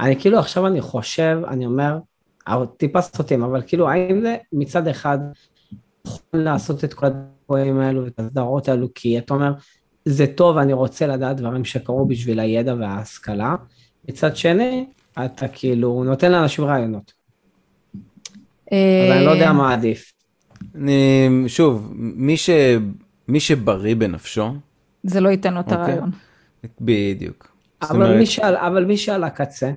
אני 0.00 0.20
כאילו 0.20 0.38
עכשיו 0.38 0.66
אני 0.66 0.80
חושב, 0.80 1.38
אני 1.48 1.66
אומר, 1.66 1.98
אבל 2.46 2.66
טיפה 2.66 3.02
סוטים, 3.02 3.42
אבל 3.42 3.62
כאילו 3.66 3.88
האם 3.90 4.20
זה 4.20 4.36
מצד 4.52 4.88
אחד 4.88 5.18
יכול 6.06 6.22
לעשות 6.32 6.84
את 6.84 6.94
כל 6.94 7.06
הדברים 7.06 7.32
האלו 7.56 8.04
ואת 8.04 8.20
הסדרות 8.20 8.68
האלו, 8.68 8.88
כי 8.94 9.18
אתה 9.18 9.34
אומר, 9.34 9.52
זה 10.04 10.26
טוב, 10.26 10.56
אני 10.56 10.72
רוצה 10.72 11.06
לדעת 11.06 11.36
דברים 11.36 11.64
שקרו 11.64 12.06
בשביל 12.06 12.40
הידע 12.40 12.74
וההשכלה, 12.74 13.54
מצד 14.08 14.36
שני, 14.36 14.86
אתה 15.26 15.48
כאילו 15.48 16.04
נותן 16.04 16.32
לאנשים 16.32 16.64
רעיונות, 16.64 17.12
אז 18.72 19.10
אני 19.10 19.26
לא 19.26 19.30
יודע 19.30 19.52
מה 19.52 19.72
עדיף. 19.72 20.12
אני, 20.74 21.28
שוב, 21.46 21.92
מי 21.96 22.36
ש... 22.36 22.50
מי 23.28 23.40
שבריא 23.40 23.94
בנפשו, 23.94 24.54
זה 25.02 25.20
לא 25.20 25.28
ייתן 25.28 25.54
לו 25.54 25.60
את 25.60 25.64
אוקיי. 25.64 25.78
הרעיון. 25.78 26.10
בדיוק. 26.80 27.51
אבל 27.90 28.02
אומרת, 28.02 28.18
מי 28.18 28.26
שעל- 28.26 28.56
אבל 28.56 28.84
מי 28.84 28.96
שעל 28.96 29.24
הקצה, 29.24 29.70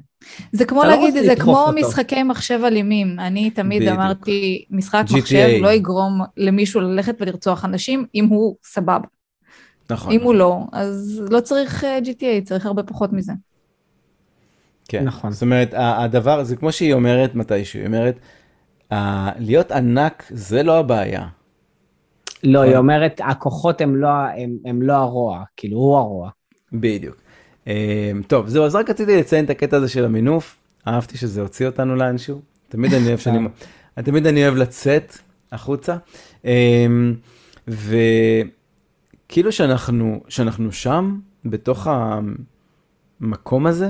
זה 0.51 0.65
כמו 0.65 0.83
לא 0.83 0.89
להגיד, 0.89 1.13
זה 1.25 1.35
כמו 1.35 1.57
אותו. 1.59 1.77
משחקי 1.79 2.23
מחשב 2.23 2.59
אלימים. 2.65 3.19
אני 3.19 3.49
תמיד 3.49 3.81
בדיוק. 3.81 3.95
אמרתי, 3.97 4.65
משחק 4.69 5.03
GTA. 5.09 5.17
מחשב 5.17 5.47
לא 5.61 5.71
יגרום 5.71 6.21
למישהו 6.37 6.81
ללכת 6.81 7.15
ולרצוח 7.19 7.65
אנשים 7.65 8.05
אם 8.15 8.25
הוא 8.25 8.55
סבבה. 8.63 9.07
נכון. 9.89 10.13
אם 10.13 10.21
הוא 10.21 10.35
לא, 10.35 10.59
אז 10.71 11.21
לא 11.29 11.39
צריך 11.39 11.83
אה, 11.83 11.99
GTA, 12.03 12.43
צריך 12.45 12.65
הרבה 12.65 12.83
פחות 12.83 13.13
מזה. 13.13 13.33
כן. 14.87 15.03
נכון. 15.03 15.31
זאת 15.31 15.41
אומרת, 15.41 15.69
הדבר, 15.77 16.43
זה 16.43 16.55
כמו 16.55 16.71
שהיא 16.71 16.93
אומרת 16.93 17.35
מתישהו, 17.35 17.79
היא 17.79 17.87
אומרת, 17.87 18.19
להיות 19.39 19.71
ענק 19.71 20.23
זה 20.29 20.63
לא 20.63 20.79
הבעיה. 20.79 21.27
לא, 22.43 22.59
נכון. 22.59 22.67
היא 22.69 22.77
אומרת, 22.77 23.21
הכוחות 23.23 23.81
הם 23.81 23.95
לא, 23.95 24.07
הם, 24.07 24.57
הם 24.65 24.81
לא 24.81 24.93
הרוע, 24.93 25.43
כאילו, 25.57 25.77
הוא 25.77 25.97
הרוע. 25.97 26.29
בדיוק. 26.73 27.15
אה, 27.67 28.11
טוב, 28.27 28.47
זהו, 28.47 28.65
אז 28.65 28.75
רק 28.75 28.89
רציתי 28.89 29.17
לציין 29.17 29.45
את 29.45 29.49
הקטע 29.49 29.77
הזה 29.77 29.89
של 29.89 30.05
המינוף. 30.05 30.57
אהבתי 30.87 31.17
שזה 31.17 31.41
הוציא 31.41 31.65
אותנו 31.65 31.95
לאנשהו. 31.95 32.41
תמיד 32.69 32.93
אני 32.93 33.07
אוהב 33.07 33.19
שאני... 33.19 33.39
תמיד 34.05 34.27
אני 34.27 34.43
אוהב 34.43 34.55
לצאת 34.55 35.17
החוצה. 35.51 35.97
אה, 36.45 36.85
וכאילו 37.67 39.51
שאנחנו, 39.51 40.23
שאנחנו 40.29 40.71
שם, 40.71 41.19
בתוך 41.45 41.87
המקום 43.21 43.67
הזה, 43.67 43.89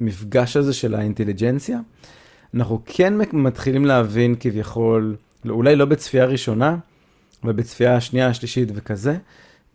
המפגש 0.00 0.56
הזה 0.56 0.72
של 0.72 0.94
האינטליגנציה, 0.94 1.80
אנחנו 2.54 2.82
כן 2.86 3.14
מתחילים 3.32 3.84
להבין 3.84 4.34
כביכול, 4.40 5.16
לא- 5.44 5.54
אולי 5.54 5.76
לא 5.76 5.84
בצפייה 5.84 6.24
ראשונה, 6.24 6.76
אבל 7.44 7.52
בצפייה 7.52 7.96
השנייה, 7.96 8.28
השלישית 8.28 8.68
וכזה, 8.74 9.16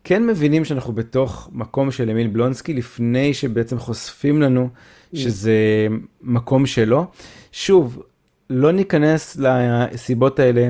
כן 0.07 0.27
מבינים 0.27 0.65
שאנחנו 0.65 0.93
בתוך 0.93 1.49
מקום 1.53 1.91
של 1.91 2.09
אמיל 2.09 2.27
בלונסקי, 2.27 2.73
לפני 2.73 3.33
שבעצם 3.33 3.79
חושפים 3.79 4.41
לנו 4.41 4.69
שזה 5.13 5.87
מקום 6.21 6.65
שלו. 6.65 7.05
שוב, 7.51 8.03
לא 8.49 8.71
ניכנס 8.71 9.37
לסיבות 9.37 10.39
האלה, 10.39 10.69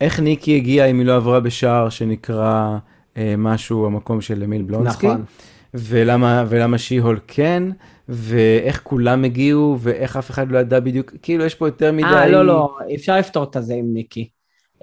איך 0.00 0.20
ניקי 0.20 0.56
הגיעה 0.56 0.86
אם 0.86 0.98
היא 0.98 1.06
לא 1.06 1.16
עברה 1.16 1.40
בשער 1.40 1.88
שנקרא 1.88 2.78
אה, 3.16 3.34
משהו, 3.38 3.86
המקום 3.86 4.20
של 4.20 4.42
אמיל 4.42 4.62
בלונסקי. 4.62 5.06
נכון. 5.06 5.24
ולמה, 5.74 6.44
ולמה 6.48 6.78
שי-הול 6.78 7.20
כן, 7.26 7.62
ואיך 8.08 8.80
כולם 8.84 9.24
הגיעו, 9.24 9.76
ואיך 9.80 10.16
אף 10.16 10.30
אחד 10.30 10.50
לא 10.50 10.58
ידע 10.58 10.80
בדיוק, 10.80 11.12
כאילו 11.22 11.44
יש 11.44 11.54
פה 11.54 11.68
יותר 11.68 11.92
מדי... 11.92 12.06
אה, 12.06 12.28
לא, 12.28 12.46
לא, 12.46 12.78
אפשר 12.94 13.18
לפתור 13.18 13.44
את 13.44 13.56
הזה 13.56 13.74
עם 13.74 13.92
ניקי. 13.92 14.28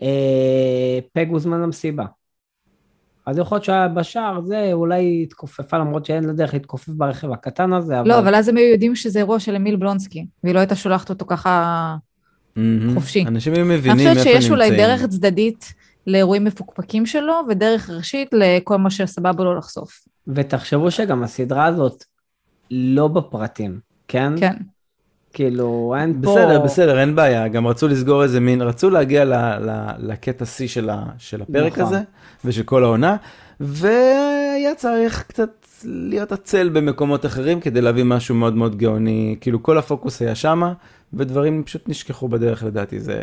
אה, 0.01 0.99
פג 1.13 1.25
הוזמן 1.29 1.61
למסיבה. 1.61 2.05
אז 3.25 3.37
יכול 3.37 3.55
להיות 3.55 3.63
שהיה 3.63 3.87
בשער, 3.87 4.41
זה 4.41 4.69
אולי 4.73 5.23
התכופפה, 5.23 5.77
למרות 5.77 6.05
שאין 6.05 6.23
לה 6.23 6.33
דרך 6.33 6.53
להתכופף 6.53 6.89
ברכב 6.89 7.31
הקטן 7.31 7.73
הזה, 7.73 7.99
אבל... 7.99 8.09
לא, 8.09 8.19
אבל 8.19 8.35
אז 8.35 8.47
הם 8.47 8.57
היו 8.57 8.71
יודעים 8.71 8.95
שזה 8.95 9.19
אירוע 9.19 9.39
של 9.39 9.55
אמיל 9.55 9.75
בלונסקי, 9.75 10.25
והיא 10.43 10.55
לא 10.55 10.59
הייתה 10.59 10.75
שולחת 10.75 11.09
אותו 11.09 11.25
ככה. 11.25 11.95
חופשי. 12.93 13.25
אנשים 13.27 13.53
היו 13.53 13.65
אני 13.65 13.75
מבינים 13.75 13.97
חושבת 13.97 14.09
איפה 14.09 14.19
נמצאים. 14.19 14.41
שיש 14.41 14.51
אולי 14.51 14.77
דרך 14.77 15.05
צדדית 15.05 15.73
לאירועים 16.07 16.43
מפוקפקים 16.43 17.05
שלו, 17.05 17.33
ודרך 17.49 17.89
ראשית 17.89 18.29
לכל 18.33 18.77
מה 18.77 18.89
שסבבה 18.89 19.43
לו 19.43 19.57
לחשוף. 19.57 20.05
ותחשבו 20.27 20.91
שגם 20.91 21.23
הסדרה 21.23 21.65
הזאת 21.65 22.03
לא 22.71 23.07
בפרטים, 23.07 23.79
כן? 24.07 24.33
כן. 24.39 24.55
כאילו, 25.33 25.95
אין 25.99 26.21
פה... 26.23 26.31
בסדר, 26.31 26.59
בסדר, 26.59 26.99
אין 26.99 27.15
בעיה. 27.15 27.47
גם 27.47 27.67
רצו 27.67 27.87
לסגור 27.87 28.23
איזה 28.23 28.39
מין, 28.39 28.61
רצו 28.61 28.89
להגיע 28.89 29.25
ל, 29.25 29.33
ל, 29.33 29.89
לקטע 29.99 30.45
שיא 30.45 30.67
של, 30.67 30.89
ה, 30.89 31.05
של 31.17 31.41
הפרק 31.41 31.71
נכון. 31.71 31.83
הזה, 31.83 32.01
ושל 32.45 32.63
כל 32.63 32.83
העונה, 32.83 33.15
והיה 33.59 34.75
צריך 34.75 35.23
קצת 35.23 35.49
להיות 35.83 36.31
עצל 36.31 36.69
במקומות 36.69 37.25
אחרים 37.25 37.59
כדי 37.59 37.81
להביא 37.81 38.03
משהו 38.03 38.35
מאוד 38.35 38.55
מאוד 38.55 38.75
גאוני. 38.75 39.35
כאילו, 39.41 39.63
כל 39.63 39.77
הפוקוס 39.77 40.21
היה 40.21 40.35
שמה, 40.35 40.73
ודברים 41.13 41.63
פשוט 41.63 41.89
נשכחו 41.89 42.27
בדרך 42.27 42.63
לדעתי, 42.63 42.99
זה... 42.99 43.21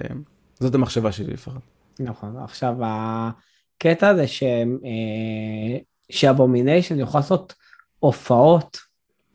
זאת 0.61 0.74
המחשבה 0.74 1.12
שלי 1.12 1.32
לפחות. 1.32 1.62
נכון, 2.00 2.36
עכשיו 2.44 2.74
הקטע 2.80 4.08
הזה 4.08 4.26
ש... 4.26 4.42
אה, 4.42 5.78
שאבומיניישן 6.11 7.00
יכול 7.00 7.18
לעשות 7.18 7.54
הופעות, 7.98 8.78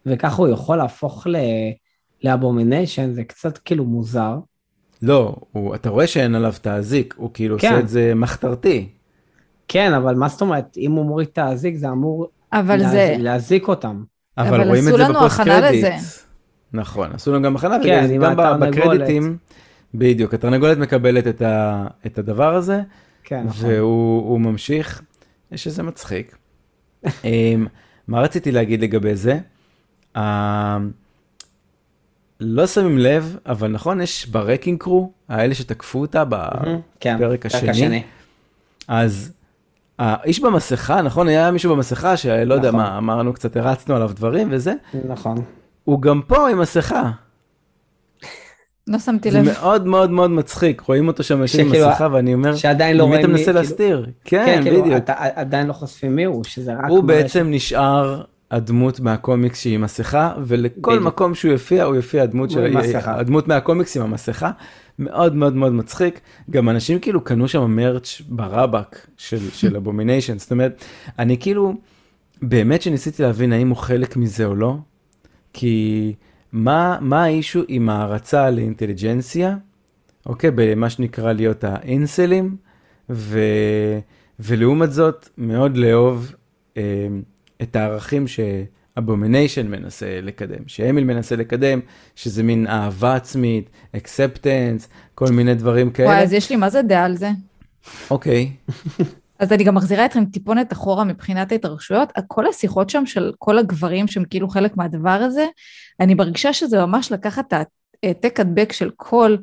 וככה 0.05 0.36
הוא 0.36 0.47
יכול 0.47 0.78
להפוך 0.78 1.28
ל... 1.28 1.36
לאבומיניישן, 2.24 3.13
זה 3.13 3.24
קצת 3.24 3.57
כאילו 3.57 3.86
מוזר. 3.86 4.38
לא, 5.01 5.36
הוא, 5.51 5.76
אתה 5.76 5.89
רואה 5.89 6.07
שאין 6.07 6.36
עליו 6.36 6.53
את 6.61 6.68
האזיק, 6.68 7.13
הוא 7.18 7.30
כאילו 7.34 7.59
כן. 7.59 7.68
עושה 7.68 7.80
את 7.80 7.89
זה 7.89 8.13
מחתרתי. 8.16 8.89
כן, 9.68 9.93
אבל 9.93 10.16
מה 10.16 10.28
זאת 10.28 10.41
אומרת, 10.41 10.78
אם 10.78 10.91
הוא 10.91 11.05
מוריד 11.05 11.28
את 11.32 11.38
האזיק, 11.38 11.76
זה 11.76 11.89
אמור 11.89 12.28
אבל 12.53 12.76
לה... 12.76 12.89
זה, 12.89 13.16
להזיק 13.20 13.68
אותם. 13.68 14.03
אבל, 14.38 14.47
אבל 14.47 14.68
רואים 14.68 14.88
את 14.88 14.97
זה 14.97 15.13
ב 15.13 15.19
post 15.19 15.41
credit. 15.41 15.86
לזה. 15.86 15.95
נכון, 16.74 17.11
עשו 17.13 17.32
לנו 17.32 17.41
גם 17.41 17.55
הכנה, 17.55 17.78
כן, 17.84 18.07
וגם 18.09 18.39
התרנגולת. 18.39 18.76
בקרדיטים, 18.76 19.38
בדיוק, 19.93 20.34
התרנגולת 20.34 20.78
מקבלת 20.78 21.28
את, 21.28 21.41
ה, 21.41 21.88
את 22.05 22.18
הדבר 22.18 22.55
הזה, 22.55 22.82
כן, 23.24 23.43
נכון. 23.45 23.70
והוא 23.70 24.30
הוא 24.30 24.39
ממשיך, 24.39 25.01
יש 25.51 25.68
איזה 25.68 25.84
מצחיק. 25.84 26.38
אמ, 27.24 27.68
מה 28.07 28.22
רציתי 28.22 28.51
להגיד 28.51 28.82
לגבי 28.82 29.16
זה? 29.16 29.39
לא 32.47 32.67
שמים 32.67 32.97
לב, 32.97 33.37
אבל 33.45 33.67
נכון, 33.71 34.01
יש 34.01 34.25
רקינג 34.28 34.80
קרו, 34.79 35.11
האלה 35.29 35.55
שתקפו 35.55 36.01
אותה 36.01 36.23
כן, 36.99 37.15
בפרק 37.17 37.45
השני. 37.45 38.03
אז 38.87 39.31
האיש 39.99 40.39
במסכה, 40.39 41.01
נכון, 41.01 41.27
היה 41.27 41.51
מישהו 41.51 41.75
במסכה 41.75 42.17
שלא 42.17 42.53
יודע 42.53 42.67
נכון. 42.67 42.79
מה, 42.79 42.97
אמרנו 42.97 43.33
קצת, 43.33 43.57
הרצנו 43.57 43.95
עליו 43.95 44.11
דברים 44.15 44.47
וזה, 44.51 44.73
נכון. 45.07 45.37
הוא 45.83 46.01
גם 46.01 46.21
פה 46.27 46.49
עם 46.49 46.59
מסכה. 46.59 47.11
לא 48.87 48.99
שמתי 48.99 49.31
זה 49.31 49.39
לב. 49.39 49.45
מאוד 49.45 49.87
מאוד 49.87 50.11
מאוד 50.11 50.31
מצחיק, 50.31 50.81
רואים 50.81 51.07
אותו 51.07 51.23
שם 51.23 51.41
יושב 51.41 51.59
עם 51.59 51.71
מסכה 51.71 52.07
ואני 52.11 52.33
אומר, 52.33 52.55
שעדיין 52.55 52.97
לא 52.97 53.03
רואים 53.03 53.19
אתה 53.19 53.27
מי, 53.27 53.33
מנסה 53.33 53.45
כאילו- 53.45 53.59
להסתיר? 53.59 54.05
כן, 54.23 54.45
כן, 54.45 54.63
כאילו, 54.63 54.81
בדיוק. 54.81 54.97
אתה 54.97 55.13
עדיין 55.17 55.67
לא 55.67 55.73
חושפים 55.73 56.15
מי 56.15 56.23
הוא, 56.23 56.43
שזה 56.43 56.73
רק... 56.73 56.89
הוא 56.89 57.03
בעצם 57.03 57.47
נשאר 57.49 58.21
הדמות 58.51 58.99
מהקומיקס 58.99 59.61
שהיא 59.61 59.79
מסכה, 59.79 60.33
ולכל 60.45 60.91
בדיוק. 60.91 61.07
מקום 61.07 61.35
שהוא 61.35 61.51
יופיע, 61.51 61.83
הוא 61.83 61.95
יופיע 61.95 62.23
הדמות 62.23 62.51
של 62.51 62.77
מסכה. 62.77 63.19
הדמות 63.19 63.47
מהקומיקס 63.47 63.97
עם 63.97 64.03
המסכה. 64.03 64.51
מאוד 64.99 65.35
מאוד 65.35 65.55
מאוד 65.55 65.73
מצחיק. 65.73 66.19
גם 66.49 66.69
אנשים 66.69 66.99
כאילו 66.99 67.23
קנו 67.23 67.47
שם 67.47 67.71
merch 67.71 68.21
ברבק 68.29 69.07
של, 69.17 69.49
של 69.49 69.75
אבומיניישן. 69.77 70.37
זאת 70.37 70.51
אומרת, 70.51 70.85
אני 71.19 71.37
כאילו, 71.39 71.73
באמת 72.41 72.81
שניסיתי 72.81 73.23
להבין 73.23 73.53
האם 73.53 73.69
הוא 73.69 73.77
חלק 73.77 74.17
מזה 74.17 74.45
או 74.45 74.55
לא, 74.55 74.75
כי 75.53 76.13
מה, 76.51 76.97
מה 77.01 77.23
ה 77.23 77.30
issue 77.30 77.61
עם 77.67 77.89
הערצה 77.89 78.49
לאינטליגנציה, 78.49 79.57
אוקיי, 80.25 80.51
במה 80.55 80.89
שנקרא 80.89 81.33
להיות 81.33 81.63
האינסלים, 81.63 82.55
ו, 83.09 83.39
ולעומת 84.39 84.91
זאת, 84.91 85.29
מאוד 85.37 85.77
לאהוב 85.77 86.35
אה, 86.77 87.07
את 87.62 87.76
הערכים 87.76 88.26
שאבומיניישן 88.28 89.68
מנסה 89.68 90.20
לקדם, 90.22 90.68
שאמיל 90.68 91.03
מנסה 91.03 91.36
לקדם, 91.36 91.80
שזה 92.16 92.43
מין 92.43 92.68
אהבה 92.68 93.16
עצמית, 93.16 93.70
acceptance, 93.95 94.89
כל 95.16 95.28
מיני 95.32 95.56
דברים 95.56 95.91
כאלה. 95.91 96.08
וואי, 96.10 96.24
אז 96.24 96.34
יש 96.34 96.49
לי 96.49 96.56
מה 96.56 96.70
זה 96.70 96.82
דעה 96.82 97.06
על 97.06 97.18
זה. 97.18 97.30
אוקיי, 98.12 98.51
אז 99.39 99.53
אני 99.53 99.64
גם 99.64 99.76
מחזירה 99.76 100.06
אתכם 100.06 100.26
טיפונת 100.26 100.74
אחורה 100.74 101.03
מבחינת 101.03 101.51
ההתרחשויות. 101.51 102.12
כל 102.28 102.47
השיחות 102.47 102.89
שם 102.89 103.06
של 103.06 103.32
כל 103.38 103.58
הגברים 103.58 104.08
שהם 104.08 104.26
כאילו 104.30 104.49
חלק 104.49 104.78
מהדבר 104.78 105.10
הזה, 105.10 105.45
אני 105.99 106.14
מרגישה 106.14 106.53
שזה 106.53 106.86
ממש 106.86 107.12
לקחת 107.12 107.53
את 107.53 107.68
העתק 108.03 108.39
הדבק 108.39 108.72
של 108.74 108.91
כל 108.95 109.36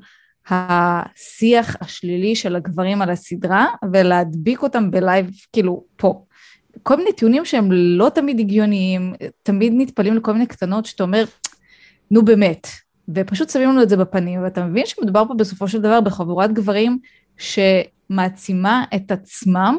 השיח 0.50 1.76
השלילי 1.80 2.36
של 2.36 2.56
הגברים 2.56 3.02
על 3.02 3.10
הסדרה, 3.10 3.66
ולהדביק 3.92 4.62
אותם 4.62 4.90
בלייב, 4.90 5.30
כאילו, 5.52 5.84
פה. 5.96 6.24
כל 6.82 6.96
מיני 6.96 7.12
טיעונים 7.12 7.44
שהם 7.44 7.72
לא 7.72 8.08
תמיד 8.08 8.40
הגיוניים, 8.40 9.14
תמיד 9.42 9.72
נטפלים 9.76 10.16
לכל 10.16 10.32
מיני 10.32 10.46
קטנות 10.46 10.86
שאתה 10.86 11.02
אומר, 11.02 11.24
נו 12.10 12.24
באמת, 12.24 12.66
ופשוט 13.08 13.50
שמים 13.50 13.68
לנו 13.68 13.82
את 13.82 13.88
זה 13.88 13.96
בפנים, 13.96 14.42
ואתה 14.42 14.64
מבין 14.64 14.86
שמדובר 14.86 15.24
פה 15.28 15.34
בסופו 15.34 15.68
של 15.68 15.80
דבר 15.80 16.00
בחבורת 16.00 16.52
גברים 16.52 16.98
שמעצימה 17.38 18.84
את 18.94 19.10
עצמם 19.10 19.76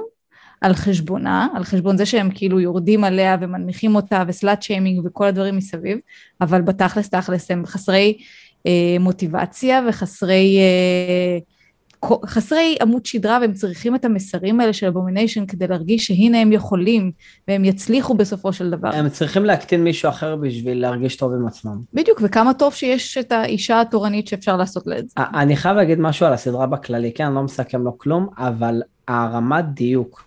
על 0.62 0.74
חשבונה, 0.74 1.48
על 1.56 1.64
חשבון 1.64 1.98
זה 1.98 2.06
שהם 2.06 2.30
כאילו 2.36 2.60
יורדים 2.60 3.04
עליה 3.04 3.38
ומנמיכים 3.42 3.96
אותה 3.96 4.24
ו 4.28 4.34
slut 4.34 4.62
shaming 4.62 5.06
וכל 5.06 5.26
הדברים 5.26 5.58
מסביב, 5.58 5.98
אבל 6.42 6.62
בתכלס 6.62 7.10
תכלס 7.10 7.52
הם 7.52 7.66
חסרי 7.66 8.18
אה, 8.68 8.96
מוטיבציה 9.00 9.82
וחסרי 9.90 10.58
אה, 10.60 11.38
חסרי 12.26 12.76
עמוד 12.82 13.06
שדרה 13.06 13.38
והם 13.42 13.54
צריכים 13.54 13.96
את 13.96 14.06
המסרים 14.06 14.60
האלה 14.60 14.74
של 14.74 14.88
אבומיניישן 14.88 15.46
כדי 15.46 15.68
להרגיש 15.68 16.08
שהנה 16.08 16.42
הם 16.42 16.52
יכולים 16.52 17.12
והם 17.48 17.66
יצליחו 17.66 18.14
בסופו 18.14 18.54
של 18.54 18.70
דבר. 18.70 18.90
הם 18.94 19.10
צריכים 19.10 19.46
להקטין 19.46 19.84
מישהו 19.84 20.10
אחר 20.10 20.36
בשביל 20.36 20.82
להרגיש 20.82 21.16
טוב 21.16 21.34
עם 21.34 21.48
עצמם. 21.48 21.82
בדיוק, 21.94 22.20
וכמה 22.24 22.54
טוב 22.54 22.74
שיש 22.74 23.18
את 23.18 23.32
האישה 23.32 23.82
התורנית 23.82 24.28
שאפשר 24.28 24.58
לעשות 24.58 24.88
לה 24.88 25.00
את 25.00 25.10
זה. 25.10 25.16
אני 25.18 25.56
חייב 25.56 25.78
להגיד 25.78 26.00
משהו 26.00 26.26
על 26.26 26.34
הסדרה 26.34 26.66
בכללי, 26.66 27.12
כן, 27.12 27.26
אני 27.26 27.36
לא 27.36 27.44
מסכם 27.44 27.82
לו 27.82 27.98
כלום, 27.98 28.28
אבל 28.38 28.82
הרמת 29.08 29.66
דיוק 29.74 30.24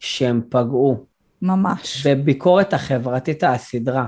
שהם 0.00 0.40
פגעו, 0.48 1.04
ממש. 1.42 2.06
וביקורת 2.06 2.74
החברתית 2.74 3.44
הסדרה, 3.44 4.06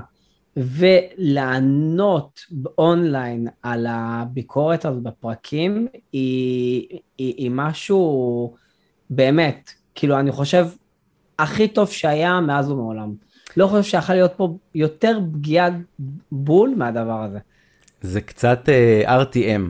ולענות 0.57 2.39
אונליין 2.77 3.47
על 3.63 3.85
הביקורת 3.89 4.85
הזאת 4.85 5.03
בפרקים, 5.03 5.87
היא, 6.11 6.87
היא, 7.17 7.33
היא 7.37 7.51
משהו 7.53 8.53
באמת, 9.09 9.71
כאילו 9.95 10.19
אני 10.19 10.31
חושב, 10.31 10.67
הכי 11.39 11.67
טוב 11.67 11.89
שהיה 11.89 12.39
מאז 12.39 12.71
ומעולם. 12.71 13.13
לא 13.57 13.67
חושב 13.67 13.83
שיכול 13.83 14.15
להיות 14.15 14.31
פה 14.37 14.57
יותר 14.75 15.19
פגיעה 15.33 15.69
בול 16.31 16.73
מהדבר 16.77 17.21
הזה. 17.23 17.39
זה 18.01 18.21
קצת 18.21 18.69
uh, 19.05 19.07
RTM. 19.09 19.61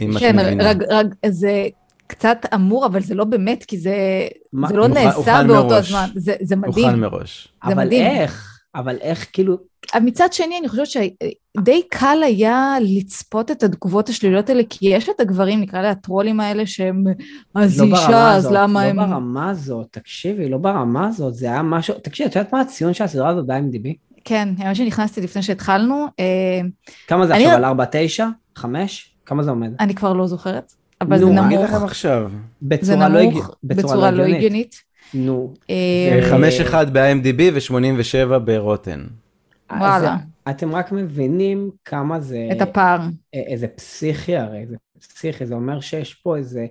אם 0.00 0.10
את 0.16 0.20
כן. 0.20 0.36
רק, 0.60 0.76
רק 0.90 1.06
זה 1.26 1.66
קצת 2.06 2.38
אמור, 2.54 2.86
אבל 2.86 3.00
זה 3.02 3.14
לא 3.14 3.24
באמת, 3.24 3.64
כי 3.64 3.78
זה, 3.78 3.96
מה- 4.52 4.68
זה 4.68 4.74
לא 4.76 4.86
הוכן- 4.86 5.04
נעשה 5.04 5.16
הוכן 5.16 5.46
באותו 5.48 5.68
מראש. 5.68 5.86
הזמן. 5.92 6.06
זה, 6.14 6.34
זה 6.40 6.54
הוכן 6.66 6.80
מדהים. 6.82 7.00
מראש. 7.00 7.48
זה 7.66 7.72
אבל 7.72 7.84
מדהים. 7.86 8.06
איך? 8.06 8.51
אבל 8.74 8.96
איך 9.00 9.26
כאילו, 9.32 9.56
מצד 10.02 10.32
שני, 10.32 10.58
אני 10.58 10.68
חושבת 10.68 10.86
שדי 10.86 11.82
קל 11.90 12.18
היה 12.24 12.74
לצפות 12.80 13.50
את 13.50 13.62
התגובות 13.62 14.08
השליליות 14.08 14.48
האלה, 14.50 14.62
כי 14.70 14.88
יש 14.88 15.08
את 15.08 15.20
הגברים, 15.20 15.60
נקרא 15.60 15.82
לה 15.82 15.90
הטרולים 15.90 16.40
האלה, 16.40 16.66
שהם, 16.66 17.04
אז 17.54 17.80
לא 17.80 17.84
אישה, 17.84 18.30
אז 18.30 18.44
הזאת, 18.44 18.52
למה 18.56 18.84
לא 18.84 18.88
הם... 18.90 18.96
ברמה 18.96 19.50
הזאת, 19.50 19.86
תקשיבי, 19.90 20.48
לא 20.48 20.58
ברמה 20.58 21.06
הזאת, 21.08 21.34
זה 21.34 21.46
היה 21.46 21.62
משהו, 21.62 21.94
תקשיבי, 22.02 22.28
את 22.28 22.36
יודעת 22.36 22.52
מה 22.52 22.60
הציון 22.60 22.94
של 22.94 23.04
הסדרה 23.04 23.28
הזאת 23.28 23.46
ב-IMDb? 23.46 23.88
כן, 24.24 24.48
האמת 24.58 24.76
שנכנסתי 24.76 25.20
לפני 25.20 25.42
שהתחלנו, 25.42 26.06
אה, 26.20 26.60
כמה 27.06 27.26
זה 27.26 27.34
אני- 27.34 27.44
עכשיו 27.44 27.56
על 27.56 27.64
4, 27.64 27.84
9? 27.90 28.26
5? 28.56 29.14
כמה 29.26 29.42
זה 29.42 29.50
עומד? 29.50 29.70
אני 29.80 29.94
כבר 29.94 30.12
לא 30.12 30.26
זוכרת, 30.26 30.72
אבל 31.00 31.18
נו, 31.20 31.26
זה 31.26 31.32
אני 31.32 31.40
אני 31.40 31.46
אגיד 31.46 31.58
נמוך, 31.58 31.70
לכם 31.74 31.84
עכשיו. 31.84 32.30
זה 32.80 32.96
בצורה 33.62 34.10
לא 34.10 34.22
הגיונית. 34.22 34.91
נו. 35.14 35.54
אה, 35.70 35.74
אה, 36.32 36.86
5-1 36.86 36.90
ב-IMDb 36.92 37.42
ו-87 37.52 38.38
ברוטן. 38.38 39.06
וואלה. 39.70 40.16
אתם 40.50 40.74
רק 40.74 40.92
מבינים 40.92 41.70
כמה 41.84 42.20
זה... 42.20 42.48
את 42.52 42.62
הפער. 42.62 43.00
אה, 43.34 43.40
איזה 43.46 43.68
פסיכי 43.68 44.36
הרי, 44.36 44.66
זה 44.66 44.76
פסיכי, 45.00 45.46
זה 45.46 45.54
אומר 45.54 45.80
שיש 45.80 46.14
פה 46.14 46.36
איזה... 46.36 46.66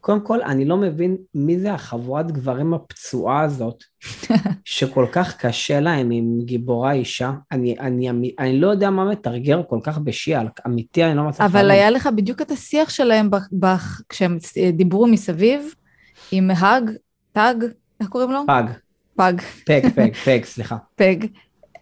קודם 0.00 0.20
כל, 0.20 0.42
אני 0.42 0.64
לא 0.64 0.76
מבין 0.76 1.16
מי 1.34 1.58
זה 1.58 1.72
החבורת 1.72 2.32
גברים 2.32 2.74
הפצועה 2.74 3.42
הזאת, 3.42 3.84
שכל 4.64 5.06
כך 5.12 5.36
קשה 5.36 5.80
להם 5.80 6.10
עם 6.10 6.38
גיבורה 6.44 6.92
אישה. 6.92 7.32
אני, 7.52 7.78
אני, 7.78 8.10
אני, 8.10 8.34
אני 8.38 8.60
לא 8.60 8.68
יודע 8.68 8.90
מה 8.90 9.10
מתרגר 9.10 9.62
כל 9.68 9.78
כך 9.82 9.98
בשי-האלק, 9.98 10.46
אמיתי, 10.66 11.04
אני 11.04 11.16
לא 11.16 11.22
מצליח 11.22 11.50
אבל 11.50 11.70
היה 11.70 11.90
לך 11.90 12.08
בדיוק 12.16 12.42
את 12.42 12.50
השיח 12.50 12.90
שלהם 12.90 13.30
ב- 13.30 13.64
ב- 13.64 13.76
כשהם 14.08 14.38
דיברו 14.72 15.06
מסביב, 15.06 15.74
עם 16.32 16.50
האג, 16.50 16.90
טאג, 17.32 17.64
איך 18.00 18.08
קוראים 18.08 18.30
לו? 18.30 18.40
פג, 18.46 18.64
פג, 19.16 19.32
פג, 19.66 19.88
פג, 19.96 20.14
פג, 20.24 20.44
סליחה. 20.44 20.76
פג. 20.96 21.26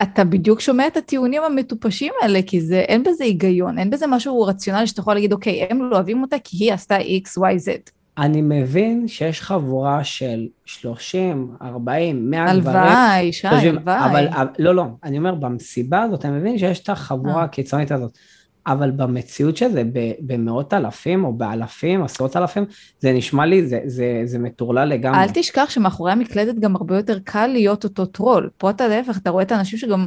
אתה 0.03 0.25
בדיוק 0.25 0.61
שומע 0.61 0.87
את 0.87 0.97
הטיעונים 0.97 1.43
המטופשים 1.43 2.13
האלה, 2.23 2.41
כי 2.47 2.61
זה, 2.61 2.81
אין 2.81 3.03
בזה 3.03 3.25
היגיון, 3.25 3.79
אין 3.79 3.91
בזה 3.91 4.07
משהו 4.07 4.43
רציונלי 4.43 4.87
שאתה 4.87 5.01
יכול 5.01 5.15
להגיד, 5.15 5.33
אוקיי, 5.33 5.67
הם 5.71 5.91
לא 5.91 5.97
אוהבים 5.97 6.23
אותה 6.23 6.37
כי 6.45 6.57
היא 6.65 6.73
עשתה 6.73 6.99
x, 6.99 7.39
y, 7.39 7.41
z. 7.41 7.91
אני 8.19 8.43
מבין 8.43 9.09
שיש 9.09 9.41
חבורה 9.41 10.05
של 10.05 10.47
30, 10.65 11.57
40, 11.63 12.31
100 12.31 12.57
גברים. 12.57 12.77
הלוואי, 12.77 13.33
שי, 13.33 13.49
הלוואי. 13.49 14.05
אבל, 14.05 14.29
אבל, 14.29 14.47
לא, 14.59 14.75
לא, 14.75 14.85
אני 15.05 15.19
אומר, 15.19 15.35
במסיבה 15.35 16.03
הזאת, 16.03 16.25
אני 16.25 16.39
מבין 16.39 16.59
שיש 16.59 16.81
את 16.81 16.89
החבורה 16.89 17.37
אה. 17.39 17.45
הקיצונית 17.45 17.93
הזאת, 17.93 18.19
אבל 18.67 18.91
במציאות 18.91 19.57
שזה 19.57 19.83
במאות 20.21 20.75
אלפים 20.75 21.25
או 21.25 21.33
באלפים, 21.33 22.03
עשרות 22.03 22.37
אלפים, 22.37 22.65
זה 23.01 23.13
נשמע 23.13 23.47
לי, 23.47 23.67
זה, 23.67 23.81
זה, 23.87 24.23
זה 24.25 24.39
מטורלל 24.39 24.89
לגמרי. 24.89 25.19
אל 25.23 25.29
תשכח 25.35 25.67
שמאחורי 25.71 26.13
המקלדת 26.13 26.59
גם 26.59 26.77
הרבה 26.77 26.97
יותר 26.97 27.19
קל 27.25 27.47
להיות 27.47 27.85
אותו 27.85 28.07
טרול. 28.07 28.51
פה 28.59 28.71
אתה 28.71 28.89
להפך, 28.89 29.19
אתה 29.19 29.31
רואה 29.31 29.43
את 29.43 29.53
האנשים 29.53 29.79
שגם 29.79 30.07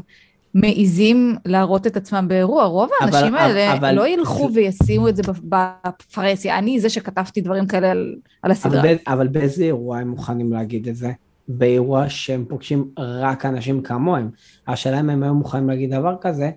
מעיזים 0.53 1.35
להראות 1.45 1.87
את 1.87 1.97
עצמם 1.97 2.25
באירוע. 2.27 2.63
רוב 2.65 2.89
אבל- 3.01 3.15
האנשים 3.15 3.35
האלה 3.35 3.73
אבל- 3.73 3.95
לא 3.95 4.07
ילכו 4.07 4.49
וישימו 4.53 5.09
את 5.09 5.15
זה 5.15 5.23
בפרהסיה. 5.43 6.57
אני 6.59 6.79
זה 6.79 6.89
שכתבתי 6.89 7.41
דברים 7.41 7.67
כאלה 7.67 7.91
על, 7.91 7.97
על 8.41 8.51
אבל, 8.51 8.51
הסדרה. 8.51 8.81
באיזה- 8.81 9.01
אבל 9.07 9.27
באיזה 9.27 9.63
אירוע 9.63 9.97
הם 9.97 10.07
מוכנים 10.09 10.53
להגיד 10.53 10.87
את 10.87 10.95
זה? 10.95 11.11
באירוע 11.47 12.09
שהם 12.09 12.45
פוגשים 12.47 12.85
רק 12.97 13.45
אנשים 13.45 13.81
כמוהם. 13.81 14.29
השאלה 14.67 14.99
אם 14.99 15.09
הם 15.09 15.23
היו 15.23 15.33
מוכנים 15.33 15.69
להגיד 15.69 15.93
דבר 15.93 16.15
כזה, 16.21 16.51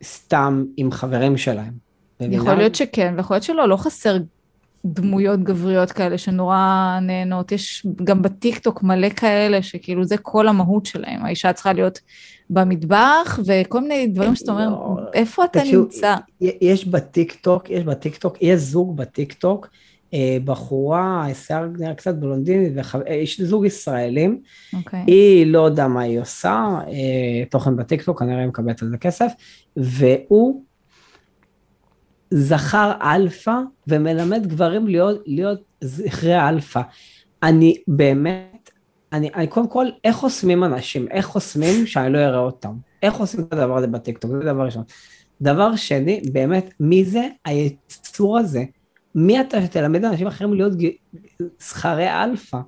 בסתם 0.00 0.64
עם 0.76 0.92
חברים 0.92 1.36
שלהם. 1.36 1.72
יכול? 2.20 2.54
להיות 2.54 2.74
שכן, 2.74 3.14
ויכול 3.16 3.34
להיות 3.34 3.44
שלא, 3.44 3.68
לא 3.68 3.76
חסר 3.76 4.16
דמויות 4.84 5.42
גבריות 5.42 5.92
כאלה 5.92 6.18
שנורא 6.18 6.98
נהנות. 7.02 7.52
יש 7.52 7.86
גם 8.04 8.22
בטיקטוק 8.22 8.82
מלא 8.82 9.08
כאלה 9.08 9.62
שכאילו 9.62 10.04
זה 10.04 10.16
כל 10.16 10.48
המהות 10.48 10.86
שלהם. 10.86 11.24
האישה 11.24 11.52
צריכה 11.52 11.72
להיות 11.72 12.00
במטבח 12.50 13.38
וכל 13.46 13.80
מיני 13.80 14.06
דברים 14.06 14.34
שאתה 14.36 14.52
אומר, 14.52 14.68
לא, 14.68 14.96
איפה 15.14 15.44
אתה 15.44 15.60
נמצא? 15.72 16.16
יש 16.40 16.84
בטיקטוק, 16.84 17.70
יש 17.70 17.84
בטיקטוק, 17.84 18.36
יש 18.40 18.60
זוג 18.60 18.96
בטיקטוק, 18.96 19.68
בחורה, 20.44 21.26
שיער 21.34 21.66
נראה 21.78 21.94
קצת 21.94 22.14
בלונדינית, 22.14 22.72
אה, 23.08 23.14
יש 23.14 23.40
זוג 23.40 23.66
ישראלים, 23.66 24.40
אוקיי. 24.74 25.04
היא 25.06 25.46
לא 25.46 25.58
יודע 25.58 25.88
מה 25.88 26.00
היא 26.00 26.20
עושה, 26.20 26.78
אה, 26.88 27.44
תוכן 27.50 27.76
בטיקטוק, 27.76 28.18
כנראה 28.18 28.40
היא 28.40 28.48
מקבלת 28.48 28.82
על 28.82 28.88
זה 28.88 28.98
כסף, 28.98 29.32
והוא 29.76 30.62
זכר 32.30 32.92
אלפא 33.02 33.54
ומלמד 33.88 34.46
גברים 34.46 34.86
להיות, 34.86 35.22
להיות 35.26 35.60
זכרי 35.80 36.48
אלפא. 36.48 36.80
אני 37.42 37.76
באמת, 37.88 38.70
אני, 39.12 39.30
אני 39.34 39.46
קודם 39.46 39.68
כל, 39.68 39.86
איך 40.04 40.16
חוסמים 40.16 40.64
אנשים? 40.64 41.08
איך 41.10 41.26
חוסמים 41.26 41.86
שאני 41.86 42.12
לא 42.12 42.18
אראה 42.18 42.38
אותם? 42.38 42.74
איך 43.02 43.14
עושים 43.14 43.40
את 43.40 43.52
הדבר 43.52 43.76
הזה 43.76 43.86
בטיקטוק? 43.86 44.30
זה 44.30 44.38
דבר 44.38 44.64
ראשון. 44.64 44.82
דבר 45.42 45.76
שני, 45.76 46.20
באמת, 46.32 46.74
מי 46.80 47.04
זה 47.04 47.28
היצור 47.44 48.38
הזה? 48.38 48.64
מי 49.14 49.40
אתה 49.40 49.62
שתלמד 49.62 50.04
אנשים 50.04 50.26
אחרים 50.26 50.54
להיות 50.54 50.76
ג- 50.76 50.90
זכרי 51.60 52.08
אלפא? 52.10 52.58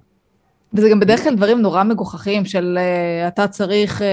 וזה 0.74 0.88
גם 0.90 1.00
בדרך 1.00 1.22
כלל 1.22 1.34
דברים 1.34 1.62
נורא 1.62 1.84
מגוחכים 1.84 2.44
של 2.44 2.78
אה, 2.78 3.28
אתה 3.28 3.48
צריך 3.48 4.00
אה, 4.00 4.04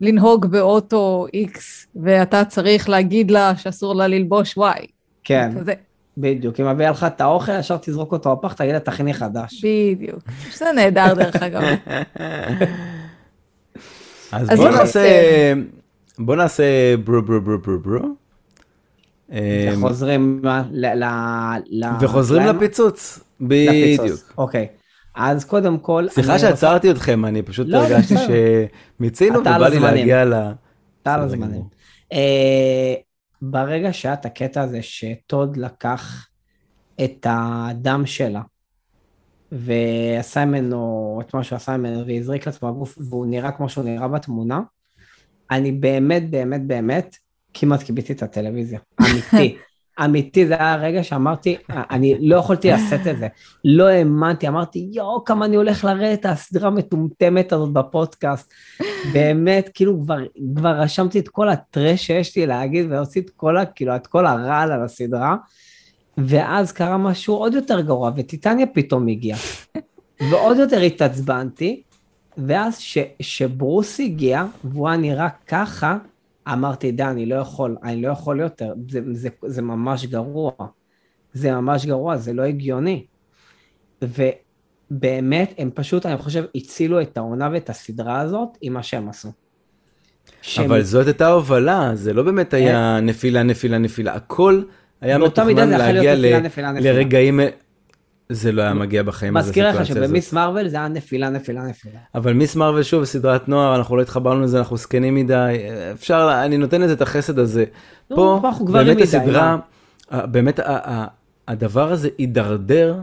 לנהוג 0.00 0.46
באוטו 0.46 1.26
X, 1.46 1.58
ואתה 1.96 2.44
צריך 2.44 2.88
להגיד 2.88 3.30
לה 3.30 3.56
שאסור 3.56 3.94
לה 3.94 4.06
ללבוש 4.06 4.58
Y. 4.58 4.86
כן, 5.24 5.50
כזה, 5.60 5.74
בדיוק. 6.18 6.60
אם 6.60 6.68
מביאה 6.68 6.90
לך 6.90 7.04
את 7.04 7.20
האוכל, 7.20 7.58
ישר 7.58 7.76
תזרוק 7.82 8.12
אותו 8.12 8.36
בפח, 8.36 8.52
תגיד 8.52 8.72
לה, 8.72 8.80
תכיני 8.80 9.14
חדש. 9.14 9.64
בדיוק. 9.64 10.22
שזה 10.50 10.64
נהדר 10.74 11.14
דרך 11.14 11.36
אגב. 11.36 11.62
אז 14.32 14.52
אז 14.52 14.58
בוא 14.58 14.70
נעשה, 14.70 15.52
בוא 16.18 16.36
נעשה 16.36 16.96
ברו 17.04 17.22
ברו 17.22 17.40
ברו 17.40 17.58
ברו 17.58 17.78
ברו. 17.78 18.21
אה, 19.32 19.72
וחוזרים 19.72 20.40
ל... 20.44 20.48
ל... 20.70 21.04
ל... 21.70 21.84
וחוזרים? 22.00 22.46
לפיצוץ. 22.46 23.20
בדיוק. 23.40 24.32
אוקיי. 24.38 24.66
אז 25.14 25.44
קודם 25.44 25.78
כל... 25.78 26.06
סליחה 26.10 26.38
שעצרתי 26.38 26.90
אתכם, 26.90 27.24
אני 27.24 27.42
פשוט 27.42 27.66
לא, 27.68 27.78
הרגשתי 27.78 28.14
בסדר. 28.14 28.26
שמיצינו 28.98 29.40
ובא 29.40 29.68
לי. 29.68 29.78
להגיע 29.78 30.24
ל... 30.24 30.34
אתה 31.02 31.14
על 31.14 31.20
הזמנים. 31.20 31.62
אה, 32.12 32.94
ברגע 33.42 33.92
שהיה 33.92 34.14
את 34.14 34.26
הקטע 34.26 34.62
הזה 34.62 34.82
שטוד 34.82 35.56
לקח 35.56 36.28
את 37.04 37.26
הדם 37.30 38.02
שלה 38.06 38.40
ועשה 39.52 40.44
ממנו 40.44 41.18
את 41.22 41.34
מה 41.34 41.44
שהוא 41.44 41.56
עשה 41.56 41.76
ממנו 41.76 42.06
והזריק 42.06 42.46
לעצמו 42.46 42.74
בגוף 42.74 42.98
והוא 42.98 43.26
נראה 43.26 43.52
כמו 43.52 43.68
שהוא 43.68 43.84
נראה 43.84 44.08
בתמונה, 44.08 44.60
אני 45.50 45.72
באמת 45.72 46.30
באמת 46.30 46.66
באמת 46.66 47.16
כמעט 47.54 47.82
קיביתי 47.82 48.12
את 48.12 48.22
הטלוויזיה, 48.22 48.78
אמיתי. 49.00 49.56
אמיתי, 50.04 50.46
זה 50.46 50.54
היה 50.54 50.72
הרגע 50.72 51.04
שאמרתי, 51.04 51.56
אני 51.70 52.16
לא 52.20 52.36
יכולתי 52.36 52.70
לשאת 52.70 53.06
את 53.06 53.18
זה. 53.18 53.28
לא 53.64 53.88
האמנתי, 53.88 54.48
אמרתי, 54.48 54.88
יואו, 54.92 55.24
כמה 55.24 55.44
אני 55.44 55.56
הולך 55.56 55.84
לרדת 55.84 56.20
את 56.20 56.26
הסדרה 56.26 56.68
המטומטמת 56.68 57.52
הזאת 57.52 57.72
בפודקאסט. 57.72 58.52
באמת, 59.12 59.70
כאילו, 59.74 60.00
כבר, 60.00 60.18
כבר 60.56 60.70
רשמתי 60.70 61.18
את 61.18 61.28
כל 61.28 61.48
הטרש 61.48 62.06
שיש 62.06 62.36
לי 62.36 62.46
להגיד, 62.46 62.86
והוציא 62.90 63.22
את 63.22 63.30
כל, 63.30 63.56
ה, 63.56 63.64
כאילו, 63.64 63.96
את 63.96 64.06
כל 64.06 64.26
הרעל 64.26 64.72
על 64.72 64.84
הסדרה. 64.84 65.36
ואז 66.18 66.72
קרה 66.72 66.96
משהו 66.96 67.34
עוד 67.34 67.54
יותר 67.54 67.80
גרוע, 67.80 68.10
וטיטניה 68.16 68.66
פתאום 68.66 69.08
הגיע. 69.08 69.36
ועוד 70.30 70.56
יותר 70.56 70.80
התעצבנתי, 70.80 71.82
ואז 72.38 72.78
ש, 72.78 72.98
שברוס 73.20 74.00
הגיע, 74.00 74.44
והוא 74.64 74.88
היה 74.88 74.96
נראה 74.96 75.28
ככה, 75.46 75.98
אמרתי, 76.48 76.90
די, 76.92 77.02
אני 77.04 77.26
לא 77.26 77.34
יכול, 77.34 77.76
אני 77.84 78.02
לא 78.02 78.08
יכול 78.08 78.40
יותר, 78.40 78.72
זה, 78.90 79.00
זה, 79.12 79.28
זה 79.46 79.62
ממש 79.62 80.06
גרוע. 80.06 80.50
זה 81.32 81.52
ממש 81.52 81.86
גרוע, 81.86 82.16
זה 82.16 82.32
לא 82.32 82.42
הגיוני. 82.42 83.04
ובאמת, 84.02 85.54
הם 85.58 85.70
פשוט, 85.74 86.06
אני 86.06 86.16
חושב, 86.18 86.44
הצילו 86.54 87.00
את 87.00 87.16
העונה 87.16 87.48
ואת 87.52 87.70
הסדרה 87.70 88.20
הזאת 88.20 88.48
עם 88.60 88.72
מה 88.72 88.82
שהם 88.82 89.08
עשו. 89.08 89.28
שהם- 90.42 90.64
אבל 90.64 90.82
זאת 90.82 91.06
הייתה 91.06 91.28
הובלה, 91.28 91.90
זה 91.94 92.12
לא 92.12 92.22
באמת 92.22 92.54
היה 92.54 93.00
נפילה, 93.02 93.42
נפילה, 93.42 93.78
נפילה, 93.78 94.14
הכל 94.14 94.62
היה 95.00 95.18
מתוכנן 95.18 95.68
להגיע 95.68 95.92
להיות 95.92 96.16
נפילה, 96.18 96.38
ל- 96.38 96.42
נפילה, 96.42 96.72
נפילה. 96.72 96.92
לרגעים, 96.92 97.40
זה 98.28 98.52
לא 98.52 98.62
היה 98.62 98.74
מגיע 98.74 99.02
בחיים 99.02 99.34
מזכיר 99.34 99.68
לך. 99.70 99.86
שבמיס 99.86 100.32
מרוויל 100.32 100.68
זה 100.68 100.76
היה 100.76 100.88
נפילה, 100.88 101.30
נפילה, 101.30 101.62
נפילה. 101.66 101.98
אבל 102.14 102.32
מיס 102.32 102.56
מרוויל 102.56 102.82
שוב 102.82 103.04
סדרת 103.04 103.48
נוער 103.48 103.76
אנחנו 103.76 103.96
לא 103.96 104.02
התחברנו 104.02 104.40
לזה 104.40 104.58
אנחנו 104.58 104.76
זקנים 104.76 105.14
מדי 105.14 105.56
אפשר 105.92 106.40
אני 106.44 106.58
נותן 106.58 106.80
לזה 106.80 106.92
את 106.92 107.02
החסד 107.02 107.38
הזה. 107.38 107.64
פה 108.08 108.38
באמת 108.84 108.96
מדי, 108.96 109.02
הסדרה 109.02 109.56
ה- 110.10 110.26
באמת 110.26 110.60
הדבר 111.48 111.92
הזה 111.92 112.08
הידרדר 112.18 113.00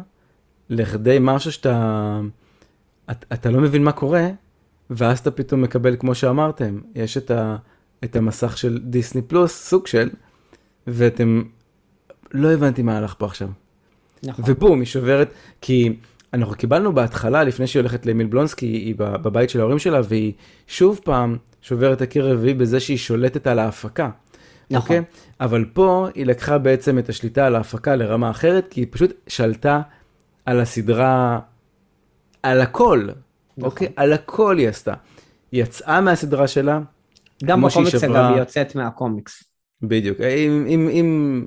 לכדי 0.69 1.17
משהו 1.21 1.51
שאתה 1.51 2.19
את- 3.11 3.25
אתה 3.33 3.51
לא 3.51 3.59
מבין 3.61 3.83
מה 3.83 3.91
קורה 3.91 4.27
ואז 4.89 5.19
אתה 5.19 5.31
פתאום 5.31 5.61
מקבל 5.61 5.95
כמו 5.99 6.15
שאמרתם 6.15 6.79
יש 6.95 7.17
את, 7.17 7.31
ה, 7.31 7.55
את 8.03 8.15
המסך 8.15 8.57
של 8.57 8.79
דיסני 8.83 9.21
פלוס 9.21 9.69
סוג 9.69 9.87
של 9.87 10.09
ואתם 10.87 11.41
לא 12.31 12.51
הבנתי 12.51 12.81
מה 12.81 12.97
הלך 12.97 13.15
פה 13.17 13.25
עכשיו. 13.25 13.47
נכון. 14.23 14.45
ובום, 14.47 14.79
היא 14.79 14.87
שוברת, 14.87 15.33
כי 15.61 15.93
אנחנו 16.33 16.55
קיבלנו 16.55 16.93
בהתחלה, 16.93 17.43
לפני 17.43 17.67
שהיא 17.67 17.79
הולכת 17.79 18.05
לאמיל 18.05 18.27
בלונסקי, 18.27 18.65
היא 18.65 18.95
בבית 18.97 19.49
של 19.49 19.59
ההורים 19.59 19.79
שלה, 19.79 20.01
והיא 20.09 20.33
שוב 20.67 20.99
פעם 21.03 21.37
שוברת 21.61 22.01
הקיר 22.01 22.27
הרביעי 22.27 22.53
בזה 22.53 22.79
שהיא 22.79 22.97
שולטת 22.97 23.47
על 23.47 23.59
ההפקה. 23.59 24.09
נכון. 24.71 24.81
אוקיי? 24.97 25.01
אבל 25.41 25.65
פה 25.73 26.07
היא 26.15 26.25
לקחה 26.25 26.57
בעצם 26.57 26.99
את 26.99 27.09
השליטה 27.09 27.45
על 27.47 27.55
ההפקה 27.55 27.95
לרמה 27.95 28.29
אחרת, 28.29 28.67
כי 28.69 28.81
היא 28.81 28.87
פשוט 28.89 29.11
שלטה 29.27 29.81
על 30.45 30.59
הסדרה, 30.59 31.39
על 32.43 32.61
הכל, 32.61 33.07
נכון. 33.57 33.63
אוקיי? 33.71 33.87
על 33.95 34.13
הכל 34.13 34.57
היא 34.57 34.67
עשתה. 34.69 34.93
היא 35.51 35.63
יצאה 35.63 36.01
מהסדרה 36.01 36.47
שלה, 36.47 36.79
גם 37.43 37.61
בקומיקס 37.61 37.91
שברה- 37.91 38.19
אגב 38.27 38.31
היא 38.33 38.39
יוצאת 38.39 38.75
מהקומיקס. 38.75 39.43
בדיוק. 39.81 40.21
אם, 40.21 40.65
אם, 40.69 40.89
אם, 40.91 41.45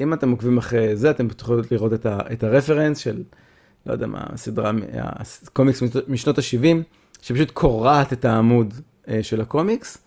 אם 0.00 0.12
אתם 0.14 0.30
עוקבים 0.30 0.58
אחרי 0.58 0.96
זה, 0.96 1.10
אתם 1.10 1.28
תוכלו 1.28 1.60
לראות 1.70 1.92
את, 1.92 2.06
ה, 2.06 2.18
את 2.32 2.44
הרפרנס 2.44 2.98
של, 2.98 3.22
לא 3.86 3.92
יודע 3.92 4.06
מה, 4.06 4.20
הסדרה, 4.20 4.72
הקומיקס 4.92 5.82
משנות 6.08 6.38
ה-70, 6.38 6.66
שפשוט 7.22 7.50
קורעת 7.50 8.12
את 8.12 8.24
העמוד 8.24 8.74
אה, 9.08 9.22
של 9.22 9.40
הקומיקס, 9.40 9.98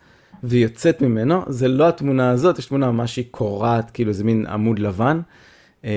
והיא 0.43 0.63
יוצאת 0.63 1.01
ממנו. 1.01 1.43
זה 1.47 1.67
לא 1.67 1.89
התמונה 1.89 2.29
הזאת, 2.29 2.59
יש 2.59 2.65
תמונה 2.65 2.91
ממש 2.91 3.15
שהיא 3.15 3.25
קורעת, 3.31 3.91
כאילו 3.91 4.13
זה 4.13 4.23
מין 4.23 4.45
עמוד 4.45 4.79
לבן. 4.79 5.21
אה, 5.85 5.91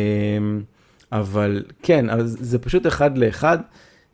אבל 1.12 1.64
כן, 1.82 2.10
אבל 2.10 2.26
זה 2.26 2.58
פשוט 2.58 2.86
אחד 2.86 3.18
לאחד, 3.18 3.58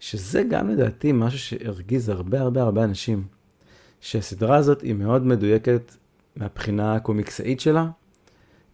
שזה 0.01 0.43
גם 0.43 0.69
לדעתי 0.69 1.13
משהו 1.13 1.39
שהרגיז 1.39 2.09
הרבה 2.09 2.41
הרבה 2.41 2.63
הרבה 2.63 2.85
אנשים. 2.85 3.23
שהסדרה 4.01 4.57
הזאת 4.57 4.81
היא 4.83 4.95
מאוד 4.95 5.27
מדויקת 5.27 5.95
מהבחינה 6.37 6.95
הקומיקסאית 6.95 7.61
שלה, 7.61 7.87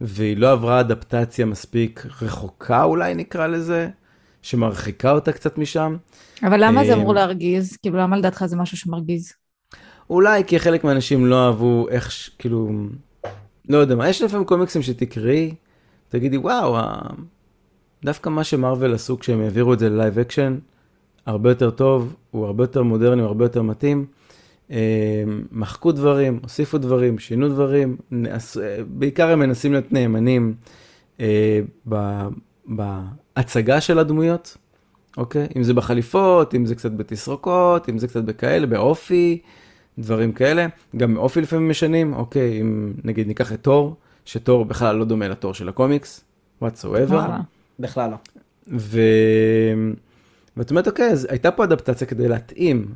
והיא 0.00 0.36
לא 0.36 0.52
עברה 0.52 0.80
אדפטציה 0.80 1.46
מספיק 1.46 2.06
רחוקה 2.22 2.84
אולי 2.84 3.14
נקרא 3.14 3.46
לזה, 3.46 3.88
שמרחיקה 4.42 5.12
אותה 5.12 5.32
קצת 5.32 5.58
משם. 5.58 5.96
אבל 6.42 6.64
למה 6.64 6.84
זה 6.84 6.92
אה, 6.92 6.96
אמור 6.96 7.14
להרגיז? 7.14 7.76
כאילו, 7.76 7.98
למה 7.98 8.16
לדעתך 8.16 8.44
זה 8.46 8.56
משהו 8.56 8.76
שמרגיז? 8.76 9.32
אולי 10.10 10.44
כי 10.44 10.58
חלק 10.58 10.84
מהאנשים 10.84 11.26
לא 11.26 11.46
אהבו 11.46 11.88
איך, 11.88 12.12
כאילו, 12.38 12.70
לא 13.68 13.78
יודע 13.78 13.94
מה, 13.94 14.08
יש 14.08 14.22
לפעמים 14.22 14.46
קומיקסים 14.46 14.82
שתקראי, 14.82 15.54
תגידי 16.08 16.36
וואו, 16.36 16.76
דווקא 18.04 18.28
מה 18.28 18.44
שמארוול 18.44 18.94
עשו 18.94 19.18
כשהם 19.18 19.40
העבירו 19.40 19.72
את 19.72 19.78
זה 19.78 19.88
ל 19.88 19.94
live 19.94 20.18
action, 20.18 20.58
הרבה 21.26 21.50
יותר 21.50 21.70
טוב, 21.70 22.16
הוא 22.30 22.46
הרבה 22.46 22.64
יותר 22.64 22.82
מודרני, 22.82 23.20
הוא 23.22 23.28
הרבה 23.28 23.44
יותר 23.44 23.62
מתאים. 23.62 24.06
אה, 24.74 25.24
מחקו 25.52 25.92
דברים, 25.92 26.38
הוסיפו 26.42 26.78
דברים, 26.78 27.18
שינו 27.18 27.48
דברים, 27.48 27.96
נעש- 28.10 28.56
אה, 28.62 28.76
בעיקר 28.88 29.30
הם 29.30 29.38
מנסים 29.38 29.72
להיות 29.72 29.92
נאמנים 29.92 30.54
אה, 31.20 31.60
ב- 31.88 32.28
בהצגה 32.66 33.80
של 33.80 33.98
הדמויות, 33.98 34.56
אוקיי? 35.16 35.46
אם 35.56 35.62
זה 35.62 35.74
בחליפות, 35.74 36.54
אם 36.54 36.66
זה 36.66 36.74
קצת 36.74 36.92
בתסרוקות, 36.92 37.88
אם 37.88 37.98
זה 37.98 38.08
קצת 38.08 38.22
בכאלה, 38.24 38.66
באופי, 38.66 39.38
דברים 39.98 40.32
כאלה. 40.32 40.66
גם 40.96 41.16
אופי 41.16 41.40
לפעמים 41.40 41.68
משנים, 41.70 42.12
אוקיי, 42.14 42.60
אם 42.60 42.92
נגיד 43.04 43.26
ניקח 43.26 43.52
את 43.52 43.62
תור, 43.62 43.94
שתור 44.24 44.64
בכלל 44.64 44.96
לא 44.96 45.04
דומה 45.04 45.28
לתור 45.28 45.54
של 45.54 45.68
הקומיקס, 45.68 46.24
whatsoever. 46.62 46.86
וואלה. 47.08 47.38
בכלל 47.80 48.10
לא. 48.10 48.16
ו... 48.68 49.00
ואת 50.56 50.70
אומרת, 50.70 50.86
אוקיי, 50.88 51.10
אז 51.10 51.26
הייתה 51.30 51.50
פה 51.50 51.64
אדפטציה 51.64 52.06
כדי 52.06 52.28
להתאים. 52.28 52.86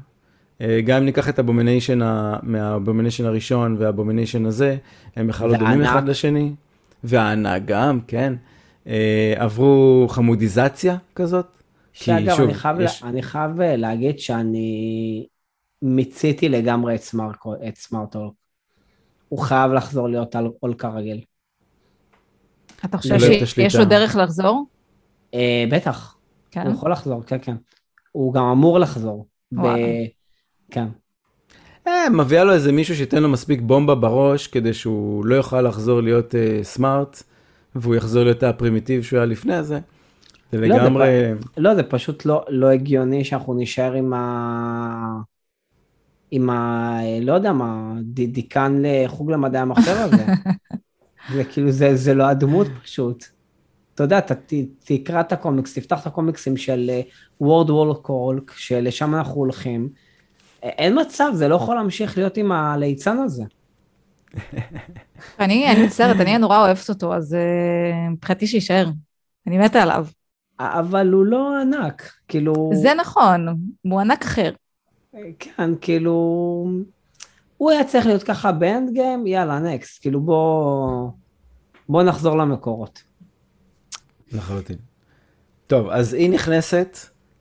אה, 0.61 0.80
גם 0.80 0.96
אם 0.98 1.04
ניקח 1.04 1.28
את 1.28 1.38
האבומיניישן, 1.38 2.02
ה... 2.02 2.36
מהאבומיניישן 2.42 3.24
הראשון 3.26 3.76
והאבומיניישן 3.78 4.46
הזה, 4.46 4.76
הם 5.16 5.26
בכלל 5.26 5.48
לא 5.50 5.56
דומים. 5.59 5.82
אחד 5.82 6.09
לשני. 6.09 6.52
וההאלק 7.04 7.62
גם, 7.64 8.00
כן. 8.06 8.34
אה, 8.86 9.34
עברו 9.36 10.06
חמודיזציה 10.11 10.96
כזאת. 11.14 11.46
שאגב, 11.92 12.36
שוב, 12.36 12.44
אני 12.44 12.54
חייב, 12.54 12.80
יש- 12.80 13.02
לה- 13.02 13.09
אני 13.09 13.22
חייב 13.22 13.61
אה, 13.61 13.76
להגיד 13.76 14.18
שאני 14.18 15.26
מיציתי 15.82 16.48
לגמרי 16.48 16.94
את 16.94 17.00
smart- 17.02 17.46
את 17.68 17.76
Smart 17.76 18.04
Hulk. 18.04 18.32
הוא 19.28 19.38
חייב 19.38 19.72
לחזור 19.72 20.09
להיות 20.09 20.36
האלק 20.36 20.74
רגיל. 20.74 21.20
אתה 22.80 22.88
לא 22.92 22.98
חושב 22.98 23.14
את 23.42 23.48
שיש. 23.48 23.74
לו 23.74 23.84
דרך 23.84 24.16
לחזור? 24.16 24.66
אה, 25.34 25.64
בטח, 25.70 26.16
כן. 26.50 26.66
הוא 26.66 26.72
יכול 26.74 26.92
לחזור, 26.92 27.22
כן, 27.22 27.36
כן. 27.42 27.56
הוא 28.12 28.34
גם 28.34 28.44
אמור 28.44 28.78
לחזור. 28.78 29.26
כן. 30.70 30.88
אה, 31.86 32.10
מביאה 32.10 32.44
לו 32.44 32.52
איזה 32.52 32.72
מישהו 32.72 32.96
שייתן 32.96 33.22
לו 33.22 33.28
מספיק 33.28 33.60
בומבה 33.60 33.94
בראש, 33.94 34.46
כדי 34.46 34.74
שהוא 34.74 35.26
לא 35.26 35.34
יוכל 35.34 35.62
לחזור 35.62 36.00
להיות 36.00 36.34
אה, 36.34 36.58
smart, 36.62 37.22
והוא 37.74 37.94
יחזור 37.94 38.24
להיות 38.24 38.42
הפרימיטיב 38.42 39.02
שהוא 39.02 39.16
היה 39.16 39.26
לפני 39.26 39.62
זה. 39.62 39.78
זה 40.52 40.58
לא, 40.58 40.76
זה 40.76 40.82
לגמרי... 40.82 41.08
לא, 41.56 41.74
זה 41.74 41.82
פשוט 41.82 42.24
לא, 42.24 42.44
לא 42.48 42.66
הגיוני 42.66 43.24
שאנחנו 43.24 43.54
נישאר 43.54 43.92
עם 43.92 44.12
ה... 44.12 45.20
עם 46.30 46.50
ה... 46.50 46.98
לא 47.20 47.32
יודע 47.32 47.52
מה, 47.52 47.94
ד- 48.02 48.32
דיקן 48.32 48.82
לחוג 48.82 49.30
למדעי 49.30 49.60
המחשב 49.62 49.96
הזה. 49.96 50.24
זה 51.34 51.44
כאילו, 51.44 51.70
זה, 51.70 51.96
זה 51.96 52.14
לא 52.14 52.24
הדמות 52.24 52.66
פשוט. 52.82 53.24
אתה 53.94 54.04
יודע, 54.04 54.18
אתה 54.18 54.34
ת, 54.34 54.52
תקרא 54.84 55.20
את 55.20 55.32
הקומיקס, 55.32 55.74
תפתח 55.74 56.02
את 56.02 56.06
הקומיקסים 56.06 56.56
של 56.56 56.90
וורד 57.40 57.70
וול 57.70 57.94
קולק, 57.94 58.52
שלשם 58.56 59.14
אנחנו 59.14 59.34
הולכים. 59.34 59.88
אין 60.62 61.00
מצב, 61.00 61.30
זה 61.34 61.48
לא 61.48 61.54
יכול 61.54 61.76
להמשיך 61.76 62.18
להיות 62.18 62.36
עם 62.36 62.52
הליצן 62.52 63.18
הזה. 63.18 63.44
אני 65.40 65.72
אני 65.72 65.86
מצטערת, 65.86 66.20
אני 66.20 66.38
נורא 66.38 66.59
אוהבת 66.59 66.88
אותו, 66.88 67.14
אז 67.14 67.34
אה, 67.34 68.11
מבחינתי 68.11 68.46
שיישאר. 68.46 68.88
אני 69.46 69.59
מתה 69.59 69.82
עליו. 69.82 70.06
אבל 70.61 71.12
הוא 71.12 71.26
לא 71.26 71.61
ענק, 71.61 72.12
כאילו... 72.28 72.70
זה 72.74 72.94
נכון, 72.94 73.46
הוא 73.82 74.00
ענק 74.00 74.22
אחר. 74.24 74.50
כן, 75.38 75.70
כאילו... 75.80 76.12
הוא 77.56 77.70
היה 77.70 77.84
צריך 77.84 78.06
להיות 78.06 78.22
ככה 78.22 78.52
באנד 78.52 78.92
גיים, 78.92 79.26
יאללה, 79.26 79.59
נקסט. 79.59 80.02
כאילו 80.02 80.20
בוא... 80.20 81.11
בוא 81.88 82.02
נחזור 82.02 82.38
למקורות. 82.38 83.02
לחלוטין. 84.32 84.76
טוב, 85.66 85.88
אז 85.88 86.14
היא 86.14 86.30
נכנסת 86.30 86.98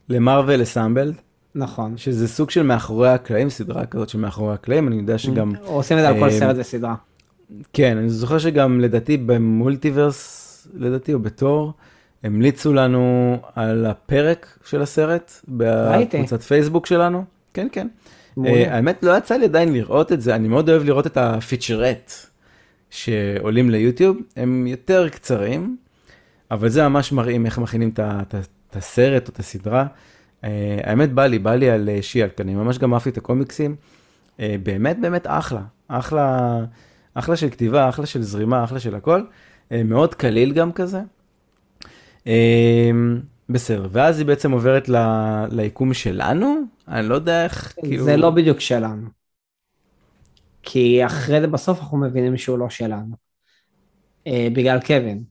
למרוויל 0.09 0.61
אסמבלד, 0.63 1.15
נכון. 1.57 1.97
שזה 1.97 2.27
סוג 2.27 2.49
של 2.49 2.63
מאחורי 2.63 3.09
הקלעים, 3.09 3.49
סדרה 3.49 3.85
כזאת 3.85 4.09
של 4.09 4.17
מאחורי 4.19 4.53
הקלעים, 4.53 4.87
אני 4.87 4.95
יודע 4.95 5.17
שגם, 5.17 5.51
עושים 5.63 5.97
את 5.97 6.01
זה 6.01 6.09
על 6.09 6.19
כל 6.19 6.29
אה, 6.29 6.39
סרט 6.39 6.55
וסדרה. 6.59 6.95
כן, 7.73 7.97
אני 7.97 8.09
זוכר 8.09 8.37
שגם 8.37 8.79
לדעתי 8.79 9.17
במולטיברס, 9.17 10.67
לדעתי 10.73 11.13
או 11.13 11.19
בתור, 11.19 11.73
המליצו 12.23 12.73
לנו 12.73 13.37
על 13.55 13.85
הפרק 13.85 14.59
של 14.65 14.81
הסרט. 14.81 15.31
בקבוצת 15.47 16.41
פייסבוק 16.41 16.85
שלנו. 16.85 17.23
כן, 17.53 17.67
כן. 17.71 17.87
אה, 18.45 18.75
האמת, 18.75 19.03
לא 19.03 19.17
יצא 19.17 19.35
לי 19.35 19.45
עדיין 19.45 19.73
לראות 19.73 20.11
את 20.11 20.21
זה, 20.21 20.35
אני 20.35 20.47
מאוד 20.47 20.69
אוהב 20.69 20.83
לראות 20.83 21.07
את 21.07 21.17
הפיצ'רט 21.17 22.11
שעולים 22.89 23.69
ליוטיוב, 23.69 24.17
הם 24.35 24.67
יותר 24.67 25.09
קצרים, 25.09 25.77
אבל 26.51 26.69
זה 26.69 26.87
ממש 26.87 27.11
מראים 27.11 27.45
איך 27.45 27.57
מכינים 27.57 27.91
את 27.97 28.75
הסרט 28.75 29.27
או 29.27 29.33
את 29.33 29.39
הסדרה. 29.39 29.85
אה, 30.43 30.79
האמת, 30.83 31.13
בא 31.13 31.25
לי, 31.25 31.39
בא 31.39 31.55
לי 31.55 31.69
על 31.69 31.89
אה, 31.89 32.01
שיאלק, 32.01 32.41
אני 32.41 32.55
ממש 32.55 32.77
גם 32.77 32.93
אהבתי 32.93 33.09
את 33.09 33.17
הקומיקסים. 33.17 33.75
אה, 34.39 34.55
באמת, 34.63 34.99
באמת 35.01 35.23
אחלה, 35.27 35.61
אחלה, 35.87 36.57
אחלה 37.13 37.35
של 37.35 37.49
כתיבה, 37.49 37.89
אחלה 37.89 38.05
של 38.05 38.21
זרימה, 38.21 38.63
אחלה 38.63 38.79
של 38.79 38.95
הכל. 38.95 39.21
מאוד 39.71 40.15
קליל 40.15 40.53
גם 40.53 40.71
כזה. 40.71 41.01
בסדר, 43.49 43.87
ואז 43.91 44.19
היא 44.19 44.27
בעצם 44.27 44.51
עוברת 44.51 44.89
ל- 44.89 45.45
ליקום 45.51 45.93
שלנו, 45.93 46.55
אני 46.87 47.09
לא 47.09 47.15
יודע 47.15 47.43
איך, 47.43 47.73
כאילו... 47.81 48.05
זה 48.05 48.17
לא 48.17 48.29
בדיוק 48.29 48.59
שלנו. 48.59 49.07
כי 50.63 51.05
אחרי 51.05 51.41
זה 51.41 51.47
בסוף 51.47 51.79
אנחנו 51.79 51.97
מבינים 51.97 52.37
שהוא 52.37 52.57
לא 52.57 52.69
שלנו. 52.69 53.15
בגלל 54.27 54.79
קווין. 54.87 55.23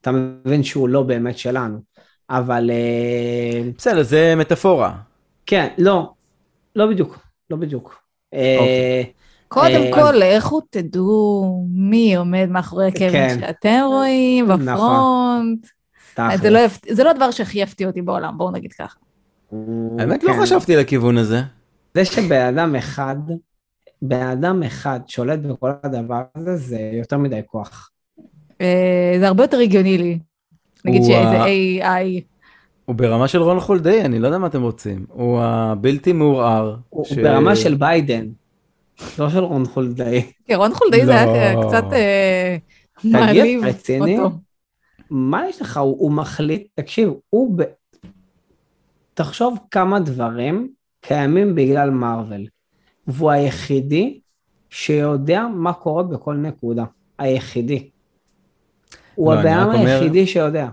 אתה 0.00 0.10
מבין 0.12 0.62
שהוא 0.62 0.88
לא 0.88 1.02
באמת 1.02 1.38
שלנו. 1.38 1.82
אבל 2.30 2.70
אה, 2.70 3.70
בסדר, 3.78 4.02
זה 4.02 4.34
מטאפורה. 4.36 4.94
כן, 5.46 5.68
לא. 5.78 6.12
לא 6.76 6.86
בדיוק. 6.86 7.18
לא 7.50 7.56
בדיוק. 7.56 8.02
אה, 8.34 8.56
אוקיי. 8.58 9.12
קודם 9.48 9.82
אה, 9.82 9.92
כל, 9.92 10.12
לכו 10.16 10.60
תדעו 10.70 11.66
מי 11.74 12.16
עומד 12.16 12.46
מאחורי 12.50 12.88
הקווין 12.88 13.12
כן. 13.12 13.36
שאתם 13.40 13.80
רואים 13.86 14.52
נכון. 14.52 15.56
בפרונט. 16.16 16.38
זה 16.42 16.50
לא 16.50 16.60
זה 16.88 17.04
לא 17.04 17.10
הדבר 17.10 17.30
שהכי 17.30 17.58
יפתיע 17.58 17.86
אותי 17.86 18.02
בעולם, 18.02 18.38
בואו 18.38 18.50
נגיד 18.50 18.72
ככה. 18.72 18.98
האמת, 19.98 20.24
לא 20.24 20.32
כן. 20.32 20.42
חשבתי 20.42 20.76
לכיוון 20.76 21.18
הזה. 21.18 21.40
זה 21.94 22.04
שבן 22.04 22.46
אדם 22.46 22.76
אחד, 22.76 23.16
בן 24.02 24.26
אדם 24.26 24.62
אחד 24.62 25.00
שולט 25.06 25.38
בכל 25.38 25.70
הדבר 25.82 26.22
הזה, 26.34 26.56
זה 26.56 26.90
יותר 26.92 27.18
מדי 27.18 27.40
כוח. 27.46 27.90
זה 29.18 29.26
הרבה 29.26 29.44
יותר 29.44 29.58
הגיוני 29.58 29.98
לי. 29.98 30.18
נגיד 30.84 31.02
שאיזה 31.02 31.40
ה- 31.42 31.46
AI. 31.46 32.20
הוא 32.84 32.96
ברמה 32.96 33.28
של 33.28 33.42
רון 33.42 33.60
חולדאי, 33.60 34.04
אני 34.04 34.18
לא 34.18 34.26
יודע 34.26 34.38
מה 34.38 34.46
אתם 34.46 34.62
רוצים. 34.62 35.06
הוא 35.08 35.40
הבלתי 35.42 36.12
מעורער. 36.12 36.76
הוא 36.88 37.04
ש- 37.04 37.12
הוא 37.12 37.22
ברמה 37.22 37.56
של 37.56 37.74
ביידן, 37.74 38.26
לא 39.18 39.30
של 39.30 39.38
רון 39.38 39.66
חולדאי. 39.66 40.22
כן, 40.46 40.54
רון 40.54 40.74
חולדאי 40.74 41.06
זה 41.06 41.20
היה 41.20 41.54
לא. 41.54 41.68
קצת 41.68 41.84
אה, 41.92 42.56
תגיד, 43.02 43.12
מעליב 43.12 43.64
רציני? 43.64 44.18
אותו. 44.18 44.36
מה 45.10 45.48
יש 45.48 45.62
לך? 45.62 45.76
הוא, 45.76 45.96
הוא 45.98 46.12
מחליט, 46.12 46.66
תקשיב, 46.74 47.10
הוא... 47.30 47.58
ב... 47.58 47.62
תחשוב 49.14 49.58
כמה 49.70 50.00
דברים 50.00 50.68
קיימים 51.00 51.54
בגלל 51.54 51.90
מארוול. 51.90 52.46
והוא 53.06 53.30
היחידי 53.30 54.20
שיודע 54.70 55.46
מה 55.54 55.72
קורה 55.72 56.02
בכל 56.02 56.34
נקודה. 56.36 56.84
היחידי. 57.18 57.90
הוא 59.14 59.34
לא, 59.34 59.40
אני 59.40 59.50
הבן 59.54 59.62
אומר- 59.78 59.86
היחידי 59.86 60.26
שיודע. 60.26 60.68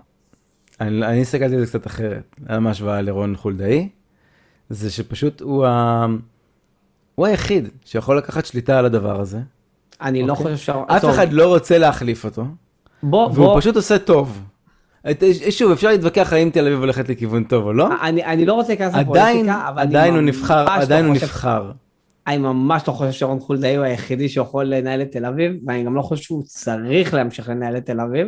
אני, 0.82 1.06
אני 1.06 1.22
הסתכלתי 1.22 1.56
על 1.56 1.60
זה 1.60 1.68
קצת 1.68 1.88
אחרת, 1.88 2.36
על 2.48 2.60
מה 2.60 2.70
השוואה 2.70 3.02
לרון 3.02 3.36
חולדאי, 3.36 3.90
זה 4.70 4.92
שפשוט 4.92 5.42
הוא, 5.42 5.66
ה... 5.66 6.06
הוא 7.16 7.26
היחיד 7.28 7.70
שיכול 7.86 8.18
לקחת 8.18 8.46
שליטה 8.46 8.80
על 8.80 8.86
הדבר 8.86 9.20
הזה. 9.22 9.40
אני 10.02 10.24
לא 10.28 10.32
אוקיי. 10.34 10.44
חושב 10.56 10.58
ש... 10.58 10.70
אף 10.70 11.02
טוב, 11.02 11.10
אחד 11.10 11.34
לא 11.34 11.48
רוצה 11.48 11.78
להחליף 11.78 12.26
אותו, 12.26 12.46
בוא, 13.04 13.26
והוא 13.26 13.34
בוא, 13.36 13.60
פשוט 13.60 13.76
עושה 13.76 14.00
טוב. 14.00 14.44
את- 15.12 15.24
שוב, 15.50 15.72
אפשר 15.72 15.88
להתווכח 15.90 16.34
האם 16.34 16.50
תל 16.50 16.66
אביב 16.68 16.80
הולכת 16.80 17.10
לכיוון 17.10 17.44
טוב 17.44 17.66
או 17.66 17.74
לא, 17.74 17.88
אני, 18.02 18.26
אני 18.26 18.46
לא 18.46 18.54
רוצה 18.54 18.68
להיכנס 18.68 18.94
לפוליטיקה, 18.96 19.68
אבל 19.70 19.82
אני 19.82 19.90
עדיין 19.98 20.14
הוא 20.14 20.22
ממש 20.22 20.36
נבחר, 20.36 20.66
לא 20.66 20.72
עדיין 20.74 21.06
הוא 21.06 21.14
נבחר. 21.16 21.72
אני 22.30 22.38
ממש 22.38 22.84
לא 22.88 22.94
חושב 22.94 23.12
שרון 23.12 23.40
חולדאי 23.40 23.76
הוא 23.76 23.86
היחידי 23.86 24.30
שיכול 24.30 24.66
לנהל 24.66 25.02
את 25.02 25.12
תל 25.12 25.26
אביב, 25.26 25.52
ואני 25.68 25.84
גם 25.84 25.96
לא 25.96 26.02
חושב 26.02 26.24
שהוא 26.24 26.44
צריך 26.44 27.14
להמשיך 27.14 27.50
לנהל 27.50 27.78
את 27.78 27.86
תל 27.86 28.00
אביב. 28.00 28.28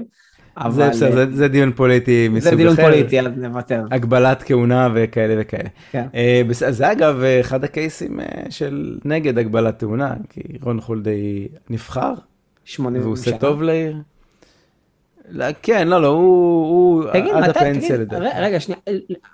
אבל 0.58 0.72
זה 0.72 0.90
בסדר, 0.90 1.12
זה- 1.30 1.36
זה 1.36 1.48
דיון 1.48 1.72
פוליטי 1.72 2.24
זה 2.32 2.36
מסוג 2.36 2.54
דיון 2.54 2.74
אחר. 2.74 2.82
פוליטי, 2.84 3.20
אז 3.20 3.26
נוותר. 3.38 3.84
הגבלת 3.92 4.44
כהונה 4.44 4.90
וכאלה 4.96 5.36
וכאלה. 5.38 5.70
כן. 5.92 6.08
אה, 6.16 6.42
בס- 6.48 6.70
זה 6.70 6.92
אגב 6.92 7.22
אחד 7.42 7.64
הקייסים 7.64 8.20
אה, 8.20 8.26
של 8.50 8.98
נגד 9.06 9.38
הגבלת 9.38 9.80
כהונה, 9.80 10.14
כי 10.30 10.42
רון 10.62 10.82
חולדאי 10.82 11.48
נבחר, 11.70 12.14
80 12.66 13.02
והוא 13.02 13.14
עושה. 13.14 13.38
טוב 13.38 13.62
לעיר. 13.62 13.96
לא, 15.30 15.46
כן, 15.62 15.88
לא, 15.88 16.02
לא, 16.02 16.08
הוא, 16.08 16.66
הוא 16.68 17.04
תגיד, 17.14 17.34
עד 17.34 17.50
מתי, 17.50 17.60
הפנסיה 17.60 17.98
לדעתי. 17.98 18.26
רגע, 18.40 18.60
שנייה, 18.60 18.80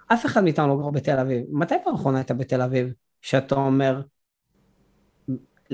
אף 0.08 0.26
אחד 0.26 0.44
מאיתנו 0.44 0.68
לא 0.68 0.84
גר 0.84 0.90
בתל 0.90 1.20
אביב. 1.20 1.42
מתי 1.52 1.76
פעם 1.84 1.94
אחרונה 1.94 2.18
היית 2.18 2.32
בתל 2.32 2.62
אביב, 2.62 2.88
שאתה 3.22 3.56
אומר, 3.56 4.02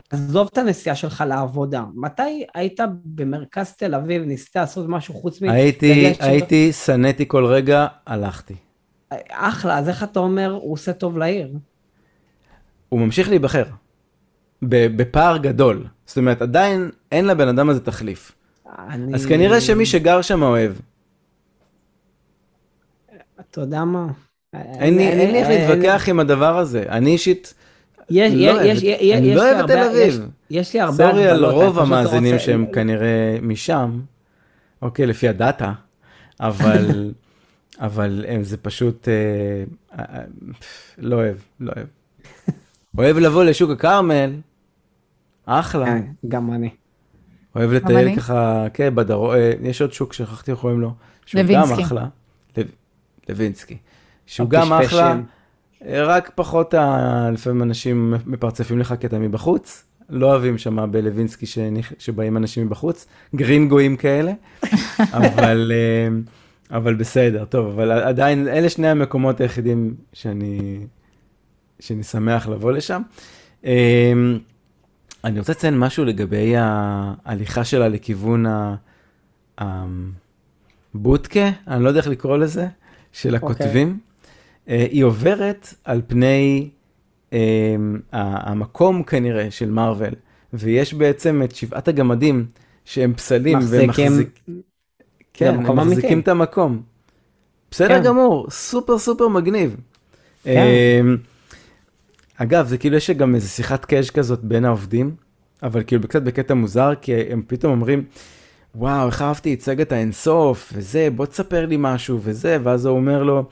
עזוב 0.10 0.50
את 0.52 0.58
הנסיעה 0.58 0.96
שלך 0.96 1.24
לעבודה, 1.28 1.84
מתי 1.96 2.46
היית 2.54 2.80
במרכז 3.06 3.72
תל 3.72 3.96
אביב, 3.96 4.24
ניסית 4.24 4.56
לעשות 4.56 4.86
משהו 4.90 5.14
חוץ 5.14 5.42
מ... 5.42 5.50
הייתי, 5.50 6.14
הייתי, 6.20 6.74
שנאתי 6.74 7.26
כל 7.28 7.46
רגע, 7.46 7.88
הלכתי. 8.08 8.56
אחלה, 9.30 9.78
אז 9.78 9.90
איך 9.90 10.04
אתה 10.04 10.20
אומר, 10.20 10.52
הוא 10.62 10.74
עושה 10.74 10.94
טוב 10.94 11.18
לעיר? 11.18 11.54
הוא 12.90 13.00
ממשיך 13.00 13.30
להיבחר. 13.30 13.64
בפער 14.62 15.38
גדול. 15.38 15.88
זאת 16.06 16.18
אומרת, 16.18 16.42
עדיין 16.42 16.92
אין 17.12 17.26
לבן 17.26 17.48
אדם 17.48 17.70
הזה 17.70 17.80
תחליף. 17.80 18.32
אני... 18.90 19.16
אז 19.16 19.26
כנראה 19.26 19.62
שמי 19.62 19.86
שגר 19.86 20.22
שם 20.22 20.44
אוהב. 20.44 20.72
אתה 23.40 23.62
יודע 23.62 23.84
מה? 23.84 24.08
אין 24.54 24.98
לי 24.98 25.40
איך 25.40 25.48
להתווכח 25.50 26.10
עם 26.10 26.20
הדבר 26.20 26.58
הזה. 26.58 26.86
אני 26.90 27.12
אישית, 27.12 27.54
יש, 28.10 28.34
לא 28.34 28.40
יש, 28.40 28.50
אוהב 28.56 28.66
יש, 28.66 28.84
אני 29.18 29.28
יש 29.28 29.36
לא 29.38 29.44
לי 29.44 29.52
אוהב 29.52 29.60
את 29.66 29.72
תל 29.72 29.78
אביב. 29.84 30.08
יש, 30.08 30.20
יש 30.50 30.74
לי 30.74 30.80
הרבה 30.80 30.94
סורי 31.12 31.28
על 31.28 31.46
רוב 31.46 31.80
המאזינים 31.80 32.34
רוצה- 32.34 32.46
שהם 32.46 32.66
כנראה 32.74 33.38
משם, 33.42 34.00
אוקיי, 34.82 35.06
לפי 35.06 35.28
הדאטה, 35.30 35.74
אבל, 36.40 37.12
אבל 37.80 38.26
הם, 38.28 38.44
זה 38.44 38.58
פשוט, 38.58 39.08
אה, 39.08 39.14
אה, 40.00 40.06
אה, 40.16 40.24
לא 40.98 41.16
אוהב, 41.16 41.36
לא 41.60 41.72
אוהב. 41.76 41.88
אוהב 42.98 43.18
לבוא 43.18 43.44
לשוק 43.44 43.70
הכרמל, 43.72 44.32
אחלה. 45.46 45.88
אה, 45.88 46.00
גם 46.28 46.54
אני. 46.54 46.70
אוהב 47.56 47.72
לטייל. 47.72 48.16
ככה, 48.16 48.66
כן, 48.74 48.96
בדרום, 48.96 49.32
אה, 49.32 49.54
יש 49.62 49.82
עוד 49.82 49.94
שוק, 49.94 50.14
שכחתי 50.14 50.52
איך 50.52 50.60
קוראים 50.60 50.82
לו. 50.82 50.94
שהוא 51.26 51.42
גם. 51.54 51.74
אחלה. 51.74 52.06
לו- 52.58 52.64
לוינסקי. 53.30 53.78
שהוא. 54.26 54.50
גם 54.50 54.74
אחלה, 54.74 55.12
אה, 55.12 55.18
רק 55.88 56.32
פחות, 56.36 56.74
ה- 56.74 57.30
לפעמים 57.34 57.64
אנשים 57.64 58.14
מפרצפים 58.26 58.80
לך 58.80 58.94
קטע 58.94 59.18
מבחוץ. 59.20 59.84
לא 60.10 60.28
אוהבים 60.32 60.58
שם 60.58 60.88
בלווינסקי 60.92 61.46
שנכ- 61.46 61.94
שבאים 62.00 62.38
אנשים 62.38 62.66
מבחוץ, 62.66 63.06
גרינגואים 63.36 63.98
כאלה, 63.98 64.32
אבל, 65.00 65.72
אה, 65.76 66.08
אבל 66.78 66.94
בסדר, 66.94 67.46
טוב, 67.46 67.68
אבל 67.68 67.92
עדיין, 67.92 68.48
אלה 68.48 68.70
שני 68.70 68.88
המקומות 68.88 69.42
היחידים 69.42 69.96
שאני, 70.14 70.80
שאני 71.80 72.04
שמח 72.04 72.48
לבוא 72.48 72.72
לשם. 72.72 73.02
אה, 73.66 74.14
אני 75.24 75.40
רוצה 75.40 75.52
לציין 75.52 75.80
משהו 75.80 76.06
לגבי 76.06 76.54
ההליכה 76.58 77.64
שלה 77.64 77.88
לכיוון 77.88 78.46
הבוטקה, 80.96 81.50
אני 81.68 81.84
לא 81.84 81.88
יודע 81.90 82.00
איך 82.00 82.08
לקרוא 82.08 82.38
לזה, 82.38 82.68
של 83.12 83.36
הכותבים. 83.36 83.88
אה, 83.88 84.13
היא 84.68 85.04
עוברת 85.04 85.74
על 85.84 86.02
פני 86.08 86.70
אה, 87.34 87.40
המקום 88.14 89.04
כנראה 89.04 89.52
של 89.52 89.70
מארוול, 89.70 90.14
ויש 90.54 90.94
בעצם 90.94 91.42
את 91.44 91.56
שבעת 91.56 91.88
הגמדים 91.88 92.46
שהם 92.86 93.14
פסלים, 93.14 93.58
והם 93.70 93.90
מחזיקים- 93.90 94.12
מחזיק- 94.12 94.40
כן, 95.34 95.54
הם 95.54 95.78
מחזיקים 95.78 95.80
אמיתי. 96.12 96.20
את 96.20 96.28
המקום. 96.28 96.82
בסדר 97.72 97.88
כן. 97.98 98.04
גמור, 98.04 98.48
סופר 98.50 98.98
סופר 98.98 99.28
מגניב. 99.28 99.76
כן. 100.44 100.50
אה, 100.50 101.02
אגב, 102.38 102.68
זה 102.68 102.78
כאילו 102.78 102.98
יש 102.98 103.10
גם 103.10 103.36
איזה 103.36 103.48
שיחת 103.50 103.86
קאש 103.86 104.10
כזאת 104.10 104.44
בין 104.44 104.66
העובדים, 104.66 105.16
אבל 105.64 105.84
כאילו 105.88 106.08
קצת 106.08 106.22
בקטע 106.22 106.54
מוזר, 106.54 106.94
כי 107.02 107.14
הם 107.30 107.42
פתאום 107.48 107.72
אומרים, 107.72 108.04
וואו, 108.76 109.08
איך 109.08 109.22
אהבתי 109.22 109.54
את 109.54 109.62
סגת 109.62 109.92
האינסוף, 109.92 110.74
וזה, 110.76 111.08
בוא 111.16 111.26
תספר 111.26 111.66
לי 111.66 111.76
משהו, 111.80 112.20
וזה, 112.22 112.58
ואז 112.64 112.86
הוא 112.86 112.98
אומר 112.98 113.24
לו, 113.24 113.44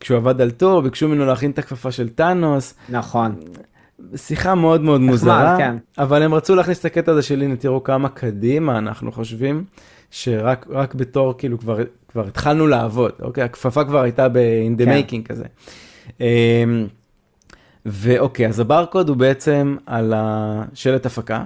כשהוא 0.00 0.16
עבד 0.16 0.40
על 0.40 0.50
תור, 0.50 0.80
ביקשו 0.80 1.08
ממנו 1.08 1.26
להכין 1.26 1.50
את 1.50 1.58
הכפפה 1.58 1.92
של 1.92 2.08
טאנוס, 2.08 2.74
נכון. 2.88 3.34
שיחה 4.16 4.54
מאוד 4.54 4.80
מאוד 4.80 5.00
נחמד, 5.00 5.10
מוזרה, 5.10 5.54
כן. 5.58 5.76
אבל 5.98 6.22
הם 6.22 6.34
רצו 6.34 6.54
להכניס 6.54 6.80
את 6.80 6.84
הקטע 6.84 7.12
הזה 7.12 7.22
של 7.22 7.42
הנה 7.42 7.56
תראו 7.56 7.84
כמה 7.84 8.08
קדימה 8.08 8.78
אנחנו 8.78 9.12
חושבים, 9.12 9.64
שרק 10.10 10.66
רק 10.70 10.94
בתור 10.94 11.38
כאילו 11.38 11.58
כבר, 11.58 11.78
כבר 12.08 12.26
התחלנו 12.26 12.66
לעבוד, 12.66 13.12
אוקיי, 13.22 13.44
הכפפה 13.44 13.84
כבר 13.84 14.02
הייתה 14.02 14.28
ב-in 14.28 14.80
the 14.80 14.84
כן. 14.84 15.00
making 15.00 15.22
כזה. 15.28 15.44
אמ, 16.20 16.86
ואוקיי, 17.86 18.48
אז 18.48 18.60
הברקוד 18.60 19.08
הוא 19.08 19.16
בעצם 19.16 19.76
על 19.86 20.12
השלט 20.16 21.06
הפקה, 21.06 21.44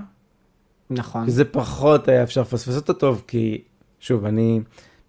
נכון. 0.90 1.26
שזה 1.26 1.44
פחות 1.44 2.08
היה 2.08 2.22
אפשר 2.22 2.40
לפספס 2.40 2.76
אותו 2.76 2.92
טוב, 2.92 3.24
כי 3.26 3.60
שוב, 4.00 4.24
אני 4.24 4.60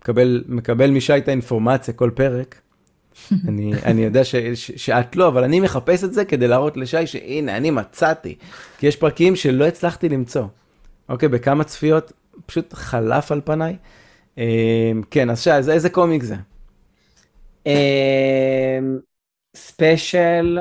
מקבל, 0.01 0.43
מקבל 0.47 0.91
משי 0.91 1.17
את 1.17 1.27
האינפורמציה 1.27 1.93
כל 1.93 2.09
פרק. 2.15 2.60
אני, 3.47 3.73
אני 3.85 4.01
יודע 4.03 4.23
ש, 4.23 4.35
ש, 4.35 4.71
שאת 4.71 5.15
לא, 5.15 5.27
אבל 5.27 5.43
אני 5.43 5.59
מחפש 5.59 6.03
את 6.03 6.13
זה 6.13 6.25
כדי 6.25 6.47
להראות 6.47 6.77
לשי 6.77 7.07
שהנה, 7.07 7.57
אני 7.57 7.71
מצאתי. 7.71 8.35
כי 8.77 8.87
יש 8.87 8.95
פרקים 8.95 9.35
שלא 9.35 9.65
הצלחתי 9.65 10.09
למצוא. 10.09 10.45
אוקיי, 11.09 11.29
בכמה 11.29 11.63
צפיות, 11.63 12.11
פשוט 12.45 12.73
חלף 12.73 13.31
על 13.31 13.41
פניי. 13.45 13.75
אה, 14.37 14.91
כן, 15.11 15.29
אז 15.29 15.43
שי, 15.43 15.51
איזה 15.51 15.89
קומיק 15.89 16.23
זה? 16.23 16.35
special, 19.55 20.59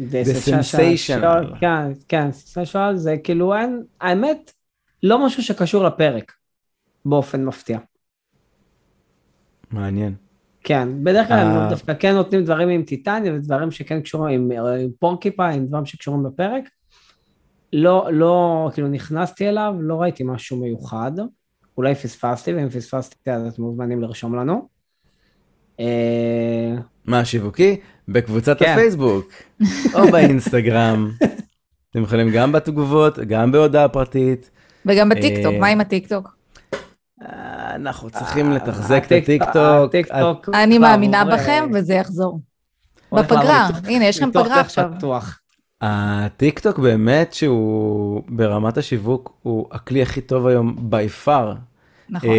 The 0.00 0.46
Sensational. 0.46 1.58
כן, 1.60 1.92
כן, 2.08 2.32
special 2.32 2.96
זה 2.96 3.16
כאילו 3.24 3.54
אין, 3.54 3.82
האמת, 4.00 4.52
לא 5.02 5.26
משהו 5.26 5.42
שקשור 5.42 5.84
לפרק, 5.84 6.32
באופן 7.04 7.44
מפתיע. 7.44 7.78
מעניין. 9.70 10.23
כן, 10.64 10.88
בדרך 11.04 11.28
כלל 11.28 11.36
אה. 11.36 11.42
הם 11.42 11.70
דווקא 11.70 11.94
כן 11.98 12.14
נותנים 12.14 12.44
דברים 12.44 12.68
עם 12.68 12.82
טיטניה 12.82 13.34
ודברים 13.34 13.70
שכן 13.70 14.00
קשורים 14.00 14.50
עם, 14.50 14.66
עם 14.66 14.90
פורקיפיין, 14.98 15.66
דברים 15.66 15.86
שקשורים 15.86 16.22
בפרק. 16.22 16.64
לא, 17.72 18.08
לא, 18.12 18.70
כאילו 18.74 18.88
נכנסתי 18.88 19.48
אליו, 19.48 19.74
לא 19.80 20.02
ראיתי 20.02 20.24
משהו 20.26 20.56
מיוחד. 20.56 21.12
אולי 21.76 21.94
פספסתי, 21.94 22.54
ואם 22.54 22.68
פספסתי 22.68 23.30
אז 23.30 23.46
אתם 23.46 23.62
מוזמנים 23.62 24.02
לרשום 24.02 24.34
לנו. 24.34 24.68
אה, 25.80 26.74
מה 27.04 27.20
השיווקי? 27.20 27.80
בקבוצת 28.08 28.58
כן. 28.58 28.72
הפייסבוק, 28.72 29.32
או 29.94 30.08
באינסטגרם. 30.12 31.10
אתם 31.90 32.02
יכולים 32.02 32.30
גם 32.30 32.52
בתגובות, 32.52 33.18
גם 33.18 33.52
בהודעה 33.52 33.88
פרטית. 33.88 34.50
וגם 34.86 35.08
בטיקטוק, 35.08 35.54
אה, 35.54 35.58
מה 35.58 35.66
עם 35.66 35.80
הטיקטוק? 35.80 36.33
אה, 37.28 37.74
אנחנו 37.74 38.10
צריכים 38.10 38.50
אה, 38.52 38.56
לתחזק 38.56 39.02
את 39.06 39.12
הטיק- 39.12 39.42
הטיקטוק. 39.42 39.56
הטיקטוק 39.88 40.48
אני 40.54 40.78
מאמינה 40.78 41.24
בכם 41.24 41.68
אה, 41.74 41.78
וזה 41.80 41.94
יחזור. 41.94 42.40
בפגרה, 43.12 43.68
הנה, 43.84 44.04
יש 44.04 44.16
לכם 44.18 44.30
פגרה 44.30 44.60
עכשיו. 44.60 44.90
הטיקטוק 45.80 46.78
באמת 46.78 47.34
שהוא 47.34 48.22
ברמת 48.28 48.78
השיווק 48.78 49.36
הוא 49.42 49.66
הכלי 49.72 50.02
הכי 50.02 50.20
טוב 50.20 50.46
היום 50.46 50.76
by 50.90 51.26
far. 51.26 51.54
נכון. 52.10 52.30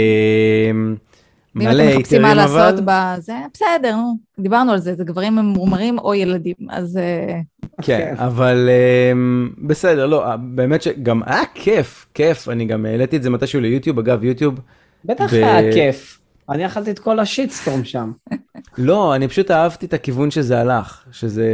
ואם 1.56 1.68
מלא 1.68 1.84
אתם 1.84 2.00
מחפשים 2.00 2.22
מה 2.22 2.34
לעשות 2.34 2.76
בזה, 2.86 3.34
בסדר, 3.54 3.96
נו, 3.96 4.18
דיברנו 4.40 4.72
על 4.72 4.80
זה, 4.80 4.96
זה 4.96 5.04
גברים 5.04 5.36
ממומרים 5.36 6.00
או 6.00 6.14
ילדים, 6.14 6.56
אז 6.70 6.98
אה, 6.98 7.40
כן, 7.82 8.16
כן. 8.16 8.16
אבל 8.18 8.70
אמ, 9.14 9.50
בסדר, 9.68 10.06
לא, 10.06 10.36
באמת 10.36 10.82
שגם 10.82 11.22
היה 11.26 11.44
כיף, 11.54 12.06
כיף, 12.14 12.50
אני 12.50 12.66
גם 12.66 12.86
העליתי 12.86 13.18
את 13.18 13.24
זה 13.24 13.30
מתישהו 13.30 13.62
ליוטיוב, 13.62 14.00
אגב, 14.00 14.24
יוטיוב 14.24 14.60
בטח 15.06 15.34
ב- 15.34 15.36
היה 15.36 15.74
כיף. 15.74 16.20
אני 16.50 16.66
אכלתי 16.66 16.92
את 16.92 17.00
כל 17.00 17.20
השיטסטורם 17.20 17.84
שם. 17.84 18.12
לא, 18.78 19.16
אני 19.16 19.28
פשוט 19.28 19.52
אהבתי 19.52 19.86
את 19.86 19.94
הכיוון 19.94 20.32
שזה 20.32 20.62
הלך, 20.62 21.04
שזה 21.12 21.46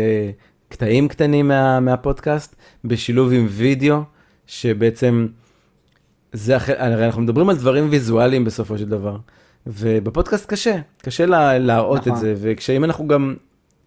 קטעים 0.69 1.07
קטנים 1.07 1.47
מה, 1.47 1.79
מהפודקאסט, 1.79 2.55
בשילוב 2.85 3.31
עם 3.33 3.47
וידאו, 3.49 3.97
שבעצם, 4.47 5.27
זה 6.33 6.57
אחרי, 6.57 6.75
הרי 6.77 7.05
אנחנו 7.05 7.21
מדברים 7.21 7.49
על 7.49 7.55
דברים 7.55 7.87
ויזואליים 7.89 8.45
בסופו 8.45 8.77
של 8.77 8.89
דבר, 8.89 9.17
ובפודקאסט 9.67 10.45
קשה, 10.45 10.79
קשה 10.97 11.25
לה, 11.25 11.57
להראות 11.57 11.99
נכון. 11.99 12.13
את 12.13 12.17
זה, 12.17 12.33
וכשאם 12.37 12.83
אנחנו 12.83 13.07
גם, 13.07 13.35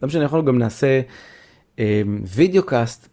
לא 0.02 0.08
משנה, 0.08 0.22
אנחנו 0.22 0.44
גם 0.44 0.58
נעשה 0.58 1.00
אה, 1.78 2.02
video 2.26 2.62
cast, 2.62 3.08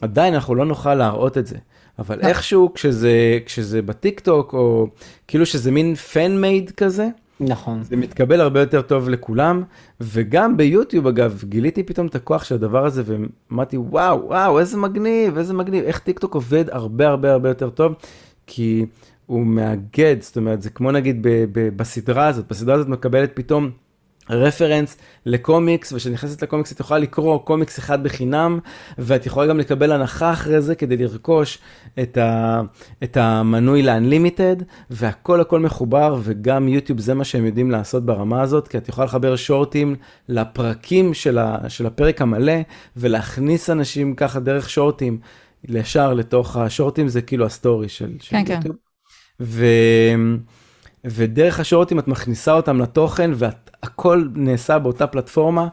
עדיין 0.00 0.34
אנחנו 0.34 0.54
לא 0.54 0.64
נוכל 0.64 0.94
להראות 0.94 1.38
את 1.38 1.46
זה. 1.46 1.56
אבל 1.98 2.18
לא. 2.22 2.26
איכשהו 2.26 2.74
כשזה, 2.74 3.38
כשזה 3.46 3.82
בטיק 3.82 4.20
טוק, 4.20 4.52
או 4.52 4.86
כאילו 5.28 5.46
שזה 5.46 5.70
מין 5.70 5.94
fan 5.94 6.40
made 6.40 6.70
כזה, 6.70 7.08
נכון. 7.40 7.82
זה 7.82 7.96
מתקבל 7.96 8.40
הרבה 8.40 8.60
יותר 8.60 8.82
טוב 8.82 9.08
לכולם, 9.08 9.62
וגם 10.00 10.56
ביוטיוב 10.56 11.06
אגב, 11.06 11.44
גיליתי 11.48 11.82
פתאום 11.82 12.06
את 12.06 12.14
הכוח 12.14 12.44
של 12.44 12.54
הדבר 12.54 12.86
הזה, 12.86 13.02
ואמרתי 13.06 13.76
וואו, 13.76 14.26
וואו, 14.26 14.58
איזה 14.58 14.76
מגניב, 14.76 15.38
איזה 15.38 15.54
מגניב, 15.54 15.84
איך 15.84 15.98
טיק 15.98 16.18
טוק 16.18 16.34
עובד 16.34 16.64
הרבה 16.70 17.08
הרבה 17.08 17.32
הרבה 17.32 17.48
יותר 17.48 17.70
טוב, 17.70 17.94
כי 18.46 18.86
הוא 19.26 19.46
מאגד, 19.46 20.16
זאת 20.20 20.36
אומרת, 20.36 20.62
זה 20.62 20.70
כמו 20.70 20.92
נגיד 20.92 21.22
ב- 21.22 21.44
ב- 21.52 21.76
בסדרה 21.76 22.26
הזאת, 22.26 22.48
בסדרה 22.48 22.74
הזאת 22.74 22.88
מקבלת 22.88 23.30
פתאום 23.34 23.70
רפרנס 24.30 24.96
לקומיקס, 25.26 25.92
וכשאת 25.92 26.12
נכנסת 26.12 26.42
לקומיקס 26.42 26.72
את 26.72 26.80
יכולה 26.80 27.00
לקרוא 27.00 27.38
קומיקס 27.38 27.78
אחד 27.78 28.02
בחינם, 28.02 28.58
ואת 28.98 29.26
יכולה 29.26 29.46
גם 29.46 29.58
לקבל 29.58 29.92
הנחה 29.92 30.32
אחרי 30.32 30.60
זה 30.60 30.74
כדי 30.74 30.96
לרכוש 30.96 31.58
את, 32.02 32.16
ה, 32.16 32.60
את 33.02 33.16
המנוי 33.16 33.82
ל-Unlimited, 33.82 34.64
והכל 34.90 35.40
הכל 35.40 35.60
מחובר, 35.60 36.18
וגם 36.22 36.68
יוטיוב 36.68 37.00
זה 37.00 37.14
מה 37.14 37.24
שהם 37.24 37.46
יודעים 37.46 37.70
לעשות 37.70 38.06
ברמה 38.06 38.42
הזאת, 38.42 38.68
כי 38.68 38.78
את 38.78 38.88
יכולה 38.88 39.04
לחבר 39.04 39.36
שורטים 39.36 39.96
לפרקים 40.28 41.14
של, 41.14 41.38
ה, 41.38 41.58
של 41.68 41.86
הפרק 41.86 42.22
המלא, 42.22 42.56
ולהכניס 42.96 43.70
אנשים 43.70 44.14
ככה 44.14 44.40
דרך 44.40 44.70
שורטים 44.70 45.18
ישר 45.68 46.14
לתוך 46.14 46.56
השורטים, 46.56 47.08
זה 47.08 47.22
כאילו 47.22 47.46
הסטורי 47.46 47.88
של, 47.88 48.16
של 48.20 48.36
כן, 48.36 48.44
כן. 48.62 48.70
ו... 49.42 49.64
ודרך 51.04 51.60
השורטים 51.60 51.98
את 51.98 52.08
מכניסה 52.08 52.52
אותם 52.52 52.80
לתוכן 52.80 53.30
והכל 53.34 54.24
נעשה 54.34 54.78
באותה 54.78 55.06
פלטפורמה. 55.06 55.68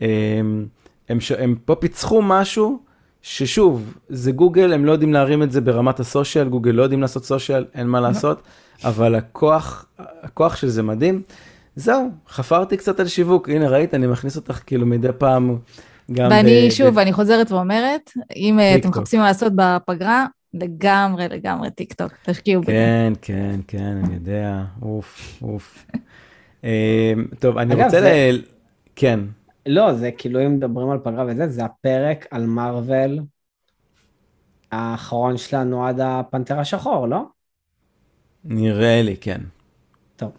הם, 0.00 0.66
הם, 1.08 1.20
ש- 1.20 1.32
הם 1.32 1.54
פה 1.64 1.74
פיצחו 1.74 2.22
משהו 2.22 2.78
ששוב, 3.22 3.94
זה 4.08 4.32
גוגל, 4.32 4.72
הם 4.72 4.84
לא 4.84 4.92
יודעים 4.92 5.12
להרים 5.12 5.42
את 5.42 5.52
זה 5.52 5.60
ברמת 5.60 6.00
הסושיאל, 6.00 6.48
גוגל 6.48 6.70
לא 6.70 6.82
יודעים 6.82 7.00
לעשות 7.02 7.24
סושיאל, 7.24 7.64
אין 7.74 7.86
מה 7.86 8.00
לעשות, 8.00 8.42
אבל 8.84 9.14
הכוח, 9.14 9.86
הכוח 9.98 10.56
של 10.56 10.68
זה 10.68 10.82
מדהים. 10.82 11.22
זהו, 11.76 12.10
חפרתי 12.28 12.76
קצת 12.76 13.00
על 13.00 13.06
שיווק, 13.06 13.48
הנה 13.48 13.68
ראית, 13.68 13.94
אני 13.94 14.06
מכניס 14.06 14.36
אותך 14.36 14.60
כאילו 14.66 14.86
מדי 14.86 15.08
פעם 15.18 15.58
גם 16.12 16.30
ואני, 16.30 16.68
ב- 16.68 16.70
שוב, 16.72 16.88
ב- 16.94 16.98
אני 16.98 17.12
חוזרת 17.12 17.52
ואומרת, 17.52 18.10
אם 18.36 18.60
אה, 18.60 18.76
אתם. 18.76 18.88
מחפשים 18.88 19.20
מה 19.20 19.26
לעשות 19.26 19.52
בפגרה, 19.56 20.26
לגמרי, 20.54 21.28
לגמרי 21.28 21.70
טיק 21.70 21.92
טוק, 21.92 22.12
תשקיעו 22.24 22.62
בזה. 22.62 22.72
כן, 22.72 23.12
כן, 23.22 23.60
כן, 23.68 23.96
אני 24.04 24.14
יודע, 24.14 24.64
אוף, 24.82 25.38
אוף. 25.42 25.86
אה, 26.64 27.12
טוב, 27.38 27.58
אני 27.58 27.74
אגב, 27.74 27.84
רוצה 27.84 28.00
זה- 28.00 28.30
ל... 28.32 28.42
כן. 28.96 29.20
לא, 29.66 29.94
זה 29.94 30.10
כאילו 30.18 30.46
אם 30.46 30.56
מדברים 30.56 30.90
על 30.90 30.98
פגרה 30.98 31.24
וזה, 31.28 31.48
זה 31.48 31.64
הפרק 31.64 32.26
על 32.30 32.46
מארוול 32.46 33.20
האחרון 34.72 35.36
שלנו 35.36 35.86
עד 35.86 36.00
הפנתר 36.00 36.58
השחור, 36.58 37.08
לא? 37.08 37.22
נראה 38.44 39.02
לי, 39.02 39.16
כן. 39.16 39.40
טוב. 40.16 40.30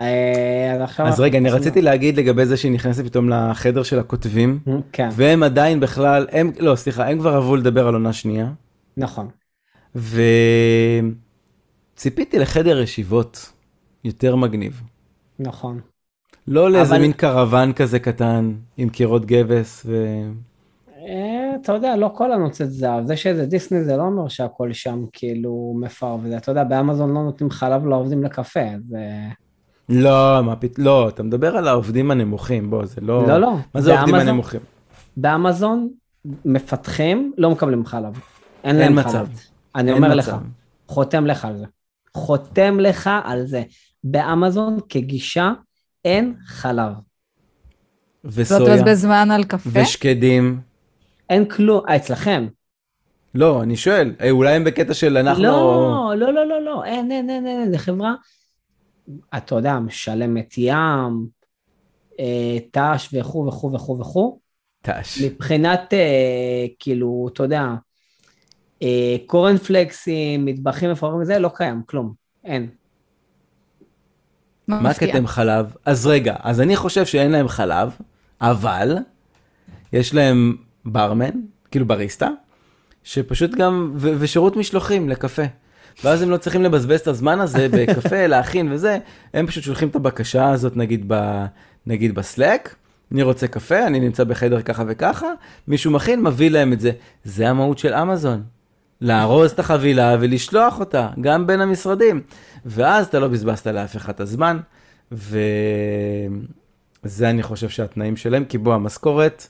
אה, 0.00 0.72
אז 0.74 0.80
עכשיו... 0.80 1.06
אז 1.06 1.20
רגע, 1.20 1.38
אני 1.38 1.50
רציתי 1.50 1.82
להגיד 1.82 2.16
לגבי 2.16 2.46
זה 2.46 2.56
שהיא 2.56 2.72
נכנסת 2.72 3.04
פתאום 3.04 3.28
לחדר 3.28 3.82
של 3.82 3.98
הכותבים, 3.98 4.58
כן, 4.92 5.08
והם 5.16 5.42
עדיין 5.42 5.80
בכלל, 5.80 6.26
הם, 6.32 6.52
לא, 6.60 6.76
סליחה, 6.76 7.08
הם 7.08 7.18
כבר 7.18 7.34
אהבו 7.34 7.56
לדבר 7.56 7.88
על 7.88 7.94
עונה 7.94 8.12
שנייה, 8.12 8.50
נכון. 8.96 9.28
וציפיתי 11.94 12.38
לחדר 12.38 12.78
ישיבות 12.80 13.52
יותר 14.04 14.36
מגניב. 14.36 14.82
נכון. 15.38 15.80
לא 16.48 16.70
לאיזה 16.70 16.94
אבל- 16.94 17.02
מין 17.02 17.12
קרוון 17.12 17.72
כזה 17.72 17.98
קטן 17.98 18.52
עם 18.76 18.88
קירות 18.88 19.26
גבס 19.26 19.82
ו... 19.86 20.04
אה, 20.98 21.54
אתה 21.62 21.72
יודע, 21.72 21.96
לא 21.96 22.10
כל 22.14 22.32
הנוצץ 22.32 22.66
זהב. 22.66 23.06
זה 23.06 23.16
שזה 23.16 23.46
דיסני 23.46 23.84
זה 23.84 23.96
לא 23.96 24.02
אומר 24.02 24.28
שהכל 24.28 24.72
שם 24.72 25.04
כאילו 25.12 25.76
מפר 25.80 26.16
וזה. 26.22 26.36
אתה 26.36 26.50
יודע, 26.50 26.64
באמזון 26.64 27.14
לא 27.14 27.22
נותנים 27.22 27.50
חלב 27.50 27.86
לעובדים 27.86 28.24
לקפה. 28.24 28.60
זה... 28.88 28.98
לא, 29.88 30.40
מה 30.44 30.56
פתאום, 30.56 30.86
לא, 30.86 31.08
אתה 31.08 31.22
מדבר 31.22 31.56
על 31.56 31.68
העובדים 31.68 32.10
הנמוכים, 32.10 32.70
בוא, 32.70 32.84
זה 32.84 33.00
לא... 33.00 33.28
לא, 33.28 33.38
לא. 33.38 33.54
מה 33.74 33.80
זה 33.80 33.94
העובדים 33.94 34.14
באמזון- 34.14 34.28
הנמוכים? 34.28 34.60
באמזון 35.16 35.88
מפתחים 36.44 37.32
לא 37.38 37.50
מקבלים 37.50 37.86
חלב. 37.86 38.12
אין 38.12 38.20
אין 38.64 38.76
להם 38.76 38.98
מצב. 38.98 39.10
חלב. 39.10 39.28
אני 39.74 39.92
אין 39.92 40.04
אומר 40.04 40.16
מצב. 40.16 40.32
לך, 40.32 40.36
חותם 40.88 41.26
לך 41.26 41.44
על 41.44 41.58
זה. 41.58 41.64
חותם 42.14 42.80
לך 42.80 43.10
על 43.24 43.46
זה. 43.46 43.62
באמזון 44.04 44.78
כגישה 44.88 45.52
אין 46.04 46.34
חלב. 46.46 46.92
לא 48.24 48.30
וסויה, 48.30 48.60
תבזבז 48.60 49.00
זמן 49.00 49.30
על 49.30 49.44
קפה? 49.44 49.70
ושקדים. 49.72 50.60
אין 51.30 51.48
כלום, 51.48 51.82
אה, 51.88 51.96
אצלכם. 51.96 52.46
לא, 53.34 53.62
אני 53.62 53.76
שואל, 53.76 54.14
אה, 54.20 54.30
אולי 54.30 54.54
הם 54.54 54.64
בקטע 54.64 54.94
של 54.94 55.16
אנחנו... 55.16 55.42
לא, 55.42 56.12
לא, 56.16 56.32
לא, 56.32 56.46
לא, 56.46 56.64
לא, 56.64 56.84
אין, 56.84 57.12
אין, 57.12 57.30
אין, 57.30 57.46
אין, 57.46 57.72
זה 57.72 57.78
חברה, 57.78 58.14
אתה 59.36 59.54
יודע, 59.54 59.78
משלמת 59.78 60.54
ים, 60.58 61.26
אה, 62.20 62.58
ת"ש 62.70 63.08
וכו' 63.12 63.46
וכו' 63.46 63.72
וכו' 63.72 63.98
וכו'. 63.98 64.38
ת"ש. 64.82 65.22
מבחינת, 65.22 65.94
אה, 65.94 66.66
כאילו, 66.78 67.28
אתה 67.32 67.42
יודע, 67.42 67.64
קורנפלקסים, 69.26 70.44
מטבחים 70.44 70.90
מפוררים 70.90 71.20
וזה, 71.20 71.38
לא 71.38 71.50
קיים, 71.54 71.82
כלום, 71.86 72.12
אין. 72.44 72.68
מה. 74.68 74.94
כתם 74.94 75.26
חלב? 75.26 75.72
אז 75.84 76.06
רגע, 76.06 76.36
אז 76.42 76.60
אני 76.60 76.76
חושב 76.76 77.06
שאין 77.06 77.30
להם 77.30 77.48
חלב, 77.48 77.96
אבל 78.40 78.96
יש 79.92 80.14
להם 80.14 80.56
ברמן, 80.84 81.30
כאילו 81.70 81.86
בריסטה, 81.86 82.28
שפשוט 83.04 83.50
גם, 83.50 83.92
ו- 83.96 84.12
ושירות 84.18 84.56
משלוחים 84.56 85.08
לקפה. 85.08 85.42
ואז 86.04 86.22
הם 86.22 86.30
לא 86.30 86.36
צריכים 86.36 86.62
לבזבז 86.62 87.00
את 87.00 87.06
הזמן 87.06 87.40
הזה 87.40 87.68
בקפה, 87.72 88.26
להכין 88.26 88.72
וזה, 88.72 88.98
הם 89.34 89.46
פשוט 89.46 89.64
שולחים 89.64 89.88
את 89.88 89.96
הבקשה 89.96 90.50
הזאת 90.50 90.76
נגיד, 90.76 91.04
ב, 91.08 91.44
נגיד 91.86 92.14
בסלק, 92.14 92.74
אני 93.12 93.22
רוצה 93.22 93.48
קפה, 93.48 93.86
אני 93.86 94.00
נמצא 94.00 94.24
בחדר 94.24 94.62
ככה 94.62 94.84
וככה, 94.86 95.26
מישהו 95.68 95.90
מכין, 95.90 96.22
מביא 96.22 96.50
להם 96.50 96.72
את 96.72 96.80
זה. 96.80 96.90
זה 97.24 97.48
המהות 97.48 97.78
של 97.78 97.94
אמזון. 97.94 98.42
לארוז 99.00 99.50
את 99.50 99.58
החבילה 99.58 100.16
ולשלוח 100.20 100.80
אותה, 100.80 101.10
גם 101.20 101.46
בין 101.46 101.60
המשרדים. 101.60 102.22
ואז 102.64 103.06
אתה 103.06 103.18
לא 103.18 103.28
בזבזת 103.28 103.66
לאף 103.66 103.96
אחד 103.96 104.12
את 104.12 104.20
הזמן, 104.20 104.58
וזה 105.12 105.50
אני 107.30 107.42
חושב 107.42 107.68
שהתנאים 107.68 108.16
שלהם, 108.16 108.44
כי 108.44 108.58
בוא, 108.58 108.74
המשכורת, 108.74 109.46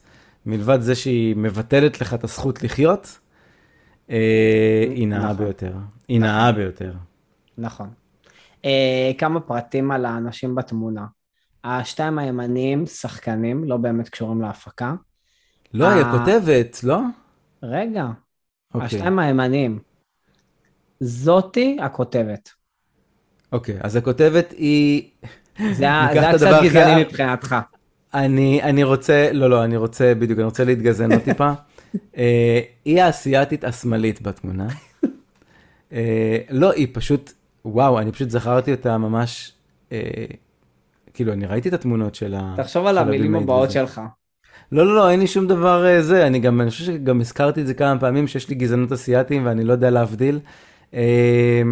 מלבד 0.46 0.80
זה 0.80 0.94
שהיא 0.94 1.36
מבטלת 1.36 2.00
לך 2.00 2.14
את 2.14 2.24
הזכות 2.24 2.62
לחיות, 2.62 3.18
אה, 4.10 4.84
היא 4.90 5.08
נאה 5.08 5.18
נכון. 5.18 5.36
ביותר. 5.36 5.72
היא 6.08 6.20
נאה 6.20 6.52
ביותר. 6.52 6.92
נכון. 7.58 7.88
אה, 8.64 9.10
כמה 9.18 9.40
פרטים 9.40 9.90
על 9.90 10.04
האנשים 10.04 10.54
בתמונה. 10.54 11.06
השתיים 11.64 12.18
הימניים, 12.18 12.86
שחקנים, 12.86 13.64
לא 13.64 13.76
באמת 13.76 14.08
קשורים 14.08 14.40
להפקה. 14.40 14.94
לא, 15.74 15.88
היא 15.88 16.02
אה. 16.02 16.08
הכותבת, 16.14 16.84
לא? 16.84 17.00
רגע, 17.62 18.06
אוקיי, 18.74 18.86
השתיים 18.86 19.18
הימניים. 19.18 19.78
זאתי 21.00 21.76
הכותבת. 21.80 22.50
אוקיי, 23.52 23.76
אז 23.80 23.96
הכותבת 23.96 24.54
היא... 24.56 25.10
זה 25.72 25.84
היה 25.84 26.32
קצת 26.34 26.46
גזעני 26.62 27.02
מבחינתך. 27.04 27.56
אני, 28.14 28.62
אני 28.62 28.84
רוצה, 28.84 29.30
לא, 29.32 29.50
לא, 29.50 29.64
אני 29.64 29.76
רוצה, 29.76 30.12
בדיוק, 30.14 30.38
אני 30.38 30.44
רוצה 30.44 30.64
להתגזן 30.64 31.12
עוד 31.12 31.20
טיפה. 31.20 31.52
אה, 32.16 32.60
היא 32.84 33.02
האסייתית 33.02 33.64
השמאלית 33.64 34.22
בתמונה. 34.22 34.68
אה, 35.92 36.38
לא, 36.50 36.72
היא 36.72 36.88
פשוט, 36.92 37.32
וואו, 37.64 37.98
אני 37.98 38.12
פשוט 38.12 38.30
זכרתי 38.30 38.72
אותה 38.72 38.98
ממש, 38.98 39.52
אה, 39.92 40.24
כאילו, 41.14 41.32
אני 41.32 41.46
ראיתי 41.46 41.68
את 41.68 41.74
התמונות 41.74 42.14
של 42.14 42.34
ה... 42.34 42.54
תחשוב 42.56 42.86
על 42.86 42.98
המילים 42.98 43.34
הבאות. 43.34 43.70
שלך. 43.70 44.00
לא, 44.72 44.86
לא, 44.86 44.96
לא, 44.96 45.10
אין 45.10 45.20
לי 45.20 45.26
שום 45.26 45.46
דבר 45.46 45.86
אה, 45.86 46.02
זה, 46.02 46.26
אני 46.26 46.38
גם, 46.38 46.60
אני 46.60 46.70
חושב 46.70 46.84
שגם 46.84 47.20
הזכרתי 47.20 47.60
את 47.60 47.66
זה 47.66 47.74
כמה 47.74 48.00
פעמים, 48.00 48.26
שיש 48.26 48.48
לי 48.48 48.54
גזענות 48.54 48.92
אסייתים 48.92 49.46
ואני 49.46 49.64
לא 49.64 49.72
יודע 49.72 49.90
להבדיל. 49.90 50.40
אה, 50.94 51.62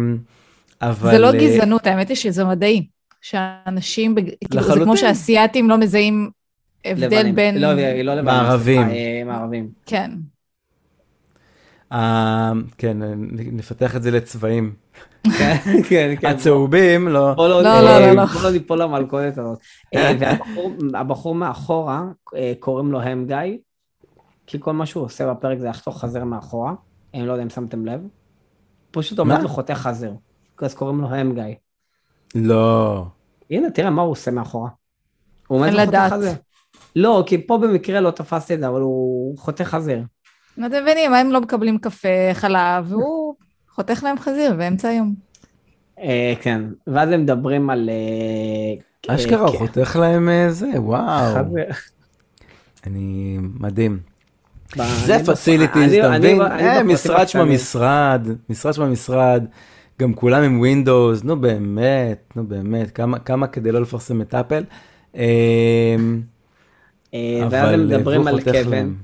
אבל... 0.81 1.11
זה 1.11 1.19
לא 1.19 1.27
אה, 1.27 1.39
גזענות, 1.39 1.87
האמת 1.87 2.09
היא 2.09 2.17
שזה 2.17 2.45
מדעי. 2.45 2.87
שאנשים, 3.21 4.15
כאילו, 4.15 4.63
זה. 4.63 4.79
כמו 4.83 4.97
שאסייתים 4.97 5.69
לא 5.69 5.77
מזהים 5.77 6.29
הבדל 6.85 7.05
לבנים. 7.05 7.35
בין... 7.35 7.61
לא, 7.61 7.67
היא 7.67 8.03
לא 8.03 8.13
לבנים. 8.13 8.25
מערבים. 8.25 8.89
אה, 8.89 9.21
מערבים. 9.25 9.69
כן. 9.85 10.11
אה, 11.91 12.51
כן, 12.77 12.97
נפתח 13.31 13.95
את 13.95 14.03
זה 14.03 14.11
לצבעים. 14.11 14.73
כן, 15.89 16.15
כן. 16.19 16.27
הצהובים, 16.27 17.07
לא. 17.07 17.33
לא, 17.37 17.49
לא, 17.49 17.61
לא, 17.61 17.69
אה, 17.69 18.13
לא. 18.13 18.25
בוא 18.25 18.41
לא 18.41 18.51
ניפול 18.51 18.81
למלכודת 18.81 19.37
הזאת. 19.37 19.59
אה, 19.95 20.11
והבחור 20.19 20.71
הבחור 20.93 21.35
מאחורה, 21.35 22.03
אה, 22.35 22.53
קוראים 22.59 22.91
לו 22.91 23.01
הם 23.01 23.25
גיא, 23.27 23.57
כי 24.47 24.57
כל 24.59 24.73
מה 24.73 24.85
שהוא 24.85 25.03
עושה 25.03 25.33
בפרק 25.33 25.59
זה 25.59 25.69
לחתוך 25.69 26.01
חזר 26.01 26.23
מאחורה, 26.23 26.73
אני 27.13 27.27
לא 27.27 27.31
יודע 27.31 27.43
אם 27.43 27.49
שמתם 27.49 27.85
לב. 27.85 28.01
פשוט 28.91 29.19
עומד? 29.19 29.43
וחותך 29.43 29.73
חזר. 29.73 30.11
אז 30.61 30.73
קוראים 30.73 31.01
לו 31.01 31.07
הם 31.07 31.33
גיא. 31.33 31.55
לא. 32.35 33.05
הנה, 33.51 33.69
תראה 33.69 33.89
מה 33.89 34.01
הוא 34.01 34.11
עושה 34.11 34.31
מאחורה. 34.31 34.69
הוא 35.47 35.57
עומד 35.57 35.73
וחותך. 35.73 35.99
חזר. 36.09 36.31
לא, 36.95 37.23
כי 37.25 37.47
פה 37.47 37.57
במקרה 37.57 37.99
לא 37.99 38.11
תפסתי 38.11 38.53
את 38.53 38.59
זה, 38.59 38.67
אבל 38.67 38.81
הוא 38.81 39.37
חותך 39.37 39.63
חזר. 39.63 39.99
אתם 40.53 40.81
מבינים, 40.83 41.13
הם 41.13 41.31
לא 41.31 41.41
מקבלים 41.41 41.77
קפה, 41.77 42.33
חלב, 42.33 42.91
והוא 42.91 43.35
חותך 43.77 44.03
להם 44.03 44.19
חזיר 44.19 44.53
באמצע 44.53 44.87
היום. 44.87 45.13
אה, 45.99 46.33
כן, 46.41 46.61
ואז 46.87 47.09
הם 47.11 47.21
מדברים 47.21 47.69
על... 47.69 47.89
אה, 49.09 49.15
אשכרה, 49.15 49.39
אה, 49.45 49.47
הוא 49.49 49.57
חותך 49.57 49.95
להם 50.01 50.29
זה, 50.49 50.67
וואו. 50.77 51.35
אני, 52.87 53.37
מדהים. 53.59 53.99
זה 55.05 55.17
פסיליטיז, 55.25 55.83
אני- 55.93 55.99
אתה 55.99 56.09
אני- 56.15 56.17
מבין? 56.17 56.39
בפרטים 56.39 56.87
משרד 56.87 57.27
שמה. 57.27 57.45
משרד, 57.45 58.21
משרד 58.49 58.73
שמה 58.73 58.85
משרד, 58.87 59.43
גם 60.01 60.13
כולם 60.13 60.43
עם 60.43 60.59
ווינדוס, 60.59 61.23
נו 61.23 61.41
באמת, 61.41 62.31
נו 62.35 62.47
באמת, 62.47 62.91
כמה- 62.91 63.19
כמה 63.19 63.47
כדי 63.47 63.71
לא 63.71 63.81
לפרסם 63.81 64.21
את 64.21 64.33
אפל. 64.35 64.63
ואז 67.51 67.73
הם 67.73 67.87
מדברים 67.87 68.27
על 68.27 68.41
קווין. 68.43 68.95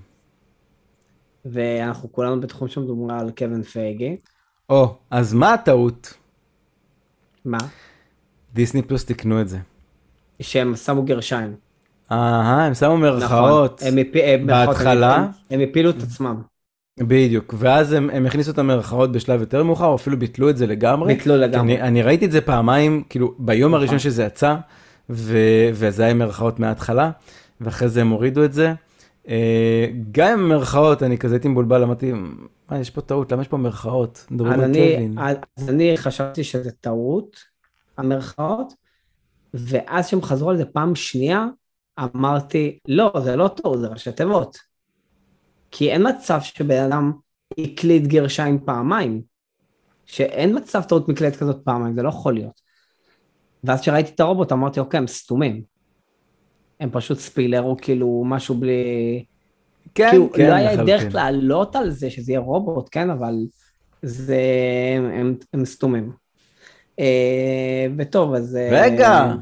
ואנחנו 1.46 2.12
כולנו 2.12 2.42
בתחום 2.42 2.68
שמדברים 2.68 3.10
על 3.10 3.32
קווין 3.38 3.64
פייגי. 3.64 4.18
או, 4.70 4.96
אז 5.12 5.34
מה 5.34 5.54
הטעות? 5.54 6.14
מה? 7.46 7.58
דיסני 8.54 8.82
פלוס 8.82 9.06
תיקנו 9.06 9.42
את 9.42 9.50
זה. 9.50 9.58
שהם 10.42 10.76
שמו 10.76 11.04
גרשיים. 11.04 11.56
אהה, 12.12 12.66
הם 12.66 12.74
שמו 12.74 12.98
מרכאות. 12.98 13.84
נכון. 13.84 14.48
בהתחלה? 14.48 15.28
הם- 15.50 15.62
הפילו 15.70 15.90
את 15.90 16.04
עצמם. 16.04 16.42
בדיוק, 17.00 17.54
ואז 17.58 17.92
הם, 17.94 18.10
הם 18.10 18.26
הכניסו 18.26 18.52
את 18.52 18.58
המרכאות 18.58 19.12
בשלב 19.12 19.40
יותר 19.40 19.64
מאוחר, 19.64 19.86
או 19.86 19.96
אפילו 19.96 20.20
ביטלו 20.20 20.50
את 20.50 20.58
זה 20.58 20.68
לגמרי. 20.68 21.14
ביטלו 21.16 21.38
לגמרי. 21.38 21.74
אני, 21.74 21.82
אני 21.82 22.02
ראיתי 22.02 22.26
את 22.26 22.32
זה 22.32 22.42
פעמיים, 22.42 23.04
כאילו, 23.10 23.34
ביום 23.40 23.72
נכון. 23.72 23.80
הראשון 23.80 24.00
שזה 24.00 24.24
יצא, 24.24 24.56
ו, 25.10 25.38
וזה 25.74 26.04
היה 26.06 26.14
מרכאות 26.14 26.60
מההתחלה, 26.60 27.12
ואחרי 27.62 27.90
זה 27.90 28.02
הם 28.02 28.10
הורידו 28.10 28.44
את 28.46 28.54
זה. 28.54 28.74
אה, 29.28 29.88
גם 30.12 30.40
עם 30.40 30.50
מרכאות, 30.50 31.04
אני 31.04 31.18
כזה 31.18 31.36
הייתי 31.36 31.48
מבולבל, 31.48 31.84
אמרתי, 31.84 32.12
מה, 32.70 32.80
יש 32.80 32.90
פה 32.90 33.02
טעות, 33.02 33.32
למה 33.32 33.42
יש 33.42 33.48
פה 33.48 33.58
מרכאות? 33.58 34.26
מדברים 34.32 34.54
אז 34.54 34.60
על 34.60 34.74
קווין. 34.74 35.20
אז 35.20 35.70
אני 35.70 35.98
חשבתי 35.98 36.44
שזה 36.44 36.72
טעות, 36.72 37.38
המרכאות, 37.98 38.74
ואז 39.54 40.08
כשהם 40.08 40.22
חזרו 40.22 40.50
על 40.50 40.58
זה 40.58 40.66
פעם 40.66 40.96
שנייה, 40.96 41.48
אמרתי, 42.00 42.80
לא, 42.88 43.14
זה 43.24 43.36
לא 43.36 43.48
טעות, 43.48 43.80
זה 43.80 43.88
ראשי 43.88 44.12
תיבות. 44.12 44.58
כי 45.72 45.92
אין 45.92 46.08
מצב 46.08 46.42
שבן 46.42 46.84
אדם 46.84 47.12
הקליט 47.58 48.04
גרשיים 48.04 48.60
פעמיים. 48.66 49.22
שאין 50.06 50.58
מצב 50.58 50.82
טעות 50.82 51.10
מקלדת 51.10 51.36
כזאת 51.36 51.58
פעמיים, 51.64 51.96
זה 51.96 52.04
לא 52.04 52.10
יכול 52.10 52.34
להיות. 52.34 52.62
ואז 53.64 53.82
כשראיתי 53.82 54.12
את 54.16 54.20
הרובוט 54.20 54.52
אמרתי, 54.52 54.80
אוקיי, 54.80 54.98
הם 54.98 55.08
סתומים. 55.08 55.64
הם 56.80 56.90
פשוט 56.92 57.18
ספילרו 57.20 57.78
כאילו 57.82 58.24
משהו 58.26 58.56
בלי... 58.56 59.24
כן, 59.96 60.10
כאילו, 60.10 60.32
כן, 60.34 60.50
לא 60.50 60.54
היה 60.54 60.74
לחלוטין. 60.74 60.98
דרך 60.98 61.16
לעלות 61.16 61.76
על 61.76 61.90
זה 61.90 62.10
שזה 62.10 62.32
יהיה 62.32 62.40
רובוט, 62.40 62.88
כן, 62.92 63.10
אבל 63.10 63.36
זה... 64.02 64.42
הם, 65.14 65.36
הם 65.54 65.66
סתומים. 65.66 66.12
אה, 67.00 67.86
וטוב, 67.98 68.34
אז... 68.34 68.56
אה, 68.56 68.70
רגע, 68.72 69.34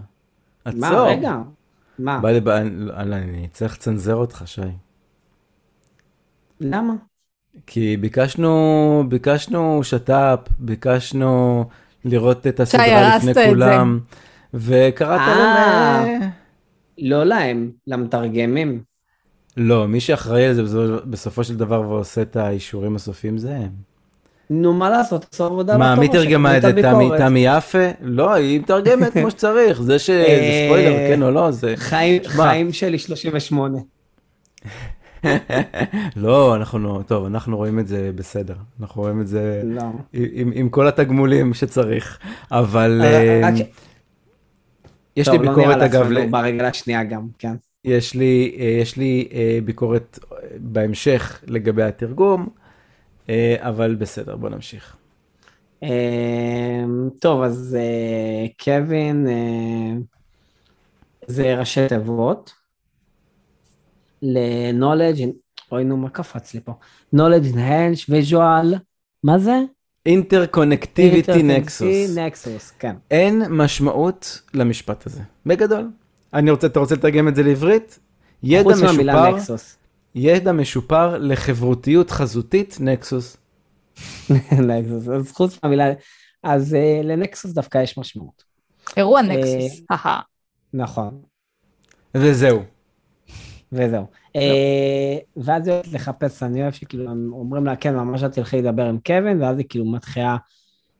מה, 0.65 0.87
עצור. 0.87 1.07
רגע? 1.07 1.35
מה? 1.99 2.19
בא 2.19 2.31
לי, 2.31 2.39
בא- 2.39 2.57
אני 2.57 3.15
אני 3.15 3.47
צריך 3.53 3.73
לצנזר 3.73 4.15
אותך, 4.15 4.43
שי. 4.45 4.61
למה? 6.61 6.93
כי 7.67 7.97
ביקשנו, 7.97 9.03
ביקשנו 9.09 9.83
שת"פ, 9.83 10.39
ביקשנו 10.59 11.65
לראות 12.05 12.47
את 12.47 12.59
הסדרה 12.59 13.17
לפני. 13.17 13.33
כולם, 13.49 13.99
וקראת 14.53 15.19
אה. 15.19 16.03
להם... 16.05 16.31
לא 16.97 17.23
להם, 17.23 17.71
למתרגמים. 17.87 18.81
לא, 19.57 19.87
מי 19.87 19.99
שאחראי 19.99 20.45
על 20.45 20.53
זה 20.53 20.63
בסופו- 21.05 21.43
של 21.43 21.57
דבר 21.57 21.81
ועושה 21.81 22.21
את 22.21 22.35
האישורים 22.35 22.95
הסופיים 22.95 23.37
זה 23.37 23.55
הם. 23.55 23.69
נו, 24.49 24.73
מה 24.73 24.89
לעשות, 24.89 25.25
עשו 25.33 25.45
עבודה 25.45 25.77
מה, 25.77 25.95
לא 25.95 26.01
מי 26.01 26.07
תרגמה 26.09 26.57
את 26.57 26.61
זה? 26.61 26.73
תמי 27.17 27.45
יפה? 27.45 27.87
לא, 28.01 28.33
היא 28.33 28.59
מתרגמת 28.59 29.13
כמו 29.13 29.31
שצריך. 29.31 29.81
זה 29.81 29.99
שזה 29.99 30.25
אה, 30.27 30.65
ספוילר, 30.67 30.97
כן 31.07 31.23
או 31.23 31.31
לא, 31.31 31.51
זה... 31.51 31.73
חיים, 31.77 32.21
שלי 32.73 32.99
38. 32.99 33.77
לא, 36.15 36.55
אנחנו 36.55 37.03
טוב, 37.03 37.25
אנחנו 37.25 37.57
רואים 37.57 37.79
את 37.79 37.87
זה 37.87 38.11
בסדר. 38.15 38.55
אנחנו 38.81 39.01
רואים 39.01 39.21
את 39.21 39.27
זה 39.27 39.61
לא. 39.65 39.83
עם, 40.13 40.69
כל 40.69 40.87
התגמולים 40.87 41.53
שצריך, 41.53 42.19
אבל 42.51 43.01
אה, 43.03 43.55
ש- 43.57 43.61
יש 45.15 45.27
טוב, 45.27 45.35
לי 45.35 45.45
לא 45.45 45.51
ביקורת 45.51 45.77
נראה 45.77 45.85
אגב, 45.85 46.29
ברגל 46.29 46.65
השנייה 46.65 47.03
גם, 47.03 47.27
כן. 47.39 47.55
יש 47.85 48.13
לי, 48.13 48.57
אה, 48.59 48.65
יש 48.65 48.97
לי 48.97 49.27
אה, 49.33 49.59
ביקורת 49.65 50.19
אה, 50.31 50.37
בהמשך 50.59 51.43
לגבי 51.47 51.83
התרגום, 51.83 52.49
אבל 53.57 53.95
בסדר, 53.95 54.35
בוא 54.35 54.49
נמשיך. 54.49 54.97
טוב, 57.19 57.41
אז 57.41 57.77
קווין 58.63 59.27
זה 61.27 61.55
ראשי 61.55 61.87
תיבות. 61.87 62.53
ל-knowledge, 64.21 65.27
אוי 65.71 65.83
נו, 65.83 65.97
מה 65.97 66.09
קפץ 66.09 66.53
לי 66.53 66.59
פה? 66.59 66.73
knowledge 67.15 67.53
enhanced 67.53 68.09
visual, 68.09 68.77
מה 69.23 69.39
זה? 69.39 69.59
interconnectivity 70.05 71.43
nexus. 71.43 72.17
nexus, 72.17 72.71
כן. 72.79 72.95
אין 73.11 73.43
משמעות 73.49 74.41
למשפט 74.53 75.05
הזה, 75.05 75.21
בגדול. 75.45 75.89
אני 76.33 76.51
רוצה, 76.51 76.67
אתה 76.67 76.79
רוצה 76.79 76.95
לתרגם 76.95 77.27
את 77.27 77.35
זה 77.35 77.43
לעברית? 77.43 77.99
ידע 78.43 78.63
חוץ 78.63 78.81
מהמילה 78.81 79.13
משופר, 79.13 79.35
nexus. 79.35 79.77
ידע 80.15 80.51
משופר 80.51 81.17
לחברותיות 81.17 82.11
חזותית 82.11 82.77
nexus. 82.79 83.37
nexus, 84.69 85.07
אז 85.07 85.31
חוץ 85.31 85.59
מהמילה, 85.63 85.85
אז 86.43 86.73
אה, 86.73 87.01
ל 87.03 87.11
nexus 87.11 87.51
דווקא 87.51 87.77
יש 87.83 87.97
משמעות. 87.97 88.43
אירוע 88.97 89.21
nexus. 89.21 89.81
אהה. 89.91 90.21
נכון, 90.73 91.21
וזהו. 92.15 92.63
וזהו. 93.71 94.05
אה, 94.35 95.17
ואז 95.37 95.67
היא 95.67 95.75
הולכת 95.75 95.93
לחפש, 95.93 96.43
אני 96.43 96.61
אוהב 96.61 96.73
שכאילו 96.73 97.11
הם 97.11 97.29
אומרים 97.33 97.65
לה, 97.65 97.75
כן, 97.75 97.95
ממש 97.95 98.23
את 98.23 98.31
תלכי 98.31 98.61
לדבר 98.61 98.85
עם 98.85 98.97
קווין, 99.05 99.41
ואז 99.41 99.57
היא 99.57 99.65
כאילו 99.69 99.85
מתחילה 99.85 100.37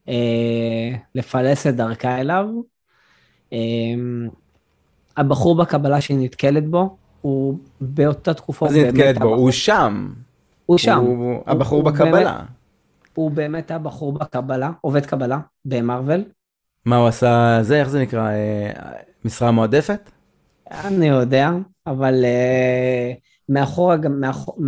אה, 0.08 0.90
לפלס 1.14 1.66
את 1.66 1.76
דרכה 1.76 2.20
אליו. 2.20 2.46
אה, 3.52 3.58
הבחור 5.16 5.54
בקבלה 5.56 6.00
שהיא 6.00 6.18
נתקלת 6.20 6.68
בו, 6.68 6.96
הוא 7.20 7.58
באותה 7.80 8.34
תקופה, 8.34 8.66
היא 8.66 8.82
באמת 8.82 8.94
נתקלת 8.94 9.18
בו, 9.18 9.34
הוא 9.34 9.50
שם. 9.50 10.12
הוא 10.66 10.78
שם, 10.78 11.04
הבחור 11.46 11.82
בקבלה. 11.82 12.40
הוא 13.14 13.30
באמת 13.30 13.70
הבחור 13.70 14.12
בקבלה, 14.12 14.70
עובד 14.80 15.06
קבלה 15.06 15.38
במרוויל. 15.64 16.24
מה 16.84 16.96
הוא 16.96 17.08
עשה 17.08 17.58
זה, 17.62 17.80
איך 17.80 17.88
זה 17.88 18.02
נקרא? 18.02 18.30
אה, 18.30 18.70
משרה 19.24 19.50
מועדפת? 19.50 20.10
אני 20.70 21.06
יודע, 21.06 21.50
אבל 21.86 22.24
uh, 22.24 23.18
מאחורה 23.48 23.96
גם, 23.96 24.20
מאחור, 24.20 24.58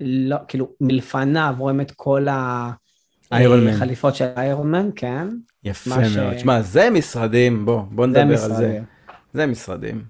לא, 0.00 0.36
כאילו, 0.48 0.68
מלפניו 0.80 1.54
רואים 1.58 1.80
את 1.80 1.90
כל 1.96 2.26
איירון 3.32 3.60
מן. 3.64 3.68
החליפות 3.68 4.14
של 4.14 4.26
איירון 4.36 4.70
מן, 4.70 4.90
כן. 4.96 5.28
יפה 5.64 6.04
ש- 6.04 6.16
מאוד. 6.16 6.38
שמע, 6.38 6.62
זה 6.62 6.90
משרדים, 6.90 7.64
בוא, 7.66 7.82
בוא 7.90 8.06
זה 8.12 8.24
נדבר 8.24 8.44
על 8.44 8.54
זה. 8.54 8.80
זה 9.32 9.46
משרדים. 9.46 10.04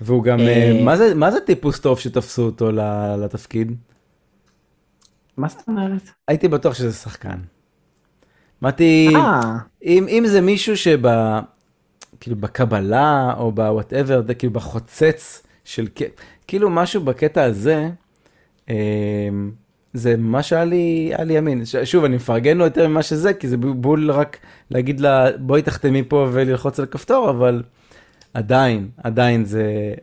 והוא 0.00 0.24
גם, 0.24 0.40
אה, 0.40 0.46
אה, 0.76 0.82
מה 0.84 0.96
זה- 0.96 1.14
מה 1.14 1.30
זה 1.30 1.40
טיפוס 1.40 1.80
טוב 1.80 1.98
שתפסו 1.98 2.42
אותו 2.42 2.70
לתפקיד? 3.18 3.72
מה 5.36 5.48
זאת 5.48 5.68
אומרת? 5.68 6.02
הייתי 6.28 6.48
בטוח 6.48 6.74
שזה 6.74 6.92
שחקן. 6.92 7.38
אמרתי, 8.62 9.08
אה, 9.16 9.40
אם, 9.84 10.06
אם 10.08 10.24
זה 10.26 10.40
מישהו 10.40 10.76
שב... 10.76 11.00
כאילו 12.20 12.36
בקבלה 12.36 13.34
או 13.38 13.52
בוואטאבר, 13.52 14.22
כאילו 14.38 14.52
בחוצץ 14.52 15.42
של... 15.66 15.86
כאילו 16.46 16.70
משהו 16.70 17.00
בקטע 17.00 17.44
הזה, 17.44 17.88
אה, 18.70 18.74
זה 19.92 20.16
ממש 20.16 20.52
היה 20.52 20.64
לי, 20.64 21.12
היה 21.14 21.24
לי 21.24 21.34
ימין. 21.34 21.62
שוב, 21.84 22.04
אני 22.04 22.16
מפרגן 22.16 22.56
לו 22.56 22.64
יותר 22.64 22.88
ממה 22.88 23.02
שזה, 23.02 23.34
כי 23.34 23.48
זה 23.48 23.56
בול 23.56 24.10
רק 24.10 24.38
להגיד 24.70 25.00
לה, 25.00 25.26
בואי 25.38 25.62
תחתמי 25.62 26.02
פה 26.02 26.28
וללחוץ 26.32 26.80
על 26.80 26.86
כפתור, 26.86 27.30
אבל 27.30 27.62
עדיין, 28.34 28.88
עדיין 29.04 29.44
זה... 29.44 29.94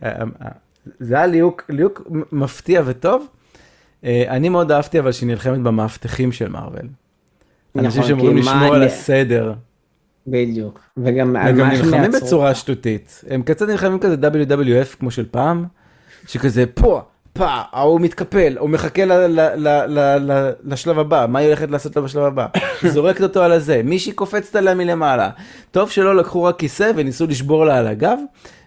זה 1.00 1.16
היה 1.16 1.26
ליהוק, 1.26 1.64
ליהוק 1.68 2.02
מפתיע 2.32 2.82
וטוב. 2.84 3.26
אה, 4.04 4.24
אני 4.28 4.48
מאוד 4.48 4.72
אהבתי 4.72 4.98
אבל 4.98 5.12
שהיא 5.12 5.26
נלחמת 5.28 5.58
במאבטחים 5.58 6.32
של 6.32 6.48
מארוול. 6.48 6.88
אנשים 7.76 8.02
נכון, 8.02 8.02
שאמורים 8.02 8.38
כי 8.38 8.44
מה 8.44 8.54
לשמור 8.54 8.74
על 8.74 8.82
הסדר. 8.82 9.54
בדיוק. 10.26 10.80
וגם 10.96 11.36
הם 11.36 11.56
גם 11.56 11.68
נלחמים 11.68 12.10
בצורה 12.10 12.54
שטותית. 12.54 13.24
הם 13.30 13.42
קצת 13.42 13.68
נלחמים 13.68 13.98
כזה 13.98 14.16
WWF 14.16 14.96
כמו 14.98 15.10
של 15.10 15.26
פעם, 15.30 15.64
שכזה 16.26 16.66
פה, 16.66 17.02
פה, 17.32 17.46
ההוא 17.48 18.00
מתקפל, 18.00 18.56
הוא 18.58 18.70
מחכה 18.70 19.04
ל- 19.04 19.12
ל- 19.12 19.40
ל- 19.56 19.98
ל- 19.98 20.32
ל- 20.32 20.52
לשלב 20.64 20.98
הבא, 20.98 21.26
מה 21.28 21.38
היא 21.38 21.46
הולכת 21.48 21.70
לעשות 21.70 21.96
לו 21.96 22.02
בשלב 22.02 22.22
הבא? 22.22 22.46
זורקת 22.92 23.20
אותו 23.20 23.42
על 23.42 23.52
הזה, 23.52 23.80
מישהי 23.84 24.12
קופצת 24.12 24.56
עליה 24.56 24.74
מלמעלה. 24.74 25.30
טוב 25.70 25.90
שלא 25.90 26.16
לקחו 26.16 26.42
רק 26.42 26.58
כיסא 26.58 26.90
וניסו 26.96 27.26
לשבור 27.26 27.64
לה 27.64 27.78
על 27.78 27.86
הגב, 27.86 28.18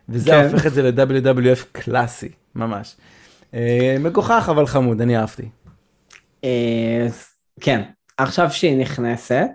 וזה 0.09 0.31
כן. 0.31 0.49
הופך 0.51 0.65
את 0.67 0.73
זה 0.73 0.83
ל-WWF 0.91 1.65
קלאסי, 1.71 2.29
ממש. 2.55 2.95
אה, 3.53 3.97
מגוחך 3.99 4.47
אבל 4.51 4.65
חמוד, 4.67 5.01
אני 5.01 5.17
אהבתי. 5.17 5.49
אה, 6.43 7.07
כן, 7.61 7.81
עכשיו 8.17 8.51
שהיא 8.51 8.77
נכנסת, 8.77 9.47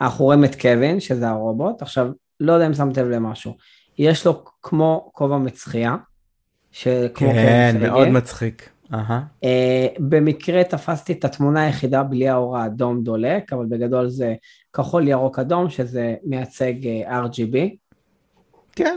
אנחנו 0.00 0.24
רואים 0.24 0.44
את 0.44 0.60
קווין, 0.60 1.00
שזה 1.00 1.28
הרובוט, 1.28 1.82
עכשיו, 1.82 2.08
לא 2.40 2.52
יודע 2.52 2.66
אם 2.66 2.74
שמת 2.74 2.98
לב 2.98 3.06
למשהו, 3.06 3.56
יש 3.98 4.26
לו 4.26 4.44
כמו 4.62 5.10
כובע 5.12 5.38
מצחייה, 5.38 5.96
שכמו 6.72 7.30
כן. 7.30 7.76
מאוד 7.80 8.08
מצחיק. 8.08 8.68
אהה. 8.94 9.22
אה, 9.44 9.86
במקרה 9.98 10.64
תפסתי 10.64 11.12
את 11.12 11.24
התמונה 11.24 11.62
היחידה 11.62 12.02
בלי 12.02 12.28
האור 12.28 12.58
האדום 12.58 13.02
דולק, 13.02 13.52
אבל 13.52 13.66
בגדול 13.66 14.08
זה 14.08 14.34
כחול 14.72 15.08
ירוק 15.08 15.38
אדום, 15.38 15.70
שזה 15.70 16.14
מייצג 16.24 16.86
אה, 16.86 17.24
RGB. 17.24 17.76
כן. 18.72 18.96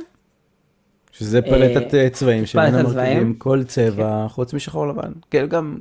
שזה 1.11 1.41
פלטת 1.41 1.93
אה, 1.93 2.09
צבעים 2.09 2.45
שממנה 2.45 2.84
מרכיבים. 2.84 3.34
כל 3.34 3.63
צבע 3.63 4.26
חוץ 4.30 4.53
משחור 4.53 4.88
לבן. 4.88 5.11
כן, 5.31 5.45
גם 5.47 5.77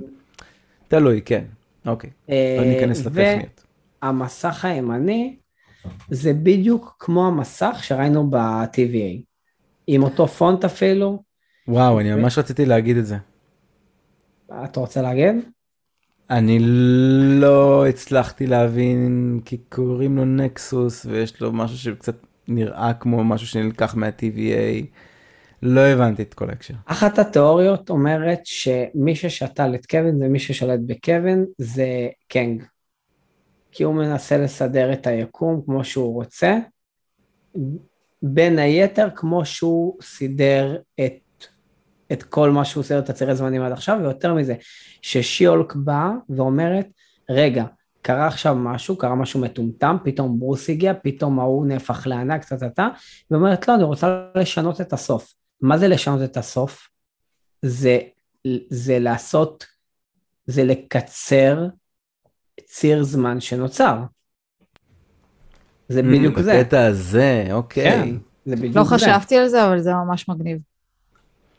תלוי, 0.88 1.20
כן. 1.24 1.44
אוקיי. 1.86 2.10
אה, 2.30 2.56
לא 2.58 2.64
ניכנס 2.64 3.06
לטכניות. 3.06 3.64
והמסך 4.02 4.64
הימני 4.64 5.36
זה 6.10 6.32
בדיוק 6.32 6.96
כמו 6.98 7.26
המסך 7.26 7.78
שראינו 7.82 8.30
ב-TVA, 8.30 9.22
עם 9.86 10.02
אותו 10.02 10.26
פונט 10.26 10.64
אפילו. 10.64 11.22
וואו, 11.68 12.00
אני 12.00 12.14
ממש 12.14 12.38
רציתי 12.38 12.66
להגיד 12.66 12.96
את 12.96 13.06
זה. 13.06 13.16
אתה 14.64 14.80
רוצה 14.80 15.02
להגיד? 15.02 15.36
אני 16.30 16.58
לא 17.40 17.86
הצלחתי 17.86 18.46
להבין 18.46 19.40
כי 19.44 19.56
קוראים 19.56 20.16
לו 20.16 20.24
נקסוס 20.24 21.06
ויש 21.06 21.40
לו 21.40 21.52
משהו 21.52 21.78
שקצת 21.78 22.16
נראה 22.48 22.94
כמו 22.94 23.24
משהו 23.24 23.46
שנלקח 23.46 23.94
מה-TVA. 23.94 24.86
לא 25.62 25.80
הבנתי 25.80 26.22
את 26.22 26.34
כל 26.34 26.50
ההקשר. 26.50 26.74
אחת 26.86 27.18
התיאוריות 27.18 27.90
אומרת 27.90 28.40
שמי 28.44 29.14
ששתל 29.14 29.74
את 29.74 29.86
קווין 29.86 30.22
ומי 30.22 30.38
ששולט 30.38 30.80
בקווין 30.86 31.44
זה 31.58 32.08
קנג. 32.28 32.62
כי 33.72 33.82
הוא 33.82 33.94
מנסה 33.94 34.38
לסדר 34.38 34.92
את 34.92 35.06
היקום 35.06 35.62
כמו 35.66 35.84
שהוא 35.84 36.14
רוצה, 36.14 36.58
בין 38.22 38.58
היתר 38.58 39.08
כמו 39.14 39.44
שהוא 39.44 39.96
סידר 40.02 40.76
את, 41.00 41.44
את 42.12 42.22
כל 42.22 42.50
מה 42.50 42.64
שהוא 42.64 42.84
סידר 42.84 42.98
את 42.98 43.10
הצירי 43.10 43.34
זמנים 43.34 43.62
עד 43.62 43.72
עכשיו, 43.72 43.98
ויותר 44.02 44.34
מזה, 44.34 44.54
ששיולק 45.02 45.74
באה 45.74 46.10
ואומרת, 46.28 46.86
רגע, 47.30 47.64
קרה 48.02 48.26
עכשיו 48.26 48.54
משהו, 48.54 48.96
קרה 48.96 49.14
משהו 49.14 49.40
מטומטם, 49.40 49.96
פתאום 50.04 50.38
ברוס 50.38 50.70
הגיע, 50.70 50.92
פתאום 51.02 51.40
ההוא 51.40 51.66
נהפך 51.66 52.06
לענק, 52.06 52.52
אתה, 52.66 52.88
ואומרת, 53.30 53.68
לא, 53.68 53.74
אני 53.74 53.82
רוצה 53.82 54.24
לשנות 54.34 54.80
את 54.80 54.92
הסוף. 54.92 55.34
מה 55.60 55.78
זה 55.78 55.88
לשנות 55.88 56.22
את 56.22 56.36
הסוף? 56.36 56.88
זה, 57.62 57.98
זה 58.68 58.98
לעשות, 58.98 59.66
זה 60.46 60.64
לקצר 60.64 61.66
ציר 62.68 63.02
זמן 63.02 63.40
שנוצר. 63.40 63.98
זה 65.88 66.02
בדיוק 66.02 66.40
זה. 66.40 66.60
בקטע 66.60 66.86
הזה, 66.86 67.48
אוקיי. 67.52 67.90
כן, 67.90 68.16
זה 68.46 68.56
בדיוק 68.56 68.76
לא 68.76 68.84
זה. 68.84 68.88
חשבתי 68.94 69.36
על 69.36 69.48
זה, 69.48 69.66
אבל 69.66 69.80
זה 69.80 69.92
ממש 69.94 70.28
מגניב. 70.28 70.58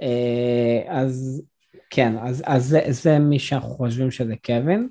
אה, 0.02 0.82
אז 0.88 1.42
כן, 1.90 2.16
אז, 2.22 2.44
אז 2.46 2.66
זה, 2.66 2.82
זה 2.90 3.20
מי 3.20 3.40
שאנחנו 3.40 3.70
חושבים 3.70 4.12
שזה 4.12 4.34
קווין. 4.46 4.88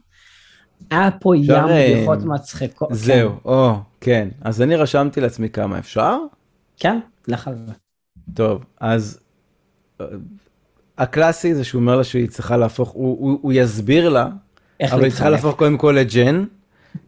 היה 0.90 1.10
פה 1.20 1.36
ים 1.36 1.50
אה, 1.50 1.94
בדיחות 1.94 2.18
מצחיקות. 2.18 2.88
זהו, 2.92 3.32
או, 3.44 3.74
כן. 4.00 4.28
אז 4.40 4.62
אני 4.62 4.76
רשמתי 4.76 5.20
לעצמי 5.20 5.50
כמה 5.50 5.78
אפשר. 5.78 6.16
כן, 6.76 7.00
כן, 7.24 7.32
לך 7.32 7.48
על 7.48 7.56
זה. 7.66 7.72
טוב, 8.34 8.64
אז 8.80 9.20
אה, 10.00 10.06
הקלאסי 10.98 11.54
זה 11.54 11.64
שהוא 11.64 11.80
אומר 11.80 11.96
לה 11.96 12.04
שהיא 12.04 12.28
צריכה 12.28 12.56
להפוך, 12.56 12.90
הוא, 12.90 13.18
הוא, 13.20 13.38
הוא 13.42 13.52
יסביר 13.52 14.08
לה, 14.08 14.28
אבל 14.82 15.04
היא 15.04 15.10
צריכה. 15.12 15.30
להפוך 15.30 15.56
קודם 15.56 15.76
כל 15.76 15.96
לג'ן, 15.98 16.44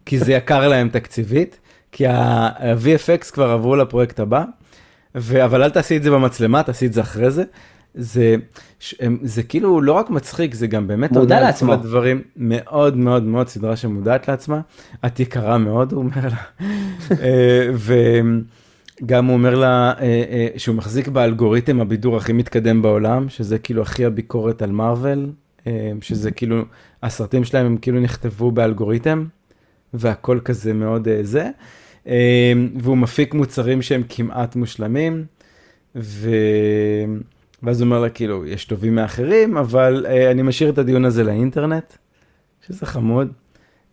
כי 0.05 0.19
זה 0.19 0.33
יקר 0.33 0.67
להם 0.67 0.89
תקציבית, 0.89 1.59
כי 1.91 2.07
ה-VFX 2.07 3.31
כבר 3.31 3.49
עברו 3.49 3.75
לפרויקט 3.75 4.19
הבא, 4.19 4.43
ו... 5.15 5.45
אבל 5.45 5.63
אל 5.63 5.69
תעשי 5.69 5.97
את 5.97 6.03
זה 6.03 6.11
במצלמה, 6.11 6.63
תעשי 6.63 6.85
את 6.85 6.93
זה 6.93 7.01
אחרי 7.01 7.31
זה. 7.31 7.43
זה, 7.95 8.35
ש- 8.79 8.95
זה 9.21 9.43
כאילו 9.43 9.81
לא 9.81 9.93
רק 9.93 10.09
מצחיק, 10.09 10.53
זה 10.53 10.67
גם 10.67 10.87
באמת 10.87 11.11
מודע 11.11 11.41
לעצמו. 11.41 11.67
כל 11.67 11.73
הדברים, 11.73 12.21
מאוד 12.37 12.97
מאוד 12.97 13.23
מאוד 13.23 13.47
סדרה 13.47 13.75
שמודעת 13.75 14.27
לעצמה, 14.27 14.61
את 15.05 15.19
יקרה 15.19 15.57
מאוד, 15.57 15.93
הוא 15.93 16.03
אומר 16.03 16.27
לה. 16.27 16.67
אה, 17.23 17.69
וגם 19.01 19.25
הוא 19.25 19.33
אומר 19.33 19.55
לה 19.55 19.93
אה, 19.99 20.03
אה, 20.03 20.47
שהוא 20.57 20.75
מחזיק 20.75 21.07
באלגוריתם 21.07 21.81
הבידור 21.81 22.17
הכי 22.17 22.33
מתקדם 22.33 22.81
בעולם, 22.81 23.29
שזה 23.29 23.59
כאילו 23.59 23.81
הכי 23.81 24.05
הביקורת 24.05 24.61
על 24.61 24.71
מארוול, 24.71 25.29
שזה 26.01 26.31
כאילו, 26.31 26.65
הסרטים 27.03 27.43
שלהם 27.43 27.65
הם 27.65 27.77
כאילו 27.77 27.99
נכתבו 27.99 28.51
באלגוריתם, 28.51 29.25
והכל 29.93 30.39
כזה 30.45 30.73
מאוד 30.73 31.07
אה, 31.07 31.19
זה, 31.23 31.49
אה, 32.07 32.53
והוא 32.75 32.97
מפיק 32.97 33.33
מוצרים 33.33 33.81
שהם 33.81 34.03
כמעט 34.09 34.55
מושלמים, 34.55 35.25
ו... 35.95 36.29
ואז 37.63 37.81
הוא 37.81 37.85
אומר 37.85 37.99
לה 37.99 38.09
כאילו, 38.09 38.45
יש 38.45 38.65
טובים 38.65 38.95
מאחרים, 38.95 39.57
אבל 39.57 40.05
אה, 40.09 40.31
אני 40.31 40.41
משאיר 40.41 40.69
את 40.69 40.77
הדיון 40.77 41.05
הזה 41.05 41.23
לאינטרנט, 41.23 41.93
שזה 42.67 42.85
חמוד. 42.85 43.31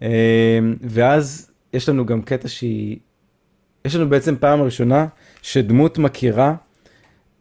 אה, 0.02 0.58
ואז 0.80 1.50
יש 1.72 1.88
לנו 1.88 2.06
גם 2.06 2.22
קטע 2.22 2.48
שהיא, 2.48 2.98
יש 3.84 3.96
לנו 3.96 4.08
בעצם 4.08 4.36
פעם 4.36 4.62
ראשונה 4.62 5.06
שדמות 5.42 5.98
מכירה 5.98 6.54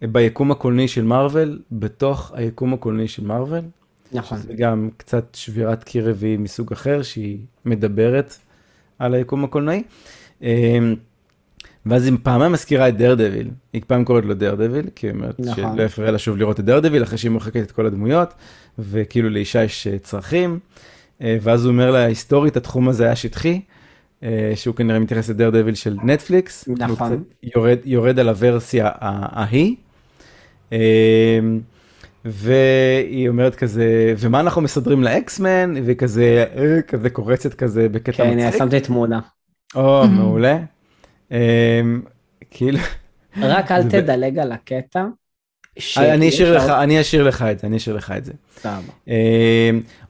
ביקום 0.02 0.52
הקולנועי 0.51 0.88
של 0.88 1.03
מארוול, 1.03 1.60
בתוך 1.72 2.31
היקום 2.35 2.73
הקולנועי 2.73 3.07
של 3.07 3.23
מארוול. 3.26 3.61
נכון. 4.11 4.38
זה 4.38 4.53
גם 4.53 4.89
קצת 4.97 5.25
שבירת 5.34 5.84
קיר 5.84 6.09
רביעי 6.09 6.38
מסוג 6.38 6.71
אחר, 6.71 7.01
שהיא 7.01 7.39
מדברת 7.65 8.38
על 8.99 9.13
היקום 9.13 9.43
הקולנועי. 9.43 9.84
אמ, 10.41 10.95
ואז 11.85 12.05
היא 12.05 12.13
פעמיים 12.23 12.51
מזכירה 12.51 12.89
את 12.89 12.97
דרדוויל, 12.97 13.49
היא 13.73 13.81
פעם 13.88 14.05
קוראת 14.05 14.25
לו 14.25 14.34
דרדוויל, 14.34 14.85
כי 14.95 15.07
היא 15.07 15.13
אומרת 15.13 15.39
נכון. 15.39 15.75
שלא 15.75 15.84
יפריע 15.84 16.11
לה 16.11 16.17
שוב 16.17 16.38
לראות 16.38 16.59
את 16.59 16.65
דרדוויל, 16.65 17.03
אחרי 17.03 17.17
שהיא 17.17 17.31
מוחקת 17.31 17.61
את 17.61 17.71
כל 17.71 17.85
הדמויות, 17.85 18.34
וכאילו 18.79 19.29
לאישה 19.29 19.63
יש 19.63 19.88
אה, 19.88 19.99
צרכים. 19.99 20.59
אה, 21.21 21.38
ואז 21.41 21.65
הוא 21.65 21.71
אומר 21.71 21.91
לה, 21.91 22.05
היסטורית 22.05 22.57
התחום 22.57 22.89
הזה 22.89 23.05
היה 23.05 23.15
שטחי, 23.15 23.61
אה, 24.23 24.51
שהוא 24.55 24.75
כנראה 24.75 24.99
מתייחס 24.99 25.29
לדרדוויל 25.29 25.75
של 25.75 25.97
נטפליקס. 26.03 26.67
נכון. 26.67 27.23
יורד, 27.55 27.77
יורד 27.85 28.19
על 28.19 28.29
הוורסיה 28.29 28.89
ההיא. 29.01 29.75
והיא 32.29 33.29
אומרת 33.29 33.55
כזה, 33.55 34.13
ומה 34.17 34.39
אנחנו 34.39 34.61
מסדרים 34.61 35.03
לאקסמן? 35.03 35.73
והיא 35.83 35.95
כזה, 35.95 36.45
קורצת 37.13 37.53
כזה 37.53 37.89
בקטע 37.89 38.11
כן, 38.11 38.39
מצחיק. 38.39 38.57
שמתי 38.57 38.79
תמונה. 38.79 39.19
או. 39.75 40.07
מעולה. 40.07 40.59
אמ, 41.31 41.37
כאילו, 42.51 42.79
רק 43.37 43.71
אל 43.71 43.89
תדלג 43.89 44.39
על 44.39 44.51
הקטע. 44.51 45.05
אני 45.97 46.29
אשאיר 46.29 46.57
לך, 46.57 46.69
אני 46.69 47.01
אשאיר 47.01 47.23
לך 47.23 47.45
את 47.51 47.59
זה, 47.59 47.67
אני 47.67 47.77
אשאיר 47.77 47.95
לך 47.95 48.13
את 48.17 48.25
זה. 48.25 48.33
סבבה. 48.57 48.77
אמ, 49.07 49.13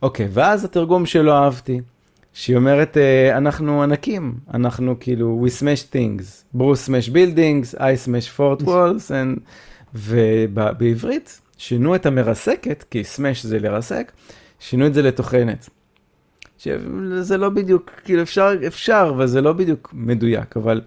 אוקיי, 0.02 0.27
ואז 0.31 0.65
התרגום 0.65 1.06
שלו 1.06 1.34
אהבתי, 1.34 1.81
שהיא 2.34 2.56
אומרת, 2.56 2.98
אה, 2.98 3.38
אנחנו 3.38 3.84
ענקים, 3.84 4.34
אנחנו 4.53 4.95
כאילו, 4.99 5.45
we 5.45 5.49
smash 5.61 5.94
things, 5.94 6.23
ברוס 6.53 6.89
smash 6.89 7.10
buildings, 7.10 7.77
I 7.77 8.07
smash 8.07 8.38
fort 8.38 8.64
walls, 8.68 9.10
and... 9.10 9.39
ובעברית 9.95 11.41
שינו 11.58 11.96
את 11.96 12.06
המרסקת, 12.06 12.84
כי 12.92 13.02
smash 13.16 13.48
זה 13.48 13.60
לרסק, 13.60 14.12
שינו 14.60 14.88
את 14.88 14.94
זה 14.94 15.02
לטוחנת. 15.02 15.70
שזה 16.58 17.38
לא 17.38 17.50
בדיוק, 17.50 17.92
כאילו 18.04 18.22
אפשר, 18.22 18.50
אפשר, 18.68 19.12
אבל 19.16 19.28
זה 19.28 19.42
לא 19.42 19.54
בדיוק 19.54 19.90
מדויק, 19.94 20.58
אבל 20.58 20.82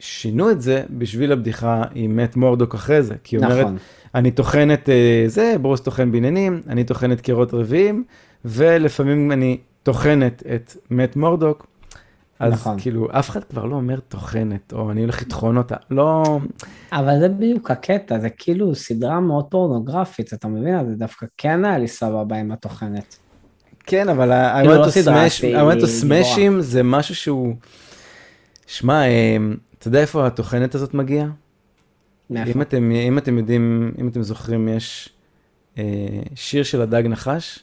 שינו 0.00 0.50
את 0.50 0.62
זה 0.62 0.82
בשביל 0.90 1.32
הבדיחה 1.32 1.82
עם 1.94 2.16
מת 2.16 2.36
מורדוק 2.36 2.74
אחרי 2.74 3.02
זה, 3.02 3.14
כי 3.24 3.36
היא 3.36 3.44
אומרת, 3.44 3.60
נכון. 3.60 3.76
אני 4.14 4.30
טוחן 4.30 4.72
את 4.72 4.88
אה, 4.88 5.24
זה, 5.26 5.54
ברוס 5.62 5.80
טוחן 5.80 6.12
בניינים, 6.12 6.62
אני 6.68 6.84
טוחן 6.84 7.12
את 7.12 7.20
קירות 7.20 7.54
רביעים, 7.54 8.04
ולפעמים 8.44 9.32
אני 9.32 9.58
טוחנת 9.82 10.42
את 10.54 10.76
מת 10.90 11.16
מורדוק. 11.16 11.66
אז 12.40 12.52
נכון. 12.52 12.76
כאילו, 12.78 13.08
אף 13.10 13.30
אחד 13.30 13.44
כבר 13.44 13.64
לא 13.64 13.76
אומר 13.76 14.00
טוחנת, 14.00 14.72
או 14.72 14.90
אני 14.90 15.00
הולך 15.00 15.22
לטחון 15.22 15.56
אותה, 15.56 15.76
לא... 15.90 16.38
אבל 16.92 17.20
זה 17.20 17.28
בדיוק 17.28 17.70
הקטע, 17.70 18.18
זה 18.18 18.30
כאילו 18.30 18.74
סדרה 18.74 19.20
מאוד 19.20 19.44
פורנוגרפית, 19.44 20.34
אתה 20.34 20.48
מבין? 20.48 20.88
זה 20.88 20.94
דווקא 20.94 21.26
כן 21.36 21.64
היה 21.64 21.78
לי 21.78 21.88
סבבה 21.88 22.36
עם 22.36 22.52
הטוחנת. 22.52 23.16
כן, 23.86 24.08
אבל 24.08 24.32
ה- 24.32 24.60
I 24.60 24.64
כאילו, 24.64 24.74
לא 24.74 24.86
smash'ים 26.02 26.60
זה 26.60 26.82
משהו 26.82 27.14
שהוא... 27.14 27.54
שמע, 28.66 29.02
אה, 29.02 29.36
אתה 29.78 29.88
יודע 29.88 30.00
איפה 30.00 30.26
הטוחנת 30.26 30.74
הזאת 30.74 30.94
מגיעה? 30.94 31.28
אם 32.30 32.62
אתם, 32.62 32.90
אם 32.90 33.18
אתם 33.18 33.38
יודעים, 33.38 33.92
אם 34.00 34.08
אתם 34.08 34.22
זוכרים, 34.22 34.68
יש 34.68 35.08
אה, 35.78 35.84
שיר 36.34 36.62
של 36.62 36.82
הדג 36.82 37.02
נחש, 37.06 37.58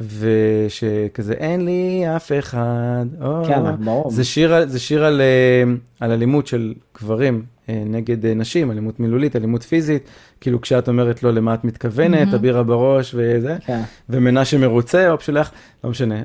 ושכזה 0.00 1.32
אין 1.32 1.64
לי 1.64 2.04
אף 2.16 2.32
אחד. 2.38 3.04
או, 3.22 3.44
כן, 3.44 3.84
ברור. 3.84 4.10
זה 4.10 4.24
שיר, 4.24 4.66
זה 4.66 4.78
שיר 4.78 5.04
על, 5.04 5.20
אה, 5.20 5.72
על 6.00 6.12
אלימות 6.12 6.46
של 6.46 6.74
גברים 6.98 7.42
אה, 7.68 7.82
נגד 7.86 8.26
אה, 8.26 8.34
נשים, 8.34 8.70
אלימות 8.70 9.00
מילולית, 9.00 9.36
אלימות 9.36 9.62
פיזית. 9.62 10.08
כאילו 10.40 10.60
כשאת 10.60 10.88
אומרת 10.88 11.22
לו 11.22 11.32
למה 11.32 11.54
את 11.54 11.64
מתכוונת, 11.64 12.18
מהמם. 12.18 12.34
הבירה 12.34 12.62
בראש 12.62 13.14
וזה, 13.18 13.56
כן. 13.66 13.80
ומנשה 14.08 14.58
מרוצה, 14.58 15.10
או 15.10 15.20
שולח, 15.20 15.52
לא 15.84 15.90
משנה, 15.90 16.22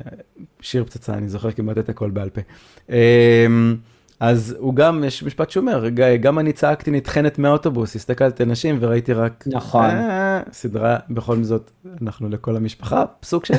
שיר 0.61 0.83
פצצה, 0.83 1.13
אני 1.13 1.29
זוכר 1.29 1.51
כמעט 1.51 1.77
את 1.77 1.89
הכל 1.89 2.09
בעל 2.09 2.29
פה. 2.29 2.41
אז 4.19 4.55
הוא 4.59 4.75
גם, 4.75 5.03
יש 5.07 5.23
משפט 5.23 5.49
שאומר, 5.49 5.89
"ג- 5.89 6.15
גם 6.21 6.39
אני 6.39 6.53
צעקתי 6.53 6.91
נטחנת 6.91 7.39
מהאוטובוס, 7.39 7.95
הסתכלתי 7.95 8.43
על 8.43 8.49
נשים 8.49 8.77
וראיתי 8.79 9.13
רק... 9.13 9.43
נכון. 9.47 9.85
אה, 9.85 10.41
סדרה, 10.51 10.97
בכל 11.09 11.43
זאת, 11.43 11.71
אנחנו 12.01 12.29
לכל 12.29 12.55
המשפחה, 12.55 13.05
פסוק 13.19 13.45
של... 13.45 13.53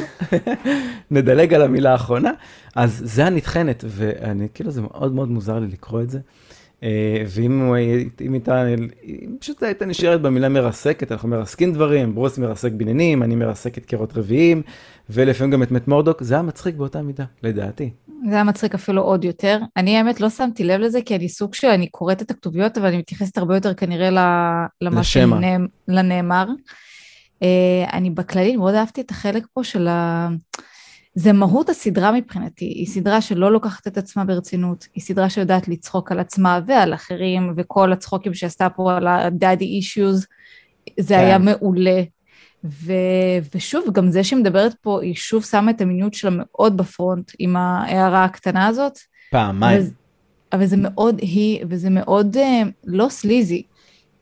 נדלג 1.11 1.55
על 1.55 1.63
המילה 1.63 1.93
האחרונה. 1.93 2.31
אז 2.77 3.01
זה 3.05 3.27
הנטחנת, 3.27 3.85
ואני, 3.89 4.49
כאילו, 4.55 4.71
זה 4.71 4.83
מאוד 4.83 5.13
מאוד 5.15 5.29
מוזר 5.31 5.59
לי 5.59 5.67
לקרוא 5.67 6.03
את 6.03 6.11
זה. 6.11 6.19
אה, 6.83 7.23
ואם 7.27 7.73
הייתה, 8.33 8.65
פשוט 9.41 9.63
הייתה 9.63 9.87
נשארת 9.87 10.23
במילה 10.23 10.49
מרסקת, 10.49 11.13
אנחנו 11.13 11.29
מרסקים 11.29 11.73
דברים, 11.73 12.15
ברוס 12.15 12.39
מרסק 12.39 12.73
בניינים, 12.73 13.23
אני 13.23 13.35
מרסק 13.35 13.79
את 13.79 13.85
קירות 13.85 14.17
רביעיים, 14.17 14.63
ולפעמים 15.11 15.53
גם 15.53 15.63
את 15.63 15.71
מת 15.71 15.89
מורדוק, 15.89 16.23
זה 16.23 16.35
היה 16.35 16.43
מצחיק 16.43 16.75
באותה 16.75 17.03
מידה, 17.03 17.25
לדעתי. 17.43 17.91
זה 18.29 18.35
היה 18.35 18.45
מצחיק 18.45 18.75
אפילו 18.75 19.03
עוד 19.03 19.25
יותר. 19.25 19.59
אני 19.77 19.97
האמת 19.97 20.21
לא 20.21 20.31
שמתי 20.31 20.65
לב 20.65 20.81
לזה, 20.81 20.99
כי 21.03 21.17
אני 21.17 21.29
סוג 21.29 21.55
של, 21.55 21.69
אני 21.69 21.87
קוראת 21.87 22.23
את 22.23 22.31
הכתוביות, 22.31 22.79
אבל 22.79 22.87
אני 22.87 22.99
מתייחסת 22.99 23.39
הרבה 23.39 23.55
יותר 23.55 23.75
כנראה 23.75 24.11
למה 24.11 24.67
לשמע. 25.01 25.39
שנאמ- 25.41 25.69
לנאמר. 25.89 26.47
אה, 27.43 27.85
אני 27.93 28.11
בכללי 28.11 28.57
מאוד 28.57 28.75
אהבתי 28.75 29.01
את 29.01 29.11
החלק 29.11 29.47
פה 29.55 29.65
של 29.65 29.89
ה... 29.89 30.29
זה 31.19 31.33
מהות 31.33 31.69
הסדרה 31.69 32.13
מבחינתי, 32.13 32.65
היא 32.65 32.87
סדרה 32.87 33.21
שלא 33.21 33.53
לוקחת 33.53 33.87
את 33.87 33.99
עצמה 33.99 34.25
ברצינות, 34.25 34.87
היא 34.95 35.03
סדרה 35.03 35.31
שיודעת 35.31 35.69
לצחוק 35.69 36.13
על 36.13 36.21
עצמה 36.21 36.61
ועל 36.67 36.95
אחרים, 36.95 37.53
וכל 37.57 37.93
הצחוקים 37.93 38.35
שעשתה 38.35 38.69
פה 38.69 38.97
על 38.97 39.07
ה-daddy 39.07 39.63
issues, 39.63 40.27
זה 41.01 41.15
כן. 41.15 41.21
היה 41.21 41.39
מעולה. 41.39 42.03
ו... 42.65 42.93
ושוב, 43.55 43.85
גם 43.93 44.11
זה 44.11 44.25
שמדברת 44.25 44.75
פה, 44.75 45.03
היא 45.03 45.15
שוב 45.15 45.45
שמה 45.45 45.71
את 45.71 45.81
המיניות 45.81 46.15
שלה 46.15 46.31
מאוד 46.35 46.77
בפרונט 46.77 47.33
עם 47.39 47.57
ההערה 47.57 48.25
הקטנה 48.25 48.67
הזאת. 48.67 48.99
פעמיים. 49.31 49.81
אבל, 49.81 49.89
אבל 50.53 50.67
זה 50.67 50.77
מאוד 50.77 51.19
היא, 51.19 51.65
וזה 51.69 51.91
מאוד 51.91 52.37
אה, 52.37 52.63
לא 52.85 53.07
סליזי. 53.09 53.63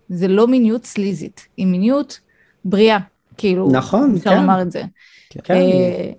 זה 0.08 0.28
לא 0.28 0.48
מיניות 0.48 0.84
סליזית, 0.84 1.46
היא 1.56 1.66
מיניות 1.66 2.20
בריאה, 2.64 2.98
כאילו. 3.36 3.68
נכון, 3.72 4.14
אפשר 4.16 4.30
כן. 4.30 4.40
לומר 4.40 4.62
את 4.62 4.70
זה. 4.70 4.82
כן. 5.30 5.54
אה, 5.54 6.12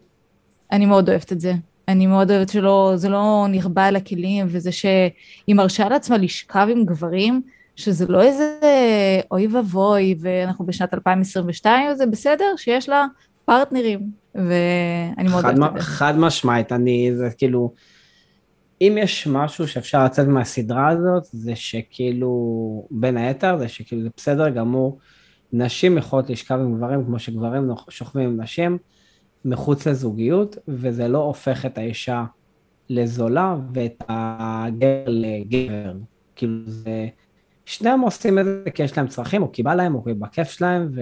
אני 0.72 0.86
מאוד 0.86 1.10
אוהבת 1.10 1.32
את 1.32 1.40
זה. 1.40 1.54
אני 1.88 2.08
מאוד 2.08 2.32
אוהבת 2.32 2.50
שלא, 2.50 2.94
זה 2.96 3.10
לא 3.10 3.46
נכבה 3.50 3.86
על 3.86 3.96
הכלים, 3.96 4.46
וזה 4.50 4.72
שהיא 4.72 5.56
מרשה 5.56 5.90
לעצמה 5.90 6.18
לשכב 6.18 6.68
עם 6.72 6.86
גברים, 6.86 7.42
שזה 7.76 8.06
לא 8.08 8.22
איזה 8.22 8.60
אוי 9.32 9.48
ואבוי, 9.48 10.16
ואנחנו 10.20 10.66
בשנת 10.66 10.94
2022, 10.94 11.96
זה 11.96 12.06
בסדר 12.06 12.46
שיש 12.58 12.90
לה 12.90 13.06
פרטנרים, 13.46 14.12
ואני 14.36 15.30
מאוד 15.30 15.46
אוהבת 15.46 15.76
את 15.76 15.82
זה. 15.82 15.86
חד 15.86 16.18
משמעית, 16.18 16.72
אני, 16.72 17.12
זה 17.16 17.30
כאילו, 17.38 17.74
אם 18.82 18.98
יש 19.02 19.28
משהו 19.28 19.68
שאפשר 19.68 20.06
לצאת 20.06 20.28
מהסדרה 20.28 20.90
הזאת, 20.90 21.24
זה 21.24 21.56
שכאילו, 21.56 22.88
בין 22.92 23.18
היתר, 23.18 23.58
זה 23.58 23.68
שכאילו 23.68 24.04
זה 24.04 24.10
בסדר 24.18 24.50
גמור, 24.50 25.00
נשים 25.54 25.98
יכולות 25.98 26.30
לשכב 26.30 26.56
עם 26.56 26.78
גברים 26.78 27.06
כמו 27.06 27.20
שגברים 27.20 27.70
שוכבים 27.90 28.30
עם 28.30 28.42
נשים, 28.42 28.78
מחוץ 29.46 29.88
לזוגיות, 29.88 30.58
וזה 30.68 31.08
לא 31.08 31.18
הופך 31.18 31.66
את 31.66 31.78
האישה 31.78 32.26
לזולה 32.90 33.56
ואת 33.74 34.04
הגבר 34.10 35.04
לגבר. 35.08 35.94
כאילו 36.36 36.62
זה, 36.66 37.08
שניהם 37.66 38.02
עושים 38.02 38.40
את 38.40 38.46
זה 38.46 38.72
כי 38.74 38.84
יש 38.84 38.98
להם 38.98 39.08
צרכים, 39.08 39.42
או 39.42 39.52
כי 39.52 39.64
בא 39.64 39.74
להם, 39.74 39.96
או 39.96 40.04
כי 40.04 40.14
בכיף 40.14 40.50
שלהם, 40.50 40.90
ו, 40.96 41.02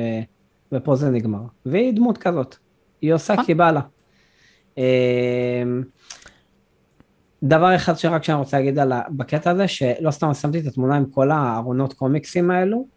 ופה 0.71 0.95
זה 0.95 1.09
נגמר. 1.09 1.41
והיא 1.65 1.93
דמות 1.93 2.17
כזאת, 2.17 2.55
היא 3.01 3.13
עושה 3.13 3.33
נכון. 3.33 3.45
כי 3.45 3.53
בא 3.53 3.71
לה. 3.71 3.81
אמ, 4.77 5.83
דבר 7.43 7.75
אחד 7.75 7.93
שרק 7.93 8.23
שאני 8.23 8.37
רוצה 8.37 8.57
להגיד 8.57 8.79
על 8.79 8.91
ה- 8.91 9.01
בקטע 9.09 9.51
הזה, 9.51 9.67
שלא 9.67 10.11
סתם 10.11 10.33
שמתי 10.33 10.59
את 10.59 10.65
התמונה 10.65 10.95
עם 10.95 11.05
כל 11.05 11.31
הארונות 11.31 11.93
קומיקסים 11.93 12.51
האלו, 12.51 12.87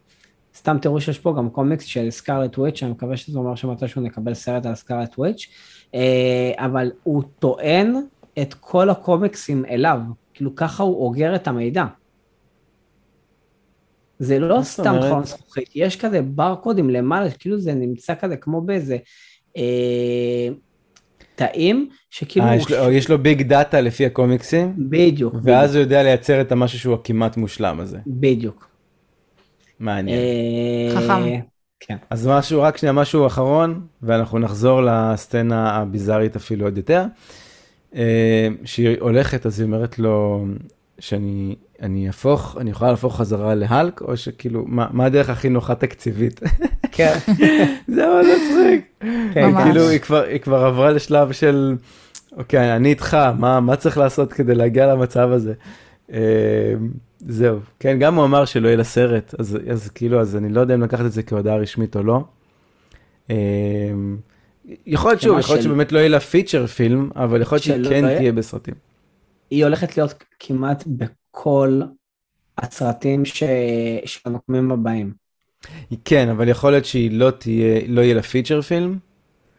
סתם 0.57 0.77
תראו 0.81 1.01
שיש 1.01 1.19
פה 1.19 1.33
גם 1.37 1.49
קומיקס 1.49 1.85
של 1.85 2.09
סקארלט 2.09 2.57
וויץ', 2.57 2.83
אני 2.83 2.91
מקווה 2.91 3.17
שזה 3.17 3.39
אומר 3.39 3.55
שמתישהו 3.55 4.01
נקבל 4.01 4.33
סרט 4.33 4.65
על 4.65 4.75
סקארלט 4.75 5.17
וויץ', 5.17 5.47
אה, 5.95 6.51
אבל 6.57 6.91
הוא 7.03 7.23
טוען 7.39 7.95
את 8.41 8.53
כל 8.53 8.89
הקומיקסים 8.89 9.65
אליו, 9.65 9.99
כאילו 10.33 10.55
ככה 10.55 10.83
הוא 10.83 11.05
אוגר 11.05 11.35
את 11.35 11.47
המידע. 11.47 11.85
זה 14.19 14.39
לא 14.39 14.59
סתם? 14.63 14.95
חלון 15.01 15.23
זכוכית, 15.25 15.69
יש 15.75 15.95
כזה 15.95 16.21
ברקודים 16.21 16.89
למעלה, 16.89 17.31
כאילו 17.31 17.59
זה 17.59 17.73
נמצא 17.73 18.13
כזה 18.15 18.37
כמו 18.37 18.61
באיזה 18.61 18.97
אה, 19.57 20.47
תאים, 21.35 21.89
שכאילו... 22.09 22.45
אה, 22.45 22.51
הוא 22.51 22.59
יש 22.59 22.71
לו- 22.71 22.91
יש 22.91 23.09
לו 23.09 23.17
ביג 23.17 23.41
דאטה 23.41 23.81
לפי 23.81 24.05
הקומיקסים, 24.05 24.73
בדיוק, 24.77 25.35
ואז 25.43 25.75
הוא 25.75 25.81
יודע 25.81 26.03
לייצר 26.03 26.41
את 26.41 26.51
המשהו 26.51 26.79
שהוא 26.79 26.93
הכמעט 26.93 27.37
מושלם 27.37 27.79
הזה. 27.79 27.97
בדיוק. 28.07 28.66
מעניין. 29.79 30.19
אה, 30.19 31.01
חכם. 31.01 31.39
כן. 31.79 31.97
אז 32.09 32.27
משהו, 32.27 32.61
רק 32.61 32.77
שנייה, 32.77 32.93
משהו 32.93 33.27
אחרון, 33.27 33.81
ואנחנו 34.01 34.39
נחזור 34.39 34.81
לסצנה 34.81 35.75
הביזארית 35.75 36.35
אפילו 36.35 36.65
עוד 36.65 36.77
יותר. 36.77 37.05
אה, 37.95 38.47
שהיא 38.65 38.97
הולכת, 38.99 39.45
אז 39.45 39.59
היא 39.59 39.65
אומרת 39.65 39.99
לו 39.99 40.45
שאני 40.99 41.55
אני 41.81 42.07
אהפוך, 42.07 42.57
אני 42.59 42.69
יכולה 42.69 42.91
להפוך 42.91 43.17
חזרה 43.17 43.55
להלק, 43.55 44.01
או 44.01 44.17
שכאילו, 44.17 44.63
מה, 44.67 44.87
מה 44.91 45.05
הדרך 45.05 45.29
הכי 45.29 45.49
נוחה 45.49 45.75
תקציבית? 45.75 46.39
כן. 46.91 47.17
זה 47.95 48.05
מאוד 48.07 48.25
מצחיק. 48.25 49.03
כן, 49.33 49.49
ממש. 49.49 49.63
כאילו, 49.63 49.89
היא 49.89 49.99
כבר, 49.99 50.23
היא 50.23 50.39
כבר 50.39 50.65
עברה 50.65 50.91
לשלב 50.91 51.31
של, 51.31 51.75
אוקיי, 52.37 52.75
אני 52.75 52.89
איתך, 52.89 53.17
מה, 53.37 53.59
מה 53.59 53.75
צריך 53.75 53.97
לעשות 53.97 54.33
כדי 54.33 54.55
להגיע 54.55 54.87
למצב 54.93 55.29
הזה? 55.31 55.53
זהו, 57.19 57.59
כן, 57.79 57.99
גם 57.99 58.15
הוא 58.15 58.25
אמר 58.25 58.45
שלא 58.45 58.67
יהיה 58.67 58.77
לה 58.77 58.83
סרט, 58.83 59.33
אז, 59.39 59.57
אז 59.71 59.89
כאילו, 59.89 60.21
אז 60.21 60.35
אני 60.35 60.49
לא 60.49 60.61
יודע 60.61 60.73
אם 60.75 60.81
לקחת 60.83 61.05
את 61.05 61.11
זה 61.11 61.23
כהודעה 61.23 61.57
רשמית 61.57 61.95
או 61.95 62.03
לא. 62.03 62.23
אה, 63.29 63.35
יכול 64.85 65.11
להיות 65.11 65.21
שוב, 65.21 65.39
יכול 65.39 65.55
להיות 65.55 65.63
שבאמת 65.63 65.91
לא 65.91 65.99
יהיה 65.99 66.09
לה 66.09 66.19
פיצ'ר 66.19 66.67
פילם, 66.67 67.09
אבל 67.15 67.41
יכול 67.41 67.55
להיות 67.55 67.63
שהיא 67.63 67.83
כן 67.89 68.05
יהיה- 68.05 68.17
תהיה 68.17 68.31
בסרטים. 68.31 68.73
היא 69.49 69.63
הולכת 69.65 69.97
להיות 69.97 70.23
כמעט 70.39 70.83
בכל 70.87 71.81
הסרטים 72.57 73.25
ש... 73.25 73.43
של 74.05 74.19
המקומים 74.25 74.71
הבאים. 74.71 75.13
כן, 76.05 76.29
אבל 76.29 76.49
יכול 76.49 76.71
להיות 76.71 76.85
שהיא 76.85 77.11
לא 77.11 77.31
תהיה, 77.31 77.81
לא 77.87 78.01
יהיה 78.01 78.13
לה 78.13 78.21
פיצ'ר 78.21 78.61
פילם. 78.61 78.97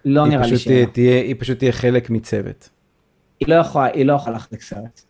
לא 0.04 0.26
נראה 0.26 0.46
לי 0.46 0.86
תהיה, 0.86 1.22
היא 1.22 1.34
פשוט 1.38 1.58
תהיה 1.58 1.72
חלק 1.72 2.10
מצוות. 2.10 2.68
היא 3.40 3.48
לא 3.48 3.54
יכולה, 3.54 3.84
היא 3.84 4.04
לא 4.06 4.12
יכולה 4.12 4.32
להחזיק 4.32 4.62
סרט. 4.62 5.02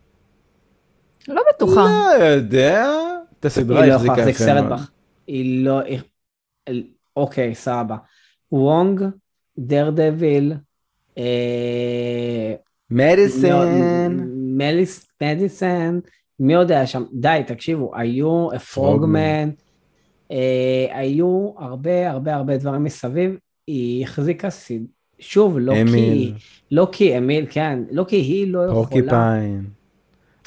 לא 1.28 1.42
בטוחה. 1.55 1.86
לא 2.18 2.24
יודע, 2.24 2.90
את 3.40 3.44
הסדרה 3.44 3.82
היא 3.82 3.90
לא 3.90 3.94
יכולה 3.94 4.12
החזיקה 4.12 4.26
להחזיק 4.26 4.34
יפה 4.34 4.44
סרט 4.44 4.64
מאוד. 4.64 4.78
בך. 4.80 4.90
היא 5.26 5.64
לא... 5.64 5.80
היא- 5.80 6.82
אוקיי, 7.16 7.55
סבבה. 7.55 7.96
וונג, 8.52 9.02
דר 9.59 9.90
דביל, 9.90 10.52
אה, 11.18 12.55
מדיסן. 12.90 14.16
מליס, 14.34 15.06
מדיסן, 15.22 15.98
מי 16.40 16.52
יודע 16.52 16.86
שם, 16.86 17.05
די, 17.12 17.40
תקשיבו, 17.46 17.92
היו 17.96 18.48
פרוגמן, 18.74 19.50
אה, 20.30 20.86
היו 20.90 21.52
הרבה 21.59 22.10
הרבה 22.10 22.34
הרבה 22.34 22.56
דברים 22.56 22.84
מסביב, 22.84 23.36
היא 23.66 24.05
החזיקה 24.05 24.50
סיד, 24.50 24.86
שוב, 25.18 25.59
לא 25.59 25.72
כי, 25.74 25.82
אמיל, 25.82 26.34
לא 26.70 26.88
כי 26.92 27.18
אמיל, 27.18 27.46
כן, 27.50 27.78
לא 27.90 28.05
כי 28.09 28.16
היא 28.16 28.52
לא 28.52 28.59
יכולה, 28.59 28.74
פורקיפיין. 28.74 29.64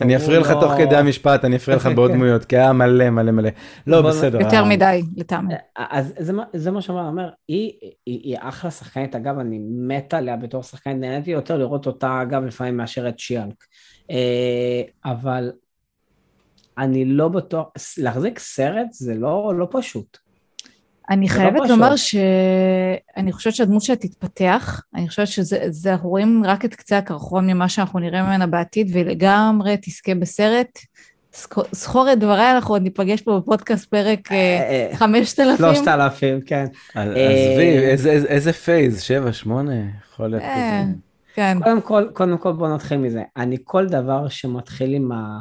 אני 0.02 0.16
אפריע 0.16 0.40
לך 0.40 0.52
תוך 0.62 0.72
כדי 0.78 0.96
המשפט, 0.96 1.46
אני 1.46 1.56
אפריע 1.56 1.78
לך 1.78 1.86
בעוד 1.96 2.12
כן. 2.12 2.18
דמויות, 2.18 2.46
כי 2.46 2.58
היה 2.58 2.74
מלא 2.74 3.10
מלא 3.10 3.32
מלא. 3.32 3.50
לא, 3.88 4.02
בסדר. 4.02 4.42
יותר 4.42 4.58
אה, 4.58 4.66
מדי, 4.70 5.02
לטעמי. 5.18 5.54
אז 5.76 6.14
זה, 6.18 6.34
מה- 6.34 6.44
זה 6.54 6.72
מה 6.72 6.82
שאומר, 6.82 7.08
אומר, 7.08 7.30
היא, 7.48 7.72
אחלה 8.40 8.72
שחקנית, 8.72 9.16
אגב, 9.16 9.40
אני 9.40 9.60
מתה 9.88 10.18
עליה 10.18 10.38
בתור 10.38 10.64
שחקנית, 10.64 10.98
נהניתי 10.98 11.32
יותר 11.32 11.58
לראות 11.58 11.88
אותה, 11.88 12.22
אגב, 12.22 12.44
לפעמים 12.44 12.78
מאשר 12.78 13.10
את 13.10 13.20
שיאנק. 13.20 13.64
אה, 14.12 14.82
אבל 15.06 15.52
אני 16.78 17.06
לא 17.06 17.28
בטוח, 17.28 17.68
להחזיק 17.98 18.40
סרט 18.40 18.88
זה 18.92 19.16
לא, 19.16 19.54
לא 19.58 19.68
פשוט. 19.72 20.18
אני 21.12 21.26
לא 21.28 21.32
חייבת. 21.34 21.70
לומר 21.70 21.96
שאני 21.96 23.32
חושבת 23.32 23.54
שהדמות 23.56 23.82
שלה 23.82 23.96
תתפתח, 23.96 24.82
אני 24.96 25.10
חושבת 25.10 25.28
שזה, 25.28 25.58
זה- 25.70 25.92
אנחנו 25.92 26.10
רואים 26.10 26.44
רק 26.46 26.66
את 26.66 26.76
קצה 26.76 26.98
הקרחון 26.98 27.48
ממה 27.48 27.70
שאנחנו 27.70 28.00
נראה 28.00 28.24
ממנה 28.24 28.48
בעתיד, 28.48 28.90
והיא 28.94 29.06
לגמרי 29.06 29.76
תזכה 29.82 30.16
בסרט. 30.16 30.80
זכור- 31.72 32.12
את 32.14 32.20
דבריי, 32.20 32.52
אנחנו 32.52 32.76
עוד 32.76 32.82
ניפגש 32.82 33.22
פה 33.22 33.40
בפודקאסט 33.40 33.86
פרק 33.90 34.32
אה, 34.32 34.38
אה, 34.92 34.98
5000. 34.98 35.58
שלושת 35.58 35.88
אלפים, 35.88 36.42
כן. 36.46 36.66
אז- 36.96 37.10
אה, 37.16 37.30
עזבי, 37.30 37.78
איזה- 38.28 38.54
phase? 38.54 39.02
שבע, 39.02 39.34
שמונה? 39.34 39.74
יכול 40.08 40.28
להיות 40.28 40.44
אה, 40.44 40.82
כזה. 40.84 40.94
כן. 41.36 41.58
קודם 41.64 41.82
כל, 41.82 42.08
קודם 42.14 42.38
כל 42.38 42.52
בוא 42.52 42.68
נתחיל 42.74 42.98
מזה. 42.98 43.22
אני 43.38 43.58
כל 43.64 43.86
דבר 43.86 44.28
שמתחיל 44.28 44.94
עם, 44.94 45.12
ה, 45.12 45.40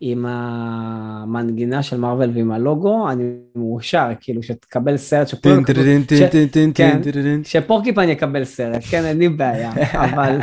עם 0.00 0.26
המנגינה 0.28 1.82
של 1.82 1.96
מארוול 2.00 2.30
ועם 2.34 2.50
הלוגו, 2.52 3.10
אני 3.10 3.24
מאושר, 3.56 4.08
כאילו 4.20 4.42
שתקבל 4.42 4.96
סרט 4.96 5.28
שכולם 5.28 5.54
טין, 5.54 5.62
יקבלו- 5.62 5.84
טין, 5.84 6.02
טין, 6.04 6.18
ש- 6.18 6.30
טין, 6.30 6.48
טין, 6.48 6.72
כן. 6.74 7.00
שפורקיפן 7.44 8.08
יקבל 8.08 8.44
סרט, 8.44 8.82
כן, 8.90 9.04
אין 9.04 9.18
לי 9.18 9.28
בעיה, 9.28 9.72
אבל 10.04 10.38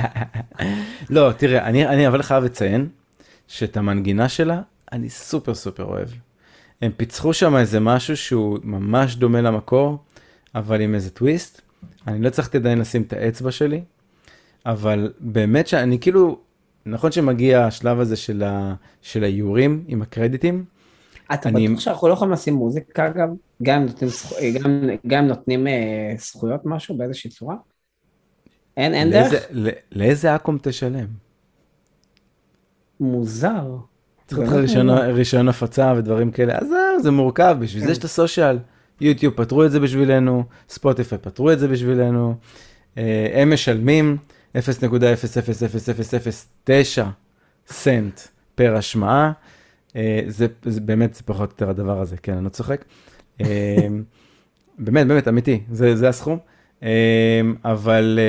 לא, 1.10 1.32
תראה, 1.38 1.66
אני, 1.66 1.88
אני 1.88 2.08
אבל 2.08 2.22
חייב 2.22 2.44
לציין 2.44 2.88
שאת 3.48 3.78
המנגינה 3.78 4.30
שלה 4.30 4.62
אני 4.92 5.10
סופר 5.10 5.54
סופר 5.56 5.84
אוהב. 5.84 6.08
הם 6.82 6.92
פיצחו 6.98 7.34
שם 7.34 7.56
איזה 7.56 7.80
משהו 7.80 8.18
שהוא 8.18 8.60
ממש 8.64 9.16
דומה 9.16 9.42
למקור, 9.42 9.98
אבל 10.56 10.82
עם 10.82 10.96
איזה 10.96 11.10
טוויסט. 11.10 11.62
אני 12.08 12.22
לא 12.22 12.28
הצלחתי 12.28 12.58
עדיין 12.58 12.80
לשים 12.80 13.02
את 13.02 13.14
האצבע 13.14 13.52
שלי, 13.52 13.82
אבל 14.66 15.12
באמת 15.20 15.68
שאני 15.68 16.00
כאילו, 16.00 16.40
נכון 16.86 17.12
שמגיע 17.12 17.66
השלב 17.66 18.00
הזה 18.00 18.16
של, 18.16 18.44
ה, 18.44 18.74
של 19.02 19.24
האיורים 19.24 19.84
עם 19.88 20.02
הקרדיטים, 20.02 20.66
אתה 21.34 21.50
אני- 21.50 21.68
בטוח 21.68 21.80
שאנחנו 21.80 22.08
לא 22.08 22.14
יכולים 22.14 22.34
לשים 22.34 22.54
מוזיקה 22.54 23.08
אגב? 23.08 23.28
גם 23.64 23.82
אם 23.82 23.86
נותנים, 23.88 24.10
זכו- 24.10 24.36
גם, 24.64 24.80
גם 25.08 25.28
נותנים 25.28 25.68
אה, 25.68 25.74
זכויות 26.20 26.62
משהו 26.66 26.98
באיזושהי 26.98 27.30
צורה? 27.30 27.56
אין, 28.78 28.94
אין 28.94 29.12
דרך? 29.12 29.32
לאיזה, 29.32 29.46
לא- 29.52 29.72
לאיזה 29.92 30.36
אקום 30.36 30.58
תשלם? 30.62 31.06
מוזר. 33.00 33.76
צריך 34.28 34.40
לך 34.48 34.54
רישיון. 34.54 34.90
רישיון 34.90 35.48
הפצה 35.50 35.94
ודברים 35.98 36.32
כאלה, 36.32 36.58
אז 36.58 36.68
זהו, 36.68 37.04
זה 37.04 37.12
מורכב, 37.12 37.58
בשביל 37.60 37.84
זה 37.86 37.92
יש 37.92 37.98
את 37.98 38.04
הסושיאל. 38.04 38.58
יוטיוב 39.02 39.34
פתרו 39.34 39.66
את 39.66 39.72
זה 39.72 39.80
בשבילנו, 39.80 40.44
ספוטיפיי 40.70 41.18
פתרו 41.18 41.52
את 41.52 41.60
זה 41.60 41.68
בשבילנו, 41.68 42.36
אה, 42.98 43.30
הם 43.34 43.54
משלמים 43.54 44.18
0.0000009 44.56 47.02
סנט 47.68 48.20
פר 48.56 48.76
השמעה, 48.76 49.32
אה, 49.96 50.22
זה, 50.28 50.48
זה 50.66 50.82
באמת, 50.82 51.14
זה 51.14 51.24
פחות 51.26 51.50
או 51.50 51.54
יותר 51.54 51.70
הדבר 51.70 52.02
הזה, 52.02 52.18
כן, 52.18 52.34
אני 52.34 52.44
לא 52.44 52.50
צוחק. 52.50 52.86
אה, 53.42 53.88
באמת, 54.80 55.08
באמת, 55.08 55.28
אמיתי, 55.28 55.62
זה, 55.72 55.96
זה 55.96 56.10
הסכום, 56.10 56.38
אה, 56.84 57.42
אבל 57.66 58.20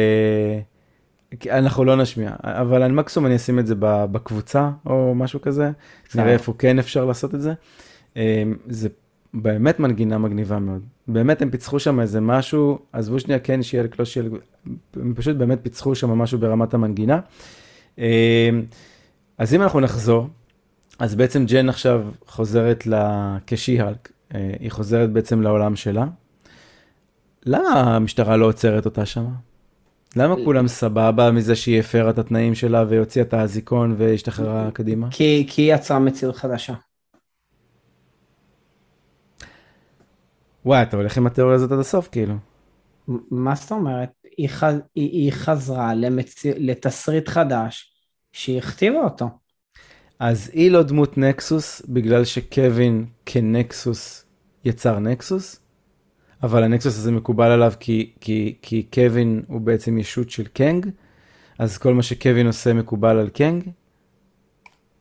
אנחנו 1.50 1.84
לא 1.84 1.96
נשמיע, 1.96 2.30
אבל 2.42 2.82
אני 2.82 2.92
מקסימום 2.92 3.26
אני 3.26 3.36
אשים 3.36 3.58
את 3.58 3.66
זה 3.66 3.74
בקבוצה 3.80 4.70
או 4.86 5.14
משהו 5.14 5.40
כזה, 5.40 5.70
נראה 6.14 6.32
איפה 6.32 6.54
כן 6.58 6.78
אפשר 6.78 7.04
לעשות 7.04 7.34
את 7.34 7.40
זה. 7.40 7.52
זה 8.66 8.88
באמת 9.34 9.80
מנגינה 9.80 10.18
מגניבה 10.18 10.58
מאוד. 10.58 10.82
באמת 11.08 11.42
הם 11.42 11.50
פיצחו 11.50 11.78
שם 11.78 12.00
איזה 12.00 12.20
משהו, 12.20 12.78
עזבו 12.92 13.20
שנייה 13.20 13.38
כן 13.38 13.62
שיעלק, 13.62 13.98
לא 13.98 14.04
שיעלק, 14.04 14.32
הם 14.96 15.14
פשוט 15.16 15.36
באמת 15.36 15.58
פיצחו 15.62 15.94
שם 15.94 16.10
משהו 16.10 16.38
ברמת 16.38 16.74
המנגינה. 16.74 17.20
אה, 17.98 18.50
אז 19.38 19.54
אם 19.54 19.62
אנחנו 19.62 19.80
נחזור, 19.80 20.28
אז 20.98 21.14
בעצם 21.14 21.46
ג'ן 21.46 21.68
עכשיו 21.68 22.04
חוזרת 22.26 22.84
כשי-הלק, 23.46 24.12
אה, 24.34 24.52
היא 24.60 24.70
חוזרת 24.70 25.10
בעצם 25.10 25.42
לעולם 25.42 25.76
שלה. 25.76 26.06
למה 27.46 27.96
המשטרה 27.96 28.36
לא 28.36 28.46
עוצרת 28.46 28.84
אותה 28.84 29.06
שם? 29.06 29.26
למה 30.16 30.34
כולם 30.44 30.68
סבבה 30.68 31.30
מזה 31.30 31.56
שהיא 31.56 31.80
הפרה 31.80 32.10
את 32.10 32.18
התנאים 32.18 32.54
שלה 32.54 32.84
והוציאה 32.88 33.24
את 33.24 33.34
האזיקון 33.34 33.94
והשתחררה 33.98 34.70
קדימה? 34.70 35.08
כי, 35.10 35.46
כי 35.48 35.62
היא 35.62 35.74
יצרה 35.74 35.98
מציאות 35.98 36.36
חדשה. 36.36 36.74
וואי, 40.66 40.82
אתה 40.82 40.96
הולך 40.96 41.18
עם 41.18 41.26
התיאוריה 41.26 41.56
הזאת 41.56 41.72
עד 41.72 41.78
הסוף, 41.78 42.08
כאילו. 42.12 42.34
מה 43.30 43.54
זאת 43.54 43.70
אומרת? 43.70 44.08
היא, 44.36 44.48
ח... 44.48 44.64
היא, 44.64 44.80
היא 44.94 45.32
חזרה 45.32 45.94
למציא... 45.94 46.54
לתסריט 46.56 47.28
חדש 47.28 47.92
שהיא 48.32 48.58
הכתיבה 48.58 48.98
אותו. 48.98 49.28
אז 50.18 50.50
היא 50.52 50.70
לא 50.70 50.82
דמות 50.82 51.18
nexus 51.18 51.82
בגלל 51.88 52.24
שקווין 52.24 53.06
כ 53.26 53.54
nexus 53.54 54.24
יצר 54.64 54.98
nexus, 54.98 55.60
אבל 56.42 56.62
ה 56.62 56.68
nexus 56.68 56.98
הזה 56.98 57.12
מקובל 57.12 57.50
עליו 57.50 57.72
כי, 57.80 58.12
כי, 58.20 58.56
כי 58.62 58.86
קווין 58.94 59.42
הוא 59.48 59.60
בעצם 59.60 59.98
ישות 59.98 60.30
של 60.30 60.46
קנג, 60.46 60.90
אז 61.58 61.78
כל 61.78 61.94
מה 61.94 62.02
שקווין 62.02 62.46
עושה 62.46 62.72
מקובל 62.72 63.18
על 63.18 63.28
קנג. 63.28 63.70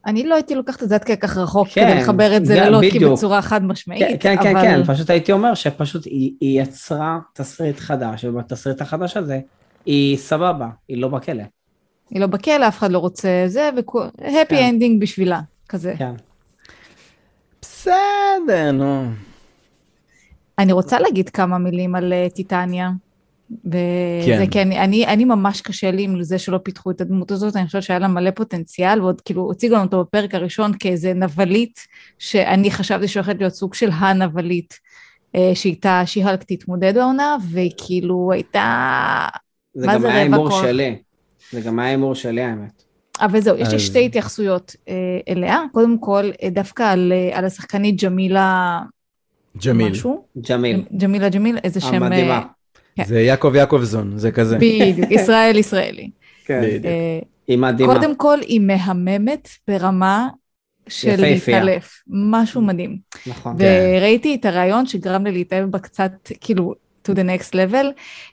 אני 0.05 0.23
לא 0.23 0.35
הייתי 0.35 0.55
לוקחת 0.55 0.83
את 0.83 0.89
זה 0.89 0.95
עד 0.95 1.03
כדי 1.03 1.17
כך 1.17 1.37
רחוק 1.37 1.67
כן, 1.67 1.91
כדי 1.91 2.01
לחבר 2.01 2.37
את 2.37 2.45
זה 2.45 2.55
ללוקי. 2.55 2.99
בצורה 2.99 3.41
חד 3.41 3.63
משמעית, 3.63 4.01
כן, 4.01 4.17
כן, 4.19 4.43
כן, 4.43 4.57
אבל 4.57 4.65
כן, 4.65 4.93
פשוט 4.93 5.09
הייתי 5.09 5.31
אומר 5.31 5.53
שפשוט 5.53 6.05
היא, 6.05 6.33
היא 6.41 6.61
יצרה 6.61 7.19
תסריט 7.33 7.79
חדש, 7.79 8.25
ובתסריט 8.25 8.81
החדש 8.81 9.17
הזה 9.17 9.39
היא 9.85 10.17
סבבה, 10.17 10.67
היא 10.87 11.01
לא 11.01 11.07
בכלא. 11.07 11.43
היא 12.09 12.21
לא 12.21 12.27
בכלא, 12.27 12.67
אף 12.67 12.77
אחד 12.77 12.91
לא 12.91 12.99
רוצה 12.99 13.29
זה, 13.47 13.69
וה 13.75 13.98
happy 13.98 14.55
כן. 14.55 14.69
ending 14.69 15.01
בשבילה, 15.01 15.39
כזה. 15.69 15.93
כן. 15.97 16.13
בסדר, 17.61 18.71
נו. 18.73 19.05
אני 20.59 20.71
רוצה 20.71 20.99
להגיד 20.99 21.29
כמה 21.29 21.57
מילים 21.57 21.95
על 21.95 22.13
אה, 22.13 22.27
טיטניה. 22.35 22.91
וזה 23.65 23.75
כן. 24.25 24.45
כן, 24.51 24.71
אני, 24.71 24.79
אני, 24.79 25.07
אני 25.07 25.25
ממש 25.25 25.61
קשה 25.61 25.91
לי 25.91 26.03
עם 26.03 26.23
זה 26.23 26.39
שלא 26.39 26.57
פיתחו 26.63 26.91
את 26.91 27.01
הדמות 27.01 27.31
הזאת, 27.31 27.55
אני 27.55 27.65
חושבת 27.65 27.83
שהיה 27.83 27.99
לה 27.99 28.07
מלא 28.07 28.31
פוטנציאל, 28.31 29.01
ועוד 29.01 29.21
כאילו 29.21 29.51
הציגו 29.51 29.75
לנו 29.75 29.83
אותו 29.83 30.01
בפרק 30.01 30.35
הראשון 30.35 30.71
כאיזה 30.79 31.13
נבלית, 31.13 31.79
שאני 32.19 32.71
חשבתי 32.71 33.07
שהולכת 33.07 33.35
להיות 33.39 33.53
סוג 33.53 33.73
של 33.73 33.89
הנבלית, 33.93 34.79
אה, 35.35 35.51
שאיתה 35.53 36.01
שיהלק 36.05 36.43
תתמודד 36.43 36.97
העונה, 36.97 37.37
והיא 37.49 37.71
כאילו 37.85 38.29
הייתה... 38.33 39.27
זה 39.73 39.87
גם 39.87 40.01
זה 40.01 40.07
היה 40.07 40.21
הימור? 40.21 40.61
שלי. 40.61 40.95
זה 41.51 41.61
גם 41.61 41.79
היה 41.79 41.89
הימור 41.89 42.15
שלי 42.15 42.41
האמת. 42.41 42.83
אבל 43.21 43.39
זהו, 43.39 43.57
יש 43.57 43.69
לי 43.69 43.75
אז- 43.75 43.81
שתי 43.81 44.05
התייחסויות 44.05 44.75
אה, 44.89 44.93
אליה. 45.29 45.63
קודם 45.71 45.99
כל, 45.99 46.29
אה, 46.43 46.49
דווקא 46.49 46.83
על, 46.83 47.13
אה, 47.15 47.37
על 47.37 47.45
השחקנית 47.45 48.03
ג'מילה 48.03 48.79
ג'מיל. 49.65 49.91
משהו. 49.91 50.25
ג'מיל, 50.49 50.83
ג'מילה 50.97 51.29
ג'מיל, 51.29 51.57
איזה 51.63 51.81
שם... 51.81 51.91
אה, 51.91 51.97
המדהימה. 51.97 52.41
כן. 52.95 53.03
זה 53.03 53.21
יעקב 53.21 53.55
יעקובזון, 53.55 54.17
זה 54.17 54.31
כזה. 54.31 54.57
בדיוק, 54.57 55.11
ישראל 55.11 55.57
ישראלי. 55.57 56.09
כן. 56.45 56.61
בדיוק. 56.63 56.85
אה, 56.85 57.19
היא 57.47 57.57
מדהימה. 57.57 57.93
קודם 57.93 58.15
כל, 58.15 58.39
היא 58.41 58.59
מהממת 58.59 59.49
ברמה 59.67 60.27
של. 60.87 61.21
להתעלף, 61.21 62.03
משהו 62.07 62.61
מדהים. 62.61 62.97
נכון. 63.27 63.55
כן. 63.59 63.95
וראיתי 63.97 64.35
את 64.35 64.45
הרעיון 64.45 64.85
שגרם 64.85 65.25
לי 65.25 65.31
להתאהב 65.31 65.71
בה 65.71 65.79
קצת, 65.79 66.11
כאילו, 66.41 66.73
to 67.07 67.11
the 67.11 67.23
next 67.23 67.51
level. 67.51 67.85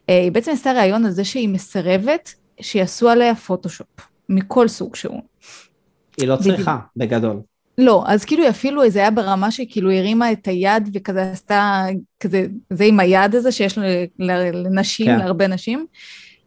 אה, 0.09 0.21
היא 0.23 0.33
בעצם 0.33 0.51
עשתה 0.53 0.73
רעיון 0.73 1.05
על 1.05 1.11
זה 1.11 1.25
שהיא 1.25 1.49
מסרבת 1.49 2.35
שיעשו 2.61 3.09
עליה 3.09 3.35
פוטושופ, 3.35 3.87
מכל 4.29 4.69
סוג 4.69 4.97
שהוא. 4.97 5.23
היא 6.19 6.29
לא. 6.29 6.37
צריכה, 6.37 6.79
בגדול. 6.97 7.41
לא, 7.83 8.05
אז 8.07 8.25
כאילו 8.25 8.49
אפילו 8.49 8.91
זה 8.91 8.99
היה 8.99 9.11
ברמה 9.11 9.51
שכאילו 9.51 9.91
הרימה 9.91 10.33
את 10.33 10.49
היד 10.49 10.89
וכזה 10.95 11.23
עשתה 11.23 11.85
כזה, 12.21 12.47
זה 12.71 12.85
עם 12.85 13.01
היד 13.01 13.35
הזה 13.35 13.53
שיש 13.53 13.79
לנשים, 14.19 15.07
כן. 15.07 15.19
להרבה 15.19 15.47
נשים, 15.47 15.87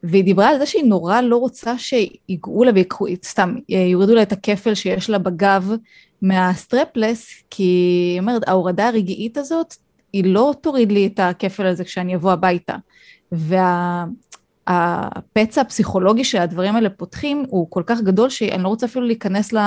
והיא 0.03 0.23
דיברה 0.23 0.49
על 0.49 0.59
זה 0.59 0.65
שהיא 0.65 0.83
נורא 0.83 1.21
לא 1.21 1.37
רוצה 1.37 1.77
שיגעו 1.77 2.63
לה 2.63 2.71
ויקחו, 2.75 3.05
סתם, 3.25 3.55
יורידו 3.69 4.15
לה 4.15 4.21
את 4.21 4.31
הכפל 4.31 4.73
שיש 4.73 5.09
לה 5.09 5.17
בגב 5.17 5.71
מהסטרפלס, 6.21 7.43
כי 7.49 7.63
היא 7.63 8.19
אומרת, 8.19 8.49
ההורדה 8.49 8.87
הרגעית 8.87 9.37
הזאת, 9.37 9.75
היא 10.13 10.23
לא 10.25 10.53
תוריד 10.61 10.91
לי 10.91 11.07
את 11.07 11.19
הכפל 11.19 11.65
הזה 11.65 11.83
כשאני 11.83 12.15
אבוא 12.15 12.31
הביתה. 12.31 12.75
והפצע 14.67 15.61
הפסיכולוגי 15.61 16.23
שהדברים 16.23 16.75
האלה 16.75 16.89
פותחים 16.89 17.45
הוא 17.47 17.67
כל 17.69 17.83
כך 17.85 18.01
גדול 18.01 18.29
שאני 18.29 18.63
לא 18.63 18.67
רוצה 18.67 18.85
אפילו 18.85 19.05
להיכנס 19.05 19.53
ל... 19.53 19.57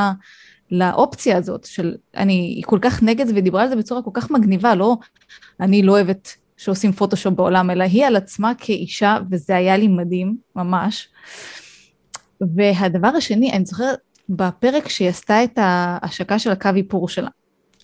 לאופציה 0.71 1.37
הזאת 1.37 1.65
של, 1.65 1.95
אני, 2.17 2.33
היא 2.33 2.65
כל 2.67 2.79
כך 2.83 3.03
נגד 3.03 3.27
זה 3.27 3.33
ודיברה 3.37 3.63
על 3.63 3.69
זה 3.69 3.77
בצורה 3.77 4.03
כל 4.03 4.11
כך 4.15 4.31
מגניבה, 4.31 4.75
לא, 4.75 4.97
אני 5.61 5.83
לא 5.83 5.93
אוהבת 5.93 6.37
שעושים 6.57 6.93
פוטושופ 6.93 7.35
בעולם, 7.35 7.71
אלא 7.71 7.85
היא 7.85 8.07
על 8.07 8.17
עצמה 8.17 8.53
כאישה, 8.59 9.19
וזה 9.31 9.57
היה 9.57 9.77
לי 9.77 9.89
מדהים, 9.89 10.37
ממש. 10.57 11.09
והדבר 12.41 13.09
השני, 13.09 13.53
אני 13.53 13.65
זוכרת 13.65 13.99
בפרק 14.29 14.89
שהיא 14.89 15.09
עשתה 15.09 15.45
את 15.45 15.59
ההשקה 15.63 16.39
של 16.39 16.51
הקו 16.51 16.71
איפור 16.77 17.09
שלה, 17.09 17.31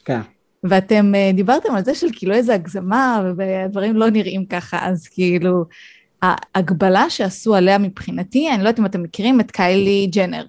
כן. 0.04 0.20
ואתם 0.64 1.14
אה, 1.14 1.30
דיברתם 1.34 1.74
על 1.74 1.84
זה 1.84 1.94
של 1.94 2.06
כאילו 2.12 2.34
איזה 2.34 2.54
הגזמה, 2.54 3.22
והדברים 3.36 3.96
לא 3.96 4.10
נראים 4.10 4.46
ככה, 4.46 4.86
אז 4.88 5.08
כאילו, 5.08 5.64
ההגבלה 6.22 7.10
שעשו 7.10 7.54
עליה 7.54 7.78
מבחינתי, 7.78 8.50
אני 8.50 8.62
לא 8.62 8.68
יודעת 8.68 8.78
אם 8.78 8.86
אתם 8.86 9.02
מכירים 9.02 9.40
את 9.40 9.50
קיילי 9.50 10.06
ג'נר. 10.12 10.44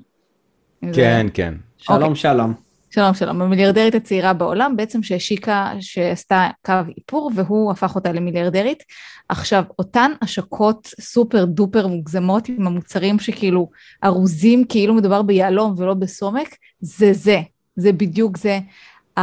כן, 0.94 1.28
כן. 1.34 1.53
שלום, 1.88 2.02
אוקיי. 2.02 2.16
שלום. 2.16 2.53
שלום 2.90 3.14
שלום, 3.14 3.41
המיליארדרית 3.41 3.95
הצעירה 3.95 4.34
בעולם, 4.34 4.78
בעצם 4.78 5.03
שהשיקה, 5.03 5.72
שעשתה 5.80 6.49
קו 6.66 6.74
איפור 6.98 7.32
והוא 7.36 7.72
הפך 7.72 7.95
אותה 7.95 8.12
למיליארדרית. 8.12 8.84
עכשיו, 9.30 9.64
אותן 9.80 10.12
השקות 10.22 10.88
סופר 11.02 11.45
דופר 11.45 11.88
מוגזמות 11.88 12.49
עם 12.49 12.68
המוצרים 12.68 13.20
שכאילו 13.20 13.70
ארוזים 14.03 14.66
כאילו 14.70 14.94
מדובר 14.94 15.22
ביהלום 15.22 15.76
ולא 15.78 15.94
בסומק, 15.94 16.56
זה 16.82 17.14
זה, 17.14 17.41
זה 17.76 17.91
בדיוק 17.91 18.38
זה. 18.38 18.60
Uh, 19.20 19.22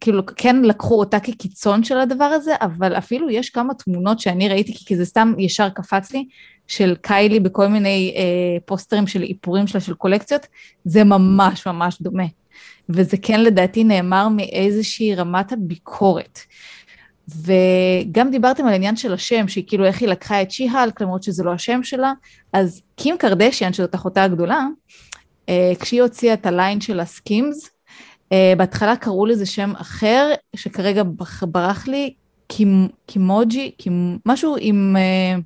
כאילו 0.00 0.22
כן 0.36 0.62
לקחו 0.62 0.98
אותה 0.98 1.20
כקיצון 1.20 1.84
של 1.84 1.98
הדבר 1.98 2.24
הזה, 2.24 2.54
אבל 2.60 2.98
אפילו 2.98 3.30
יש 3.30 3.50
כמה 3.50 3.74
תמונות 3.74 4.20
שאני 4.20 4.48
ראיתי, 4.48 4.74
כי 4.86 4.96
זה 4.96 5.04
סתם 5.04 5.32
ישר 5.38 5.68
קפץ 5.68 6.12
לי, 6.12 6.28
של 6.68 6.94
קיילי 7.00 7.40
בכל 7.40 7.66
מיני 7.66 8.14
uh, 8.16 8.62
פוסטרים 8.64 9.06
של 9.06 9.22
איפורים 9.22 9.66
שלה, 9.66 9.80
של 9.80 9.94
קולקציות, 9.94 10.46
זה 10.84 11.04
ממש 11.04 11.66
ממש 11.66 12.02
דומה. 12.02 12.24
וזה 12.88 13.16
כן 13.16 13.40
לדעתי 13.40 13.84
נאמר 13.84 14.28
מאיזושהי 14.28 15.14
רמת 15.14 15.52
הביקורת. 15.52 16.38
וגם 17.28 18.30
דיברתם 18.30 18.66
על 18.66 18.72
העניין 18.72 18.96
של 18.96 19.12
השם, 19.12 19.48
שהיא 19.48 19.64
כאילו 19.66 19.84
איך 19.84 20.00
היא 20.00 20.08
לקחה 20.08 20.42
את 20.42 20.50
שי-הלק, 20.50 21.00
למרות 21.00 21.22
שזה 21.22 21.44
לא 21.44 21.52
השם 21.52 21.82
שלה, 21.82 22.12
אז 22.52 22.82
קים 22.96 23.18
קרדשיאן, 23.18 23.72
שזאת 23.72 23.94
אחותה 23.94 24.24
הגדולה, 24.24 24.66
אה, 25.48 25.72
כשהיא 25.80 26.02
הוציאה 26.02 26.34
את 26.34 26.46
הליין 26.46 26.80
של 26.80 27.00
הסקימס, 27.00 27.70
אה, 28.32 28.54
בהתחלה 28.56 28.96
קראו 28.96 29.26
לזה 29.26 29.46
שם 29.46 29.72
אחר, 29.76 30.32
שכרגע 30.56 31.02
ברח 31.42 31.88
לי, 31.88 32.14
קימוג'י, 33.06 33.70
משהו 34.26 34.56
עם 34.60 34.96
אה, 34.96 35.38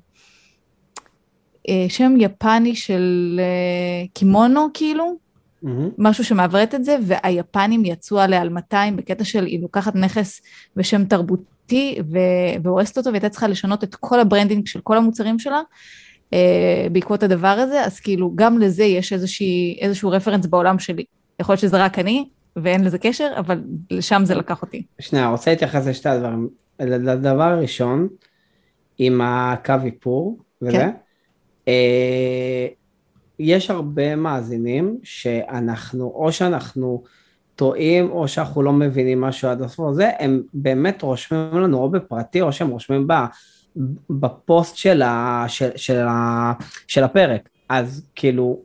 שם 1.89 2.13
יפני 2.19 2.75
של 2.75 3.39
קימונו 4.13 4.67
כאילו, 4.73 5.15
אמהם. 5.63 5.67
משהו 5.97 6.23
שמעברת 6.23 6.75
את 6.75 6.85
זה, 6.85 6.97
והיפנים 7.01 7.85
יצאו 7.85 8.19
עליה 8.19 8.41
על 8.41 8.49
200 8.49 8.95
בקטע 8.95 9.23
של 9.23 9.45
היא 9.45 9.61
לוקחת 9.61 9.95
נכס 9.95 10.41
בשם 10.75 11.05
תרבותי 11.05 11.97
והורסת 12.63 12.97
אותו, 12.97 13.09
והייתה 13.09 13.29
צריכה 13.29 13.47
לשנות 13.47 13.83
את 13.83 13.95
כל 13.95 14.19
ה 14.19 14.24
branding 14.24 14.67
של 14.67 14.79
כל 14.83 14.97
המוצרים 14.97 15.39
שלה. 15.39 15.61
אה, 16.31 16.89
בעקבות 16.91 17.23
הדבר 17.23 17.47
הזה, 17.47 17.85
אז 17.85 17.99
כאילו 17.99 18.31
גם 18.35 18.57
לזה 18.57 18.83
יש 18.83 19.13
איזושהי, 19.13 19.77
איזשהו 19.81 20.09
רפרנס 20.09 20.45
בעולם 20.45 20.79
שלי. 20.79 21.03
יכול 21.39 21.53
להיות 21.53 21.61
שזה 21.61 21.85
רק 21.85 21.99
אני, 21.99 22.25
ואין 22.55 22.83
לזה 22.83 22.97
קשר, 22.97 23.31
אבל 23.37 23.63
לשם 23.91 24.21
זה 24.25 24.35
לקח 24.35 24.61
אותי. 24.61 24.83
שנייה, 24.99 25.29
רוצה 25.29 25.51
להתייחס 25.51 25.87
לשתי 25.87 26.09
הדברים. 26.09 26.49
לדבר 26.79 27.43
הראשון, 27.43 28.07
עם 28.97 29.21
הקו 29.21 29.73
איפור, 29.83 30.37
וזה, 30.61 30.71
כן. 30.71 30.91
אה, 31.67 32.67
יש 33.39 33.69
הרבה 33.69 34.15
מאזינים 34.15 34.97
שאנחנו, 35.03 36.11
או 36.15 36.31
שאנחנו 36.31 37.03
טועים, 37.55 38.11
או 38.11 38.27
שאנחנו 38.27 38.61
לא 38.61 38.73
מבינים 38.73 39.21
משהו 39.21 39.49
עד 39.49 39.61
הסוף 39.61 39.89
הזה, 39.89 40.11
הם 40.19 40.41
באמת 40.53 41.01
רושמים 41.01 41.61
לנו 41.61 41.77
או 41.77 41.89
בפרטי, 41.89 42.41
או 42.41 42.51
שהם 42.51 42.69
רושמים 42.69 43.07
בפוסט 44.09 44.75
של, 44.75 45.01
ה, 45.01 45.45
של, 45.47 45.69
של, 45.75 46.07
ה, 46.07 46.53
של 46.87 47.03
הפרק. 47.03 47.49
אז 47.69 48.07
כאילו, 48.15 48.59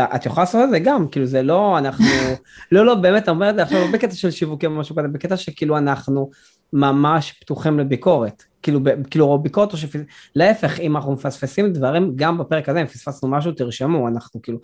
את 0.00 0.26
יכולה 0.26 0.42
לעשות 0.42 0.64
את 0.64 0.70
זה 0.70 0.78
גם, 0.78 1.08
כאילו 1.08 1.26
זה 1.26 1.42
לא, 1.42 1.78
אנחנו, 1.78 2.04
לא, 2.72 2.86
לא, 2.86 2.94
באמת, 2.94 3.28
אני 3.28 3.34
אומר 3.34 3.50
את 3.50 3.54
זה 3.54 3.62
עכשיו 3.62 3.80
לא 3.80 3.92
בקטע 3.92 4.14
של 4.14 4.30
שיווקים 4.30 4.72
או 4.72 4.80
משהו 4.80 4.96
כזה, 4.96 5.08
בקטע 5.08 5.36
שכאילו 5.36 5.78
אנחנו 5.78 6.30
ממש 6.72 7.32
פתוחים 7.40 7.78
לביקורת. 7.78 8.44
כאילו, 8.62 8.80
כאילו 9.10 9.38
ביקורת 9.38 9.72
או 9.72 9.76
שפס... 9.78 10.00
להפך, 10.36 10.80
אם 10.80 10.96
אנחנו 10.96 11.12
מפספסים 11.12 11.72
דברים, 11.72 12.12
גם 12.16 12.38
בפרק 12.38 12.68
הזה, 12.68 12.80
אם 12.80 12.86
פספסנו 12.86 13.28
משהו, 13.28 13.52
תרשמו, 13.52 14.08
אנחנו 14.08 14.42
כאילו 14.42 14.58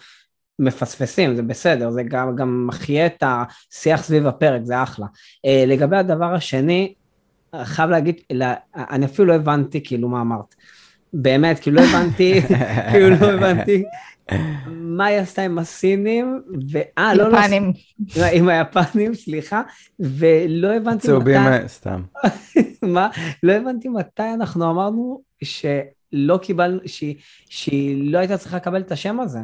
מפספסים, 0.59 1.36
זה 1.36 1.43
בסדר, 1.43 1.90
זה 1.90 2.02
גם, 2.02 2.36
גם 2.36 2.66
מחיה 2.66 3.06
את 3.06 3.23
השיח 3.27 4.02
סביב 4.02 4.27
הפרק, 4.27 4.60
זה 4.64 4.82
אחלה. 4.82 5.06
Uh, 5.06 5.66
לגבי 5.66 5.97
הדבר 5.97 6.35
השני, 6.35 6.94
חייב 7.62 7.90
להגיד, 7.90 8.20
לה, 8.31 8.55
אני 8.74 9.06
אפילו 9.06 9.28
לא 9.28 9.35
הבנתי 9.35 9.85
כאילו 9.85 10.09
מה 10.09 10.20
אמרת. 10.20 10.55
באמת, 11.12 11.59
כאילו 11.59 11.77
לא 11.77 11.82
הבנתי, 11.82 12.40
כאילו 12.90 13.10
לא 13.10 13.32
הבנתי 13.32 13.85
מה 14.69 15.07
היא 15.07 15.19
עשתה 15.19 15.43
עם 15.43 15.59
הסינים, 15.59 16.43
ואה, 16.70 17.15
לא, 17.15 17.32
לא, 17.32 17.39
יפנים. 17.39 17.73
עם 18.32 18.48
היפנים, 18.48 19.15
סליחה, 19.15 19.62
ולא 20.01 20.73
הבנתי 20.73 21.07
צהובים, 21.07 21.40
מתי... 21.40 21.69
סתם. 21.69 22.03
מה? 22.94 23.09
לא 23.43 23.53
הבנתי 23.53 23.89
מתי 23.89 24.23
אנחנו 24.35 24.70
אמרנו 24.70 25.23
שלא 25.44 26.39
קיבלנו, 26.43 26.81
שהיא 27.48 28.12
לא 28.12 28.19
הייתה 28.19 28.39
צריכה 28.39 28.57
לקבל 28.57 28.81
את 28.81 28.93
השם 28.93 29.20
הזה. 29.20 29.39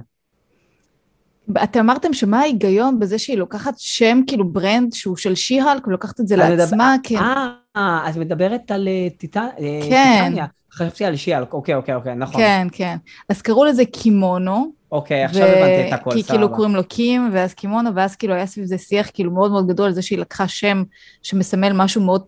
אתם 1.62 1.80
אמרתם 1.80 2.12
שמה 2.12 2.40
ההיגיון 2.40 2.98
בזה 2.98 3.18
שהיא 3.18 3.38
לוקחת 3.38 3.74
שם, 3.76 4.20
כאילו 4.26 4.48
ברנד 4.48 4.92
שהוא 4.92 5.16
של 5.16 5.34
שיהלק, 5.34 5.86
ולוקחת 5.86 6.20
את 6.20 6.28
זה 6.28 6.36
לעצמה, 6.36 6.94
כן. 7.02 7.16
אה, 7.16 7.54
את 7.76 8.16
מדברת 8.16 8.70
על 8.70 8.88
אה, 8.88 9.08
טיטניה. 9.16 9.56
כן. 9.88 10.32
חשבתי 10.72 11.04
על 11.04 11.16
שיאלק, 11.16 11.52
אוקיי, 11.52 11.74
אוקיי, 11.74 11.94
אוקיי, 11.94 12.14
נכון. 12.14 12.40
כן, 12.40 12.66
כן. 12.72 12.96
אז 13.28 13.42
קראו 13.42 13.64
לזה 13.64 13.84
קימונו. 13.84 14.72
אוקיי, 14.92 15.24
עכשיו 15.24 15.46
הבנתי 15.46 15.88
את 15.88 15.92
הכל, 15.92 16.10
סבבה. 16.10 16.22
כי 16.22 16.28
כאילו 16.28 16.54
קוראים 16.54 16.76
לו 16.76 16.82
קים, 16.88 17.30
ואז 17.32 17.54
קימונו, 17.54 17.94
ואז 17.94 18.16
כאילו 18.16 18.34
היה 18.34 18.46
סביב 18.46 18.64
זה 18.64 18.78
שיח 18.78 19.10
כאילו 19.14 19.30
מאוד 19.30 19.50
מאוד 19.50 19.68
גדול 19.68 19.92
זה 19.92 20.02
שהיא 20.02 20.18
לקחה 20.18 20.48
שם 20.48 20.82
שמסמל 21.22 21.72
משהו 21.72 22.00
מאוד 22.02 22.24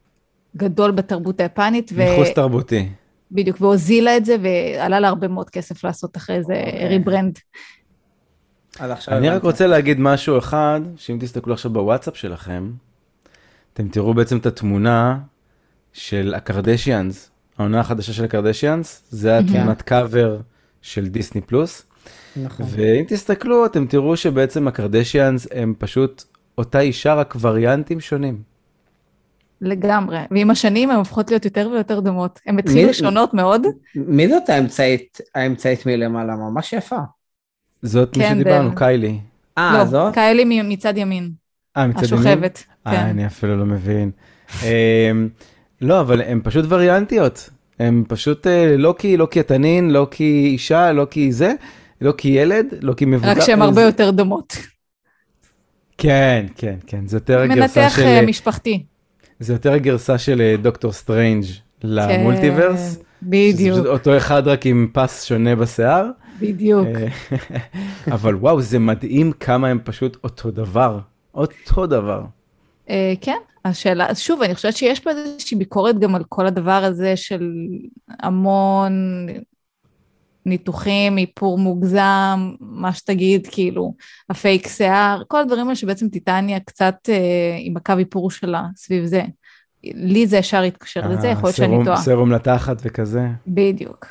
גדול 0.57 0.91
בתרבות 0.91 1.41
היפנית. 1.41 1.93
ניכוס 1.93 2.29
ו... 2.29 2.35
תרבותי. 2.35 2.89
בדיוק, 3.33 3.61
והוזילה 3.61 4.17
את 4.17 4.25
זה, 4.25 4.37
ועלה 4.43 5.01
לה 5.01 5.09
הרבה 5.09 5.29
מאוד 5.29 5.51
כסף 5.51 5.85
לעשות 5.85 6.17
אחרי 6.17 6.43
זה 6.43 6.63
אוקיי. 6.67 6.89
rebrand. 6.89 7.39
אני 9.09 9.29
רק 9.29 9.43
רוצה 9.43 9.67
להגיד 9.67 10.01
משהו 10.01 10.39
אחד, 10.39 10.81
שאם 10.97 11.19
תסתכלו 11.21 11.55
עכשיו 11.55 11.71
בוואטסאפ 11.71 12.17
שלכם, 12.17 12.71
אתם 13.75 13.89
תראו 13.89 14.15
בעצם 14.15 14.37
את 14.37 14.47
התמונה 14.47 15.19
של 15.95 16.35
הקרדשיאנס, 16.37 17.31
העונה 17.59 17.81
החדשה 17.81 18.13
של 18.13 18.25
הקרדשיאנס, 18.25 19.03
זה 19.11 19.39
התמונת 19.39 19.83
קאבר 19.83 20.41
של 20.83 21.07
דיסני 21.09 21.41
פלוס. 21.41 21.87
נכון. 22.37 22.67
ואם 22.69 23.05
תסתכלו, 23.09 23.67
אתם 23.67 23.87
תראו 23.87 24.17
שבעצם 24.17 24.69
הקרדשיאנס 24.69 25.47
הם 25.53 25.75
פשוט 25.79 26.25
אותה 26.59 26.81
אישה, 26.81 27.15
רק 27.15 27.37
וריאנטים 27.41 28.01
שונים. 28.01 28.43
לגמרי, 29.61 30.19
ועם 30.31 30.51
השנים 30.51 30.91
הן 30.91 30.97
הופכות 30.97 31.31
להיות 31.31 31.45
יותר 31.45 31.69
ויותר 31.73 32.01
דומות. 32.01 32.41
הן 32.47 32.59
התחילו 32.59 32.95
שונות 32.95 33.35
מאוד. 33.35 33.67
מי 33.95 34.29
זאת 34.29 34.49
האמצעית, 34.49 35.21
האמצעית 35.35 35.87
מלמעלה? 35.87 36.37
ממש 36.37 36.73
יפה. 36.73 36.99
זאת 37.83 38.15
כן, 38.15 38.21
מי 38.21 38.29
שדיברנו, 38.29 38.71
ב... 38.71 38.79
קיילי. 38.79 39.19
אה, 39.59 39.79
לא, 39.79 39.85
זאת? 39.85 40.15
קיילי 40.15 40.63
מצד 40.63 40.97
ימין. 40.97 41.31
אה, 41.77 41.87
מצד 41.87 42.03
השוכבת, 42.03 42.27
ימין? 42.27 42.35
השוכבת, 42.35 42.65
כן. 42.85 42.91
אה, 42.91 43.11
אני 43.11 43.27
אפילו 43.27 43.57
לא 43.57 43.67
מבין. 43.67 44.11
לא, 45.81 46.01
אבל 46.01 46.23
הן 46.23 46.41
פשוט 46.45 46.65
וריאנטיות. 46.69 47.51
הן 47.79 48.05
פשוט 48.09 48.47
אה, 48.47 48.77
לא 48.77 48.95
כי, 48.99 49.17
לא 49.17 49.29
כי 49.31 49.41
התנין, 49.41 49.91
לא 49.91 50.07
כי 50.11 50.49
אישה, 50.53 50.93
לא 50.93 51.07
כי 51.11 51.33
זה, 51.33 51.53
לא 52.01 52.13
כי 52.19 52.29
ילד, 52.29 52.67
לא 52.83 52.93
כי 52.93 53.05
מבוגר. 53.05 53.31
רק 53.31 53.41
שהן 53.41 53.63
הרבה 53.63 53.83
יותר 53.83 54.11
דומות. 54.11 54.57
כן, 55.99 56.47
כן, 56.57 56.77
כן, 56.87 57.07
זה 57.07 57.17
יותר 57.17 57.47
גרסה 57.47 57.91
של... 57.91 58.03
מנתח 58.03 58.29
משפחתי. 58.29 58.85
זה 59.41 59.53
יותר 59.53 59.77
גרסה 59.77 60.19
של 60.19 60.57
דוקטור 60.63 60.93
סטרנג' 60.93 61.45
ל 61.85 61.94
multiverse. 61.94 62.97
כן, 62.97 63.03
בדיוק. 63.23 63.87
אותו 63.87 64.17
אחד 64.17 64.49
רק 64.49 64.67
עם 64.67 64.89
פס 64.93 65.25
שונה 65.25 65.57
בשיער. 65.57 66.07
בדיוק. 66.41 66.89
אבל 68.15 68.35
וואו, 68.35 68.63
זה 68.63 68.79
מדהים 68.79 69.33
כמה 69.33 69.69
הם 69.69 69.79
פשוט 69.85 70.17
אותו 70.25 70.51
דבר. 70.51 70.99
אותו 71.35 71.87
דבר. 71.87 72.23
כן, 73.21 73.39
השאלה, 73.65 74.15
שוב, 74.15 74.43
אני 74.43 74.55
חושבת 74.55 74.77
שיש 74.77 75.01
פה 75.01 75.11
איזושהי 75.11 75.57
ביקורת 75.57 75.99
גם 75.99 76.15
על 76.15 76.25
כל 76.29 76.47
הדבר 76.47 76.85
הזה 76.85 77.17
של 77.17 77.51
המון 78.21 79.27
ניתוחים, 80.47 81.19
איפור 81.19 81.59
מוגזם, 81.59 82.53
מה 82.61 82.93
שתגיד, 82.93 83.47
כאילו, 83.51 83.95
הפייק 84.31 84.69
שיער, 84.69 85.23
כל 85.29 85.41
הדברים 85.41 85.67
האלה 85.67 85.77
שבעצם 85.77 86.09
טיטניה 86.09 86.61
קצת 86.61 86.95
אה, 87.09 87.57
עם 87.59 87.77
הקו 87.77 87.95
איפור 87.99 88.31
שלה 88.31 88.63
סביב 88.77 89.05
זה. 89.05 89.23
לי 89.85 90.27
זה 90.27 90.37
ישר 90.37 90.63
התקשר 90.63 91.09
לזה, 91.09 91.29
יכול 91.29 91.47
להיות 91.47 91.57
שאני 91.57 91.85
טועה. 91.85 91.97
סרום 91.97 92.33
לתחת 92.33 92.77
וכזה. 92.83 93.27
בדיוק. 93.47 94.07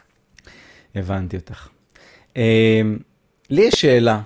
הבנתי 0.95 1.37
אותך. 1.37 1.67
אה, 2.37 2.81
לי 3.49 3.61
יש 3.61 3.81
שאלה. 3.81 4.21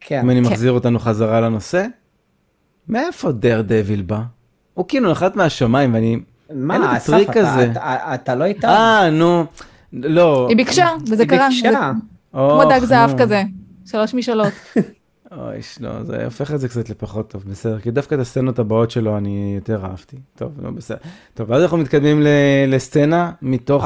כן. 0.00 0.20
אם 0.20 0.30
אני 0.30 0.42
כן. 0.42 0.50
מחזיר 0.50 0.72
אותנו 0.72 0.98
חזרה 0.98 1.40
לנושא. 1.40 1.86
מאיפה 2.88 3.32
דר 3.32 3.62
דביל 3.66 4.02
בא? 4.02 4.20
הוא 4.74 4.84
כאילו 4.88 5.10
נחת 5.10 5.36
מהשמיים 5.36 5.94
ואני... 5.94 6.18
מה, 6.54 6.96
אסף, 6.96 7.30
אתה, 7.30 7.64
אתה, 7.64 8.14
אתה 8.14 8.34
לא 8.34 8.44
איתה? 8.44 8.68
אה, 8.68 9.10
נו, 9.10 9.44
לא. 9.92 10.46
היא 10.48 10.56
ביקשה, 10.56 10.88
וזה 11.10 11.26
קרה. 11.26 11.46
היא 11.46 11.62
ביקשה. 11.62 11.92
כמו 12.32 12.62
דג 12.70 12.84
זהב 12.84 13.18
כזה, 13.18 13.42
שלוש 13.86 14.14
משאלות. 14.14 14.52
אוי, 15.36 15.60
לא, 15.80 16.02
זה 16.02 16.24
הופך 16.24 16.54
את 16.54 16.60
זה 16.60 16.68
קצת 16.68 16.90
לפחות 16.90 17.30
טוב, 17.30 17.44
בסדר, 17.46 17.80
כי 17.80 17.90
דווקא 17.90 18.14
את 18.14 18.20
הסצנות 18.20 18.58
הבאות 18.58 18.90
שלו 18.90 19.16
אני 19.16 19.52
יותר 19.56 19.84
אהבתי. 19.84 20.16
טוב, 20.36 20.52
לא 20.62 20.70
בסדר. 20.70 20.98
טוב, 21.34 21.52
אז 21.52 21.62
אנחנו 21.62 21.78
מתקדמים 21.78 22.22
לסצנה 22.68 23.32
מתוך 23.42 23.84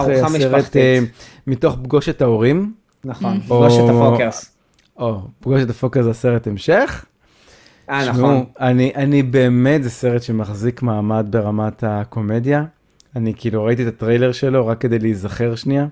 אה, 0.76 0.98
מתוך 1.46 1.76
פגוש 1.82 2.08
את 2.08 2.22
ההורים. 2.22 2.72
נכון, 3.04 3.40
פגוש 3.40 3.74
את 3.78 3.88
הפוקרס. 3.88 4.56
או, 4.98 5.20
פגוש 5.40 5.62
את 5.62 5.70
הפוקרס 5.70 6.04
זה 6.04 6.10
הסרט 6.10 6.46
המשך. 6.46 7.04
אה, 7.90 8.02
נכון. 8.02 8.14
תשמעו, 8.14 8.44
אני, 8.60 8.92
אני 8.94 9.22
באמת, 9.22 9.82
זה 9.82 9.90
סרט 9.90 10.22
שמחזיק 10.22 10.82
מעמד 10.82 11.26
ברמת 11.30 11.84
הקומדיה. 11.86 12.64
אני 13.16 13.32
כאילו 13.36 13.64
ראיתי 13.64 13.82
את 13.82 13.88
הטריילר 13.88 14.32
שלו 14.32 14.66
רק 14.66 14.80
כדי 14.80 14.98
להיזכר 14.98 15.54
שנייה, 15.54 15.86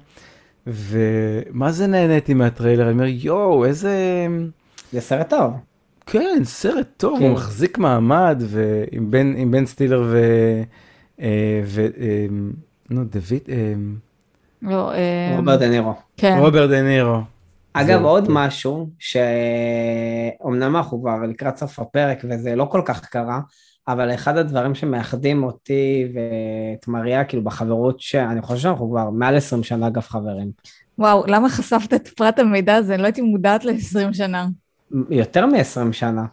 ומה 0.67 1.73
זה 1.73 1.87
נהניתי 1.87 2.35
מהטריילר? 2.35 2.85
אני 2.85 2.93
אומר, 2.93 3.07
יואו, 3.07 3.65
איזה... 3.65 4.27
זה 4.93 5.01
סרט 5.01 5.31
טוב. 5.31 5.53
כן, 6.07 6.41
סרט 6.45 6.87
טוב, 6.97 7.19
כן. 7.19 7.25
הוא 7.25 7.33
מחזיק 7.33 7.79
מעמד, 7.79 8.43
ועם 8.47 9.11
בן, 9.11 9.35
עם 9.37 9.51
בן 9.51 9.67
סטילר 9.67 10.03
ו... 10.07 10.19
אה, 11.21 11.61
ו... 11.65 11.81
אה, 12.01 12.27
נו, 12.91 13.05
דוד... 13.05 13.41
אה, 13.49 13.75
לא, 14.63 14.93
רוברט 15.37 15.59
דה 15.59 15.69
נירו. 15.69 15.95
כן. 16.17 16.37
רוברט 16.41 16.71
דה 16.71 16.83
נירו. 16.83 17.21
אגב, 17.75 17.99
זהו. 17.99 18.09
עוד 18.09 18.27
משהו, 18.31 18.91
שאומנם 18.99 20.77
אנחנו 20.77 21.01
כבר 21.01 21.17
לקראת 21.29 21.57
סוף 21.57 21.79
הפרק 21.79 22.25
וזה 22.31 22.57
לא 22.57 22.65
כל 22.65 22.83
כך 22.85 23.05
קרה, 23.05 23.41
אבל 23.89 24.15
אחד 24.15 24.37
הדברים 24.37 24.75
שמאחדים 24.75 25.45
אותי 25.45 26.09
ואת 26.15 26.89
מריה, 26.89 27.25
כאילו 27.25 27.45
בחברות, 27.45 28.01
שאני 28.01 28.43
חושב 28.43 28.63
שאנחנו 28.63 28.91
כבר 28.91 29.11
מעל 29.11 29.37
20 29.37 29.63
שנה 29.63 29.87
אגב 29.87 30.03
חברים. 30.03 30.51
וואו, 30.99 31.25
למה 31.27 31.49
חשפת 31.49 31.95
את 31.95 32.09
פרט 32.09 32.39
המידע 32.39 32.75
הזה? 32.75 32.95
אני 32.95 33.03
לא 33.03 33.07
הייתי 33.07 33.21
מודעת 33.21 33.65
ל-20 33.65 34.13
שנה. 34.13 34.47
יותר 35.11 35.47
מ-20 35.47 35.93
שנה. 35.93 36.25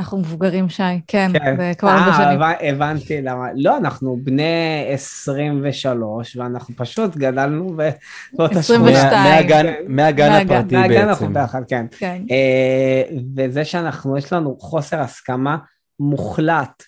אנחנו 0.00 0.18
מבוגרים, 0.18 0.68
שי. 0.68 0.82
כן, 1.06 1.30
כן. 1.32 1.56
זה 1.56 1.72
כבר 1.78 1.88
הרבה 1.90 2.10
אה, 2.10 2.16
שנים. 2.16 2.42
הבנ- 2.42 2.64
הבנתי 2.64 3.22
למה. 3.22 3.46
לא, 3.54 3.76
אנחנו 3.76 4.18
בני 4.22 4.42
23, 4.88 6.36
ואנחנו 6.36 6.74
פשוט 6.76 7.16
גדלנו 7.16 7.74
ב- 7.76 7.90
באותה 8.32 8.58
22. 8.58 8.96
שכונה. 8.96 9.10
שתיים. 9.10 9.22
מה- 9.24 9.36
מהגן. 9.36 9.66
מהגן 9.88 10.32
מהגן, 10.32 10.32
הפרטי 10.56 10.76
מהגן 10.76 10.94
בעצם. 10.94 11.08
אנחנו 11.08 11.32
ביחד, 11.32 11.62
כן. 11.68 11.86
כן. 11.98 12.22
אה, 12.30 13.02
וזה 13.36 13.64
שאנחנו, 13.64 14.16
יש 14.18 14.32
לנו 14.32 14.56
חוסר 14.60 15.00
הסכמה 15.00 15.56
מוחלט. 16.00 16.82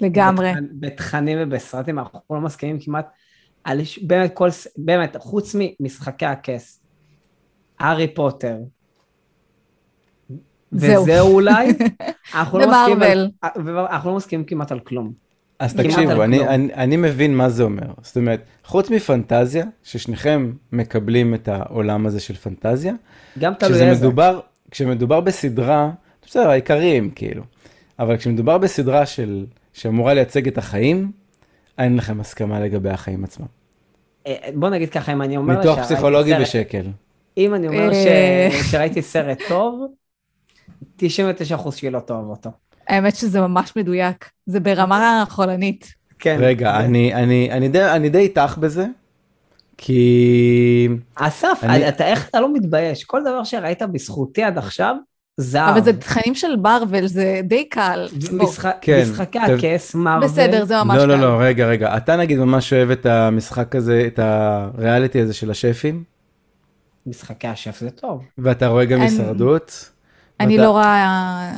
לגמרי. 0.00 0.52
בתכנ- 0.52 0.60
בתכנים 0.80 1.38
ובסרטים, 1.40 1.98
אנחנו 1.98 2.20
לא 2.30 2.40
מסכימים 2.40 2.78
כמעט 2.80 3.06
על, 3.64 3.80
באמת, 4.02 4.34
כל, 4.34 4.48
באמת, 4.76 5.16
חוץ 5.20 5.56
ממשחקי 5.58 6.26
הכס, 6.26 6.80
הארי 7.80 8.14
פוטר, 8.14 8.56
זהו. 10.78 11.02
וזה 11.02 11.20
אולי, 11.20 11.68
אנחנו 12.34 12.58
לא 12.58 12.66
מסכימים. 12.70 13.02
על, 13.02 13.30
אנחנו 13.90 14.10
לא 14.10 14.16
מסכימים 14.16 14.44
כמעט 14.44 14.72
על 14.72 14.80
כלום. 14.80 15.12
אז 15.58 15.74
תקשיבו, 15.74 16.22
אני. 16.22 16.48
אני, 16.48 16.74
אני 16.74 16.96
מבין 16.96 17.36
מה 17.36 17.48
זה 17.48 17.62
אומר. 17.62 17.86
זאת 18.02 18.16
אומרת, 18.16 18.40
חוץ 18.64 18.90
מפנטזיה, 18.90 19.64
ששניכם 19.82 20.52
מקבלים 20.72 21.34
את 21.34 21.48
העולם 21.48 22.06
הזה 22.06 22.20
של 22.20 22.34
פנטזיה, 22.34 22.94
גם 23.38 23.54
תלוי 23.54 23.72
כשזה 23.72 23.88
איזה. 23.88 24.00
מדובר, 24.06 24.40
כשמדובר 24.70 25.20
בסדרה, 25.20 25.90
בסדר, 26.26 26.50
העיקריים 26.50 27.10
כאילו, 27.10 27.42
אבל 27.98 28.16
כשמדובר 28.16 28.58
בסדרה 28.58 29.06
של, 29.06 29.46
שאמורה 29.72 30.14
לייצג 30.14 30.48
את 30.48 30.58
החיים, 30.58 31.10
אין 31.78 31.96
לכם 31.96 32.20
הסכמה 32.20 32.60
לגבי 32.60 32.90
החיים 32.90 33.24
עצמם. 33.24 33.46
אה, 34.26 34.34
בוא 34.54 34.68
נגיד 34.68 34.90
ככה, 34.90 35.12
אם 35.12 35.22
אני 35.22 35.36
אומר 35.36 35.62
שראיתי 35.62 35.82
פסיכולוגי 35.82 36.30
סרט- 36.30 36.40
בשקל. 36.40 36.86
אם 37.38 37.54
אני 37.54 37.68
אומר 37.68 37.92
ש... 37.92 37.96
אה. 37.96 38.48
שראיתי 38.70 39.02
סרט 39.02 39.38
טוב, 39.48 39.86
99% 41.02 41.04
שלי 41.76 41.90
לא 41.90 42.00
תאהב 42.00 42.26
אותו. 42.26 42.50
האמת 42.88 43.16
שזה 43.16 43.40
ממש 43.40 43.72
מדויק. 43.76 44.30
זה 44.46 44.60
ברמה 44.60 45.24
חולנית. 45.28 45.92
כן. 46.18 46.36
רגע, 46.40 46.76
אני, 46.80 47.14
אני, 47.14 47.48
אני, 47.52 47.68
די, 47.68 47.84
אני 47.84 48.08
די 48.08 48.18
איתך 48.18 48.58
בזה, 48.60 48.86
כי... 49.78 50.88
אסף, 51.14 51.58
אני- 51.62 51.88
אתה 51.88 52.06
איך 52.06 52.28
אתה 52.28 52.40
לא 52.40 52.52
מתבייש? 52.54 53.04
כל 53.04 53.20
דבר 53.22 53.44
שראית 53.44 53.82
בזכותי 53.82 54.42
עד 54.42 54.58
עכשיו, 54.58 54.96
זהב. 55.36 55.68
אבל 55.76 55.84
זה 55.84 55.92
תכנים 56.00 56.34
של 56.34 56.56
מארוול, 56.56 57.06
זה 57.06 57.40
די 57.44 57.68
קל. 57.68 58.08
משחק- 58.32 58.76
כן, 58.80 59.02
משחקי 59.02 59.38
טוב. 59.46 59.56
הכס, 59.64 59.94
מארוול. 59.94 60.24
בסדר, 60.24 60.64
זה 60.64 60.74
ממש 60.84 60.96
לא, 60.96 61.02
קל. 61.02 61.06
לא, 61.06 61.20
לא, 61.20 61.36
רגע, 61.40 61.66
רגע. 61.66 61.96
אתה 61.96 62.16
נגיד 62.16 62.38
ממש 62.38 62.72
אוהב 62.72 62.90
את 62.90 63.06
המשחק 63.06 63.76
הזה, 63.76 64.04
את 64.06 64.18
הריאליטי 64.22 65.20
הזה 65.20 65.34
של 65.34 65.50
השפים, 65.50 66.04
משחקי 67.06 67.46
השף 67.48 67.78
זה 67.80 67.90
טוב. 67.90 68.24
ואתה 68.38 68.66
רואה 68.66 68.84
גם 68.84 68.98
אני- 69.00 69.10
הישרדות. 69.10 69.90
אני 70.40 70.58
לא 70.58 70.70
רואה... 70.70 71.52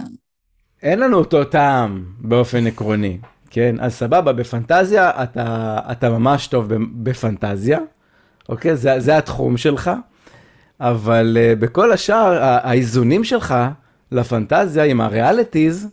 אין 0.83 0.99
לנו 0.99 1.17
אותו 1.17 1.45
טעם 1.45 2.05
באופן 2.19 2.67
עקרוני, 2.67 3.19
כן? 3.51 3.77
אז 3.81 3.95
סבבה, 3.95 4.33
בפנטזיה 4.33 5.23
אתה, 5.23 5.79
אתה 5.93 6.11
ממש 6.11 6.47
טוב 6.47 6.75
בפנטזיה, 6.93 7.79
אוקיי? 8.49 8.77
זה, 8.77 9.01
זה 9.01 9.17
התחום 9.17 9.57
שלך, 9.57 9.91
אבל 10.81 11.37
uh, 11.41 11.61
בכל 11.61 11.93
השאר, 11.93 12.43
האיזונים 12.43 13.25
שלך 13.25 13.55
לפנטזיה 14.13 14.85
עם 14.85 15.01
הריאליטיז, 15.01 15.89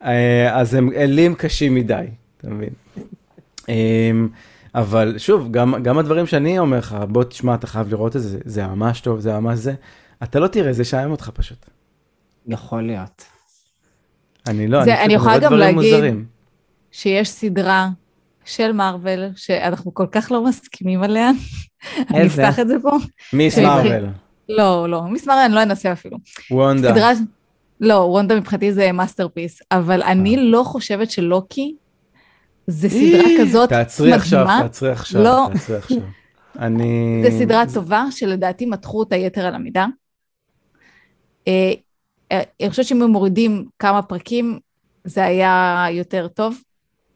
uh, 0.00 0.04
אז 0.50 0.74
הם 0.74 0.90
אלים 0.96 1.34
קשים 1.34 1.74
מדי, 1.74 2.06
אתה 2.38 2.50
מבין? 2.50 2.70
um, 3.62 3.68
אבל 4.74 5.14
שוב, 5.18 5.48
גם, 5.50 5.82
גם 5.82 5.98
הדברים 5.98 6.26
שאני 6.26 6.58
אומר 6.58 6.78
לך, 6.78 6.96
בוא 7.08 7.24
תשמע, 7.24 7.54
אתה 7.54 7.66
חייב 7.66 7.88
לראות 7.88 8.16
את 8.16 8.22
זה, 8.22 8.38
זה 8.44 8.66
ממש 8.66 9.00
טוב, 9.00 9.20
זה 9.20 9.32
ממש 9.32 9.58
זה, 9.58 9.74
אתה 10.22 10.40
לא 10.40 10.46
תראה, 10.46 10.72
זה 10.72 10.82
ישעמם 10.82 11.10
אותך 11.10 11.30
פשוט. 11.34 11.75
יכול 12.46 12.82
להיות. 12.86 13.24
אני 14.48 14.68
לא, 14.68 14.84
זה- 14.84 14.94
אני, 14.94 15.04
אני 15.04 15.08
פשוט 15.08 15.20
יכולה 15.20 15.32
רואה 15.36 15.44
גם 15.44 15.56
דברים 15.56 15.76
להגיד- 15.76 15.92
מוזרים. 15.94 16.24
שיש 16.92 17.28
סדרה 17.28 17.88
של 18.44 18.72
מארוול, 18.72 19.28
שאנחנו 19.36 19.94
כל 19.94 20.06
כך 20.12 20.32
לא 20.32 20.44
מסכימים 20.44 21.02
עליה. 21.02 21.30
אני? 22.10 22.26
אפתח 22.26 22.58
את 22.60 22.68
זה 22.68 22.74
פה. 22.82 22.90
מיס 23.32 23.58
מרוויל, 23.58 24.04
לא, 24.48 24.88
לא, 24.88 25.02
מיס 25.02 25.26
מארוול 25.26 25.44
אני 25.44 25.54
לא 25.54 25.62
אנסה 25.62 25.92
אפילו. 25.92 26.18
וונדה. 26.50 26.90
סדרה... 26.94 27.10
לא, 27.80 27.94
וונדה 27.94 28.40
מבחינתי 28.40 28.72
זה 28.72 28.92
masterpiece, 28.92 29.60
אבל 29.72 30.02
אה. 30.02 30.12
אני 30.12 30.36
לא 30.36 30.62
חושבת 30.64 31.10
שלוקי 31.10 31.74
זה 32.66 32.88
סדרה 32.88 33.24
כזאת 33.40 33.68
תעצרי 33.68 34.12
עכשיו, 34.12 34.44
מדהימה. 34.44 34.62
תעצרי 34.62 34.90
עכשיו, 34.90 35.22
לא. 35.22 35.48
תעצרי 35.52 35.76
עכשיו. 35.76 35.98
אני... 36.58 37.22
זו 37.30 37.38
סדרה 37.38 37.62
טובה 37.74 38.04
שלדעתי 38.10 38.66
מתחו 38.66 38.98
אותה 38.98 39.16
יתר 39.16 39.46
על 39.46 39.54
המידה. 39.54 39.86
אני 42.30 42.70
חושבת 42.70 42.86
שאם 42.86 43.02
הם 43.02 43.10
מורידים 43.10 43.64
כמה 43.78 44.02
פרקים, 44.02 44.58
זה 45.04 45.24
היה 45.24 45.86
יותר 45.90 46.28
טוב. 46.28 46.60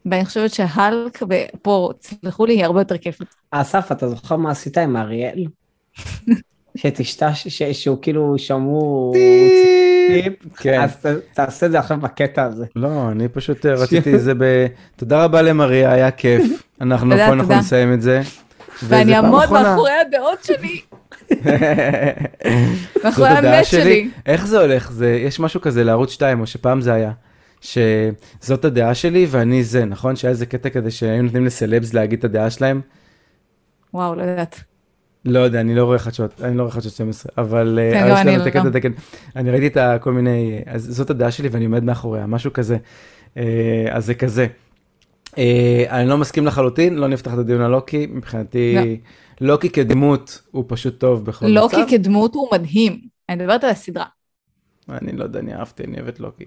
ואני 0.06 0.24
חושבת 0.24 0.54
שהאלק, 0.54 1.22
ופה, 1.22 1.90
תסלחו 1.98 2.46
לי, 2.46 2.54
היא 2.54 2.64
הרבה 2.64 2.80
יותר 2.80 2.98
כיפית. 2.98 3.34
אסף, 3.50 3.92
אתה 3.92 4.08
זוכר 4.08 4.36
מה 4.36 4.50
עשית 4.50 4.78
עם 4.78 4.96
אריאל? 4.96 5.44
שתשתש, 6.76 7.48
שהוא 7.72 7.98
כאילו 8.02 8.38
שמעו 8.38 9.12
כן. 10.56 10.80
אז 10.80 11.06
תעשה 11.34 11.66
את 11.66 11.70
זה 11.70 11.78
עכשיו 11.78 12.00
בקטע 12.00 12.42
הזה. 12.42 12.64
לא, 12.76 13.10
אני 13.10 13.28
פשוט 13.28 13.66
אה, 13.66 13.74
רציתי 13.74 14.14
את 14.14 14.20
זה 14.26 14.34
ב... 14.34 14.66
תודה 14.96 15.24
רבה 15.24 15.42
למריה, 15.42 15.92
היה 15.92 16.10
כיף. 16.10 16.62
אנחנו 16.80 17.16
פה, 17.16 17.32
אנחנו. 17.32 17.54
נסיים 17.54 17.92
את 17.92 18.02
זה. 18.02 18.20
ואני 18.82 19.16
אעמוד. 19.16 19.52
מאחורי 19.52 19.92
הדעות 19.92 20.44
שלי, 20.44 20.80
מאחורי 23.04 23.28
האמת 23.28 23.64
שלי. 23.64 24.10
איך 24.26 24.46
זה 24.46 24.60
הולך? 24.60 24.90
זה, 24.92 25.10
יש 25.10 25.40
משהו 25.40 25.60
כזה 25.60 25.84
לערוץ 25.84 26.10
2, 26.10 26.40
או 26.40 26.46
שפעם 26.46 26.80
זה 26.80 26.92
היה, 26.92 27.12
שזאת 27.60 28.64
הדעה 28.64 28.94
שלי 28.94 29.26
ואני 29.30 29.64
זה, 29.64 29.84
נכון? 29.84 30.16
שהיה 30.16 30.30
איזה 30.30 30.46
קטע 30.46 30.70
כזה 30.70 30.90
שהיו 30.90 31.22
נותנים 31.22 31.44
לסלבס 31.44 31.94
להגיד 31.94 32.18
את 32.18 32.24
הדעה 32.24 32.50
שלהם? 32.50 32.80
וואו, 33.94 34.14
לא 34.14 34.22
יודעת. 34.22 34.60
לא 35.24 35.40
יודע, 35.40 35.60
אני 35.60 35.74
לא 35.74 35.84
רואה 35.84 35.98
חדשות, 35.98 36.40
אני 36.44 36.56
לא 36.56 36.62
רואה 36.62 36.72
חדשות 36.72 36.92
12, 36.92 37.32
אבל 37.38 37.78
אה, 37.82 37.92
כן, 37.92 38.08
גם 38.08 38.14
יש 38.14 38.18
אני 38.20 38.36
לא. 38.36 38.42
הקטע 38.42 38.70
תקן. 38.70 38.92
אני 39.36 39.50
ראיתי 39.50 39.80
את 39.80 40.02
כל 40.02 40.12
מיני, 40.12 40.62
אז 40.66 40.82
זאת 40.82 41.10
הדעה 41.10 41.30
שלי 41.30 41.48
ואני 41.48 41.64
עומד 41.64 41.84
מאחוריה, 41.84 42.26
משהו 42.26 42.52
כזה. 42.52 42.76
אה, 43.36 43.86
אז 43.90 44.06
זה 44.06 44.14
כזה. 44.14 44.46
אה, 45.38 45.84
אני 45.88 46.08
לא 46.08 46.18
מסכים 46.18 46.46
לחלוטין, 46.46 46.94
לא 46.94 47.08
נפתח 47.08 47.34
את 47.34 47.38
הדיון 47.38 47.60
על 47.60 47.70
לוקי, 47.70 48.06
מבחינתי, 48.10 49.00
לוקי 49.40 49.70
כדמות 49.70 50.42
הוא 50.50 50.64
פשוט 50.66 50.98
טוב 50.98 51.24
בכל 51.24 51.46
מצב. 51.46 51.54
לוקי 51.54 51.82
כדמות 51.88 52.34
הוא 52.34 52.48
מדהים. 52.52 53.00
אני 53.28 53.42
מדברת 53.42 53.64
על 53.64 53.70
הסדרה. 53.70 54.04
אני 54.88 55.12
לא 55.12 55.24
יודע, 55.24 55.38
אני 55.38 55.54
אהבתי, 55.54 55.84
אני 55.84 55.96
אוהב 55.96 56.08
את 56.08 56.20
לוקי. 56.20 56.44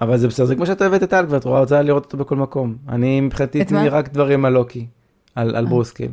אבל 0.00 0.16
זה 0.16 0.28
בסדר, 0.28 0.46
זה 0.46 0.54
כמו 0.54 0.66
שאת 0.66 0.82
אוהבת 0.82 1.02
את 1.02 1.10
טל, 1.10 1.24
ואת 1.28 1.44
רואה 1.44 1.60
רוצה 1.60 1.82
לראות 1.82 2.04
אותו 2.04 2.16
בכל 2.16 2.36
מקום. 2.36 2.76
אני 2.88 3.20
מבחינתי, 3.20 3.64
תני? 3.64 3.88
רק 3.88 4.08
דברים 4.08 4.44
על 4.44 4.52
לוקי, 4.52 4.86
על, 5.34 5.56
על 5.56 5.64
אה. 5.64 5.70
ברוס 5.70 5.92
כאילו. 5.92 6.12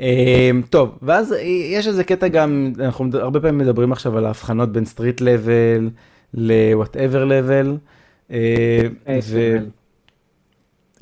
אמ, 0.00 0.62
טוב, 0.70 0.98
ואז 1.02 1.34
יש 1.70 1.86
איזה 1.88 2.04
קטע 2.04 2.28
גם, 2.28 2.72
אנחנו 2.80 3.08
הרבה 3.12 3.40
פעמים 3.40 3.58
מדברים 3.58 3.92
עכשיו 3.92 4.18
על 4.18 4.26
ההבחנות 4.26 4.72
בין 4.72 4.84
street 4.84 5.20
level 5.20 5.90
ל-whatever 6.34 7.24
level. 7.28 8.32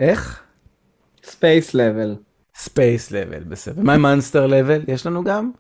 אה. 0.01 0.09
איך? 0.09 0.43
space 1.24 1.74
level. 1.74 2.16
space 2.55 3.11
level, 3.11 3.44
בסדר. 3.44 3.81
ומה 3.82 3.94
עם 3.94 4.02
monster 4.02 4.47
level? 4.47 4.81
יש 4.89 5.06
לנו 5.06 5.24
גם? 5.24 5.51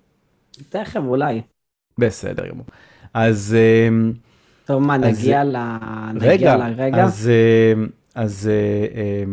תכף 0.68 1.00
אולי. 1.06 1.40
בסדר 1.98 2.48
גמור. 2.48 2.66
אז... 3.14 3.56
אמ, 3.88 4.12
טוב, 4.64 4.82
מה, 4.82 4.96
נגיע 4.96 5.44
ל... 5.44 5.56
רגע, 6.20 6.56
לרגע? 6.56 7.04
אז, 7.04 7.28
אה, 7.28 7.82
אז 8.14 8.50
אה, 8.52 9.00
אה, 9.00 9.24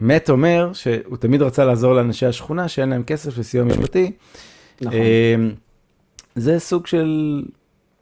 מת 0.00 0.30
אומר 0.30 0.72
שהוא 0.72 1.16
תמיד 1.16 1.42
רצה 1.42 1.64
לעזור 1.64 1.94
לאנשי 1.94 2.26
השכונה 2.26 2.68
שאין 2.68 2.88
להם 2.88 3.02
כסף 3.02 3.38
לסיוע 3.38 3.64
משפטי. 3.64 4.12
נכון. 4.80 4.98
אה, 4.98 5.34
זה 6.34 6.58
סוג 6.58 6.86
של 6.86 7.42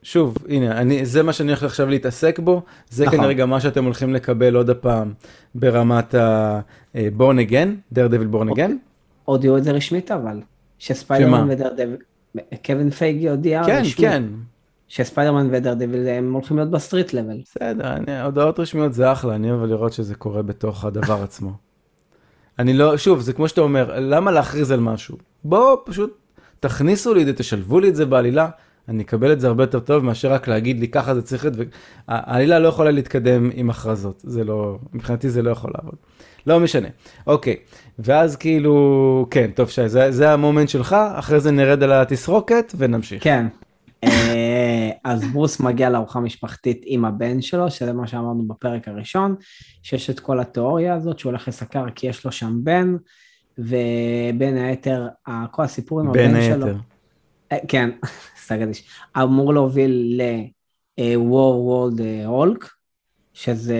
שוב, 0.02 0.36
הנה, 0.48 0.80
אני, 0.80 1.06
זה 1.06 1.22
מה 1.22 1.32
שאני 1.32 1.48
הולך 1.48 1.62
עכשיו 1.62 1.88
להתעסק 1.88 2.38
בו, 2.38 2.62
זה 2.90 3.06
נכון. 3.06 3.18
כנראה 3.18 3.34
גם 3.34 3.50
מה 3.50 3.60
שאתם 3.60 3.84
הולכים 3.84 4.14
לקבל 4.14 4.54
עוד 4.54 4.70
הפעם 4.70 5.12
ברמת 5.54 6.14
ה-born 6.14 7.48
again, 7.48 7.94
daredevil 7.94 8.34
born 8.34 8.54
again. 8.54 8.72
הודיעו 9.24 9.56
את 9.56 9.64
זה 9.64 9.70
רשמית 9.70 10.10
אבל, 10.10 10.40
שספיידרמן? 10.78 11.46
ודרדביל, 11.50 11.96
קווין 12.66 12.90
פייגי 12.90 13.28
הודיע 13.28 13.64
כן, 13.64 13.80
רשמית, 13.80 14.08
כן, 14.08 14.22
שספיידרמן 14.88 15.48
ודרדביל 15.50 16.08
הם 16.08 16.32
הולכים 16.32 16.56
להיות 16.56 16.70
ב 16.70 16.76
street 16.76 17.12
level. 17.12 17.40
בסדר, 17.44 17.92
אני, 17.92 18.22
הודעות 18.22 18.60
רשמיות 18.60 18.94
זה 18.94 19.12
אחלה, 19.12 19.34
אני 19.34 19.50
אוהב 19.50 19.62
לראות 19.62 19.92
שזה 19.92 20.14
קורה 20.14 20.42
בתוך 20.42 20.84
הדבר 20.84 21.22
עצמו. 21.22 21.52
אני 22.58 22.72
לא, 22.72 22.96
שוב, 22.96 23.20
זה 23.20 23.32
כמו 23.32 23.48
שאתה 23.48 23.60
אומר, 23.60 24.00
למה 24.00 24.30
להכריז 24.30 24.70
על 24.70 24.80
משהו? 24.80 25.16
בואו 25.44 25.84
פשוט 25.84 26.18
תכניסו 26.60 27.14
לי 27.14 27.20
את 27.20 27.26
זה, 27.26 27.32
תשלבו 27.32 27.80
לי 27.80 27.88
את 27.88 27.96
זה 27.96 28.06
בעלילה, 28.06 28.48
אני 28.90 29.02
אקבל 29.02 29.32
את 29.32 29.40
זה 29.40 29.46
הרבה 29.46 29.62
יותר 29.62 29.80
טוב 29.80 30.04
מאשר 30.04 30.32
רק 30.32 30.48
להגיד 30.48 30.80
לי 30.80 30.88
ככה 30.88 31.14
זה 31.14 31.22
צריך 31.22 31.44
להיות, 31.44 31.56
ו- 31.58 31.62
ה- 32.08 32.32
העלילה 32.32 32.58
לא 32.58 32.68
יכולה 32.68 32.90
להתקדם 32.90 33.50
עם 33.54 33.70
הכרזות, 33.70 34.22
זה 34.26 34.44
לא, 34.44 34.78
מבחינתי 34.92 35.30
זה 35.30 35.42
לא 35.42 35.50
יכול 35.50 35.70
לעבוד. 35.74 35.94
לא 36.46 36.60
משנה, 36.60 36.88
אוקיי, 37.26 37.56
ואז 37.98 38.36
כאילו, 38.36 39.26
כן, 39.30 39.50
טוב 39.54 39.68
שי, 39.68 39.88
זה, 39.88 40.12
זה 40.12 40.32
המומנט 40.32 40.68
שלך, 40.68 40.96
אחרי 41.14 41.40
זה 41.40 41.50
נרד 41.50 41.82
על 41.82 41.92
התסרוקת 41.92 42.72
ונמשיך. 42.78 43.24
כן. 43.24 43.46
אה, 44.04 44.90
אז 45.04 45.24
ברוס 45.32 45.60
מגיע 45.60 45.90
לארוחה 45.90 46.20
משפחתית 46.20 46.82
עם 46.84 47.04
הבן 47.04 47.42
שלו, 47.42 47.70
שזה 47.70 47.92
מה 47.92 48.06
שאמרנו 48.06 48.48
בפרק 48.48 48.88
הראשון, 48.88 49.34
שיש 49.82 50.10
את 50.10 50.20
כל 50.20 50.40
התיאוריה 50.40 50.94
הזאת 50.94 51.18
שהוא 51.18 51.30
הולך 51.30 51.48
לסקר 51.48 51.84
כי 51.94 52.06
יש 52.06 52.24
לו 52.24 52.32
שם 52.32 52.58
בן, 52.62 52.96
ובין 53.58 54.56
היתר, 54.56 55.06
כל 55.50 55.62
הסיפור 55.62 56.00
עם 56.00 56.12
בין 56.12 56.30
הבן 56.30 56.42
שלו, 56.42 56.66
היתר. 56.66 56.78
אה, 57.52 57.58
כן, 57.68 57.90
סגדיש, 58.46 58.84
אמור 59.22 59.54
להוביל 59.54 60.22
ל-War 60.22 61.54
World 61.68 62.00
Hulk, 62.28 62.68
שזה, 63.32 63.78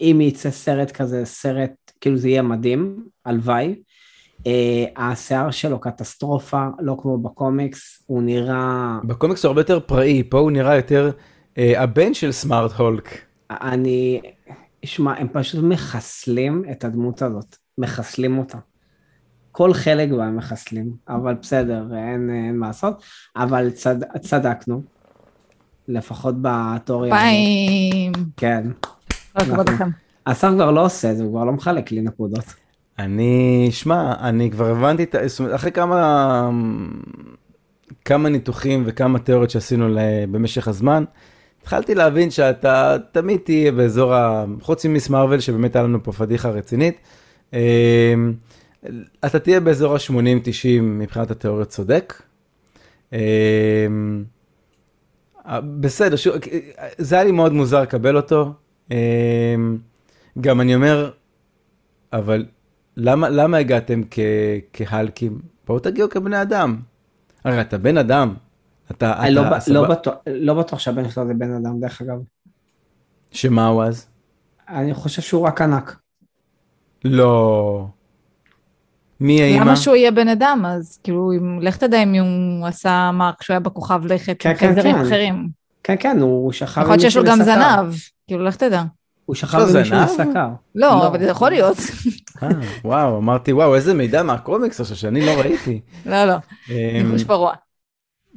אם 0.00 0.18
יצא 0.20 0.50
סרט 0.50 0.90
כזה, 0.90 1.24
סרט, 1.24 1.70
כאילו 2.00 2.16
זה 2.16 2.28
יהיה 2.28 2.42
מדהים, 2.42 3.06
הלוואי. 3.24 3.74
אה, 4.46 4.84
השיער 4.96 5.50
שלו 5.50 5.78
קטסטרופה, 5.78 6.66
לא 6.80 6.96
כמו 7.02 7.18
בקומיקס, 7.18 8.02
הוא 8.06 8.22
נראה, 8.22 8.98
בקומיקס 9.04 9.44
הוא 9.44 9.48
הרבה 9.48 9.60
יותר 9.60 9.80
פראי, 9.80 10.22
פה 10.30 10.38
הוא 10.38 10.50
נראה 10.50 10.76
יותר 10.76 11.10
אה, 11.58 11.82
הבן 11.82 12.14
של 12.14 12.32
סמארט 12.32 12.72
הולק. 12.72 13.18
אני, 13.50 14.20
שמע, 14.84 15.14
הם 15.16 15.28
פשוט 15.32 15.64
מחסלים 15.64 16.64
את 16.70 16.84
הדמות 16.84 17.22
הזאת, 17.22 17.56
מחסלים 17.78 18.38
אותה. 18.38 18.58
כל 19.58 19.74
חלק 19.74 20.10
בה 20.10 20.30
מחסלים, 20.30 20.90
אבל 21.08 21.34
בסדר, 21.42 21.86
אין, 21.92 22.30
אין 22.30 22.56
מה 22.56 22.66
לעשות, 22.66 23.02
אבל 23.36 23.70
צד, 23.70 23.96
צדקנו, 24.20 24.82
לפחות 25.88 26.34
בתיאוריה. 26.42 27.14
פיים. 27.16 28.12
כן. 28.36 28.66
הכבוד 29.34 29.70
נכון. 29.70 30.54
כבר 30.54 30.70
לא 30.70 30.84
עושה 30.84 31.10
את 31.10 31.16
זה, 31.16 31.22
הוא 31.22 31.32
כבר 31.32 31.44
לא 31.44 31.52
מחלק 31.52 31.92
לי 31.92 32.00
נקודות. 32.00 32.44
אני, 32.98 33.68
שמע, 33.70 34.14
אני 34.20 34.50
כבר 34.50 34.66
הבנתי, 34.66 35.02
את 35.02 35.14
ה- 35.14 35.28
זאת 35.28 35.38
אומרת, 35.38 35.54
אחרי 35.54 35.72
כמה, 35.72 36.50
כמה 38.04 38.28
ניתוחים 38.28 38.82
וכמה 38.86 39.18
תיאוריות 39.18 39.50
שעשינו 39.50 39.98
במשך 40.30 40.68
הזמן, 40.68 41.04
התחלתי 41.60 41.94
להבין 41.94 42.30
שאתה 42.30 42.96
תמיד 43.12 43.40
תהיה 43.44 43.72
באזור 43.72 44.14
ה... 44.14 44.44
חוץ 44.60 44.86
ממיס 44.86 45.10
מרוויל, 45.10 45.40
שבאמת 45.40 45.76
היה 45.76 45.84
לנו 45.84 46.02
פה 46.02 46.12
פדיחה 46.12 46.50
רצינית, 46.50 46.98
אה, 47.54 48.14
אתה 49.26 49.38
תהיה 49.38 49.60
באזור 49.60 49.94
ה-80-90 49.94 50.80
מבחינת 50.82 51.30
התיאוריות 51.30 51.68
צודק. 51.68 52.22
אה, 53.12 53.86
בסדר, 55.80 56.16
שוב, 56.16 56.34
זה 56.98 57.14
היה 57.14 57.24
לי 57.24 57.32
מאוד 57.32 57.52
מוזר 57.52 57.82
לקבל 57.82 58.16
אותו. 58.16 58.52
אה, 58.92 59.54
גם 60.40 60.60
אני 60.60 60.74
אומר, 60.74 61.10
אבל 62.12 62.46
למה, 62.96 63.28
למה 63.28 63.56
הגעתם 63.56 64.00
כ, 64.10 64.18
כהלקים? 64.72 65.40
בואו 65.66 65.78
תגיעו 65.78 66.08
כבני 66.10 66.42
אדם. 66.42 66.80
הרי 67.44 67.60
אתה 67.60 67.78
בן 67.78 67.96
אדם. 67.98 68.34
אתה, 68.90 69.30
לא, 69.30 69.40
אתה, 69.40 69.50
ב- 69.56 69.58
סבבה- 69.58 69.74
לא, 69.80 69.88
בטוח, 69.88 70.14
לא 70.26 70.54
בטוח 70.54 70.78
שהבן 70.78 71.10
שלו 71.10 71.26
זה 71.26 71.34
בן 71.34 71.52
אדם, 71.52 71.80
דרך 71.80 72.02
אגב. 72.02 72.18
שמה 73.30 73.66
הוא 73.66 73.82
אז? 73.84 74.06
אני 74.68 74.94
חושב 74.94 75.22
שהוא 75.22 75.46
רק 75.46 75.60
ענק. 75.62 75.96
לא. 77.04 77.88
מי 79.20 79.42
האימא? 79.42 79.60
למה 79.64 79.76
שהוא 79.76 79.96
יהיה 79.96 80.10
בן 80.10 80.28
אדם, 80.28 80.64
אז 80.68 80.98
כאילו, 81.04 81.32
אם- 81.32 81.58
לך 81.62 81.76
תדע 81.76 82.02
אם 82.02 82.14
הוא 82.14 82.66
עשה 82.66 83.10
מה 83.12 83.30
כשהוא 83.38 83.54
היה 83.54 83.60
בכוכב 83.60 84.06
לכת 84.06 84.36
כן, 84.38 84.50
עם 84.50 84.56
כן, 84.56 84.66
חייזרים 84.74 84.94
כן. 84.96 85.00
אחרים. 85.06 85.48
כן, 85.82 85.94
כן, 86.00 86.20
הוא 86.20 86.52
שכב 86.52 86.80
יכול 86.80 86.84
להיות 86.92 87.00
שיש 87.00 87.16
לו 87.16 87.22
מישהו 87.22 87.38
גם. 87.38 87.42
זנב, 87.44 87.94
כאילו, 88.26 88.44
לך 88.44 88.56
תדע. 88.56 88.82
הוא 89.26 89.34
שכב 89.36 89.58
לו 89.58 89.68
עם 89.68 89.76
מישהו? 89.76 89.96
לסקר. 89.96 90.48
לא, 90.74 90.88
לא. 90.88 91.06
אבל 91.06 91.18
זה 91.18 91.24
יכול 91.26 91.50
להיות. 91.50 91.76
אה, 92.42 92.48
וואו, 92.84 93.18
אמרתי, 93.18 93.52
וואו, 93.52 93.74
איזה 93.74 93.94
מידע 93.94 94.22
מהקומיקס 94.22 94.80
עכשיו 94.80 94.96
שאני 94.96 95.26
לא 95.26 95.30
ראיתי. 95.30 95.80
לא, 96.06 96.24
לא, 96.24 96.34
אמ, 96.70 96.74
ניחוש 97.06 97.24
פרוע. 97.24 97.52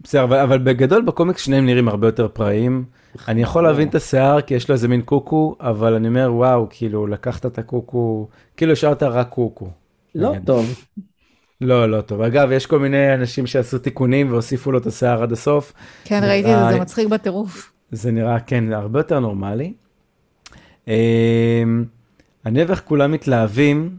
בסדר, 0.04 0.24
אבל, 0.24 0.38
אבל 0.40 0.58
בגדול 0.58 1.02
בקומיקס 1.02 1.42
שניהם 1.42 1.66
נראים 1.66 1.88
הרבה 1.88 2.08
יותר 2.08 2.28
פראיים. 2.28 2.84
אני 3.28 3.42
יכול 3.42 3.64
להבין 3.64 3.88
את 3.88 3.96
השיער 3.96 4.42
כי 4.42 4.54
יש 4.54 4.70
לו 4.70 4.74
איזה 4.74 4.88
מין 4.88 5.02
קוקו, 5.02 5.56
אבל 5.60 5.94
אני 5.94 6.08
אומר, 6.08 6.30
וואו, 6.34 6.68
כאילו, 6.70 7.08
לקחת 7.08 7.46
את 7.46 7.58
הקוקו, 7.58 8.28
כאילו 8.58 8.72
השארת 8.72 9.04
רק 9.04 9.30
קוקו. 9.30 9.68
לא. 10.16 10.34
טוב. 10.46 10.84
לא, 11.62 11.90
לא 11.90 12.02
טוב. 12.02 12.22
אגב, 12.22 12.52
יש 12.52 12.66
כל 12.66 12.80
מיני 12.80 13.14
אנשים 13.14 13.48
שעשו 13.48 13.80
תיקונים 13.80 14.32
והוסיפו 14.32 14.72
לו 14.72 14.78
את 14.78 14.86
השיער 14.86 15.24
עד 15.24 15.32
הסוף. 15.32 15.74
כן, 16.04 16.22
ראיתי 16.24 16.54
את 16.54 16.60
זה, 16.60 16.74
זה 16.74 16.80
מצחיק 16.80 17.08
בטירוף. 17.08 17.72
זה 17.92 18.12
נראה, 18.12 18.40
כן, 18.40 18.68
זה 18.68 18.78
הרבה 18.78 19.00
יותר 19.00 19.20
נורמלי. 19.20 19.74
אני 22.46 22.58
אוהב 22.60 22.70
איך 22.70 22.82
כולם 22.86 23.12
מתלהבים. 23.12 23.98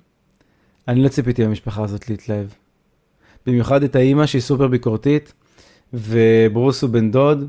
אני 0.89 1.03
לא 1.03 1.09
ציפיתי 1.09 1.45
במשפחה 1.45 1.85
הזאת 1.85 2.11
להתלהב. 2.11 2.47
במיוחד 3.47 3.83
את 3.83 3.97
האימא 3.97 4.27
שהיא 4.27 4.43
סופר 4.43 4.67
ביקורתית, 4.67 5.33
וברוס 5.93 6.83
הוא 6.83 6.91
בן 6.91 7.11
דוד, 7.11 7.49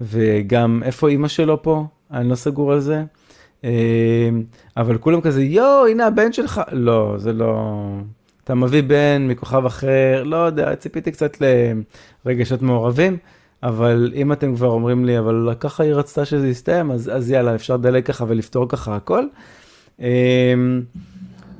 וגם 0.00 0.82
איפה 0.84 1.08
אימא 1.08 1.28
שלו 1.28 1.62
פה? 1.62 1.86
אני 2.10 2.28
לא 2.28 2.34
סגור 2.34 2.72
על 2.72 2.80
זה. 2.80 3.04
אמ, 3.64 3.70
אבל 4.76 4.98
כולם 4.98 5.20
כזה, 5.20 5.42
יואו, 5.42 5.86
הנה 5.86 6.06
הבן 6.06 6.32
שלך. 6.32 6.60
לא, 6.72 7.14
זה 7.18 7.32
לא... 7.32 7.74
אתה 8.44 8.54
מביא 8.54 8.82
בן 8.82 9.26
מכוכב 9.28 9.66
אחר, 9.66 10.22
לא 10.24 10.36
יודע, 10.36 10.74
ציפיתי 10.74 11.12
קצת 11.12 11.36
לרגשות 12.26 12.62
מעורבים. 12.62 13.16
אבל 13.62 14.12
אם 14.14 14.32
אתם 14.32 14.54
כבר 14.54 14.68
אומרים 14.68 15.04
לי, 15.04 15.18
אבל 15.18 15.54
ככה 15.60 15.82
היא 15.82 15.94
רצתה 15.94 16.24
שזה 16.24 16.48
יסתיים, 16.48 16.90
אז, 16.90 17.10
אז 17.14 17.30
יאללה, 17.30 17.54
אפשר 17.54 17.76
לדלג 17.76 18.04
ככה 18.04 18.24
ולפתור 18.28 18.68
ככה 18.68 18.96
הכל. 18.96 19.24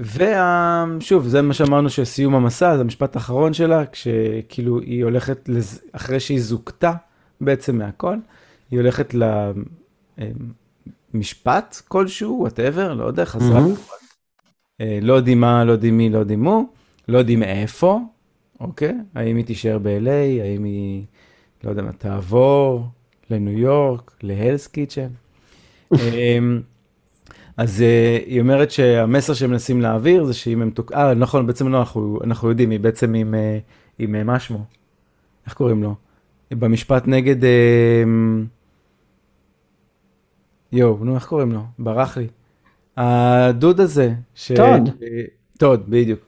ושוב, 0.01 1.29
זה 1.29 1.43
מה 1.43 1.55
שאמרנו 1.55 1.91
שסיום 1.91 2.35
המסע, 2.35 2.77
זה 2.77 2.81
המשפט 2.81 3.17
האחרון 3.17 3.53
שלה, 3.53 3.87
כשכאילו 3.87 4.81
היא 4.81 5.05
הולכת, 5.05 5.49
לז... 5.49 5.81
אחרי 5.93 6.21
שהיא 6.21 6.41
זוכתה 6.41 6.93
בעצם 7.41 7.79
מהכל, 7.79 8.17
היא 8.71 8.81
הולכת 8.81 9.15
למשפט 11.15 11.83
כלשהו, 11.89 12.37
וואטאבר, 12.41 12.95
לא 12.95 13.05
יודע, 13.05 13.25
חזרה. 13.25 13.61
אה, 14.81 14.99
לא 15.03 15.13
יודעים 15.13 15.41
מה, 15.41 15.65
לא 15.65 15.73
יודעים 15.73 15.99
מי, 15.99 16.11
לא 16.11 16.19
יודעים 16.19 16.43
מו, 16.43 16.69
לא 17.09 17.19
יודעים 17.19 17.43
איפה, 17.43 17.99
אוקיי? 18.61 18.95
האם 19.15 19.37
היא 19.37 19.45
תישאר 19.45 19.79
ב-LA, 19.79 20.43
האם 20.43 20.65
היא, 20.65 21.05
לא 21.65 21.71
יודע 21.71 21.83
מה, 21.83 21.93
תעבור 21.93 22.87
לניו 23.31 23.59
יורק, 23.59 24.17
להלס 24.23 24.67
קיצ'ן. 24.67 25.09
אמ, 25.95 26.61
אז 27.57 27.83
אה, 27.83 28.19
היא 28.27 28.41
אומרת 28.41 28.71
שהמסר 28.71 29.35
שהם 29.35 29.51
מנסים 29.51 29.81
להעביר 29.81 30.25
זה 30.25 30.35
שאם 30.35 30.63
הם 30.63 30.71
תוק... 30.71 30.93
אה, 30.93 31.15
נכון, 31.15 31.47
בעצם 31.47 31.69
לא, 31.69 31.79
אנחנו, 31.79 32.19
אנחנו 32.25 32.49
יודעים, 32.49 32.71
היא 32.71 32.81
בעצם 32.81 33.15
עם, 33.15 33.35
אה, 33.35 33.59
עם 33.99 34.27
מה 34.27 34.41
שמו? 34.41 34.65
איך 35.47 35.55
קוראים 35.55 35.83
לו? 35.83 35.95
במשפט 36.51 37.07
נגד... 37.07 37.37
יואו, 40.73 40.99
נו, 41.05 41.15
איך 41.15 41.27
קוראים 41.27 41.53
לו? 41.53 41.61
ברח 41.79 42.17
לי. 42.17 42.27
הדוד 42.97 43.81
הזה. 43.81 44.13
ש... 44.35 44.53
טוד. 44.53 44.91
טוד, 45.59 45.85
בדיוק. 45.89 46.21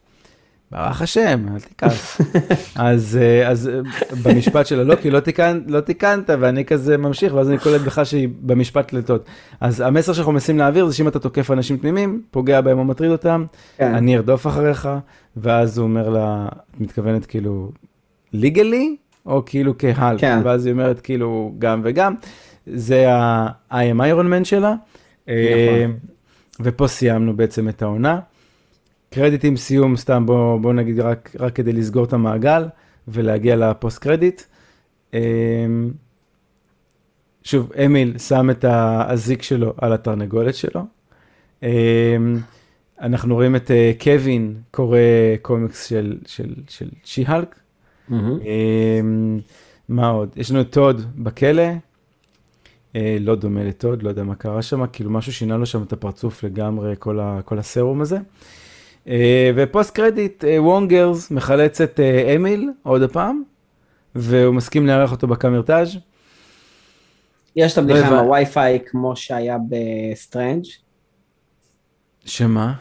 ברח 0.73 1.01
השם, 1.01 1.45
אל 1.53 1.59
תכעס. 1.59 2.21
אז, 2.75 3.19
אה, 3.21 3.49
אז 3.49 3.69
אה, 3.69 3.79
במשפט 4.23 4.67
שלה, 4.67 4.83
לא, 4.83 4.95
כי 4.95 5.09
לא, 5.09 5.19
תיקנ, 5.19 5.59
לא 5.67 5.79
תיקנת, 5.79 6.29
ואני 6.39 6.65
כזה 6.65 6.97
ממשיך, 6.97 7.33
ואז 7.33 7.49
אני 7.49 7.57
קולט 7.57 7.81
בכלל 7.81 8.05
שהיא 8.05 8.29
במשפט 8.41 8.93
לטוד. 8.93 9.21
אז 9.61 9.81
המסר 9.81 10.13
שאנחנו 10.13 10.31
מנסים 10.31 10.57
להעביר 10.57 10.85
זה 10.85 10.95
שאם 10.95 11.07
אתה 11.07 11.19
תוקף 11.19 11.51
אנשים 11.51 11.77
תמימים, 11.77 12.21
פוגע 12.31 12.61
בהם 12.61 12.79
או 12.79 12.83
מטריד 12.83 13.11
אותם, 13.11 13.45
כן. 13.77 13.93
אני 13.93 14.15
ארדוף 14.15 14.47
אחריך, 14.47 14.89
ואז 15.37 15.77
הוא 15.77 15.83
אומר 15.83 16.09
לה, 16.09 16.47
את 16.71 16.79
מתכוונת 16.79 17.25
כאילו, 17.25 17.71
ליגלי, 18.33 18.95
או 19.25 19.43
כאילו 19.45 19.77
כהל? 19.77 20.17
כן. 20.19 20.39
ואז 20.43 20.65
היא 20.65 20.73
אומרת 20.73 21.01
כאילו, 21.01 21.53
גם 21.59 21.81
וגם. 21.83 22.15
זה 22.67 23.11
ה-I 23.11 23.73
am 23.73 23.99
Iron 23.99 24.41
Man 24.41 24.43
שלה. 24.43 24.75
אה, 25.29 25.85
ופה 26.59 26.87
סיימנו 26.87 27.37
בעצם 27.37 27.69
את 27.69 27.81
העונה. 27.81 28.19
קרדיטים 29.09 29.57
סיום, 29.57 29.97
סתם 29.97 30.25
בוא, 30.25 30.59
בוא 30.59 30.73
נגיד 30.73 30.99
רק, 30.99 31.35
רק 31.39 31.55
כדי 31.55 31.73
לסגור 31.73 32.03
את 32.03 32.13
המעגל 32.13 32.67
ולהגיע 33.07 33.55
לפוסט 33.55 33.97
קרדיט. 33.97 34.41
אמ, 35.13 35.19
שוב, 37.43 37.71
אמיל 37.85 38.17
שם 38.17 38.49
את 38.49 38.63
האזיק 38.63 39.41
שלו 39.41 39.73
על 39.77 39.93
התרנגולת 39.93 40.55
שלו. 40.55 40.81
אמ, 41.63 41.67
אנחנו 43.01 43.35
רואים 43.35 43.55
את 43.55 43.71
אה, 43.71 43.91
קווין 44.03 44.55
קורא 44.71 44.97
קומיקס 45.41 45.85
של, 45.85 46.17
של, 46.25 46.53
של 46.67 46.89
שי-הלק. 47.03 47.55
אמ, 48.11 49.39
מה 49.89 50.07
עוד? 50.07 50.29
יש 50.35 50.51
לנו 50.51 50.61
את 50.61 50.71
טוד 50.71 51.01
בכלא. 51.15 51.63
אה, 52.95 53.17
לא 53.19 53.35
דומה 53.35 53.63
לטוד, 53.63 54.03
לא 54.03 54.09
יודע 54.09 54.23
מה 54.23 54.35
קרה 54.35 54.61
שם, 54.61 54.87
כאילו 54.87 55.09
משהו 55.09 55.33
שינה 55.33 55.57
לו 55.57 55.65
שם 55.65 55.83
את 55.83 55.93
הפרצוף 55.93 56.43
לגמרי, 56.43 56.95
כל, 56.99 57.19
ה, 57.19 57.39
כל 57.45 57.59
הסרום 57.59 58.01
הזה. 58.01 58.17
אה, 59.07 59.51
ו 59.55 59.63
post 59.63 59.95
credit, 59.95 60.43
וונג 60.57 61.31
מחלץ 61.31 61.81
את 61.81 61.99
אמיל 62.35 62.69
עוד 62.83 63.01
הפעם, 63.01 63.43
והוא 64.15 64.55
מסכים 64.55 64.87
לארח 64.87 65.11
אותו 65.11 65.27
בקמרטאז'. 65.27 65.97
יש 67.55 67.73
את 67.73 67.77
הבדיחה 67.77 68.07
עם 68.07 68.13
הווי-פיי 68.13 68.79
כמו 68.85 69.15
שהיה 69.15 69.57
בסטרנג'. 69.69 70.63
שמה? 72.25 72.73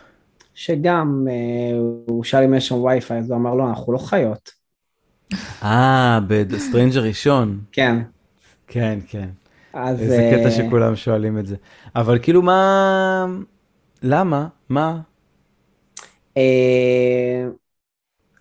שגם 0.54 1.26
אה, 1.30 1.78
הוא 2.06 2.24
שאל 2.24 2.42
אם 2.44 2.54
יש 2.54 2.68
שם 2.68 2.74
וי-פיי, 2.74 3.18
אז 3.18 3.30
הוא 3.30 3.38
אמר 3.38 3.50
לו, 3.50 3.58
לא, 3.58 3.68
אנחנו 3.68 3.92
לא 3.92 3.98
חיות. 3.98 4.50
אה, 5.62 6.18
בסטרנג' 6.28 6.96
הראשון. 6.96 7.60
כן. 7.72 8.02
כן, 8.66 8.98
כן. 9.08 9.28
אז... 9.74 10.02
איזה 10.02 10.30
קטע 10.32 10.44
אה, 10.44 10.50
שכולם 10.50 10.96
שואלים 10.96 11.38
את 11.38 11.46
זה. 11.46 11.56
אבל 11.96 12.18
כאילו 12.22 12.42
מה... 12.42 13.26
למה? 14.02 14.48
מה? 14.68 15.00
אה, 16.36 17.44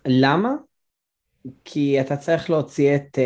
למה? 0.06 0.54
כי 1.64 2.00
אתה 2.00 2.16
צריך 2.16 2.50
להוציא 2.50 2.96
את, 2.96 3.18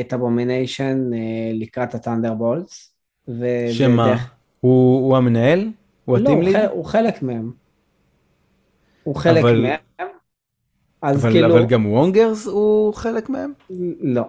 את 0.00 0.12
אבומיניישן 0.12 1.10
לקראת 1.54 1.94
הטנדרבולטס. 1.94 2.94
שמה? 3.70 4.04
ודרך... 4.04 4.30
הוא, 4.60 5.06
הוא 5.06 5.16
המנהל? 5.16 5.70
הוא 6.04 6.16
הטים 6.16 6.42
ליד? 6.42 6.56
לא, 6.56 6.66
הוא 6.70 6.84
חלק 6.84 7.22
מהם. 7.22 7.52
הוא 9.02 9.16
חלק 9.16 9.42
אבל... 9.44 9.60
מהם. 9.60 10.08
אז 11.02 11.24
אבל, 11.24 11.32
כאילו... 11.32 11.46
אבל 11.46 11.66
גם 11.66 11.86
וונגרס 11.86 12.46
הוא 12.46 12.94
חלק 12.94 13.28
מהם? 13.28 13.52
לא. 14.00 14.24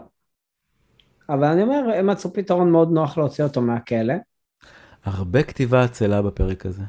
אבל 1.33 1.43
אני 1.43 1.63
אומר, 1.63 1.91
הם 1.95 2.07
מצאו 2.07 2.33
פתרון 2.33 2.71
מאוד 2.71 2.91
נוח 2.91 3.17
להוציא 3.17 3.43
אותו 3.43 3.61
מהכלא. 3.61 4.13
הרבה 5.05 5.43
כתיבה 5.43 5.83
עצלה 5.83 6.21
בפרק 6.21 6.65
הזה. 6.65 6.81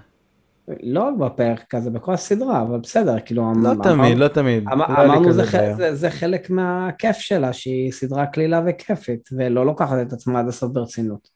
לא 0.82 1.02
רק 1.02 1.14
בפרק 1.16 1.74
הזה, 1.74 1.90
בכל 1.90 2.14
הסדרה, 2.14 2.62
אבל 2.62 2.78
בסדר, 2.78 3.20
כאילו... 3.20 3.52
לא 3.62 3.73
אמר, 3.73 3.82
תמיד, 3.82 4.19
לא 4.19 4.28
תמיד. 4.28 4.69
אמר, 4.73 4.86
לא 4.89 5.05
אמרנו 5.05 5.32
זה, 5.32 5.44
זה, 5.44 5.74
זה, 5.77 5.94
זה 5.94 6.10
חלק 6.10 6.51
מהכיף 6.51 7.16
שלה, 7.16 7.52
שהיא 7.52 7.93
סדרה 7.93 8.27
קלילה 8.27 8.62
וכיפית, 8.66 9.28
ולא 9.32 9.66
לוקחת 9.66 9.97
את 10.02 10.12
עצמה 10.12 10.40
עד 10.40 10.48
הסוף 10.48 10.73
ברצינות. 10.73 11.28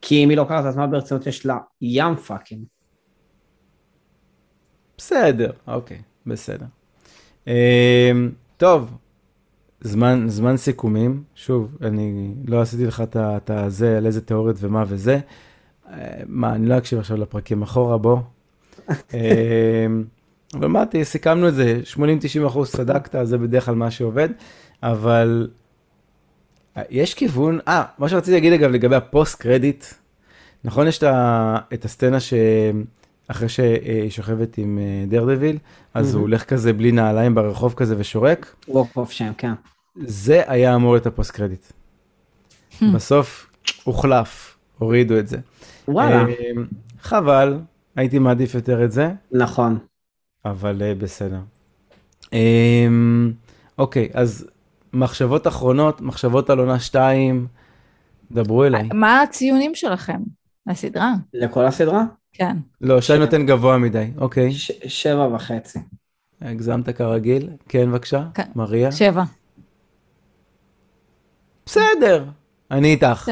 כי 0.00 0.24
אם 0.24 0.28
היא 0.28 0.36
לוקחת 0.36 0.60
את 0.60 0.68
עצמה 0.68 0.86
ברצינות, 0.86 1.26
יש 1.26 1.46
לה 1.46 1.58
ים 1.80 2.16
fucking. 2.16 2.64
בסדר, 4.98 5.50
אוקיי, 5.66 6.02
בסדר. 6.26 6.66
אמ, 7.46 7.52
טוב, 8.56 8.90
זמן, 9.84 10.24
זמן 10.28 10.56
סיכומים, 10.56 11.22
שוב, 11.34 11.76
אני 11.82 12.34
לא 12.46 12.60
עשיתי 12.60 12.86
לך 12.86 13.02
את 13.16 13.50
הזה, 13.50 13.96
על 13.96 14.06
איזה 14.06 14.20
תיאוריות 14.20 14.56
ומה 14.60 14.84
וזה. 14.86 15.18
אה, 15.90 16.22
מה, 16.26 16.54
אני 16.54 16.66
לא 16.66 16.78
אקשיב 16.78 16.98
עכשיו 16.98 17.16
לפרקים 17.16 17.62
אחורה, 17.62 17.98
בוא. 17.98 18.18
אמ, 19.14 20.04
אבל 20.54 20.64
אמרתי, 20.64 21.04
סיכמנו 21.04 21.48
את 21.48 21.54
זה, 21.54 21.80
80-90 21.94 22.46
אחוז 22.46 22.70
צדקת, 22.70 23.26
זה 23.26 23.38
בדרך 23.38 23.66
כלל 23.66 23.74
מה 23.74 23.90
שעובד, 23.90 24.28
אבל 24.82 25.48
אה, 26.76 26.82
יש 26.90 27.14
כיוון, 27.14 27.58
אה, 27.68 27.84
מה 27.98 28.08
שרציתי 28.08 28.32
להגיד 28.32 28.52
אגב 28.52 28.70
לגבי 28.70 28.96
ה 28.96 29.05
post 29.05 29.40
credit, 29.40 29.84
נכון, 30.64 30.86
יש 30.86 31.00
את 31.72 31.84
הסצנה 31.84 32.20
ש... 32.20 32.34
אחרי 33.28 33.48
שהיא 33.48 34.10
שוכבת 34.10 34.58
עם 34.58 34.78
דרדוויל, 35.08 35.56
אה, 35.56 36.00
אז 36.00 36.14
הוא 36.14 36.22
הולך 36.22 36.44
כזה 36.44 36.72
בלי 36.72 36.92
נעליים 36.92 37.34
ברחוב 37.34 37.74
כזה 37.74 37.94
ושורק. 37.98 38.54
walk 38.68 38.88
of 38.96 39.10
shame, 39.10 39.32
כן. 39.38 39.52
זה 39.94 40.42
היה 40.46 40.74
אמור 40.74 40.92
להיות 40.92 41.06
ה 41.06 41.11
post 41.11 41.30
credit. 41.30 41.66
בסוף 42.94 43.50
הוחלף, 43.84 44.58
הורידו 44.78 45.18
את 45.18 45.28
זה. 45.28 45.36
וואלה. 45.88 46.16
אה, 46.16 46.50
חבל, 47.00 47.60
הייתי 47.96 48.18
מעדיף 48.18 48.54
יותר 48.54 48.84
את 48.84 48.92
זה. 48.92 49.12
נכון. 49.32 49.78
אבל 50.44 50.82
אה, 50.82 50.94
בסדר. 50.94 51.40
אוקיי, 53.78 54.08
אז 54.14 54.46
מחשבות 54.92 55.46
אחרונות, 55.46 56.00
מחשבות 56.00 56.50
על 56.50 56.58
עונה 56.58 56.80
2, 56.80 57.46
דברו 58.32 58.64
אליי. 58.64 58.88
מה 58.94 59.22
הציונים 59.22 59.74
שלכם 59.74 60.20
לסדרה? 60.66 61.12
לכל 61.34 61.64
הסדרה? 61.64 62.04
כן. 62.32 62.56
לא, 62.80 63.00
שי 63.00 63.18
נותן 63.18 63.46
גבוה 63.46 63.78
מדי, 63.78 64.10
אוקיי. 64.18 64.52
שבע 64.86 65.34
וחצי. 65.34 65.78
הגזמת 66.40 66.88
כרגיל. 66.88 67.50
כן, 67.68 67.90
בבקשה, 67.90 68.24
כן. 68.34 68.42
מריה. 68.54 68.92
שבע. 68.92 69.22
בסדר, 71.66 72.24
אני 72.70 72.90
איתך. 72.90 73.30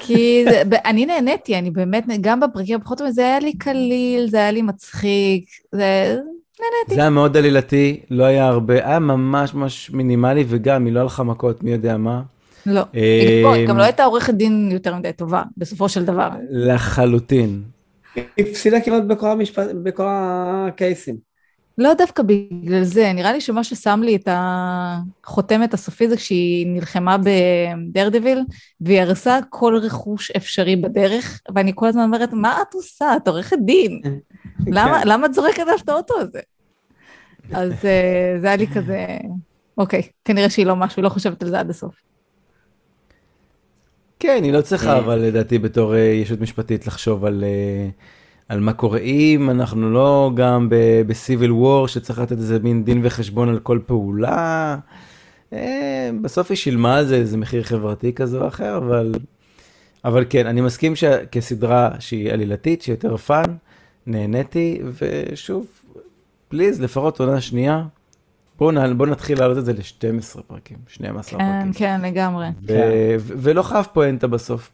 כי 0.00 0.44
זה, 0.50 0.62
אני 0.84 1.06
נהניתי, 1.06 1.58
אני 1.58 1.70
באמת, 1.70 2.04
גם 2.20 2.40
בפרקים 2.40 2.76
הפחות 2.80 2.98
טובים, 2.98 3.12
זה 3.12 3.22
היה 3.22 3.38
לי 3.38 3.52
קליל, 3.52 4.28
זה 4.30 4.36
היה 4.36 4.50
לי 4.50 4.62
מצחיק, 4.62 5.44
זה... 5.72 6.16
נהניתי. 6.60 6.94
זה 6.94 7.00
היה 7.00 7.10
מאוד 7.10 7.36
עלילתי, 7.36 8.00
לא 8.10 8.24
היה 8.24 8.46
הרבה, 8.46 8.74
היה 8.74 8.98
ממש 8.98 9.54
ממש 9.54 9.90
מינימלי, 9.90 10.44
וגם, 10.48 10.84
היא 10.84 10.92
לא 10.92 11.00
הלכה 11.00 11.22
מכות, 11.22 11.62
מי 11.62 11.70
יודע 11.70 11.96
מה. 11.96 12.22
לא, 12.66 12.82
אה, 12.94 13.64
גם 13.68 13.76
לא 13.76 13.82
הייתה 13.82 14.04
עורכת 14.04 14.34
דין 14.34 14.68
יותר 14.72 14.96
מדי 14.96 15.12
טובה, 15.12 15.42
בסופו 15.56 15.88
של 15.88 16.04
דבר. 16.04 16.28
לחלוטין. 16.50 17.62
היא 18.14 18.24
הפסידה 18.38 18.80
כמעט 18.80 19.02
בכל, 19.02 19.30
המשפט, 19.30 19.66
בכל 19.82 20.06
הקייסים. 20.08 21.16
לא 21.78 21.94
דווקא 21.94 22.22
בגלל 22.22 22.82
זה, 22.82 23.12
נראה 23.12 23.32
לי 23.32 23.40
שמה 23.40 23.64
ששם 23.64 24.00
לי 24.04 24.16
את 24.16 24.28
החותמת 24.30 25.74
הסופי 25.74 26.08
זה 26.08 26.16
כשהיא 26.16 26.66
נלחמה 26.66 27.16
בדרדוויל, 27.18 28.38
והיא 28.80 29.00
הרסה 29.00 29.38
כל 29.50 29.78
רכוש 29.82 30.30
אפשרי 30.30 30.76
בדרך, 30.76 31.40
ואני 31.54 31.72
כל 31.74 31.86
הזמן 31.86 32.02
אומרת, 32.02 32.32
מה 32.32 32.62
את 32.62 32.74
עושה? 32.74 33.16
את 33.16 33.28
עורכת 33.28 33.56
דין. 33.64 34.00
למה, 34.66 35.00
כן. 35.00 35.08
למה 35.08 35.26
את 35.26 35.34
זורקת 35.34 35.58
עליו 35.58 35.78
את 35.84 35.88
האוטו 35.88 36.14
הזה? 36.20 36.40
אז 37.52 37.72
אה, 37.84 38.36
זה 38.40 38.46
היה 38.46 38.56
לי 38.56 38.66
כזה, 38.66 39.06
אוקיי, 39.78 40.02
כנראה 40.24 40.50
שהיא 40.50 40.66
לא 40.66 40.76
משהו, 40.76 41.02
לא 41.02 41.08
חושבת 41.08 41.42
על 41.42 41.48
זה 41.48 41.60
עד 41.60 41.70
הסוף. 41.70 41.94
כן, 44.18 44.40
היא 44.44 44.52
לא 44.52 44.60
צריכה, 44.60 44.92
אה. 44.92 44.98
אבל 44.98 45.18
לדעתי 45.18 45.58
בתור 45.58 45.94
אה, 45.94 46.00
ישות 46.00 46.40
משפטית 46.40 46.86
לחשוב 46.86 47.24
על, 47.24 47.44
על 48.48 48.60
מה 48.60 48.72
קורה 48.72 48.98
אם 48.98 49.50
אנחנו 49.50 49.90
לא 49.90 50.30
גם 50.34 50.68
בסיביל 51.06 51.52
וור 51.52 51.88
שצריך 51.88 52.18
לתת 52.18 52.32
איזה 52.32 52.58
מין 52.58 52.84
דין 52.84 53.00
וחשבון 53.02 53.48
על 53.48 53.58
כל 53.58 53.78
פעולה. 53.86 54.76
בסוף 56.22 56.50
היא 56.50 56.56
שילמה 56.56 56.96
על 56.96 57.06
זה 57.06 57.16
איזה 57.16 57.36
מחיר 57.36 57.62
חברתי 57.62 58.12
כזה 58.12 58.38
או 58.38 58.48
אחר, 58.48 58.76
אבל, 58.76 59.14
אבל 60.04 60.24
כן, 60.30 60.46
אני 60.46 60.60
מסכים 60.60 60.96
שכסדרה 60.96 61.90
שהיא 61.98 62.32
עלילתית, 62.32 62.82
שהיא 62.82 62.92
יותר 62.92 63.16
fun, 63.16 63.44
נהניתי, 64.06 64.80
ושוב, 65.00 65.66
please, 66.48 66.80
לפחות 66.80 67.20
עונה 67.20 67.40
שנייה, 67.40 67.84
בואו 68.58 68.74
בוא 68.96 69.06
נתחיל 69.06 69.38
להעלות 69.38 69.58
את 69.58 69.64
זה 69.64 69.72
ל-12 69.72 70.42
פרקים, 70.46 70.76
12 70.88 71.38
כן, 71.38 71.44
פרקים. 71.58 71.72
כן, 71.72 72.00
לגמרי. 72.02 72.46
ו- 72.62 72.66
כן. 72.68 72.80
ולא 73.18 73.62
חייב 73.62 73.86
פואנטה 73.92 74.26
בסוף. 74.26 74.72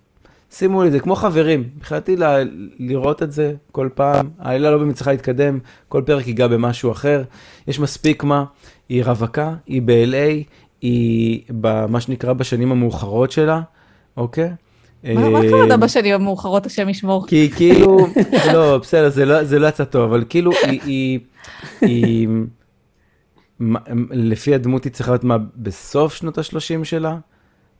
שימו 0.55 0.83
לי 0.83 0.91
זה 0.91 1.01
כמו 1.01 1.17
חברים, 1.17 1.65
מבחינתי 1.77 2.17
ל- 2.17 2.49
לראות 2.79 3.23
את 3.23 3.33
זה 3.33 3.55
כל 3.73 3.89
פעם, 3.95 4.31
העלילה 4.39 4.71
לא 4.71 4.79
באמת 4.79 4.95
צריכה 4.95 5.13
להתקדם, 5.13 5.59
כל 5.89 6.03
פרק 6.07 6.27
ייגע 6.27 6.47
במשהו 6.47 6.93
אחר, 6.93 7.23
יש 7.69 7.81
מספיק 7.81 8.25
מה, 8.25 8.45
היא 8.89 9.05
רווקה, 9.05 9.55
היא 9.67 9.83
ב-LA, 9.83 10.45
היא 10.81 11.43
במה 11.51 12.01
שנקרא 12.01 12.33
בשנים 12.33 12.73
המאוחרות 12.73 13.31
שלה, 13.31 13.61
אוקיי? 14.17 14.51
מה 15.05 15.39
הכוונה 15.39 15.77
בשנים 15.77 16.15
המאוחרות, 16.15 16.67
השם 16.67 16.89
ישמור? 16.89 17.27
כי 17.27 17.51
כאילו, 17.57 18.07
לא, 18.53 18.79
בסדר, 18.79 19.11
זה 19.11 19.25
לא, 19.25 19.43
לא 19.43 19.67
יצא 19.67 19.85
טוב, 19.85 20.03
אבל 20.03 20.25
כאילו 20.29 20.53
היא... 20.83 21.21
לפי 24.11 24.55
הדמות 24.55 24.85
היא 24.85 24.93
צריכה 24.93 25.13
להיות 25.13 25.25
מה, 25.25 25.37
בסוף 25.57 26.15
שנות 26.15 26.39
ה-30 26.39 26.85
שלה. 26.85 27.17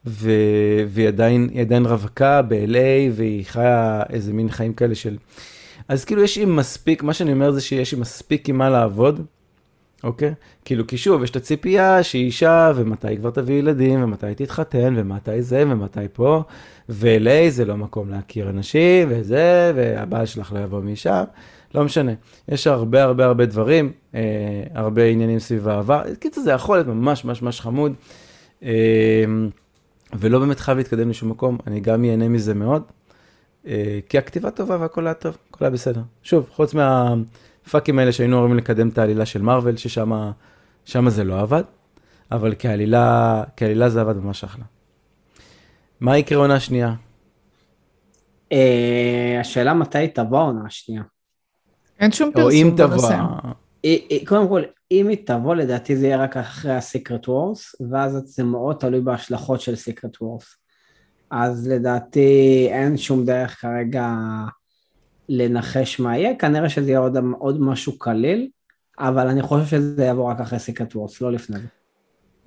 והיא 0.05 1.09
עדיין, 1.09 1.49
עדיין 1.61 1.87
רווקה 1.87 2.43
ב-LA, 2.43 3.13
והיא 3.13 3.45
חיה 3.47 4.03
איזה 4.11 4.33
מין 4.33 4.51
חיים 4.51 4.73
כאלה 4.73 4.95
של... 4.95 5.17
אז 5.89 6.05
כאילו 6.05 6.23
יש 6.23 6.39
עם 6.39 6.57
מספיק, 6.57 7.03
מה 7.03 7.13
שאני 7.13 7.33
אומר 7.33 7.51
זה 7.51 7.61
שיש 7.61 7.95
עם 7.95 8.01
מספיק 8.01 8.49
עם 8.49 8.59
מה 8.59 8.71
לעבוד, 8.71 9.27
אוקיי? 10.05 10.35
כאילו, 10.65 10.87
כי 10.87 10.97
שוב, 10.97 11.23
יש 11.23 11.31
את 11.31 11.37
הציפייה 11.37 12.03
שהיא 12.03 12.25
אישה, 12.25 12.73
ומתי 12.75 13.09
היא 13.09 13.19
כבר 13.19 13.31
תביא 13.31 13.55
ילדים, 13.55 14.05
ומתי 14.05 14.35
תתחתן, 14.37 14.95
ומתי 14.97 15.43
זה, 15.43 15.65
ומתי 15.69 16.01
פה, 16.13 16.43
ו-LA 16.89 17.51
זה 17.51 17.65
לא 17.65 17.77
מקום 17.77 18.11
להכיר 18.11 18.51
אנשים, 18.51 19.09
וזה, 19.11 19.73
והבעל 19.75 20.27
שלך 20.27 20.53
לא 20.53 20.59
יבוא 20.59 20.81
משם. 20.81 21.25
לא 21.75 21.85
משנה, 21.85 22.13
יש 22.49 22.67
הרבה 22.67 23.03
הרבה 23.03 23.25
הרבה 23.25 23.47
דברים, 23.47 23.93
אה, 24.15 24.21
הרבה 24.75 25.05
עניינים 25.05 25.39
סביב 25.39 25.69
העבר, 25.69 26.03
קיצור 26.21 26.45
זה 26.45 26.53
יכול 26.53 26.77
להיות 26.77 26.87
ממש 26.87 27.25
ממש 27.25 27.43
ממש 27.43 27.61
חמוד. 27.61 27.95
אה, 28.63 29.25
ולא 30.15 30.39
באמת 30.39 30.61
חייב 30.61 30.79
להתקדם 30.79 31.11
לשום 31.11 31.31
מקום, 31.31 31.59
אני 31.67 31.81
גם 31.81 32.05
ייהנה 32.05 32.29
מזה 32.29 32.55
מאוד, 32.55 32.83
אה, 33.67 33.99
כי 34.09 34.19
הכתיבה 34.19 34.51
טובה 34.51 34.77
והכל 34.81 35.07
היה 35.07 35.15
טוב, 35.15 35.37
הכל 35.51 35.65
היה 35.65 35.71
בסדר. 35.71 36.03
שוב, 36.23 36.49
חוץ 36.51 36.75
מהפאקים 36.75 37.99
האלה 37.99 38.13
שהיינו 38.13 38.39
אמורים 38.39 38.57
לקדם 38.57 38.89
את 38.89 38.99
העלילה 38.99 39.27
של 39.27 39.43
מארוול, 39.43 39.77
ששם 39.77 41.09
זה 41.09 41.25
לא 41.25 41.41
עבד, 41.41 41.63
אבל 42.33 42.55
כעלילה, 42.59 43.45
כעלילה 43.57 43.89
זה 43.89 44.01
עבד 44.01 44.17
ממש 44.17 44.45
אחלה. 44.45 44.65
מה 46.01 46.19
יקרה 46.19 46.39
עונה 46.39 46.61
שנייה? 46.61 46.95
אה, 48.53 49.37
השאלה 49.41 49.75
מתי 49.75 50.09
תבוא 50.09 50.39
העונה 50.39 50.67
השנייה. 50.67 51.03
אין 52.01 52.13
שום 52.13 52.31
או 52.35 52.51
אם 52.51 52.71
פרסום 52.77 52.77
תבוא, 52.77 52.87
בנושא. 52.87 53.15
היא- 53.15 53.23
היא- 53.45 53.53
קודם 54.27 54.49
כל, 54.49 54.63
אם 54.91 55.09
היא 55.09 55.27
תבוא, 55.27 55.55
לדעתי 55.55 55.97
זה 55.97 56.07
יהיה 56.07 56.23
רק 56.23 56.37
אחרי 56.37 56.73
הסיקרט 56.73 57.29
וורס, 57.29 57.75
ואז 57.91 58.23
זה 58.27 58.45
מאוד 58.45 58.77
תלוי 58.77 59.01
בהשלכות 59.01 59.61
של 59.61 59.77
סיקרט 59.77 60.23
וורס. 60.23 60.57
אז 61.31 61.69
לדעתי 61.69 62.67
אין 62.71 62.97
שום 62.97 63.25
דרך 63.25 63.61
כרגע 63.61 64.15
לנחש 65.29 66.01
מה 66.01 66.19
יהיה, 66.19 66.37
כנראה 66.37 66.69
שזה 66.69 66.91
יהיה 66.91 66.99
עוד, 66.99 67.17
עוד 67.39 67.61
משהו 67.61 67.99
קליל, 67.99 68.49
אבל 68.99 69.29
אני 69.29 69.43
חושב 69.43 69.67
שזה 69.67 70.05
יבוא 70.05 70.31
רק 70.31 70.41
אחרי 70.41 70.59
סיקרט 70.59 70.97
וורס, 70.97 71.21
לא 71.21 71.33
לפני 71.33 71.59
זה. 71.59 71.67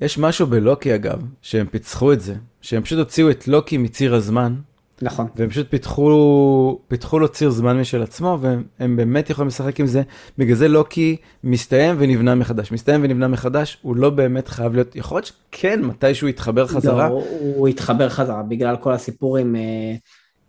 יש 0.02 0.18
משהו 0.18 0.48
בלוקי 0.48 0.96
אגב, 0.96 1.22
שהם 1.42 1.68
פיצחו 1.68 2.14
את 2.14 2.22
זה, 2.22 2.36
שהם 2.62 2.84
פשוט 2.84 3.00
הוציאו 3.00 3.30
את 3.30 3.48
לוקי 3.48 3.78
מציר 3.78 4.16
הזמן, 4.16 4.56
נכון. 5.02 5.28
והם 5.36 5.50
פשוט 5.50 5.70
פיתחו, 5.70 6.80
פיתחו 6.88 7.20
לו 7.20 7.28
ציר 7.28 7.50
זמן 7.50 7.80
משל 7.80 8.04
עצמו, 8.04 8.38
והם 8.42 8.64
הם 8.80 8.96
באמת 8.96 9.30
יכולים 9.30 9.48
לשחק 9.48 9.80
עם 9.80 9.88
זה. 9.88 10.02
בגלל 10.38 10.56
זה 10.56 10.68
לוקי 10.68 11.18
מסתיים 11.44 11.96
ונבנה 12.00 12.36
מחדש. 12.36 12.72
מסתיים 12.72 13.02
ונבנה 13.04 13.28
מחדש, 13.28 13.78
הוא 13.82 13.96
לא 13.96 14.10
באמת 14.10 14.48
חייב 14.48 14.74
להיות, 14.74 14.96
יכול 14.96 15.18
להיות 15.18 15.26
שכן, 15.26 15.82
מתישהו 15.82 16.28
יתחבר 16.28 16.68
חזרה. 16.68 17.10
לא, 17.10 17.14
הוא, 17.14 17.56
הוא 17.56 17.68
התחבר 17.68 18.10
חזרה 18.10 18.44
בגלל 18.44 18.76
כל 18.78 18.94
הסיפור 18.94 19.38
עם, 19.38 19.56
אה, 19.56 19.96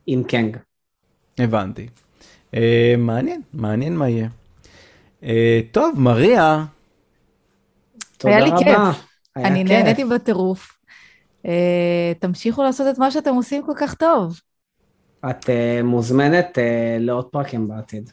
עם 0.06 0.23
קנג. 0.23 0.56
הבנתי. 1.39 1.86
אה, 2.55 2.94
מעניין, 2.98 3.40
מעניין 3.55 3.97
מה 3.97 4.09
יהיה. 4.09 4.28
אה, 5.23 5.60
טוב, 5.73 6.01
מריה, 6.01 6.64
תודה 8.18 8.39
לי 8.39 8.51
רבה. 8.51 8.59
כיף. 8.59 9.05
היה 9.36 9.48
אני 9.48 9.62
כיף. 9.62 9.73
נהניתי 9.73 10.05
בטירוף. 10.05 10.76
אה, 11.47 12.12
תמשיכו 12.18 12.62
לעשות 12.62 12.86
את 12.94 12.98
מה 12.98 13.10
שאתם 13.10 13.35
עושים 13.35 13.62
כל 13.66 13.73
כך 13.77 13.94
טוב. 13.94 14.40
את 15.31 15.51
אה, 15.51 15.81
מוזמנת 15.85 16.59
אה, 16.59 16.97
לעוד 17.01 17.24
פרקים 17.24 17.68
בעתיד. 17.68 18.10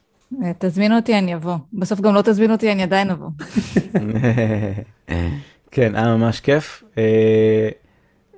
תזמינו 0.60 0.96
אותי, 0.96 1.18
אני 1.18 1.36
אבוא. 1.36 1.56
בסוף 1.74 2.02
גם 2.02 2.16
לא 2.16 2.22
תזמינו 2.22 2.54
אותי, 2.54 2.72
אני 2.72 2.84
עדיין 2.84 3.10
אבוא. 3.10 3.30
כן, 5.72 5.96
היה 5.96 6.16
ממש 6.16 6.40
כיף. 6.40 6.84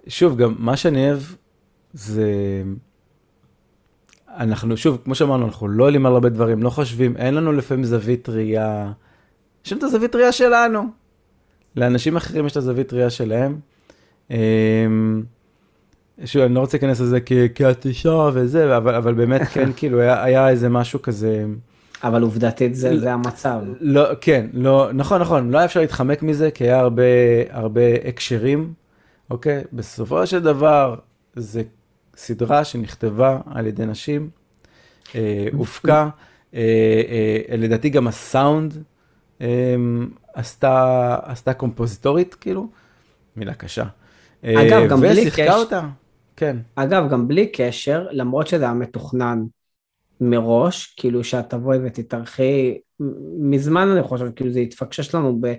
שוב, 0.07 0.37
גם 0.37 0.55
מה 0.59 0.77
שאני 0.77 1.09
אוהב 1.09 1.19
זה... 1.93 2.31
אנחנו, 4.37 4.77
שוב, 4.77 5.01
כמו 5.03 5.15
שאמרנו, 5.15 5.45
אנחנו 5.45 5.67
לא 5.67 5.83
עולים 5.83 6.05
על 6.05 6.13
הרבה 6.13 6.29
דברים, 6.29 6.63
לא 6.63 6.69
חושבים, 6.69 7.17
אין 7.17 7.33
לנו 7.33 7.51
לפעמים 7.51 7.83
זווית 7.83 8.29
ראייה. 8.29 8.91
יש 9.65 9.71
לנו 9.71 9.79
את 9.79 9.83
הזווית 9.83 10.15
ראייה 10.15 10.31
שלנו. 10.31 10.83
לאנשים 11.75 12.15
אחרים 12.17 12.45
יש 12.45 12.51
את 12.51 12.57
הזווית 12.57 12.93
ראייה 12.93 13.09
שלהם. 13.09 13.59
אה, 14.31 14.37
שוב, 16.25 16.41
אני 16.41 16.53
לא 16.53 16.59
רוצה 16.59 16.77
להיכנס 16.77 16.99
לזה 16.99 17.19
אישה 17.85 18.29
וזה, 18.33 18.77
אבל, 18.77 18.95
אבל 18.95 19.13
באמת, 19.13 19.41
כן, 19.53 19.69
כאילו, 19.75 19.99
היה, 19.99 20.23
היה 20.23 20.49
איזה 20.49 20.69
משהו 20.69 21.01
כזה... 21.01 21.45
אבל 22.03 22.21
עובדתית 22.21 22.75
זה, 22.75 22.99
זה 22.99 23.13
המצב. 23.13 23.59
לא, 23.79 24.03
כן, 24.21 24.47
לא, 24.53 24.89
נכון, 24.93 25.21
נכון, 25.21 25.51
לא 25.51 25.57
היה 25.57 25.65
אפשר 25.65 25.79
להתחמק 25.79 26.23
מזה, 26.23 26.51
כי 26.51 26.63
היה 26.63 26.79
הרבה, 26.79 27.03
הרבה 27.49 27.81
הקשרים, 28.07 28.73
אוקיי? 29.29 29.63
בסופו 29.73 30.27
של 30.27 30.39
דבר, 30.39 30.95
זה 31.35 31.63
סדרה 32.17 32.63
שנכתבה 32.63 33.39
על 33.45 33.67
ידי 33.67 33.85
נשים, 33.85 34.29
אה, 35.15 35.47
הופקה, 35.53 36.09
אה, 36.53 36.61
אה, 37.49 37.57
לדעתי 37.57 37.89
גם 37.89 38.07
הסאונד 38.07 38.83
אה, 39.41 39.75
עשתה, 40.33 41.17
עשתה 41.23 41.53
קומפוזיטורית, 41.53 42.33
כאילו, 42.33 42.67
מילה 43.35 43.53
קשה. 43.53 43.85
אה, 44.43 44.67
אגב, 44.67 44.89
גם 44.89 45.01
בלי 45.01 45.31
קשר- 45.31 45.53
אותה, 45.55 45.81
כן. 46.35 46.57
אגב, 46.75 47.09
גם 47.09 47.27
בלי 47.27 47.47
קשר, 47.47 48.07
למרות 48.11 48.47
שזה 48.47 48.63
היה 48.63 48.73
מתוכנן 48.73 49.43
מראש, 50.21 50.93
כאילו 50.97 51.23
שאת 51.23 51.49
תבואי 51.49 51.77
ותתארחי, 51.85 52.77
מזמן 53.39 53.87
אני 53.87 54.03
חושב, 54.03 54.25
כאילו 54.35 54.51
זה 54.51 54.59
התפקשש 54.59 55.15
לנו 55.15 55.37
ב, 55.41 55.53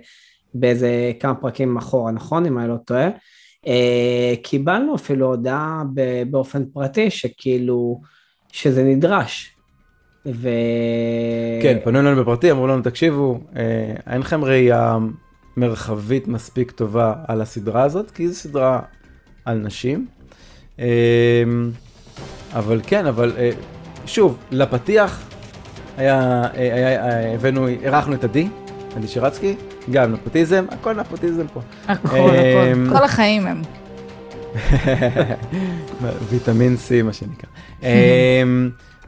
באיזה 0.53 1.11
כמה 1.19 1.35
פרקים 1.35 1.77
אחורה, 1.77 2.11
נכון? 2.11 2.45
אם 2.45 2.59
אני 2.59 2.69
לא 2.69 2.75
טועה. 2.85 3.09
אה, 3.67 4.33
קיבלנו 4.43 4.95
אפילו 4.95 5.25
הודעה 5.27 5.83
ב, 5.93 6.23
באופן 6.31 6.65
פרטי 6.65 7.09
שכאילו, 7.09 8.01
שזה 8.51 8.83
נדרש. 8.83 9.53
ו... 10.25 10.49
כן, 11.61 11.77
פנו 11.83 11.99
אלינו 11.99 12.21
בפרטי, 12.21 12.51
אמרו 12.51 12.67
לנו, 12.67 12.81
תקשיבו, 12.81 13.39
אה, 13.55 13.93
אין 14.13 14.21
לכם 14.21 14.43
ראייה 14.43 14.97
מרחבית 15.57 16.27
מספיק 16.27 16.71
טובה 16.71 17.13
על 17.27 17.41
הסדרה 17.41 17.83
הזאת, 17.83 18.11
כי 18.11 18.27
זו 18.27 18.35
סדרה 18.35 18.79
על 19.45 19.57
נשים. 19.57 20.07
אה, 20.79 20.85
אבל 22.53 22.81
כן, 22.87 23.05
אבל 23.05 23.33
אה, 23.37 23.49
שוב, 24.05 24.37
לפתיח 24.51 25.29
היה, 25.97 26.43
אה, 26.43 26.49
היה, 26.53 26.87
היה, 26.87 27.33
הבאנו, 27.35 27.67
אירחנו 27.67 28.13
את 28.13 28.23
עדי, 28.23 28.47
עדי 28.95 29.07
שירצקי, 29.07 29.55
גם 29.91 30.13
נפוטיזם, 30.13 30.65
הכל 30.71 30.93
נפוטיזם 30.93 31.47
פה. 31.53 31.61
הכל, 31.87 32.07
הכל. 32.17 32.97
כל 32.97 33.03
החיים 33.03 33.47
הם. 33.47 33.61
ויטמין 36.29 36.75
C, 36.87 37.03
מה 37.03 37.13
שנקרא. 37.13 37.49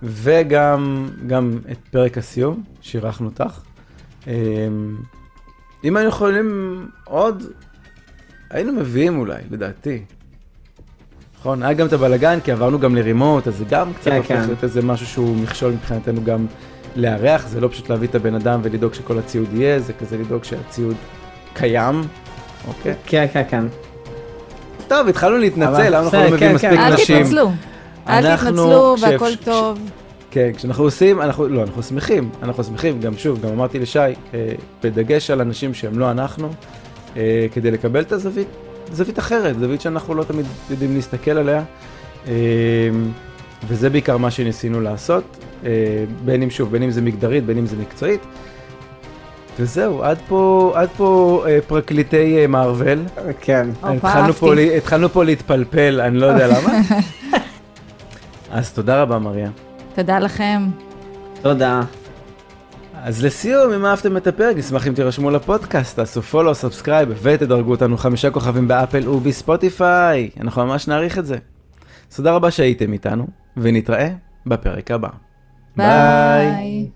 וגם 0.04 1.10
גם 1.28 1.60
את 1.72 1.78
פרק 1.92 2.18
הסיום, 2.18 2.64
שאירחנו 2.82 3.30
אותך. 3.30 3.60
אם 5.84 5.98
היינו 5.98 6.10
יכולים 6.10 6.88
עוד, 7.06 7.44
היינו 8.50 8.74
מביאים 8.74 9.20
אולי, 9.20 9.42
לדעתי. 9.52 10.02
נכון, 11.40 11.64
היה 11.64 11.74
גם 11.74 11.88
את 11.88 11.94
הבלגן, 11.94 12.40
כי 12.44 12.52
עברנו 12.52 12.80
גם 12.80 12.96
לרימוט, 12.96 13.48
אז 13.48 13.56
זה 13.58 13.66
גם 13.70 13.94
קצת 13.94 14.12
כן, 14.12 14.18
הופך 14.18 14.28
כן. 14.28 14.42
להיות 14.46 14.64
איזה 14.64 14.82
משהו 14.82 15.06
שהוא 15.08 15.36
מכשול 15.38 15.72
מבחינתנו 15.72 16.24
גם 16.24 16.46
לארח, 16.96 17.48
זה 17.48 17.62
לא 17.62 17.68
פשוט 17.68 17.90
להביא 17.90 18.08
את 18.08 18.16
הבן 18.16 18.36
אדם 18.36 18.60
ולדאוג 18.64 18.94
שכל 18.94 19.20
הציוד 19.20 19.48
יהיה, 19.54 19.80
זה 19.80 19.94
כזה 19.94 20.18
לדאוג 20.18 20.44
שהציוד 20.44 20.96
קיים, 21.54 22.02
אוקיי? 22.68 22.94
כן, 23.06 23.26
כן, 23.34 23.44
כן. 23.50 23.64
טוב, 24.88 25.08
התחלנו 25.08 25.38
להתנצל, 25.38 25.90
למה 25.90 26.00
אנחנו 26.00 26.18
לא 26.18 26.24
מביאים 26.24 26.40
כן, 26.40 26.56
מספיק 26.56 26.70
כן. 26.72 26.80
אל 26.80 26.94
נשים? 26.94 27.18
תתנצלו. 27.24 27.52
אל 28.08 28.26
אנחנו- 28.26 28.48
תתנצלו 28.50 28.96
והכל 29.02 29.36
טוב. 29.44 29.80
כן, 30.32 30.52
כשאנחנו 30.56 30.84
עושים, 30.84 31.22
אנחנו, 31.22 31.48
לא, 31.48 31.62
אנחנו 31.64 31.84
שמחים, 31.84 32.30
אנחנו 32.44 32.64
שמחים, 32.64 33.00
גם 33.00 33.18
שוב, 33.18 33.42
גם 33.42 33.50
אמרתי 33.50 33.80
לשי, 33.80 34.00
אה, 34.00 34.14
בדגש 34.84 35.32
על 35.32 35.42
אנשים 35.42 35.74
שהם 35.74 36.00
לא 36.00 36.12
אנחנו, 36.12 36.50
אה, 37.18 37.48
כדי 37.54 37.72
לקבל 37.72 38.02
את 38.02 38.12
הזווית, 38.12 38.48
זווית 38.92 39.20
אחרת, 39.20 39.60
זווית 39.60 39.82
שאנחנו 39.82 40.16
לא 40.16 40.24
תמיד 40.24 40.46
יודעים 40.70 40.96
להסתכל 40.96 41.32
עליה, 41.32 41.64
אה, 42.28 42.34
וזה 43.68 43.90
בעיקר 43.90 44.18
מה 44.18 44.32
שניסינו 44.32 44.82
לעשות, 44.82 45.24
אה, 45.66 45.70
בין 46.26 46.44
אם 46.44 46.50
שוב, 46.50 46.72
בין 46.72 46.84
אם 46.84 46.92
זה 46.92 47.02
מגדרית, 47.02 47.46
בין 47.46 47.58
אם 47.58 47.66
זה 47.66 47.76
מקצועית. 47.76 48.22
וזהו, 49.60 50.04
עד 50.04 50.18
פה, 50.28 50.72
עד 50.76 50.90
פה 50.98 51.44
אה, 51.48 51.60
פרקליטי 51.68 52.38
אה, 52.38 52.48
מארוול. 52.48 53.00
כן. 53.42 53.70
התחלנו. 53.84 54.34
פה, 54.34 54.54
התחלנו 54.78 55.10
פה 55.10 55.24
להתפלפל, 55.24 56.02
אני 56.02 56.18
לא 56.18 56.26
יודע 56.26 56.48
למה. 56.48 56.80
אז 58.52 58.74
תודה 58.74 59.02
רבה, 59.02 59.20
מריה. 59.20 59.50
תודה 60.00 60.20
לכם. 60.20 60.68
תודה. 61.42 61.82
אז 62.94 63.26
לסיום, 63.26 63.74
אם 63.74 63.86
אהבתם 63.86 64.18
את 64.18 64.28
הפרק, 64.28 64.58
נשמח 64.58 64.88
אם 64.88 64.94
תירשמו 64.94 65.32
לפודקאסט, 65.32 65.96
תעשו 65.96 66.22
follow, 66.22 66.56
subscribe 66.56 67.10
ותדרגו 67.22 67.72
אותנו 67.72 67.98
חמישה 67.98 68.32
כוכבים 68.32 68.68
באפל 68.68 69.10
ובספוטיפיי. 69.10 70.30
אנחנו 70.40 70.66
ממש 70.66 70.88
נעריך 70.88 71.18
את 71.18 71.26
זה. 71.26 71.38
אז 72.12 72.16
תודה 72.16 72.32
רבה 72.32 72.52
שהייתם 72.52 72.94
איתנו, 72.94 73.28
ונתראה 73.58 74.10
בפרק 74.46 74.92
הבא. 74.92 75.10
ביי. 75.78 76.90